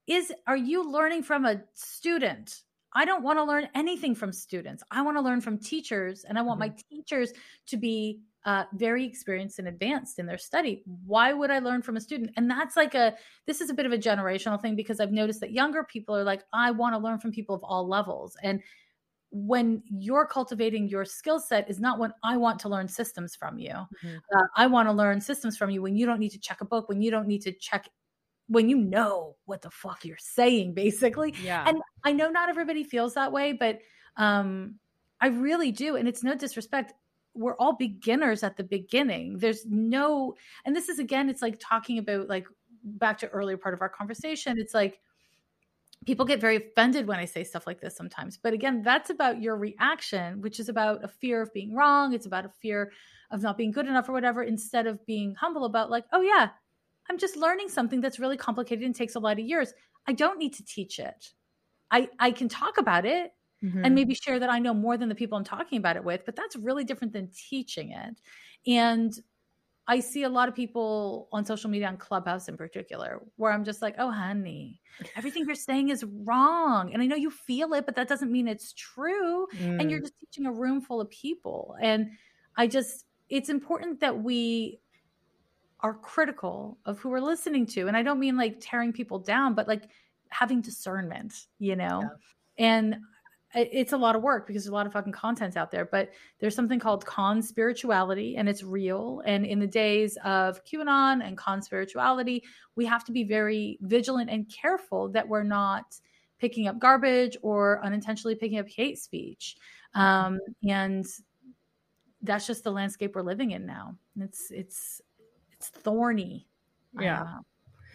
is 0.07 0.31
are 0.45 0.57
you 0.57 0.89
learning 0.89 1.23
from 1.23 1.45
a 1.45 1.61
student 1.73 2.61
I 2.93 3.05
don't 3.05 3.21
want 3.21 3.37
to 3.37 3.43
learn 3.43 3.67
anything 3.75 4.15
from 4.15 4.31
students. 4.31 4.81
I 4.89 5.03
want 5.03 5.17
to 5.17 5.21
learn 5.21 5.39
from 5.39 5.59
teachers, 5.59 6.23
and 6.23 6.37
I 6.37 6.41
want 6.41 6.59
mm-hmm. 6.59 6.71
my 6.71 6.75
teachers 6.89 7.31
to 7.67 7.77
be 7.77 8.21
uh, 8.45 8.63
very 8.73 9.05
experienced 9.05 9.59
and 9.59 9.67
advanced 9.67 10.19
in 10.19 10.25
their 10.25 10.37
study. 10.37 10.83
Why 11.05 11.33
would 11.33 11.51
I 11.51 11.59
learn 11.59 11.81
from 11.81 11.97
a 11.97 12.01
student? 12.01 12.31
And 12.37 12.49
that's 12.49 12.77
like 12.77 12.95
a 12.95 13.15
this 13.45 13.61
is 13.61 13.69
a 13.69 13.73
bit 13.73 13.85
of 13.85 13.91
a 13.91 13.97
generational 13.97 14.61
thing 14.61 14.75
because 14.75 14.99
I've 14.99 15.11
noticed 15.11 15.41
that 15.41 15.51
younger 15.51 15.83
people 15.83 16.15
are 16.15 16.23
like, 16.23 16.43
I 16.53 16.71
want 16.71 16.95
to 16.95 16.99
learn 16.99 17.19
from 17.19 17.31
people 17.31 17.55
of 17.55 17.63
all 17.63 17.87
levels. 17.87 18.37
And 18.43 18.61
when 19.31 19.83
you're 19.89 20.25
cultivating 20.25 20.87
your 20.87 21.03
skill 21.03 21.39
set 21.39 21.69
is 21.69 21.79
not 21.79 21.99
when 21.99 22.13
I 22.23 22.37
want 22.37 22.59
to 22.59 22.69
learn 22.69 22.87
systems 22.87 23.35
from 23.35 23.59
you. 23.59 23.71
Mm-hmm. 23.71 24.17
Uh, 24.33 24.43
I 24.55 24.67
want 24.67 24.87
to 24.87 24.93
learn 24.93 25.19
systems 25.19 25.57
from 25.57 25.69
you 25.69 25.81
when 25.81 25.97
you 25.97 26.05
don't 26.05 26.19
need 26.19 26.31
to 26.31 26.39
check 26.39 26.61
a 26.61 26.65
book, 26.65 26.87
when 26.87 27.01
you 27.01 27.11
don't 27.11 27.27
need 27.27 27.41
to 27.41 27.51
check 27.51 27.89
when 28.49 28.69
you 28.69 28.77
know 28.77 29.35
what 29.43 29.61
the 29.61 29.69
fuck 29.69 30.05
you're 30.05 30.15
saying 30.17 30.73
basically. 30.73 31.35
Yeah. 31.43 31.65
And 31.67 31.81
I 32.05 32.13
know 32.13 32.29
not 32.29 32.47
everybody 32.47 32.85
feels 32.85 33.15
that 33.15 33.31
way, 33.31 33.51
but 33.51 33.79
um 34.15 34.75
I 35.19 35.27
really 35.27 35.71
do 35.71 35.97
and 35.97 36.07
it's 36.07 36.23
no 36.23 36.33
disrespect 36.35 36.93
we're 37.37 37.55
all 37.55 37.75
beginners 37.75 38.43
at 38.43 38.57
the 38.57 38.63
beginning. 38.63 39.37
There's 39.37 39.65
no, 39.65 40.35
and 40.65 40.75
this 40.75 40.89
is 40.89 40.99
again, 40.99 41.29
it's 41.29 41.41
like 41.41 41.59
talking 41.59 41.97
about 41.97 42.27
like 42.27 42.45
back 42.83 43.17
to 43.19 43.27
earlier 43.27 43.57
part 43.57 43.73
of 43.73 43.81
our 43.81 43.89
conversation. 43.89 44.57
It's 44.57 44.73
like 44.73 44.99
people 46.05 46.25
get 46.25 46.41
very 46.41 46.55
offended 46.55 47.07
when 47.07 47.19
I 47.19 47.25
say 47.25 47.43
stuff 47.43 47.67
like 47.67 47.81
this 47.81 47.95
sometimes. 47.95 48.37
But 48.37 48.53
again, 48.53 48.81
that's 48.81 49.09
about 49.09 49.41
your 49.41 49.57
reaction, 49.57 50.41
which 50.41 50.59
is 50.59 50.69
about 50.69 51.03
a 51.03 51.07
fear 51.07 51.41
of 51.41 51.53
being 51.53 51.75
wrong. 51.75 52.13
It's 52.13 52.25
about 52.25 52.45
a 52.45 52.51
fear 52.61 52.91
of 53.31 53.41
not 53.41 53.57
being 53.57 53.71
good 53.71 53.87
enough 53.87 54.07
or 54.07 54.13
whatever, 54.13 54.43
instead 54.43 54.87
of 54.87 55.05
being 55.05 55.35
humble 55.35 55.65
about 55.65 55.89
like, 55.89 56.05
oh 56.13 56.21
yeah, 56.21 56.49
I'm 57.09 57.17
just 57.17 57.35
learning 57.35 57.69
something 57.69 58.01
that's 58.01 58.19
really 58.19 58.37
complicated 58.37 58.85
and 58.85 58.95
takes 58.95 59.15
a 59.15 59.19
lot 59.19 59.39
of 59.39 59.45
years. 59.45 59.73
I 60.07 60.13
don't 60.13 60.39
need 60.39 60.53
to 60.53 60.65
teach 60.65 60.99
it. 60.99 61.33
I 61.91 62.09
I 62.19 62.31
can 62.31 62.49
talk 62.49 62.77
about 62.77 63.05
it 63.05 63.31
mm-hmm. 63.67 63.85
and 63.85 63.95
maybe 63.95 64.13
share 64.13 64.39
that 64.39 64.49
I 64.49 64.59
know 64.59 64.73
more 64.73 64.97
than 64.97 65.09
the 65.09 65.15
people 65.15 65.37
I'm 65.37 65.43
talking 65.43 65.77
about 65.77 65.95
it 65.95 66.03
with, 66.03 66.25
but 66.25 66.35
that's 66.35 66.55
really 66.55 66.83
different 66.83 67.13
than 67.13 67.29
teaching 67.49 67.91
it. 67.91 68.19
And 68.65 69.17
I 69.89 70.01
see 70.01 70.23
a 70.23 70.29
lot 70.29 70.49
of 70.49 70.55
people 70.55 71.29
on 71.31 71.45
social 71.45 71.69
media, 71.69 71.87
on 71.87 71.95
Clubhouse 71.95 72.49
in 72.49 72.57
particular, 72.57 73.21
where 73.37 73.53
I'm 73.53 73.63
just 73.63 73.81
like, 73.81 73.95
oh, 73.97 74.11
honey, 74.11 74.81
everything 75.15 75.45
you're 75.45 75.55
saying 75.55 75.89
is 75.89 76.03
wrong. 76.03 76.91
And 76.93 77.01
I 77.01 77.05
know 77.05 77.15
you 77.15 77.31
feel 77.31 77.73
it, 77.73 77.85
but 77.85 77.95
that 77.95 78.09
doesn't 78.09 78.29
mean 78.29 78.49
it's 78.49 78.73
true. 78.73 79.47
Mm. 79.55 79.79
And 79.79 79.89
you're 79.89 79.99
mm. 79.99 80.03
just 80.03 80.19
teaching 80.19 80.45
a 80.45 80.51
room 80.51 80.81
full 80.81 80.99
of 80.99 81.09
people. 81.09 81.77
And 81.81 82.09
I 82.57 82.67
just, 82.67 83.05
it's 83.29 83.47
important 83.47 84.01
that 84.01 84.21
we 84.21 84.79
are 85.79 85.93
critical 85.93 86.77
of 86.85 86.99
who 86.99 87.09
we're 87.09 87.21
listening 87.21 87.65
to. 87.67 87.87
And 87.87 87.95
I 87.95 88.03
don't 88.03 88.19
mean 88.19 88.35
like 88.35 88.57
tearing 88.59 88.91
people 88.91 89.19
down, 89.19 89.53
but 89.53 89.69
like 89.69 89.83
having 90.29 90.59
discernment, 90.59 91.33
you 91.59 91.77
know? 91.77 92.01
Yeah. 92.57 92.65
And 92.65 92.97
it's 93.55 93.93
a 93.93 93.97
lot 93.97 94.15
of 94.15 94.21
work 94.21 94.45
because 94.45 94.63
there's 94.63 94.71
a 94.71 94.75
lot 94.75 94.85
of 94.85 94.93
fucking 94.93 95.13
content 95.13 95.55
out 95.55 95.71
there 95.71 95.85
but 95.85 96.09
there's 96.39 96.55
something 96.55 96.79
called 96.79 97.05
con 97.05 97.41
spirituality 97.41 98.35
and 98.35 98.49
it's 98.49 98.63
real. 98.63 99.21
And 99.25 99.45
in 99.45 99.59
the 99.59 99.67
days 99.67 100.17
of 100.23 100.63
qanon 100.65 101.25
and 101.25 101.37
con 101.37 101.61
spirituality 101.61 102.43
we 102.75 102.85
have 102.85 103.05
to 103.05 103.11
be 103.11 103.23
very 103.23 103.77
vigilant 103.81 104.29
and 104.29 104.51
careful 104.51 105.09
that 105.09 105.27
we're 105.27 105.43
not 105.43 105.97
picking 106.39 106.67
up 106.67 106.77
garbage 106.79 107.37
or 107.41 107.83
unintentionally 107.83 108.35
picking 108.35 108.59
up 108.59 108.67
hate 108.69 108.99
speech. 108.99 109.55
Um, 109.95 110.39
and 110.67 111.05
that's 112.21 112.45
just 112.45 112.63
the 112.63 112.71
landscape 112.71 113.15
we're 113.15 113.21
living 113.21 113.51
in 113.51 113.65
now. 113.65 113.95
It's 114.19 114.51
it's 114.51 115.01
it's 115.53 115.69
thorny. 115.69 116.47
Yeah. 116.99 117.39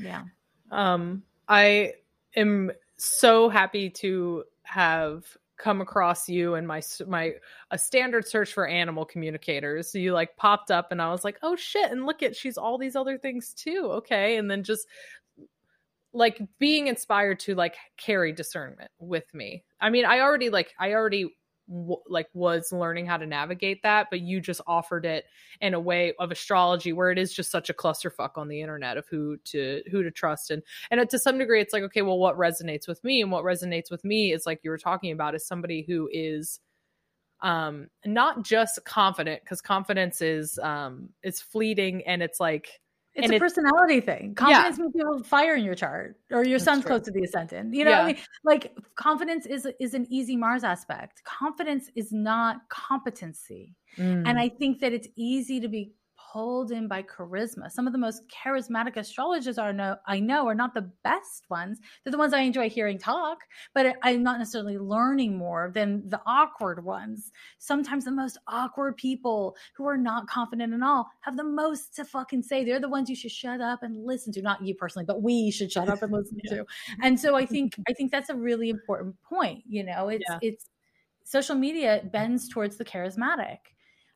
Yeah. 0.00 0.22
Um 0.70 1.22
i 1.48 1.92
am 2.36 2.70
so 2.96 3.48
happy 3.48 3.90
to 3.90 4.44
have 4.62 5.36
come 5.62 5.80
across 5.80 6.28
you 6.28 6.54
and 6.54 6.66
my 6.66 6.82
my 7.06 7.32
a 7.70 7.78
standard 7.78 8.26
search 8.26 8.52
for 8.52 8.66
animal 8.66 9.04
communicators. 9.04 9.90
So 9.90 9.98
you 9.98 10.12
like 10.12 10.36
popped 10.36 10.70
up 10.70 10.90
and 10.90 11.00
I 11.00 11.10
was 11.10 11.24
like, 11.24 11.38
"Oh 11.42 11.56
shit, 11.56 11.90
and 11.90 12.04
look 12.04 12.22
at 12.22 12.34
she's 12.36 12.58
all 12.58 12.78
these 12.78 12.96
other 12.96 13.16
things 13.16 13.54
too." 13.54 13.88
Okay. 13.92 14.36
And 14.36 14.50
then 14.50 14.62
just 14.64 14.86
like 16.12 16.40
being 16.58 16.88
inspired 16.88 17.40
to 17.40 17.54
like 17.54 17.76
carry 17.96 18.32
discernment 18.32 18.90
with 18.98 19.32
me. 19.32 19.64
I 19.80 19.90
mean, 19.90 20.04
I 20.04 20.20
already 20.20 20.50
like 20.50 20.72
I 20.78 20.92
already 20.92 21.34
like 22.06 22.28
was 22.34 22.70
learning 22.72 23.06
how 23.06 23.16
to 23.16 23.26
navigate 23.26 23.82
that 23.82 24.08
but 24.10 24.20
you 24.20 24.40
just 24.40 24.60
offered 24.66 25.06
it 25.06 25.24
in 25.60 25.74
a 25.74 25.80
way 25.80 26.12
of 26.18 26.30
astrology 26.30 26.92
where 26.92 27.10
it 27.10 27.18
is 27.18 27.32
just 27.32 27.50
such 27.50 27.70
a 27.70 27.74
clusterfuck 27.74 28.36
on 28.36 28.48
the 28.48 28.60
internet 28.60 28.96
of 28.96 29.06
who 29.08 29.36
to 29.44 29.82
who 29.90 30.02
to 30.02 30.10
trust. 30.10 30.50
And 30.50 30.62
and 30.90 31.08
to 31.08 31.18
some 31.18 31.38
degree 31.38 31.60
it's 31.60 31.72
like 31.72 31.82
okay 31.84 32.02
well 32.02 32.18
what 32.18 32.36
resonates 32.36 32.86
with 32.86 33.02
me 33.02 33.22
and 33.22 33.30
what 33.30 33.44
resonates 33.44 33.90
with 33.90 34.04
me 34.04 34.32
is 34.32 34.44
like 34.44 34.60
you 34.62 34.70
were 34.70 34.78
talking 34.78 35.12
about 35.12 35.34
is 35.34 35.46
somebody 35.46 35.82
who 35.82 36.08
is 36.12 36.60
um 37.40 37.88
not 38.04 38.44
just 38.44 38.84
confident 38.84 39.42
because 39.42 39.60
confidence 39.60 40.20
is 40.20 40.58
um 40.58 41.08
it's 41.22 41.40
fleeting 41.40 42.02
and 42.06 42.22
it's 42.22 42.38
like 42.38 42.81
It's 43.14 43.24
And 43.24 43.32
a 43.32 43.36
it- 43.36 43.40
personality 43.40 44.00
thing. 44.00 44.34
Confidence 44.34 44.78
means 44.78 44.92
you 44.94 45.06
have 45.12 45.20
a 45.20 45.24
fire 45.24 45.54
in 45.54 45.64
your 45.64 45.74
chart, 45.74 46.18
or 46.30 46.44
your 46.44 46.58
That's 46.58 46.64
sun's 46.64 46.82
true. 46.82 46.88
close 46.92 47.02
to 47.02 47.10
the 47.12 47.22
ascendant. 47.24 47.74
You 47.74 47.84
know, 47.84 47.90
what 47.90 48.00
I 48.00 48.06
mean, 48.06 48.16
like 48.44 48.74
confidence 48.94 49.44
is 49.46 49.68
is 49.78 49.92
an 49.94 50.06
easy 50.10 50.34
Mars 50.36 50.64
aspect. 50.64 51.22
Confidence 51.24 51.90
is 51.94 52.10
not 52.12 52.66
competency. 52.70 53.74
Mm. 53.98 54.26
And 54.26 54.38
I 54.38 54.48
think 54.48 54.80
that 54.80 54.92
it's 54.94 55.08
easy 55.16 55.60
to 55.60 55.68
be 55.68 55.92
pulled 56.32 56.72
in 56.72 56.88
by 56.88 57.02
charisma. 57.02 57.70
Some 57.70 57.86
of 57.86 57.92
the 57.92 57.98
most 57.98 58.22
charismatic 58.28 58.96
astrologers 58.96 59.58
are 59.58 59.72
know 59.72 59.96
I 60.06 60.18
know 60.20 60.46
are 60.48 60.54
not 60.54 60.74
the 60.74 60.90
best 61.04 61.44
ones. 61.50 61.78
They're 62.02 62.10
the 62.10 62.18
ones 62.18 62.32
I 62.32 62.40
enjoy 62.40 62.70
hearing 62.70 62.98
talk, 62.98 63.38
but 63.74 63.96
I'm 64.02 64.22
not 64.22 64.38
necessarily 64.38 64.78
learning 64.78 65.36
more 65.36 65.70
than 65.74 66.08
the 66.08 66.20
awkward 66.26 66.84
ones. 66.84 67.32
Sometimes 67.58 68.04
the 68.04 68.10
most 68.10 68.38
awkward 68.48 68.96
people 68.96 69.56
who 69.76 69.86
are 69.86 69.98
not 69.98 70.26
confident 70.26 70.72
at 70.72 70.82
all 70.82 71.08
have 71.20 71.36
the 71.36 71.44
most 71.44 71.94
to 71.96 72.04
fucking 72.04 72.42
say. 72.42 72.64
They're 72.64 72.80
the 72.80 72.88
ones 72.88 73.10
you 73.10 73.16
should 73.16 73.30
shut 73.30 73.60
up 73.60 73.82
and 73.82 74.04
listen 74.06 74.32
to. 74.34 74.42
Not 74.42 74.64
you 74.64 74.74
personally, 74.74 75.04
but 75.06 75.22
we 75.22 75.50
should 75.50 75.70
shut 75.70 75.88
up 75.88 76.02
and 76.02 76.12
listen 76.12 76.38
to. 76.48 76.64
And 77.02 77.18
so 77.20 77.36
I 77.36 77.44
think 77.44 77.74
I 77.88 77.92
think 77.92 78.10
that's 78.10 78.30
a 78.30 78.34
really 78.36 78.70
important 78.70 79.16
point. 79.22 79.64
You 79.68 79.84
know, 79.84 80.08
it's 80.08 80.24
Yeah. 80.28 80.38
it's 80.40 80.68
social 81.24 81.54
media 81.56 82.02
bends 82.12 82.48
towards 82.48 82.76
the 82.76 82.84
charismatic 82.84 83.58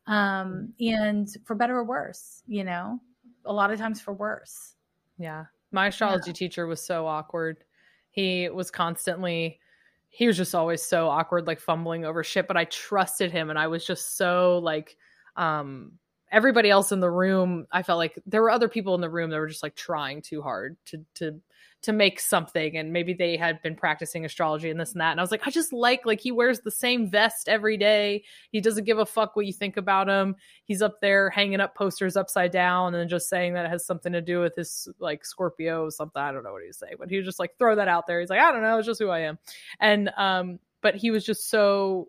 um 0.07 0.73
and 0.81 1.37
for 1.45 1.55
better 1.55 1.79
or 1.79 1.85
worse 1.85 2.43
you 2.47 2.63
know 2.63 3.01
a 3.45 3.53
lot 3.53 3.71
of 3.71 3.79
times 3.79 4.01
for 4.01 4.13
worse 4.13 4.75
Yeah. 5.19 5.47
My 5.73 5.89
astrology 5.89 6.33
teacher 6.33 6.67
was 6.67 6.81
so 6.81 7.07
awkward. 7.07 7.65
He 8.11 8.49
was 8.49 8.71
constantly 8.71 9.61
he 10.09 10.27
was 10.27 10.37
just 10.37 10.55
always 10.55 10.83
so 10.83 11.09
awkward 11.09 11.47
like 11.47 11.61
fumbling 11.61 12.05
over 12.05 12.25
shit, 12.25 12.47
but 12.49 12.57
I 12.57 12.65
trusted 12.67 13.31
him 13.33 13.51
and 13.51 13.59
I 13.59 13.67
was 13.67 13.85
just 13.85 14.17
so 14.17 14.59
like 14.63 14.97
um 15.37 15.93
everybody 16.33 16.71
else 16.71 16.93
in 16.93 17.01
the 17.01 17.11
room, 17.11 17.67
I 17.73 17.83
felt 17.83 17.99
like 17.99 18.19
there 18.27 18.43
were 18.43 18.51
other 18.51 18.69
people 18.69 18.95
in 18.95 19.01
the 19.01 19.11
room 19.11 19.31
that 19.31 19.39
were 19.39 19.49
just 19.49 19.63
like 19.63 19.75
trying 19.75 20.23
too 20.23 20.41
hard 20.41 20.77
to 20.87 21.05
to 21.17 21.41
to 21.83 21.93
make 21.93 22.19
something 22.19 22.77
and 22.77 22.93
maybe 22.93 23.15
they 23.15 23.37
had 23.37 23.63
been 23.63 23.77
practicing 23.77 24.25
astrology 24.25 24.71
and 24.71 24.81
this 24.81 24.93
and 24.93 25.01
that 25.01 25.13
and 25.13 25.21
I 25.21 25.23
was 25.23 25.31
like 25.31 25.47
I 25.47 25.51
just 25.51 25.73
like 25.73 26.05
like 26.05 26.21
he 26.21 26.33
wears 26.33 26.61
the 26.61 26.71
same 26.71 27.09
vest 27.11 27.49
every 27.49 27.77
day. 27.77 28.25
He 28.51 28.61
doesn't 28.61 28.85
give 28.85 28.99
a 28.99 29.07
fuck 29.07 29.37
what 29.37 29.47
you 29.47 29.53
think 29.53 29.77
about 29.77 30.09
him 30.09 30.37
he's 30.67 30.83
up 30.83 31.01
there 31.01 31.31
hanging 31.31 31.61
up 31.61 31.75
posters 31.75 32.17
upside 32.17 32.51
down 32.51 32.95
and 32.95 33.09
just 33.09 33.29
saying 33.29 33.55
that 33.55 33.65
it 33.65 33.71
has 33.71 33.87
something 33.87 34.13
to 34.13 34.21
do 34.21 34.41
with 34.41 34.55
his 34.57 34.89
like 34.99 35.25
Scorpio 35.25 35.85
or 35.85 35.91
something. 35.91 36.21
I 36.21 36.33
don't 36.33 36.43
know 36.43 36.53
what 36.53 36.63
he 36.63 36.69
was 36.69 36.79
saying, 36.79 36.95
but 36.99 37.09
he 37.09 37.17
was 37.17 37.25
just 37.25 37.39
like 37.39 37.57
throw 37.59 37.77
that 37.77 37.89
out 37.89 38.07
there. 38.07 38.21
He's 38.21 38.31
like, 38.31 38.41
I 38.41 38.53
don't 38.53 38.63
know, 38.63 38.79
it's 38.79 38.87
just 38.87 39.01
who 39.01 39.09
I 39.09 39.21
am. 39.21 39.39
And 39.81 40.11
um, 40.17 40.59
but 40.83 40.97
he 40.97 41.11
was 41.11 41.25
just 41.25 41.49
so 41.49 42.09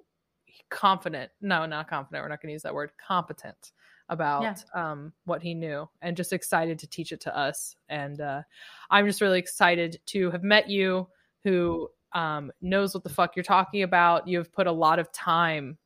confident. 0.70 1.32
No, 1.40 1.66
not 1.66 1.90
confident. 1.90 2.24
We're 2.24 2.30
not 2.30 2.42
gonna 2.42 2.54
use 2.54 2.64
that 2.64 2.74
word. 2.74 2.92
Competent 3.06 3.72
about 4.10 4.64
um 4.74 5.12
what 5.26 5.42
he 5.42 5.54
knew 5.54 5.88
and 6.02 6.16
just 6.16 6.32
excited 6.32 6.80
to 6.80 6.88
teach 6.88 7.12
it 7.12 7.22
to 7.22 7.38
us. 7.38 7.76
And 7.90 8.20
uh 8.22 8.42
I'm 8.90 9.06
just 9.06 9.22
really 9.22 9.40
excited 9.40 10.00
to 10.08 10.32
have 10.32 10.44
met 10.44 10.70
you 10.70 11.08
who 11.44 11.90
um 12.14 12.52
knows 12.62 12.94
what 12.94 13.04
the 13.04 13.10
fuck 13.10 13.36
you're 13.36 13.44
talking 13.44 13.84
about. 13.84 14.28
You've 14.28 14.52
put 14.52 14.68
a 14.68 14.72
lot 14.72 15.00
of 15.00 15.12
time 15.12 15.78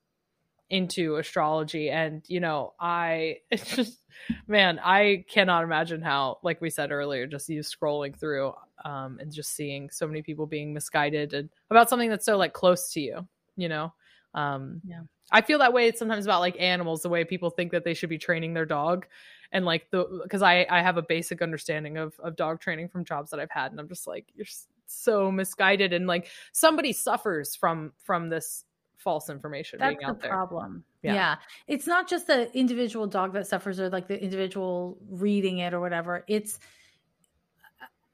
into 0.72 1.18
astrology 1.18 1.90
and 1.90 2.24
you 2.30 2.40
know 2.40 2.74
i 2.80 3.36
it's 3.52 3.76
just 3.76 4.00
man 4.48 4.80
i 4.80 5.24
cannot 5.30 5.64
imagine 5.66 6.02
how 6.02 6.38
like 6.44 6.62
we 6.62 6.70
said 6.70 6.92
earlier 6.92 7.28
just 7.28 7.50
you 7.50 7.60
scrolling 7.60 8.18
through 8.18 8.54
um 8.86 9.20
and 9.20 9.34
just 9.34 9.54
seeing 9.54 9.90
so 9.90 10.08
many 10.08 10.22
people 10.22 10.48
being 10.48 10.74
misguided 10.74 11.34
and 11.34 11.50
about 11.70 11.90
something 11.90 12.10
that's 12.10 12.26
so 12.26 12.38
like 12.38 12.54
close 12.54 12.90
to 12.94 13.02
you 13.02 13.28
you 13.58 13.68
know 13.68 13.94
um 14.34 14.82
Yeah. 14.86 15.02
I 15.32 15.42
feel 15.42 15.60
that 15.60 15.74
way 15.74 15.88
it's 15.88 16.00
sometimes 16.00 16.26
about 16.26 16.40
like 16.40 16.56
animals 16.60 17.02
the 17.02 17.10
way 17.10 17.24
people 17.24 17.50
think 17.50 17.72
that 17.72 17.84
they 17.84 17.94
should 17.94 18.10
be 18.10 18.18
training 18.18 18.54
their 18.54 18.66
dog 18.66 19.06
and 19.52 19.66
like 19.66 19.90
the 19.92 20.22
because 20.24 20.42
i 20.42 20.66
i 20.70 20.82
have 20.82 20.98
a 20.98 21.02
basic 21.02 21.42
understanding 21.42 21.98
of 21.98 22.20
of 22.20 22.36
dog 22.36 22.60
training 22.60 22.88
from 22.88 23.04
jobs 23.06 23.32
that 23.32 23.40
i've 23.40 23.52
had 23.52 23.72
and 23.72 23.80
i'm 23.80 23.88
just 23.88 24.08
like 24.08 24.26
you're 24.36 24.46
so 24.86 25.32
misguided 25.32 25.94
and 25.94 26.06
like 26.08 26.28
somebody 26.52 26.92
suffers 26.94 27.56
from 27.56 27.94
from 27.98 28.30
this 28.30 28.66
false 28.98 29.30
information 29.30 29.80
that's 29.80 29.96
being 29.98 30.08
the 30.14 30.20
there 30.20 30.30
problem 30.30 30.84
Yeah. 31.02 31.14
yeah. 31.14 31.36
it's 31.68 31.88
not 31.88 32.08
just 32.08 32.28
the 32.28 32.56
individual 32.56 33.08
dog 33.08 33.34
that 33.34 33.48
suffers 33.48 33.80
or 33.80 33.90
like 33.90 34.08
the 34.08 34.22
individual 34.22 34.98
reading 35.10 35.58
it 35.60 35.74
or 35.74 35.80
whatever 35.80 36.24
it's 36.28 36.60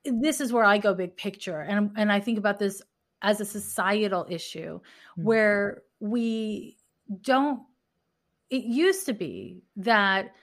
this 0.05 0.39
is 0.39 0.53
where 0.53 0.63
i 0.63 0.77
go 0.77 0.93
big 0.93 1.15
picture 1.17 1.59
and 1.61 1.91
and 1.97 2.11
i 2.11 2.19
think 2.19 2.37
about 2.37 2.59
this 2.59 2.81
as 3.21 3.41
a 3.41 3.45
societal 3.45 4.25
issue 4.29 4.79
Mhm. 5.17 5.23
where 5.23 5.81
we 5.99 6.77
don't 7.21 7.61
it 8.49 8.63
used 8.63 9.05
to 9.05 9.13
be 9.13 9.63
that 9.75 10.33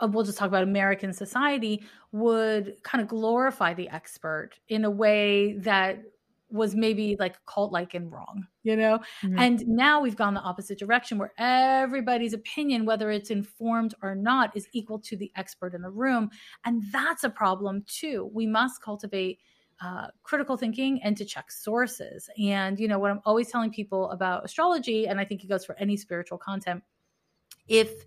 uh, 0.00 0.08
we'll 0.10 0.24
just 0.24 0.38
talk 0.38 0.48
about 0.48 0.62
American 0.62 1.12
society 1.12 1.82
would 2.12 2.76
kind 2.82 3.02
of 3.02 3.08
glorify 3.08 3.74
the 3.74 3.88
expert 3.88 4.52
in 4.68 4.84
a 4.84 4.90
way 4.90 5.54
that 5.54 6.02
was 6.50 6.74
maybe 6.74 7.16
like 7.20 7.36
cult 7.46 7.70
like 7.72 7.94
and 7.94 8.10
wrong, 8.10 8.44
you 8.64 8.74
know? 8.74 8.98
Mhm. 9.22 9.38
And 9.38 9.68
now 9.68 10.00
we've 10.00 10.16
gone 10.16 10.34
the 10.34 10.40
opposite 10.40 10.78
direction 10.78 11.16
where 11.16 11.32
everybody's 11.38 12.32
opinion, 12.32 12.84
whether 12.86 13.10
it's 13.10 13.30
informed 13.30 13.94
or 14.02 14.14
not, 14.16 14.56
is 14.56 14.68
equal 14.72 14.98
to 15.00 15.16
the 15.16 15.30
expert 15.36 15.74
in 15.74 15.82
the 15.82 15.90
room. 15.90 16.30
And 16.64 16.82
that's 16.90 17.22
a 17.22 17.30
problem 17.30 17.84
too. 17.86 18.30
We 18.34 18.46
must 18.46 18.82
cultivate 18.82 19.38
uh, 19.80 20.08
critical 20.22 20.56
thinking 20.56 21.02
and 21.02 21.16
to 21.16 21.24
check 21.24 21.50
sources. 21.50 22.28
And, 22.38 22.78
you 22.78 22.88
know, 22.88 22.98
what 22.98 23.10
I'm 23.10 23.20
always 23.24 23.50
telling 23.50 23.70
people 23.70 24.10
about 24.10 24.44
astrology, 24.44 25.08
and 25.08 25.18
I 25.18 25.24
think 25.24 25.42
it 25.42 25.48
goes 25.48 25.64
for 25.64 25.76
any 25.78 25.96
spiritual 25.96 26.38
content, 26.38 26.82
if 27.68 28.04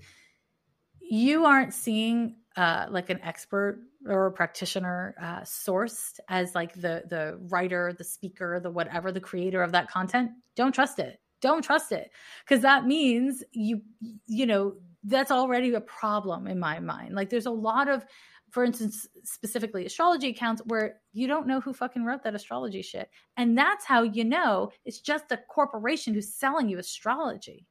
you 1.00 1.46
aren't 1.46 1.74
seeing 1.74 2.36
uh, 2.56 2.86
like 2.90 3.10
an 3.10 3.20
expert 3.22 3.80
or 4.08 4.28
a 4.28 4.32
practitioner 4.32 5.16
uh, 5.22 5.42
sourced 5.42 6.20
as 6.30 6.54
like 6.56 6.74
the 6.74 7.04
the 7.08 7.40
writer, 7.50 7.94
the 7.98 8.04
speaker, 8.04 8.60
the 8.60 8.70
whatever, 8.70 9.12
the 9.12 9.20
creator 9.20 9.64
of 9.64 9.72
that 9.72 9.90
content, 9.90 10.32
don't 10.56 10.74
trust 10.74 11.00
it. 11.00 11.20
Don't 11.42 11.62
trust 11.62 11.92
it 11.92 12.12
because 12.46 12.62
that 12.62 12.86
means 12.86 13.44
you 13.52 13.82
you 14.28 14.46
know 14.46 14.76
that's 15.04 15.32
already 15.32 15.74
a 15.74 15.82
problem 15.82 16.48
in 16.48 16.60
my 16.60 16.80
mind. 16.80 17.16
Like 17.16 17.30
there's 17.30 17.46
a 17.46 17.52
lot 17.52 17.90
of 17.90 18.06
for 18.54 18.64
instance, 18.64 19.08
specifically 19.24 19.84
astrology 19.84 20.30
accounts 20.30 20.62
where 20.68 21.02
you 21.12 21.26
don't 21.26 21.48
know 21.48 21.60
who 21.60 21.74
fucking 21.74 22.06
wrote 22.06 22.22
that 22.24 22.36
astrology 22.36 22.84
shit. 22.84 23.10
And 23.36 23.58
that's 23.58 23.84
how 23.84 24.04
you 24.04 24.24
know 24.24 24.72
it's 24.86 25.00
just 25.00 25.32
a 25.32 25.38
corporation 25.38 26.14
who's 26.14 26.32
selling 26.32 26.70
you 26.70 26.78
astrology. 26.78 27.68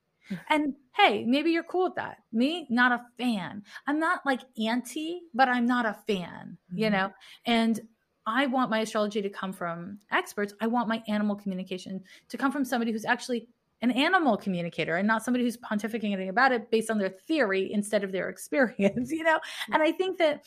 And 0.50 0.74
hey, 0.96 1.24
maybe 1.24 1.52
you're 1.52 1.62
cool 1.62 1.84
with 1.84 1.94
that. 1.94 2.18
Me, 2.32 2.66
not 2.68 2.90
a 2.90 3.04
fan. 3.16 3.62
I'm 3.86 4.00
not 4.00 4.26
like 4.26 4.40
anti, 4.60 5.22
but 5.32 5.48
I'm 5.48 5.66
not 5.66 5.86
a 5.86 5.94
fan, 5.94 6.58
you 6.74 6.90
Mhm. 6.90 6.90
know? 6.90 7.12
And 7.46 7.80
I 8.26 8.46
want 8.46 8.70
my 8.70 8.80
astrology 8.80 9.22
to 9.22 9.30
come 9.30 9.52
from 9.52 10.00
experts. 10.10 10.52
I 10.60 10.66
want 10.66 10.88
my 10.88 11.02
animal 11.06 11.36
communication 11.36 12.02
to 12.28 12.36
come 12.36 12.50
from 12.50 12.64
somebody 12.64 12.90
who's 12.90 13.04
actually 13.04 13.48
an 13.82 13.90
animal 13.92 14.36
communicator 14.36 14.96
and 14.96 15.08
not 15.08 15.24
somebody 15.24 15.44
who's 15.44 15.56
pontificating 15.58 16.28
about 16.28 16.52
it 16.52 16.70
based 16.70 16.90
on 16.90 16.98
their 16.98 17.08
theory 17.08 17.72
instead 17.72 18.04
of 18.04 18.12
their 18.12 18.28
experience, 18.28 19.12
you 19.12 19.24
know? 19.24 19.40
And 19.72 19.82
I 19.82 19.92
think 19.92 20.18
that, 20.18 20.44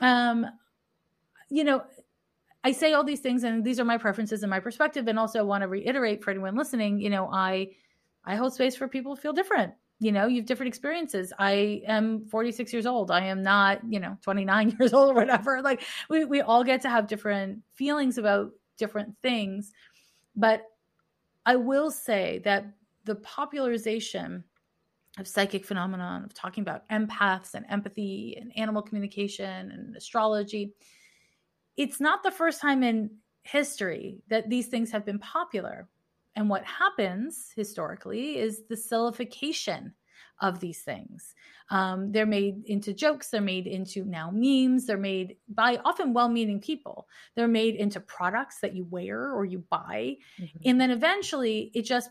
um, 0.00 0.46
you 1.48 1.64
know, 1.64 1.82
I 2.62 2.72
say 2.72 2.92
all 2.92 3.04
these 3.04 3.20
things 3.20 3.44
and 3.44 3.64
these 3.64 3.80
are 3.80 3.84
my 3.84 3.98
preferences 3.98 4.42
and 4.42 4.50
my 4.50 4.60
perspective 4.60 5.08
and 5.08 5.18
also 5.18 5.44
want 5.44 5.62
to 5.62 5.68
reiterate 5.68 6.22
for 6.22 6.30
anyone 6.30 6.56
listening, 6.56 7.00
you 7.00 7.10
know, 7.10 7.28
I 7.32 7.70
I 8.24 8.36
hold 8.36 8.52
space 8.52 8.76
for 8.76 8.86
people 8.86 9.16
feel 9.16 9.32
different. 9.32 9.72
You 9.98 10.12
know, 10.12 10.26
you 10.26 10.36
have 10.36 10.46
different 10.46 10.68
experiences. 10.68 11.32
I 11.38 11.82
am 11.86 12.26
46 12.26 12.72
years 12.72 12.86
old. 12.86 13.10
I 13.10 13.24
am 13.24 13.42
not, 13.42 13.80
you 13.88 14.00
know, 14.00 14.16
29 14.22 14.76
years 14.78 14.92
old 14.92 15.10
or 15.10 15.14
whatever. 15.14 15.62
Like 15.62 15.82
we 16.08 16.24
we 16.24 16.42
all 16.42 16.64
get 16.64 16.82
to 16.82 16.90
have 16.90 17.06
different 17.06 17.60
feelings 17.72 18.18
about 18.18 18.50
different 18.76 19.14
things. 19.22 19.72
But 20.36 20.64
I 21.46 21.56
will 21.56 21.90
say 21.90 22.40
that 22.44 22.66
the 23.04 23.16
popularization 23.16 24.44
of 25.18 25.26
psychic 25.26 25.64
phenomenon 25.64 26.24
of 26.24 26.34
talking 26.34 26.62
about 26.62 26.88
empaths 26.88 27.54
and 27.54 27.66
empathy 27.68 28.36
and 28.40 28.56
animal 28.56 28.82
communication 28.82 29.70
and 29.70 29.96
astrology. 29.96 30.74
It's 31.76 32.00
not 32.00 32.22
the 32.22 32.30
first 32.30 32.60
time 32.60 32.82
in 32.82 33.18
history 33.42 34.22
that 34.28 34.50
these 34.50 34.68
things 34.68 34.90
have 34.92 35.04
been 35.04 35.18
popular. 35.18 35.88
And 36.36 36.48
what 36.48 36.64
happens 36.64 37.52
historically 37.54 38.38
is 38.38 38.64
the 38.68 38.76
silification 38.76 39.94
of 40.40 40.60
these 40.60 40.82
things. 40.82 41.34
Um, 41.70 42.12
they're 42.12 42.24
made 42.26 42.64
into 42.64 42.94
jokes 42.94 43.28
they're 43.30 43.40
made 43.42 43.66
into 43.66 44.04
now 44.04 44.30
memes 44.32 44.86
they're 44.86 44.96
made 44.96 45.36
by 45.48 45.76
often 45.84 46.14
well-meaning 46.14 46.60
people. 46.60 47.08
They're 47.34 47.48
made 47.48 47.74
into 47.74 48.00
products 48.00 48.60
that 48.60 48.74
you 48.74 48.84
wear 48.84 49.32
or 49.32 49.44
you 49.44 49.58
buy. 49.58 50.16
Mhm. 50.38 50.64
and 50.64 50.80
then 50.80 50.90
eventually 50.90 51.70
it 51.74 51.82
just 51.82 52.10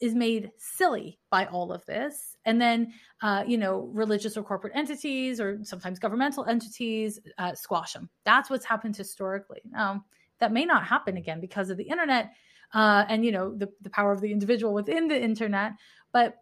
is 0.00 0.14
made 0.14 0.50
silly 0.56 1.18
by 1.30 1.46
all 1.46 1.72
of 1.72 1.84
this. 1.86 2.36
And 2.44 2.60
then 2.60 2.92
uh, 3.22 3.44
you 3.46 3.58
know 3.58 3.90
religious 3.92 4.36
or 4.36 4.42
corporate 4.42 4.72
entities 4.74 5.40
or 5.40 5.60
sometimes 5.62 5.98
governmental 5.98 6.44
entities 6.46 7.20
uh, 7.38 7.54
squash 7.54 7.92
them 7.92 8.08
that's 8.24 8.50
what's 8.50 8.64
happened 8.64 8.96
historically. 8.96 9.60
Now 9.70 10.04
that 10.38 10.52
may 10.52 10.64
not 10.64 10.84
happen 10.84 11.16
again 11.16 11.40
because 11.40 11.70
of 11.70 11.76
the 11.76 11.84
internet 11.84 12.32
uh, 12.72 13.04
and 13.08 13.24
you 13.24 13.32
know 13.32 13.54
the, 13.54 13.68
the 13.82 13.90
power 13.90 14.12
of 14.12 14.20
the 14.20 14.32
individual 14.32 14.72
within 14.72 15.06
the 15.08 15.20
internet 15.20 15.72
but 16.12 16.36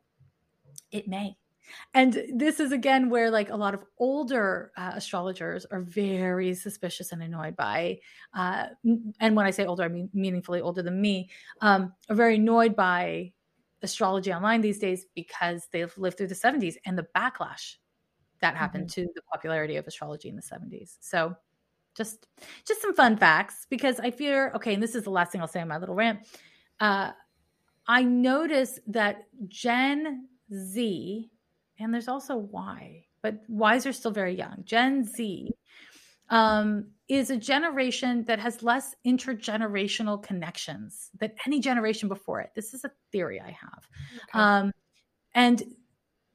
it 0.91 1.09
may. 1.09 1.37
And 1.93 2.25
this 2.35 2.61
is 2.61 2.73
again 2.73 3.11
where 3.11 3.31
like 3.31 3.51
a 3.51 3.57
lot 3.57 3.75
of 3.75 3.85
older 3.99 4.73
uh, 4.77 4.93
astrologers 4.95 5.67
are 5.71 5.83
very 5.83 6.55
suspicious 6.55 7.13
and 7.13 7.23
annoyed 7.23 7.57
by 7.57 7.99
uh, 8.35 8.69
and 9.21 9.37
when 9.37 9.45
i 9.45 9.51
say 9.51 9.67
older 9.67 9.83
i 9.83 9.89
mean 9.89 10.09
meaningfully 10.15 10.63
older 10.63 10.83
than 10.83 10.99
me 10.99 11.29
um, 11.61 11.93
are 12.09 12.17
very 12.17 12.37
annoyed 12.37 12.75
by 12.75 13.33
astrology 13.83 14.33
online 14.33 14.61
these 14.61 14.79
days 14.79 15.07
because 15.15 15.69
they've 15.73 15.97
lived 15.97 16.17
through 16.17 16.27
the 16.27 16.35
70s 16.35 16.75
and 16.85 16.99
the 16.99 17.07
backlash 17.17 17.77
that 18.41 18.57
happened 18.57 18.89
mm-hmm. 18.89 19.03
to 19.03 19.13
the 19.15 19.23
popularity 19.33 19.77
of 19.77 19.87
astrology 19.87 20.29
in 20.29 20.37
the 20.37 20.43
70s 20.43 20.97
so 21.01 21.35
just 21.97 22.27
just 22.65 22.81
some 22.83 22.95
fun 22.95 23.17
facts 23.17 23.67
because 23.71 23.99
i 24.01 24.11
fear 24.11 24.53
okay 24.55 24.75
and 24.75 24.83
this 24.83 24.95
is 24.95 25.05
the 25.05 25.11
last 25.11 25.33
thing 25.33 25.41
i'll 25.41 25.49
say 25.49 25.61
on 25.61 25.69
my 25.69 25.79
little 25.79 25.95
rant 25.95 26.21
uh, 26.81 27.11
i 27.87 28.03
notice 28.03 28.79
that 28.87 29.25
gen 29.49 30.29
z 30.53 31.31
and 31.79 31.95
there's 31.95 32.09
also 32.09 32.37
Y, 32.37 33.05
but 33.23 33.41
Ys 33.49 33.87
are 33.87 33.93
still 33.93 34.11
very 34.11 34.35
young. 34.35 34.63
Gen 34.65 35.05
Z 35.05 35.51
um, 36.31 36.87
is 37.09 37.31
a 37.31 37.37
generation 37.37 38.25
that 38.25 38.39
has 38.39 38.63
less 38.63 38.95
intergenerational 39.07 40.23
connections 40.23 41.11
than 41.19 41.33
any 41.47 41.59
generation 41.59 42.09
before 42.09 42.41
it. 42.41 42.51
This 42.55 42.75
is 42.75 42.85
a 42.85 42.91
theory 43.11 43.41
I 43.41 43.51
have. 43.51 43.89
Okay. 44.17 44.39
Um, 44.39 44.73
and 45.35 45.63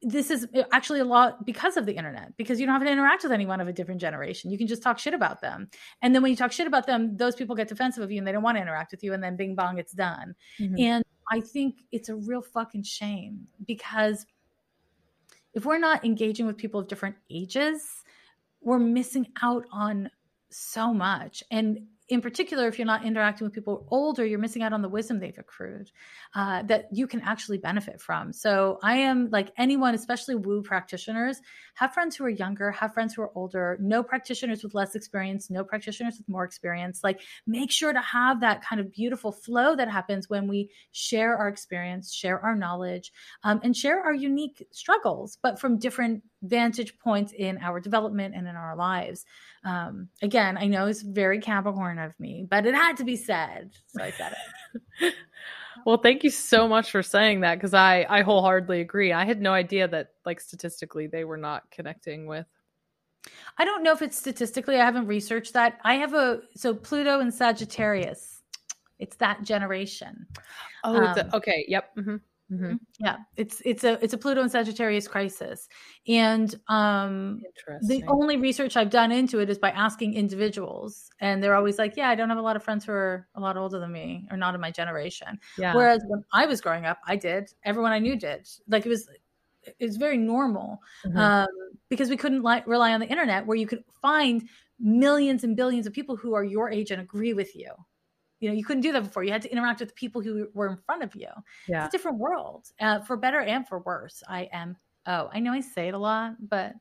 this 0.02 0.30
is 0.30 0.48
actually 0.72 1.00
a 1.00 1.06
lot 1.06 1.46
because 1.46 1.78
of 1.78 1.86
the 1.86 1.96
internet, 1.96 2.36
because 2.38 2.60
you 2.60 2.66
don't 2.66 2.74
have 2.74 2.84
to 2.84 2.92
interact 2.92 3.24
with 3.24 3.32
anyone 3.32 3.62
of 3.62 3.68
a 3.68 3.74
different 3.74 4.02
generation. 4.02 4.52
You 4.52 4.58
can 4.58 4.68
just 4.68 4.84
talk 4.84 5.00
shit 5.00 5.14
about 5.14 5.42
them. 5.42 5.70
And 6.02 6.14
then 6.14 6.22
when 6.22 6.32
you 6.32 6.36
talk 6.36 6.52
shit 6.52 6.68
about 6.68 6.88
them, 6.88 7.16
those 7.16 7.36
people 7.36 7.56
get 7.56 7.68
defensive 7.68 8.04
of 8.04 8.12
you 8.12 8.18
and 8.18 8.28
they 8.28 8.32
don't 8.32 8.44
want 8.44 8.58
to 8.58 8.62
interact 8.62 8.92
with 8.92 9.04
you. 9.04 9.14
And 9.14 9.24
then 9.24 9.38
bing 9.38 9.56
bong, 9.56 9.78
it's 9.78 9.94
done. 9.94 10.36
Mm-hmm. 10.60 10.80
And 10.80 11.04
I 11.32 11.40
think 11.40 11.76
it's 11.92 12.10
a 12.10 12.16
real 12.16 12.42
fucking 12.42 12.84
shame 12.84 13.48
because 13.66 14.26
if 15.54 15.66
we're 15.66 15.80
not 15.80 16.04
engaging 16.04 16.48
with 16.48 16.58
people 16.58 16.80
of 16.80 16.88
different 16.88 17.16
ages, 17.30 18.04
we're 18.62 18.80
missing 18.80 19.28
out 19.42 19.66
on 19.72 20.10
so 20.54 20.94
much. 20.94 21.44
And 21.52 21.88
in 22.10 22.22
particular, 22.22 22.68
if 22.68 22.78
you're 22.78 22.86
not 22.86 23.06
interacting 23.06 23.46
with 23.46 23.54
people 23.54 23.88
older, 23.90 24.26
you're 24.26 24.38
missing 24.38 24.62
out 24.62 24.74
on 24.74 24.82
the 24.82 24.90
wisdom 24.90 25.20
they've 25.20 25.38
accrued 25.38 25.90
uh, 26.36 26.62
that 26.64 26.90
you 26.92 27.08
can 27.08 27.22
actually 27.22 27.58
benefit 27.58 28.02
from. 28.02 28.34
So 28.34 28.78
I 28.84 28.98
am 28.98 29.30
like 29.30 29.52
anyone, 29.58 29.96
especially 29.96 30.36
woo 30.36 30.62
practitioners, 30.62 31.40
have 31.76 31.94
friends 31.94 32.16
who 32.16 32.26
are 32.26 32.30
younger, 32.30 32.72
have 32.72 32.94
friends 32.94 33.14
who 33.14 33.22
are 33.22 33.32
older, 33.36 33.78
no 33.80 34.04
practitioners 34.04 34.64
with 34.64 34.74
less 34.74 34.96
experience, 34.96 35.50
no 35.50 35.64
practitioners 35.64 36.18
with 36.18 36.28
more 36.28 36.44
experience. 36.44 37.04
Like 37.04 37.22
make 37.48 37.72
sure 37.72 37.94
to 37.94 38.02
have 38.02 38.42
that 38.42 38.64
kind 38.64 38.82
of 38.82 38.92
beautiful 38.92 39.32
flow 39.32 39.76
that 39.76 39.90
happens 39.90 40.30
when 40.30 40.48
we 40.48 40.72
share 40.92 41.38
our 41.38 41.48
experience, 41.48 42.14
share 42.14 42.40
our 42.42 42.56
knowledge, 42.56 43.14
um, 43.44 43.62
and 43.64 43.76
share 43.76 44.04
our 44.04 44.14
unique 44.14 44.68
struggles, 44.72 45.38
but 45.42 45.58
from 45.58 45.80
different 45.80 46.22
vantage 46.44 46.98
points 47.00 47.34
in 47.34 47.58
our 47.60 47.80
development 47.80 48.36
and 48.36 48.48
in 48.48 48.56
our 48.56 48.76
lives. 48.76 49.26
Um, 49.64 50.10
again, 50.22 50.58
I 50.58 50.68
know 50.68 50.88
it's 50.88 51.02
very 51.02 51.40
Capricorn 51.40 51.98
of 51.98 52.20
me, 52.20 52.46
but 52.50 52.66
it 52.66 52.76
had 52.76 52.98
to 52.98 53.04
be 53.04 53.16
said. 53.16 53.72
So 53.88 54.04
I 54.04 54.12
said 54.12 54.36
it. 55.02 55.14
well, 55.86 55.98
thank 55.98 56.24
you 56.24 56.30
so 56.30 56.68
much 56.68 56.92
for 56.92 57.02
saying 57.02 57.42
that 57.42 57.56
because 57.56 57.74
I, 57.74 58.06
I 58.10 58.22
wholeheartedly 58.22 58.82
agree. 58.82 59.14
I 59.14 59.26
had 59.26 59.42
no 59.42 59.54
idea 59.54 59.88
that, 59.88 60.10
like, 60.26 60.42
statistically, 60.42 61.08
they 61.08 61.24
were 61.24 61.38
not 61.38 61.64
connecting 61.72 62.28
with. 62.28 62.46
I 63.58 63.64
don't 63.64 63.84
know 63.84 63.94
if 63.94 64.02
it's 64.02 64.18
statistically, 64.18 64.76
I 64.76 64.86
haven't 64.86 65.08
researched 65.08 65.54
that. 65.54 65.80
I 65.84 65.96
have 65.96 66.14
a, 66.14 66.42
so 66.56 66.76
Pluto 66.76 67.22
and 67.22 67.34
Sagittarius, 67.34 68.42
it's 69.00 69.16
that 69.18 69.44
generation. 69.44 70.28
Oh, 70.84 70.98
um, 70.98 71.30
okay. 71.34 71.64
Yep. 71.70 71.96
Mm-hmm. 71.96 72.16
Mm-hmm. 72.54 72.76
Yeah, 73.00 73.18
it's 73.36 73.62
it's 73.66 73.84
a 73.84 74.04
it's 74.04 74.14
a 74.14 74.18
Pluto 74.18 74.42
and 74.42 74.52
Sagittarius 74.52 75.08
crisis, 75.08 75.68
and 76.08 76.54
um, 76.68 77.42
the 77.88 78.04
only 78.08 78.38
research 78.38 78.78
I've 78.78 78.92
done 78.92 79.12
into 79.12 79.40
it 79.40 79.50
is 79.50 79.58
by 79.58 79.72
asking 79.72 80.14
individuals, 80.14 81.10
and 81.20 81.42
they're 81.42 81.56
always 81.56 81.80
like, 81.80 81.98
"Yeah, 81.98 82.10
I 82.10 82.16
don't 82.16 82.30
have 82.30 82.38
a 82.38 82.42
lot 82.42 82.56
of 82.56 82.64
friends 82.64 82.86
who 82.86 82.92
are 82.92 83.28
a 83.36 83.40
lot 83.40 83.58
older 83.58 83.80
than 83.80 83.92
me 83.92 84.28
or 84.30 84.38
not 84.38 84.54
in 84.54 84.62
my 84.62 84.70
generation." 84.70 85.40
Yeah. 85.58 85.74
Whereas 85.74 86.04
when 86.08 86.24
I 86.32 86.46
was 86.46 86.62
growing 86.62 86.86
up, 86.86 87.00
I 87.08 87.16
did. 87.16 87.52
Everyone 87.64 87.92
I 87.92 88.00
knew 88.00 88.16
did. 88.16 88.48
Like 88.68 88.86
it 88.86 88.90
was 88.90 89.10
it 89.66 89.86
was 89.86 89.98
very 89.98 90.18
normal 90.18 90.82
mm-hmm. 91.06 91.18
um, 91.18 91.48
because 91.90 92.10
we 92.10 92.18
couldn't 92.18 92.44
li- 92.44 92.64
rely 92.66 92.94
on 92.94 93.00
the 93.00 93.08
internet 93.08 93.46
where 93.48 93.58
you 93.58 93.66
could 93.66 93.84
find 94.02 94.48
millions 94.80 95.44
and 95.44 95.56
billions 95.56 95.88
of 95.88 95.94
people 95.94 96.16
who 96.16 96.34
are 96.34 96.44
your 96.44 96.70
age 96.70 96.92
and 96.92 97.02
agree 97.02 97.34
with 97.34 97.56
you 97.56 97.72
you 98.44 98.50
know 98.50 98.56
you 98.56 98.66
couldn't 98.66 98.82
do 98.82 98.92
that 98.92 99.04
before 99.04 99.24
you 99.24 99.32
had 99.32 99.42
to 99.42 99.52
interact 99.52 99.80
with 99.80 99.96
people 99.96 100.22
who 100.22 100.50
were 100.54 100.68
in 100.68 100.78
front 100.86 101.02
of 101.02 101.16
you 101.16 101.30
yeah. 101.68 101.86
it's 101.86 101.94
a 101.94 101.98
different 101.98 102.18
world 102.18 102.68
uh, 102.82 103.00
for 103.00 103.16
better 103.16 103.40
and 103.40 103.68
for 103.68 103.80
worse 103.80 104.22
i 104.28 104.50
am 104.52 104.76
oh 105.08 105.30
i 105.32 105.40
know 105.40 105.54
i 105.54 105.62
say 105.62 105.88
it 105.88 105.94
a 105.94 105.98
lot 105.98 106.36
but 106.50 106.74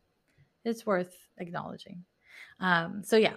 it's 0.65 0.85
worth 0.85 1.15
acknowledging 1.39 2.05
um 2.61 3.03
so 3.05 3.17
yeah 3.17 3.35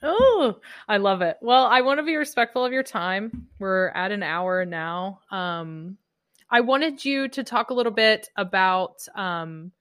Oh, 0.00 0.60
I 0.86 0.98
love 0.98 1.22
it. 1.22 1.38
Well, 1.40 1.66
I 1.66 1.80
want 1.80 1.98
to 1.98 2.04
be 2.04 2.14
respectful 2.14 2.64
of 2.64 2.72
your 2.72 2.84
time. 2.84 3.48
We're 3.58 3.88
at 3.88 4.12
an 4.12 4.22
hour 4.22 4.64
now. 4.64 5.18
Um, 5.32 5.98
I 6.50 6.60
wanted 6.60 7.04
you 7.04 7.26
to 7.30 7.42
talk 7.42 7.70
a 7.70 7.74
little 7.74 7.90
bit 7.90 8.28
about 8.36 9.04
um, 9.16 9.72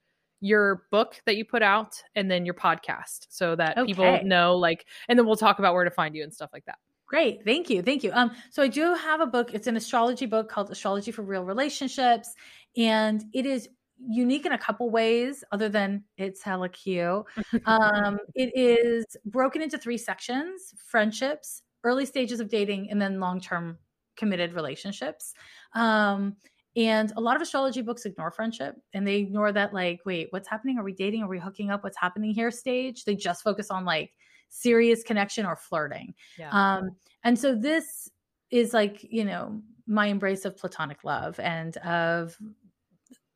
your 0.41 0.85
book 0.89 1.21
that 1.25 1.37
you 1.37 1.45
put 1.45 1.61
out 1.61 2.01
and 2.15 2.31
then 2.31 2.45
your 2.45 2.55
podcast 2.55 3.27
so 3.29 3.55
that 3.57 3.77
okay. 3.77 3.85
people 3.85 4.19
know, 4.23 4.55
like, 4.55 4.87
and 5.07 5.19
then 5.19 5.27
we'll 5.27 5.35
talk 5.35 5.59
about 5.59 5.75
where 5.75 5.83
to 5.83 5.91
find 5.91 6.15
you 6.15 6.23
and 6.23 6.33
stuff 6.33 6.49
like 6.51 6.65
that. 6.65 6.79
Great. 7.07 7.43
Thank 7.45 7.69
you. 7.69 7.81
Thank 7.81 8.03
you. 8.03 8.11
Um, 8.13 8.31
so 8.49 8.61
I 8.61 8.67
do 8.67 8.93
have 8.93 9.21
a 9.21 9.25
book. 9.25 9.53
It's 9.53 9.67
an 9.67 9.77
astrology 9.77 10.25
book 10.25 10.49
called 10.49 10.69
Astrology 10.69 11.11
for 11.11 11.21
Real 11.21 11.45
Relationships. 11.45 12.33
And 12.75 13.23
it 13.33 13.45
is 13.45 13.69
unique 13.97 14.45
in 14.45 14.51
a 14.51 14.57
couple 14.57 14.89
ways, 14.89 15.43
other 15.51 15.69
than 15.69 16.03
it's 16.17 16.43
hella 16.43 16.69
cute. 16.69 17.25
Um, 17.65 18.19
it 18.35 18.51
is 18.55 19.05
broken 19.25 19.61
into 19.61 19.77
three 19.77 19.97
sections 19.97 20.73
friendships, 20.85 21.63
early 21.83 22.05
stages 22.05 22.39
of 22.39 22.49
dating, 22.49 22.91
and 22.91 23.01
then 23.01 23.19
long 23.19 23.39
term 23.39 23.77
committed 24.17 24.53
relationships. 24.53 25.33
Um, 25.73 26.35
and 26.75 27.11
a 27.15 27.21
lot 27.21 27.35
of 27.35 27.41
astrology 27.41 27.81
books 27.81 28.05
ignore 28.05 28.31
friendship 28.31 28.75
and 28.93 29.07
they 29.07 29.15
ignore 29.15 29.51
that, 29.51 29.73
like, 29.73 30.01
wait, 30.05 30.27
what's 30.29 30.47
happening? 30.47 30.77
Are 30.77 30.83
we 30.83 30.93
dating? 30.93 31.23
Are 31.23 31.27
we 31.27 31.39
hooking 31.39 31.71
up? 31.71 31.83
What's 31.83 31.97
happening 31.97 32.33
here 32.33 32.51
stage? 32.51 33.05
They 33.05 33.15
just 33.15 33.43
focus 33.43 33.71
on 33.71 33.83
like 33.83 34.11
serious 34.49 35.03
connection 35.03 35.45
or 35.45 35.55
flirting. 35.55 36.13
Yeah. 36.37 36.49
Um, 36.51 36.91
and 37.23 37.37
so 37.37 37.55
this 37.55 38.09
is 38.49 38.73
like, 38.73 39.05
you 39.09 39.25
know, 39.25 39.61
my 39.87 40.07
embrace 40.07 40.45
of 40.45 40.57
platonic 40.57 41.03
love 41.03 41.39
and 41.39 41.77
of 41.77 42.37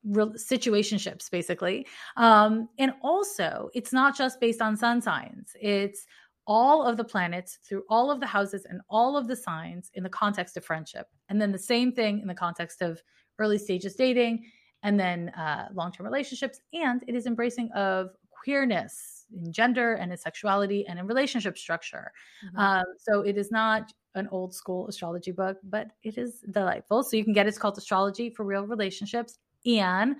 real 0.04 0.32
situationships 0.32 1.30
basically 1.30 1.86
um 2.18 2.68
and 2.80 2.92
also 3.04 3.70
it's 3.76 3.94
not 3.94 4.18
just 4.18 4.40
based 4.40 4.62
on 4.62 4.76
sun 4.76 5.00
signs 5.00 5.52
it's 5.62 6.08
all 6.48 6.84
of 6.84 6.98
the 6.98 7.04
planets 7.04 7.60
through 7.68 7.84
all 7.88 8.10
of 8.10 8.20
the 8.20 8.26
houses 8.26 8.66
and 8.66 8.82
all 8.90 9.16
of 9.16 9.28
the 9.28 9.36
signs 9.36 9.92
in 9.94 10.04
the 10.04 10.10
context 10.10 10.58
of 10.58 10.66
friendship 10.66 11.06
and 11.30 11.40
then 11.40 11.52
the 11.52 11.60
same 11.60 11.92
thing 11.92 12.20
in 12.20 12.28
the 12.28 12.34
context 12.34 12.82
of 12.82 13.02
early 13.38 13.60
stages 13.60 13.96
dating 13.96 14.44
and 14.84 15.00
then 15.00 15.30
uh, 15.30 15.68
long-term 15.74 16.06
relationships 16.06 16.60
and 16.74 17.04
it 17.08 17.16
is 17.16 17.28
embracing 17.28 17.72
of 17.74 18.10
queerness 18.32 19.21
in 19.36 19.52
gender 19.52 19.94
and 19.94 20.12
in 20.12 20.18
sexuality 20.18 20.86
and 20.88 21.00
in 21.00 21.08
relationship 21.08 21.58
structure. 21.58 22.12
Mm-hmm. 22.46 22.58
Um, 22.58 22.84
so 22.98 23.22
it 23.22 23.38
is 23.38 23.52
not 23.52 23.94
an 24.16 24.28
old 24.32 24.54
school 24.54 24.88
astrology 24.88 25.32
book, 25.32 25.58
but 25.64 25.92
it 26.04 26.18
is 26.18 26.44
delightful. 26.52 27.04
So 27.04 27.16
you 27.18 27.24
can 27.24 27.34
get 27.34 27.48
it's 27.48 27.58
called 27.58 27.78
Astrology 27.78 28.30
for 28.30 28.44
Real 28.44 28.66
Relationships. 28.66 29.38
And 29.66 30.18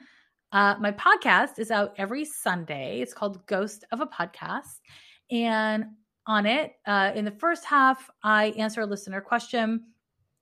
uh, 0.52 0.76
my 0.80 0.92
podcast 0.92 1.60
is 1.60 1.72
out 1.72 1.94
every 1.98 2.26
Sunday. 2.26 3.02
It's 3.02 3.14
called 3.14 3.46
Ghost 3.48 3.86
of 3.92 4.02
a 4.02 4.06
Podcast. 4.06 4.80
And 5.30 5.86
on 6.28 6.46
it, 6.46 6.74
uh, 6.86 7.12
in 7.16 7.26
the 7.26 7.32
first 7.32 7.66
half, 7.66 8.10
I 8.24 8.48
answer 8.58 8.82
a 8.82 8.86
listener 8.86 9.22
question. 9.22 9.86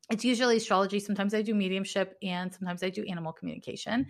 It's 0.10 0.26
usually 0.26 0.58
astrology. 0.58 1.00
Sometimes 1.00 1.34
I 1.34 1.42
do 1.42 1.54
mediumship 1.54 2.18
and 2.24 2.54
sometimes 2.54 2.84
I 2.84 2.90
do 2.90 3.04
animal 3.06 3.32
communication. 3.32 4.08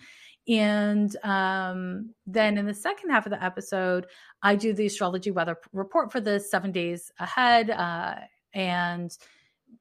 And 0.48 1.16
um, 1.24 2.14
then 2.26 2.58
in 2.58 2.66
the 2.66 2.74
second 2.74 3.10
half 3.10 3.26
of 3.26 3.32
the 3.32 3.44
episode, 3.44 4.08
I 4.42 4.56
do 4.56 4.74
the 4.74 4.86
astrology 4.86 5.32
weather 5.32 5.58
report 5.74 6.12
for 6.12 6.22
the 6.22 6.40
seven 6.40 6.72
days 6.72 7.12
ahead. 7.20 7.70
Uh, 7.70 8.16
and 8.54 9.16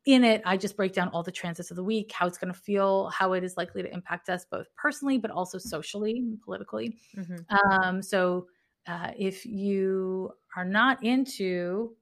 in 0.05 0.25
it, 0.25 0.43
I 0.45 0.57
just 0.57 0.77
break 0.77 0.93
down 0.93 1.09
all 1.09 1.23
the 1.23 1.33
transits 1.33 1.71
of 1.71 1.77
the 1.77 1.85
week, 1.85 2.13
how 2.13 2.27
it's 2.27 2.37
going 2.37 2.53
to 2.53 2.59
feel, 2.59 3.09
how 3.09 3.33
it 3.33 3.45
is 3.45 3.57
likely 3.57 3.83
to 3.83 3.93
impact 3.93 4.29
us 4.29 4.45
both 4.51 4.67
personally, 4.77 5.19
but 5.19 5.31
also 5.31 5.57
socially 5.59 6.19
and 6.19 6.43
politically. 6.43 6.97
Mm-hmm. 7.17 7.85
Um, 7.87 8.03
so 8.03 8.49
uh, 8.87 9.13
if 9.17 9.47
you 9.47 10.33
are 10.57 10.65
not 10.65 11.03
into 11.03 11.95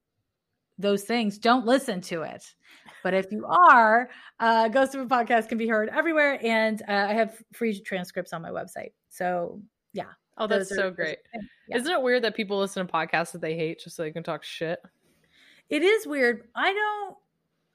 those 0.79 1.05
things, 1.05 1.39
don't 1.39 1.67
listen 1.67 2.01
to 2.03 2.23
it. 2.23 2.45
But 3.07 3.15
if 3.15 3.31
you 3.31 3.47
are, 3.47 4.11
uh, 4.41 4.67
Ghost 4.67 4.97
of 4.97 5.01
a 5.01 5.07
Podcast 5.07 5.49
can 5.49 5.59
be 5.59 5.69
heard 5.69 5.89
everywhere. 5.91 6.41
And 6.45 6.83
uh, 6.89 7.07
I 7.09 7.13
have 7.13 7.41
free 7.53 7.79
transcripts 7.79 8.33
on 8.33 8.43
my 8.43 8.51
website. 8.51 8.95
So, 9.11 9.63
yeah. 9.93 10.07
Oh, 10.37 10.49
that's 10.49 10.75
so 10.75 10.91
great. 10.91 11.19
Yeah. 11.69 11.77
Isn't 11.77 11.93
it 11.93 12.03
weird 12.03 12.25
that 12.25 12.35
people 12.35 12.59
listen 12.59 12.85
to 12.85 12.93
podcasts 12.93 13.31
that 13.31 13.41
they 13.41 13.55
hate 13.55 13.79
just 13.79 13.95
so 13.95 14.03
they 14.03 14.11
can 14.11 14.25
talk 14.25 14.43
shit? 14.43 14.81
It 15.71 15.85
is 15.85 16.05
weird. 16.05 16.49
I 16.57 16.73
don't, 16.73 17.17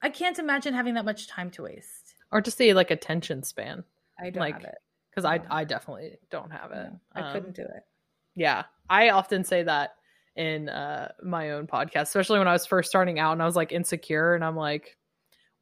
I 0.02 0.10
can't 0.10 0.38
imagine 0.38 0.74
having 0.74 0.92
that 0.96 1.06
much 1.06 1.28
time 1.28 1.50
to 1.52 1.62
waste. 1.62 2.12
Or 2.30 2.42
just 2.42 2.58
the 2.58 2.74
like 2.74 2.90
attention 2.90 3.42
span. 3.42 3.84
I 4.20 4.28
don't 4.28 4.38
like, 4.38 4.56
have 4.56 4.64
it. 4.64 4.78
because 5.10 5.24
I 5.24 5.40
I 5.50 5.64
definitely 5.64 6.18
don't 6.30 6.52
have 6.52 6.72
it. 6.72 6.90
No, 6.90 7.00
I 7.14 7.20
Um, 7.22 7.32
couldn't 7.32 7.56
do 7.56 7.62
it. 7.62 7.86
Yeah, 8.34 8.64
I 8.90 9.08
often 9.08 9.44
say 9.44 9.62
that 9.62 9.94
in 10.36 10.68
uh, 10.68 11.12
my 11.22 11.52
own 11.52 11.66
podcast, 11.66 12.02
especially 12.02 12.38
when 12.38 12.48
I 12.48 12.52
was 12.52 12.66
first 12.66 12.90
starting 12.90 13.18
out 13.18 13.32
and 13.32 13.42
I 13.42 13.46
was 13.46 13.56
like 13.56 13.72
insecure, 13.72 14.34
and 14.34 14.44
I'm 14.44 14.56
like, 14.56 14.98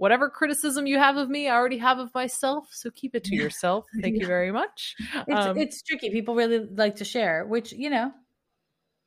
whatever 0.01 0.31
criticism 0.31 0.87
you 0.87 0.99
have 0.99 1.19
of 1.19 1.29
me, 1.29 1.47
I 1.47 1.55
already 1.55 1.77
have 1.77 1.99
of 1.99 2.09
myself, 2.15 2.69
so 2.71 2.91
keep 2.91 3.15
it 3.15 3.23
to 3.25 3.35
yourself. 3.35 3.85
Thank 4.01 4.19
you 4.19 4.27
very 4.27 4.51
much. 4.51 4.97
It's 4.99 5.47
Um, 5.47 5.59
it's 5.59 5.83
tricky. 5.83 6.09
People 6.09 6.35
really 6.35 6.61
like 6.75 6.97
to 6.97 7.05
share, 7.05 7.45
which 7.45 7.71
you 7.73 7.91
know, 7.91 8.11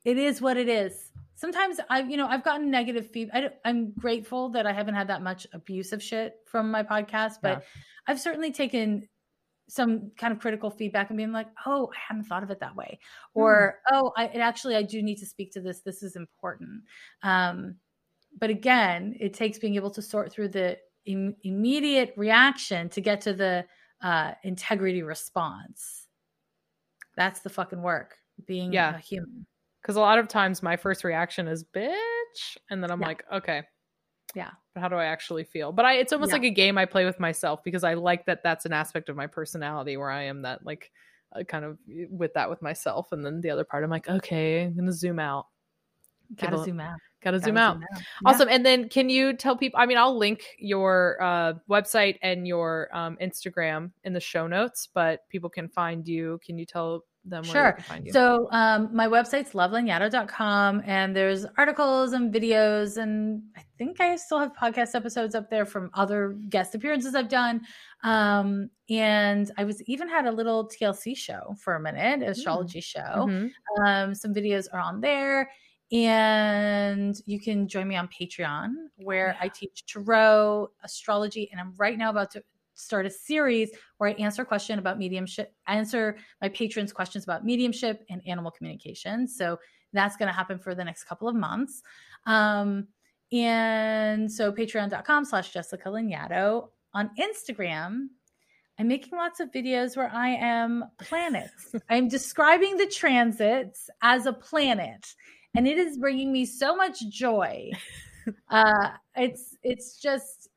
it 0.04 0.16
is 0.18 0.40
what 0.40 0.56
it 0.56 0.68
is. 0.68 1.10
Sometimes 1.34 1.80
I've, 1.90 2.08
you 2.08 2.16
know, 2.16 2.28
I've 2.28 2.44
gotten 2.44 2.70
negative 2.70 3.10
feedback. 3.10 3.54
I'm 3.64 3.90
grateful 3.90 4.50
that 4.50 4.68
I 4.68 4.72
haven't 4.72 4.94
had 4.94 5.08
that 5.08 5.20
much 5.20 5.48
abusive 5.52 6.00
shit 6.00 6.36
from 6.46 6.70
my 6.70 6.84
podcast, 6.84 7.38
but 7.42 7.58
Yeah. 7.58 7.60
I've 8.06 8.20
certainly 8.20 8.52
taken 8.52 9.08
some 9.68 10.12
kind 10.16 10.32
of 10.32 10.38
critical 10.38 10.70
feedback 10.70 11.10
and 11.10 11.16
being 11.16 11.32
like, 11.32 11.48
"Oh, 11.66 11.90
I 11.92 11.98
hadn't 12.08 12.24
thought 12.24 12.44
of 12.44 12.50
it 12.52 12.60
that 12.60 12.76
way," 12.76 13.00
or 13.32 13.80
"Oh, 13.90 14.12
I 14.16 14.26
it 14.26 14.38
actually 14.38 14.76
I 14.76 14.82
do 14.82 15.02
need 15.02 15.16
to 15.16 15.26
speak 15.26 15.50
to 15.54 15.60
this. 15.60 15.80
This 15.80 16.04
is 16.04 16.14
important." 16.14 16.84
Um, 17.24 17.80
but 18.38 18.50
again, 18.50 19.16
it 19.20 19.34
takes 19.34 19.58
being 19.58 19.76
able 19.76 19.90
to 19.92 20.02
sort 20.02 20.32
through 20.32 20.48
the 20.48 20.78
Im- 21.06 21.36
immediate 21.42 22.14
reaction 22.16 22.88
to 22.90 23.00
get 23.00 23.20
to 23.22 23.32
the 23.34 23.64
uh, 24.02 24.32
integrity 24.42 25.02
response. 25.02 26.06
That's 27.16 27.40
the 27.40 27.50
fucking 27.50 27.82
work. 27.82 28.16
Being 28.46 28.72
Yeah. 28.72 28.96
a 28.96 28.98
human. 28.98 29.46
because 29.82 29.96
a 29.96 30.00
lot 30.00 30.18
of 30.18 30.28
times 30.28 30.62
my 30.62 30.76
first 30.76 31.04
reaction 31.04 31.46
is 31.46 31.62
bitch 31.62 32.56
and 32.70 32.82
then 32.82 32.90
i'm 32.90 33.00
Yeah. 33.02 33.06
like 33.06 33.24
okay 33.30 33.62
Yeah. 34.34 34.50
but 34.74 34.80
how 34.80 34.88
do 34.88 34.96
i 34.96 35.04
actually 35.04 35.44
feel 35.44 35.72
but 35.72 35.84
i 35.84 35.94
it's 35.96 36.10
almost 36.12 36.30
Yeah. 36.30 36.36
like 36.36 36.44
a 36.44 36.50
game 36.50 36.78
i 36.78 36.86
play 36.86 37.04
with 37.04 37.20
myself 37.20 37.62
because 37.62 37.84
i 37.84 37.92
like 37.92 38.24
that 38.24 38.42
that's 38.42 38.64
an 38.64 38.72
aspect 38.72 39.10
of 39.10 39.16
my 39.16 39.26
personality 39.26 39.98
where 39.98 40.08
i 40.10 40.22
am 40.22 40.40
that 40.42 40.64
like 40.64 40.90
uh, 41.36 41.44
kind 41.44 41.66
of 41.66 41.78
with 42.10 42.32
that 42.32 42.48
with 42.48 42.62
myself 42.62 43.12
and 43.12 43.24
then 43.24 43.42
the 43.42 43.50
other 43.50 43.62
part 43.64 43.84
i'm 43.84 43.90
like 43.90 44.08
okay 44.08 44.62
i'm 44.64 44.74
gonna 44.74 44.90
zoom 44.90 45.18
out 45.18 45.46
Gotta 46.36 46.64
zoom 46.64 46.80
out. 46.80 46.98
gotta 47.22 47.38
Gotta 47.38 47.44
zoom 47.46 47.56
out 47.56 47.78
Yeah. 47.80 48.02
awesome 48.26 48.48
and 48.50 48.64
then 48.66 48.88
can 48.88 49.08
you 49.08 49.32
tell 49.34 49.56
people 49.56 49.80
i 49.80 49.86
mean 49.86 49.96
i'll 49.98 50.16
link 50.16 50.44
your 50.58 51.16
uh, 51.22 51.54
website 51.70 52.16
and 52.22 52.46
your 52.46 52.88
um, 52.92 53.16
instagram 53.22 53.90
in 54.04 54.12
the 54.12 54.20
show 54.20 54.46
notes 54.46 54.88
but 54.92 55.26
people 55.30 55.48
can 55.50 55.68
find 55.68 56.06
you 56.06 56.38
can 56.44 56.58
you 56.58 56.66
tell 56.66 57.04
them 57.26 57.42
where 57.44 57.52
Sure. 57.52 57.70
they 57.70 57.76
can 57.76 57.82
find 57.84 58.06
you 58.06 58.12
So 58.12 58.48
um, 58.52 58.90
my 58.94 59.06
website's 59.08 59.54
lovelanyadoo.com 59.54 60.82
and 60.84 61.16
there's 61.16 61.46
articles 61.56 62.12
and 62.12 62.32
videos 62.34 62.98
and 62.98 63.42
I 63.56 63.62
think 63.78 63.98
I 64.00 64.16
still 64.16 64.38
have 64.38 64.52
podcast 64.52 64.94
episodes 64.94 65.34
up 65.34 65.48
there 65.48 65.64
from 65.64 65.88
other 65.94 66.36
guest 66.50 66.74
appearances 66.74 67.14
I've 67.14 67.30
done. 67.30 67.62
Um, 68.02 68.68
and 68.90 69.50
I 69.56 69.64
was 69.64 69.82
even 69.84 70.06
had 70.08 70.26
a 70.26 70.32
little 70.32 70.68
TLC 70.68 71.16
show 71.16 71.54
for 71.58 71.76
a 71.76 71.80
minute, 71.80 72.18
Hmm. 72.22 72.28
astrology 72.30 72.82
show. 72.82 73.00
Mhm. 73.00 73.50
Um, 73.86 74.14
some 74.14 74.34
videos 74.34 74.66
are 74.72 74.80
on 74.80 75.00
there. 75.00 75.50
And 75.94 77.16
you 77.24 77.40
can 77.40 77.68
join 77.68 77.86
me 77.86 77.94
on 77.94 78.08
Patreon 78.08 78.72
where 78.96 79.36
I 79.40 79.46
teach 79.46 79.86
tarot, 79.86 80.70
astrology, 80.82 81.48
and 81.52 81.60
I'm 81.60 81.72
right 81.76 81.96
now 81.96 82.10
about 82.10 82.32
to 82.32 82.42
start 82.74 83.06
a 83.06 83.10
series 83.10 83.70
where 83.98 84.10
I 84.10 84.14
answer 84.14 84.42
a 84.42 84.44
question 84.44 84.80
about 84.80 84.98
mediumship, 84.98 85.54
answer 85.68 86.16
my 86.42 86.48
patrons' 86.48 86.92
questions 86.92 87.22
about 87.22 87.44
mediumship 87.44 88.04
and 88.10 88.20
animal 88.26 88.50
communication. 88.50 89.28
So 89.28 89.60
that's 89.92 90.16
going 90.16 90.26
to 90.26 90.32
happen 90.32 90.58
for 90.58 90.74
the 90.74 90.82
next 90.82 91.04
couple 91.04 91.28
of 91.28 91.36
months. 91.36 91.80
Um, 92.26 92.88
and 93.32 94.30
so 94.30 94.50
patreon.com 94.50 95.24
slash 95.24 95.52
Jessica 95.52 95.88
Lanyadoo. 95.88 96.68
On 96.92 97.10
Instagram, 97.20 98.06
I'm 98.80 98.88
making 98.88 99.16
lots 99.16 99.38
of 99.38 99.52
videos 99.52 99.96
where 99.96 100.10
I 100.12 100.30
am 100.30 100.84
planets. 101.00 101.72
I'm 101.88 102.08
describing 102.08 102.76
the 102.78 102.86
transits 102.86 103.88
as 104.02 104.26
a 104.26 104.32
planet, 104.32 105.14
and 105.54 105.66
it 105.68 105.78
is 105.78 105.96
bringing 105.98 106.32
me 106.32 106.44
so 106.44 106.76
much 106.76 107.08
joy. 107.08 107.70
Uh, 108.48 108.90
it's 109.16 109.56
it's 109.62 110.00
just, 110.00 110.48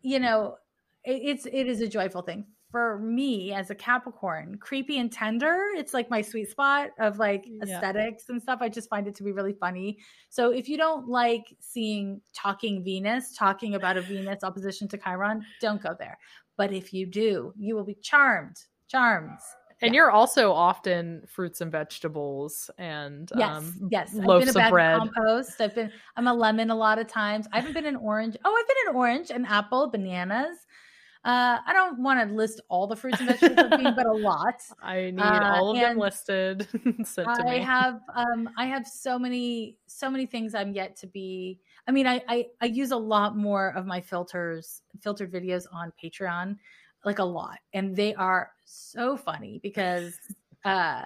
you 0.00 0.20
know, 0.20 0.56
it, 1.04 1.22
it's 1.24 1.46
it 1.46 1.66
is 1.66 1.80
a 1.80 1.88
joyful 1.88 2.22
thing 2.22 2.46
for 2.70 3.00
me 3.00 3.52
as 3.52 3.70
a 3.70 3.74
Capricorn. 3.74 4.56
Creepy 4.58 4.98
and 4.98 5.10
tender, 5.10 5.58
it's 5.74 5.92
like 5.92 6.08
my 6.08 6.22
sweet 6.22 6.48
spot 6.50 6.90
of 7.00 7.18
like 7.18 7.44
Yeah. 7.46 7.64
aesthetics 7.64 8.28
and 8.28 8.40
stuff. 8.40 8.60
I 8.62 8.68
just 8.68 8.88
find 8.88 9.08
it 9.08 9.16
to 9.16 9.24
be 9.24 9.32
really 9.32 9.54
funny. 9.54 9.98
So 10.28 10.52
if 10.52 10.68
you 10.68 10.76
don't 10.76 11.08
like 11.08 11.56
seeing 11.58 12.20
talking 12.32 12.84
Venus, 12.84 13.34
talking 13.36 13.74
about 13.74 13.96
a 13.96 14.02
Venus 14.02 14.44
opposition 14.44 14.86
to 14.88 14.96
Chiron, 14.98 15.44
don't 15.60 15.82
go 15.82 15.96
there. 15.98 16.16
But 16.56 16.72
if 16.72 16.92
you 16.92 17.06
do, 17.06 17.52
you 17.58 17.74
will 17.74 17.82
be 17.84 17.96
charmed. 17.96 18.56
Charmed. 18.86 19.38
And 19.82 19.94
Yeah. 19.94 19.94
you're 19.94 20.10
also 20.10 20.52
often 20.52 21.24
fruits 21.26 21.60
and 21.60 21.72
vegetables 21.72 22.70
and 22.78 23.32
Yes, 23.32 23.72
um, 23.72 23.84
yes. 23.88 24.18
loaves 24.22 24.24
I've 24.24 24.36
been 24.38 24.48
a 24.48 24.52
of 24.56 24.66
bread. 24.66 25.10
compost. 25.16 25.60
I've 25.60 25.74
been. 25.74 25.92
I'm 26.16 26.26
a 26.26 26.34
lemon 26.34 26.70
a 26.70 26.74
lot 26.74 26.98
of 26.98 27.06
times. 27.06 27.46
I 27.52 27.56
haven't 27.56 27.74
been 27.74 27.86
an 27.86 27.94
orange. 27.96 28.36
Oh, 28.44 28.56
I've 28.56 28.66
been 28.68 28.88
an 28.88 28.96
orange, 28.96 29.30
an 29.30 29.44
apple, 29.44 29.88
bananas. 29.88 30.66
Uh, 31.24 31.58
I 31.66 31.72
don't 31.74 32.02
want 32.02 32.28
to 32.28 32.34
list 32.34 32.60
all 32.68 32.86
the 32.86 32.96
fruits 32.96 33.20
and 33.20 33.28
vegetables 33.28 33.72
been, 33.76 33.94
but 33.94 34.06
a 34.06 34.12
lot. 34.14 34.62
I 34.82 35.10
need 35.10 35.42
Uh, 35.42 35.44
all 35.44 35.70
of 35.70 35.80
them 35.80 35.96
listed 35.96 36.68
sent 37.06 37.34
to 37.34 37.44
I 37.44 37.44
me. 37.44 37.66
have 37.66 38.00
um 38.14 38.48
I 38.56 38.64
have 38.66 38.86
so 38.86 39.18
many 39.18 39.78
so 39.86 40.08
many 40.10 40.24
things 40.24 40.54
I'm 40.54 40.72
yet 40.72 40.96
to 40.96 41.06
be 41.06 41.60
I 41.86 41.90
mean 41.92 42.06
I, 42.06 42.22
I 42.28 42.46
I 42.62 42.66
use 42.66 42.92
a 42.92 42.96
lot 42.96 43.36
more 43.36 43.68
of 43.76 43.84
my 43.86 44.00
filters 44.00 44.82
filtered 45.00 45.30
videos 45.30 45.66
on 45.70 45.92
Patreon 46.02 46.56
like 47.04 47.18
a 47.18 47.24
lot 47.24 47.58
and 47.72 47.96
they 47.96 48.14
are 48.14 48.50
so 48.64 49.16
funny 49.16 49.60
because 49.62 50.14
uh 50.64 51.02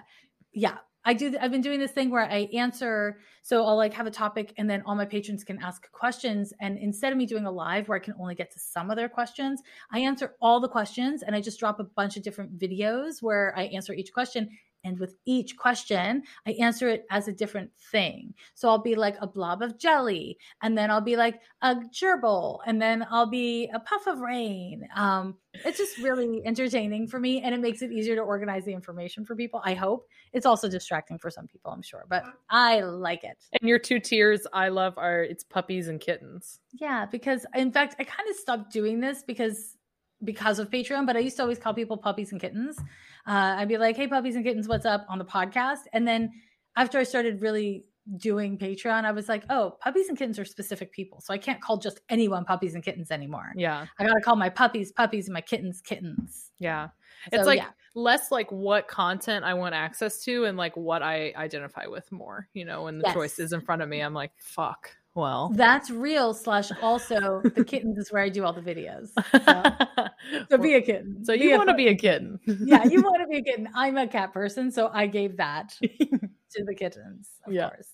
yeah 0.53 0.79
I 1.05 1.12
do 1.12 1.37
I've 1.41 1.51
been 1.51 1.61
doing 1.61 1.79
this 1.79 1.91
thing 1.91 2.11
where 2.11 2.25
I 2.25 2.49
answer 2.55 3.19
so 3.43 3.65
I'll 3.65 3.77
like 3.77 3.93
have 3.93 4.07
a 4.07 4.11
topic 4.11 4.55
and 4.57 4.69
then 4.69 4.83
all 4.87 4.95
my 4.95 5.05
patrons 5.05 5.45
can 5.45 5.61
ask 5.62 5.91
questions 5.93 6.53
and 6.61 6.79
instead 6.79 7.12
of 7.12 7.19
me 7.19 7.27
doing 7.27 7.47
a 7.47 7.51
live 7.51 7.89
where 7.89 7.97
I 7.97 8.01
can 8.01 8.15
only 8.19 8.35
get 8.35 8.51
to 8.53 8.59
some 8.59 8.91
of 8.91 8.97
their 8.97 9.09
questions 9.09 9.61
I 9.93 10.01
answer 10.01 10.35
all 10.41 10.61
the 10.61 10.69
questions 10.69 11.23
and 11.23 11.37
I 11.37 11.41
just 11.41 11.61
drop 11.61 11.79
a 11.79 11.85
bunch 11.85 12.16
of 12.16 12.23
different 12.23 12.59
videos 12.59 13.23
where 13.23 13.53
I 13.57 13.65
answer 13.65 13.93
each 13.93 14.12
question 14.12 14.49
and 14.85 14.98
with 14.98 15.16
each 15.24 15.56
question, 15.56 16.23
I 16.47 16.52
answer 16.52 16.89
it 16.89 17.06
as 17.11 17.28
a 17.28 17.32
different 17.32 17.70
thing. 17.90 18.35
So 18.55 18.69
I'll 18.69 18.78
be 18.78 18.94
like 18.94 19.16
a 19.20 19.27
blob 19.27 19.62
of 19.62 19.78
jelly, 19.78 20.39
and 20.62 20.77
then 20.77 20.90
I'll 20.90 21.01
be 21.01 21.16
like 21.16 21.40
a 21.62 21.77
gerbil, 21.77 22.61
and 22.66 22.81
then 22.81 23.06
I'll 23.11 23.27
be 23.27 23.70
a 23.73 23.81
puff 23.81 24.06
of 24.06 24.20
rain. 24.20 24.86
Um, 24.94 25.36
it's 25.65 25.78
just 25.78 25.98
really 25.98 26.43
entertaining 26.44 27.06
for 27.06 27.19
me, 27.19 27.43
and 27.43 27.55
it 27.55 27.61
makes 27.61 27.82
it 27.82 27.93
easier 27.93 28.15
to 28.16 28.23
organize 28.23 28.65
the 28.65 28.73
information 28.73 29.24
for 29.24 29.35
people. 29.35 29.61
I 29.65 29.74
hope 29.74 30.06
it's 30.32 30.47
also 30.47 30.69
distracting 30.69 31.19
for 31.19 31.31
some 31.31 31.47
people, 31.47 31.70
I'm 31.70 31.82
sure, 31.82 32.05
but 32.09 32.24
I 32.51 32.81
like 32.81 33.24
it. 33.24 33.39
and 33.61 33.69
your 33.69 33.78
two 33.78 34.01
tiers 34.01 34.47
I 34.52 34.69
love 34.69 34.94
are 34.97 35.23
it's 35.23 35.44
puppies 35.44 35.89
and 35.89 36.01
kittens. 36.01 36.61
Yeah, 36.73 37.06
because 37.06 37.47
in 37.55 37.73
fact, 37.73 37.97
I 37.98 38.05
kind 38.05 38.28
of 38.28 38.36
stopped 38.36 38.73
doing 38.73 39.01
this 39.01 39.23
because 39.23 39.77
because 40.23 40.59
of 40.59 40.70
Patreon, 40.70 41.06
but 41.06 41.16
I 41.16 41.20
used 41.20 41.36
to 41.36 41.43
always 41.43 41.59
call 41.59 41.74
people 41.74 41.97
puppies 41.97 42.32
and 42.32 42.40
kittens. 42.40 42.78
Uh, 43.27 43.57
I'd 43.59 43.69
be 43.69 43.79
like, 43.79 43.97
"Hey, 43.97 44.07
puppies 44.07 44.37
and 44.37 44.45
kittens, 44.45 44.69
what's 44.69 44.87
up?" 44.87 45.07
on 45.09 45.19
the 45.19 45.25
podcast, 45.25 45.81
and 45.93 46.07
then 46.07 46.31
after 46.77 46.99
I 46.99 47.05
started 47.05 47.41
really 47.41 47.85
doing 48.17 48.59
Patreon, 48.59 49.05
I 49.05 49.13
was 49.13 49.29
like, 49.29 49.45
"Oh, 49.49 49.77
puppies 49.81 50.09
and 50.09 50.19
kittens 50.19 50.39
are 50.39 50.45
specific 50.45 50.93
people, 50.93 51.21
so 51.21 51.33
I 51.33 51.39
can't 51.39 51.61
call 51.61 51.79
just 51.79 52.01
anyone 52.09 52.45
puppies 52.45 52.75
and 52.75 52.85
kittens 52.85 53.11
anymore. 53.11 53.53
Yeah. 53.57 53.87
I 53.99 54.05
got 54.05 54.15
to 54.15 54.21
call 54.21 54.37
my 54.37 54.51
puppies 54.51 54.93
puppies 54.93 55.27
and 55.27 55.35
my 55.35 55.41
kittens 55.41 55.81
kittens." 55.81 56.51
Yeah. 56.59 56.89
It's 57.33 57.47
like 57.47 57.61
yeah. 57.61 57.71
less 57.95 58.31
like 58.31 58.51
what 58.51 58.89
content 58.89 59.45
I 59.45 59.55
want 59.55 59.75
access 59.75 60.23
to 60.25 60.45
and 60.45 60.59
like 60.59 60.77
what 60.77 61.03
I 61.03 61.33
identify 61.37 61.87
with 61.87 62.11
more. 62.13 62.49
You 62.53 62.65
know, 62.65 62.83
when 62.85 62.99
the 62.99 63.11
choice 63.13 63.39
is 63.39 63.53
in 63.53 63.61
front 63.61 63.83
of 63.83 63.89
me, 63.89 64.01
I'm 64.01 64.15
like, 64.15 64.33
fuck. 64.37 64.91
Well. 65.15 65.53
That's 65.55 65.91
real. 65.91 66.35
Slash, 66.35 66.70
also 66.82 67.41
the 67.43 67.65
kittens 67.65 67.99
is 67.99 68.11
where 68.12 68.23
I 68.23 68.28
do 68.28 68.45
all 68.45 68.53
the 68.53 68.61
videos. 68.61 69.11
So, 69.45 70.07
so 70.51 70.59
be 70.59 70.74
a 70.74 70.82
kitten. 70.82 71.24
so 71.24 71.32
you 71.32 71.57
want 71.57 71.69
to 71.69 71.74
be 71.74 71.89
a 71.89 71.95
kitten. 71.97 72.39
yeah, 72.47 72.85
you 72.85 73.03
want 73.03 73.23
to 73.23 73.28
be 73.28 73.39
a 73.39 73.43
kitten. 73.43 73.69
I'm 73.74 73.97
a 73.97 74.09
cat 74.09 74.32
person, 74.32 74.70
so 74.73 74.91
I 74.93 75.07
gave 75.07 75.36
that 75.36 75.73
to 75.81 76.65
the 76.65 76.74
kittens, 76.74 77.31
of 77.47 77.53
Yeah. 77.53 77.69
course. 77.70 77.89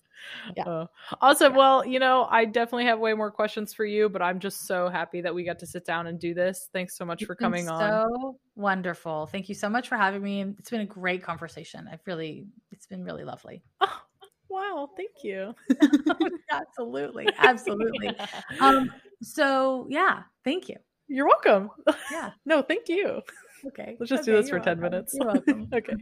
Yeah. 0.54 0.64
Uh, 0.64 0.86
awesome. 1.22 1.52
Yeah. 1.52 1.58
Well, 1.58 1.86
you 1.86 1.98
know, 1.98 2.26
I 2.30 2.44
definitely 2.44 2.84
have 2.86 2.98
way 2.98 3.14
more 3.14 3.30
questions 3.30 3.72
for 3.72 3.86
you, 3.86 4.10
but 4.10 4.20
I'm 4.20 4.38
just 4.38 4.66
so 4.66 4.88
happy 4.90 5.22
that 5.22 5.34
we 5.34 5.44
got 5.44 5.58
to 5.60 5.66
sit 5.66 5.86
down 5.86 6.06
and 6.06 6.18
do 6.20 6.34
this. 6.34 6.68
Thanks 6.74 6.96
so 6.98 7.06
much 7.06 7.22
It's 7.22 7.26
for 7.26 7.34
coming 7.34 7.70
on. 7.70 7.80
So 8.10 8.38
wonderful. 8.54 9.26
Thank 9.26 9.48
you 9.48 9.54
so 9.54 9.70
much 9.70 9.88
for 9.88 9.96
having 9.96 10.22
me. 10.22 10.44
It's 10.58 10.68
been 10.68 10.82
a 10.82 10.86
great 10.86 11.22
conversation. 11.22 11.88
I've 11.90 12.02
really, 12.06 12.46
it's 12.70 12.86
been 12.86 13.02
really 13.02 13.24
lovely. 13.24 13.62
Oh, 13.80 14.00
wow. 14.60 14.90
Thank 14.96 15.10
you. 15.22 15.54
absolutely. 16.50 17.28
Absolutely. 17.38 18.10
Um, 18.60 18.92
so 19.22 19.86
yeah, 19.90 20.22
thank 20.44 20.68
you. 20.68 20.76
You're 21.08 21.26
welcome. 21.26 21.70
Yeah. 22.12 22.30
no, 22.46 22.62
thank 22.62 22.88
you. 22.88 23.20
Okay. 23.66 23.96
Let's 23.98 24.10
just 24.10 24.24
do 24.24 24.32
this 24.32 24.48
for 24.48 24.56
you're 24.56 24.64
10 24.64 24.80
welcome. 24.80 24.92
minutes. 24.92 25.14
You're 25.14 25.26
welcome. 25.26 25.68
okay. 25.74 25.94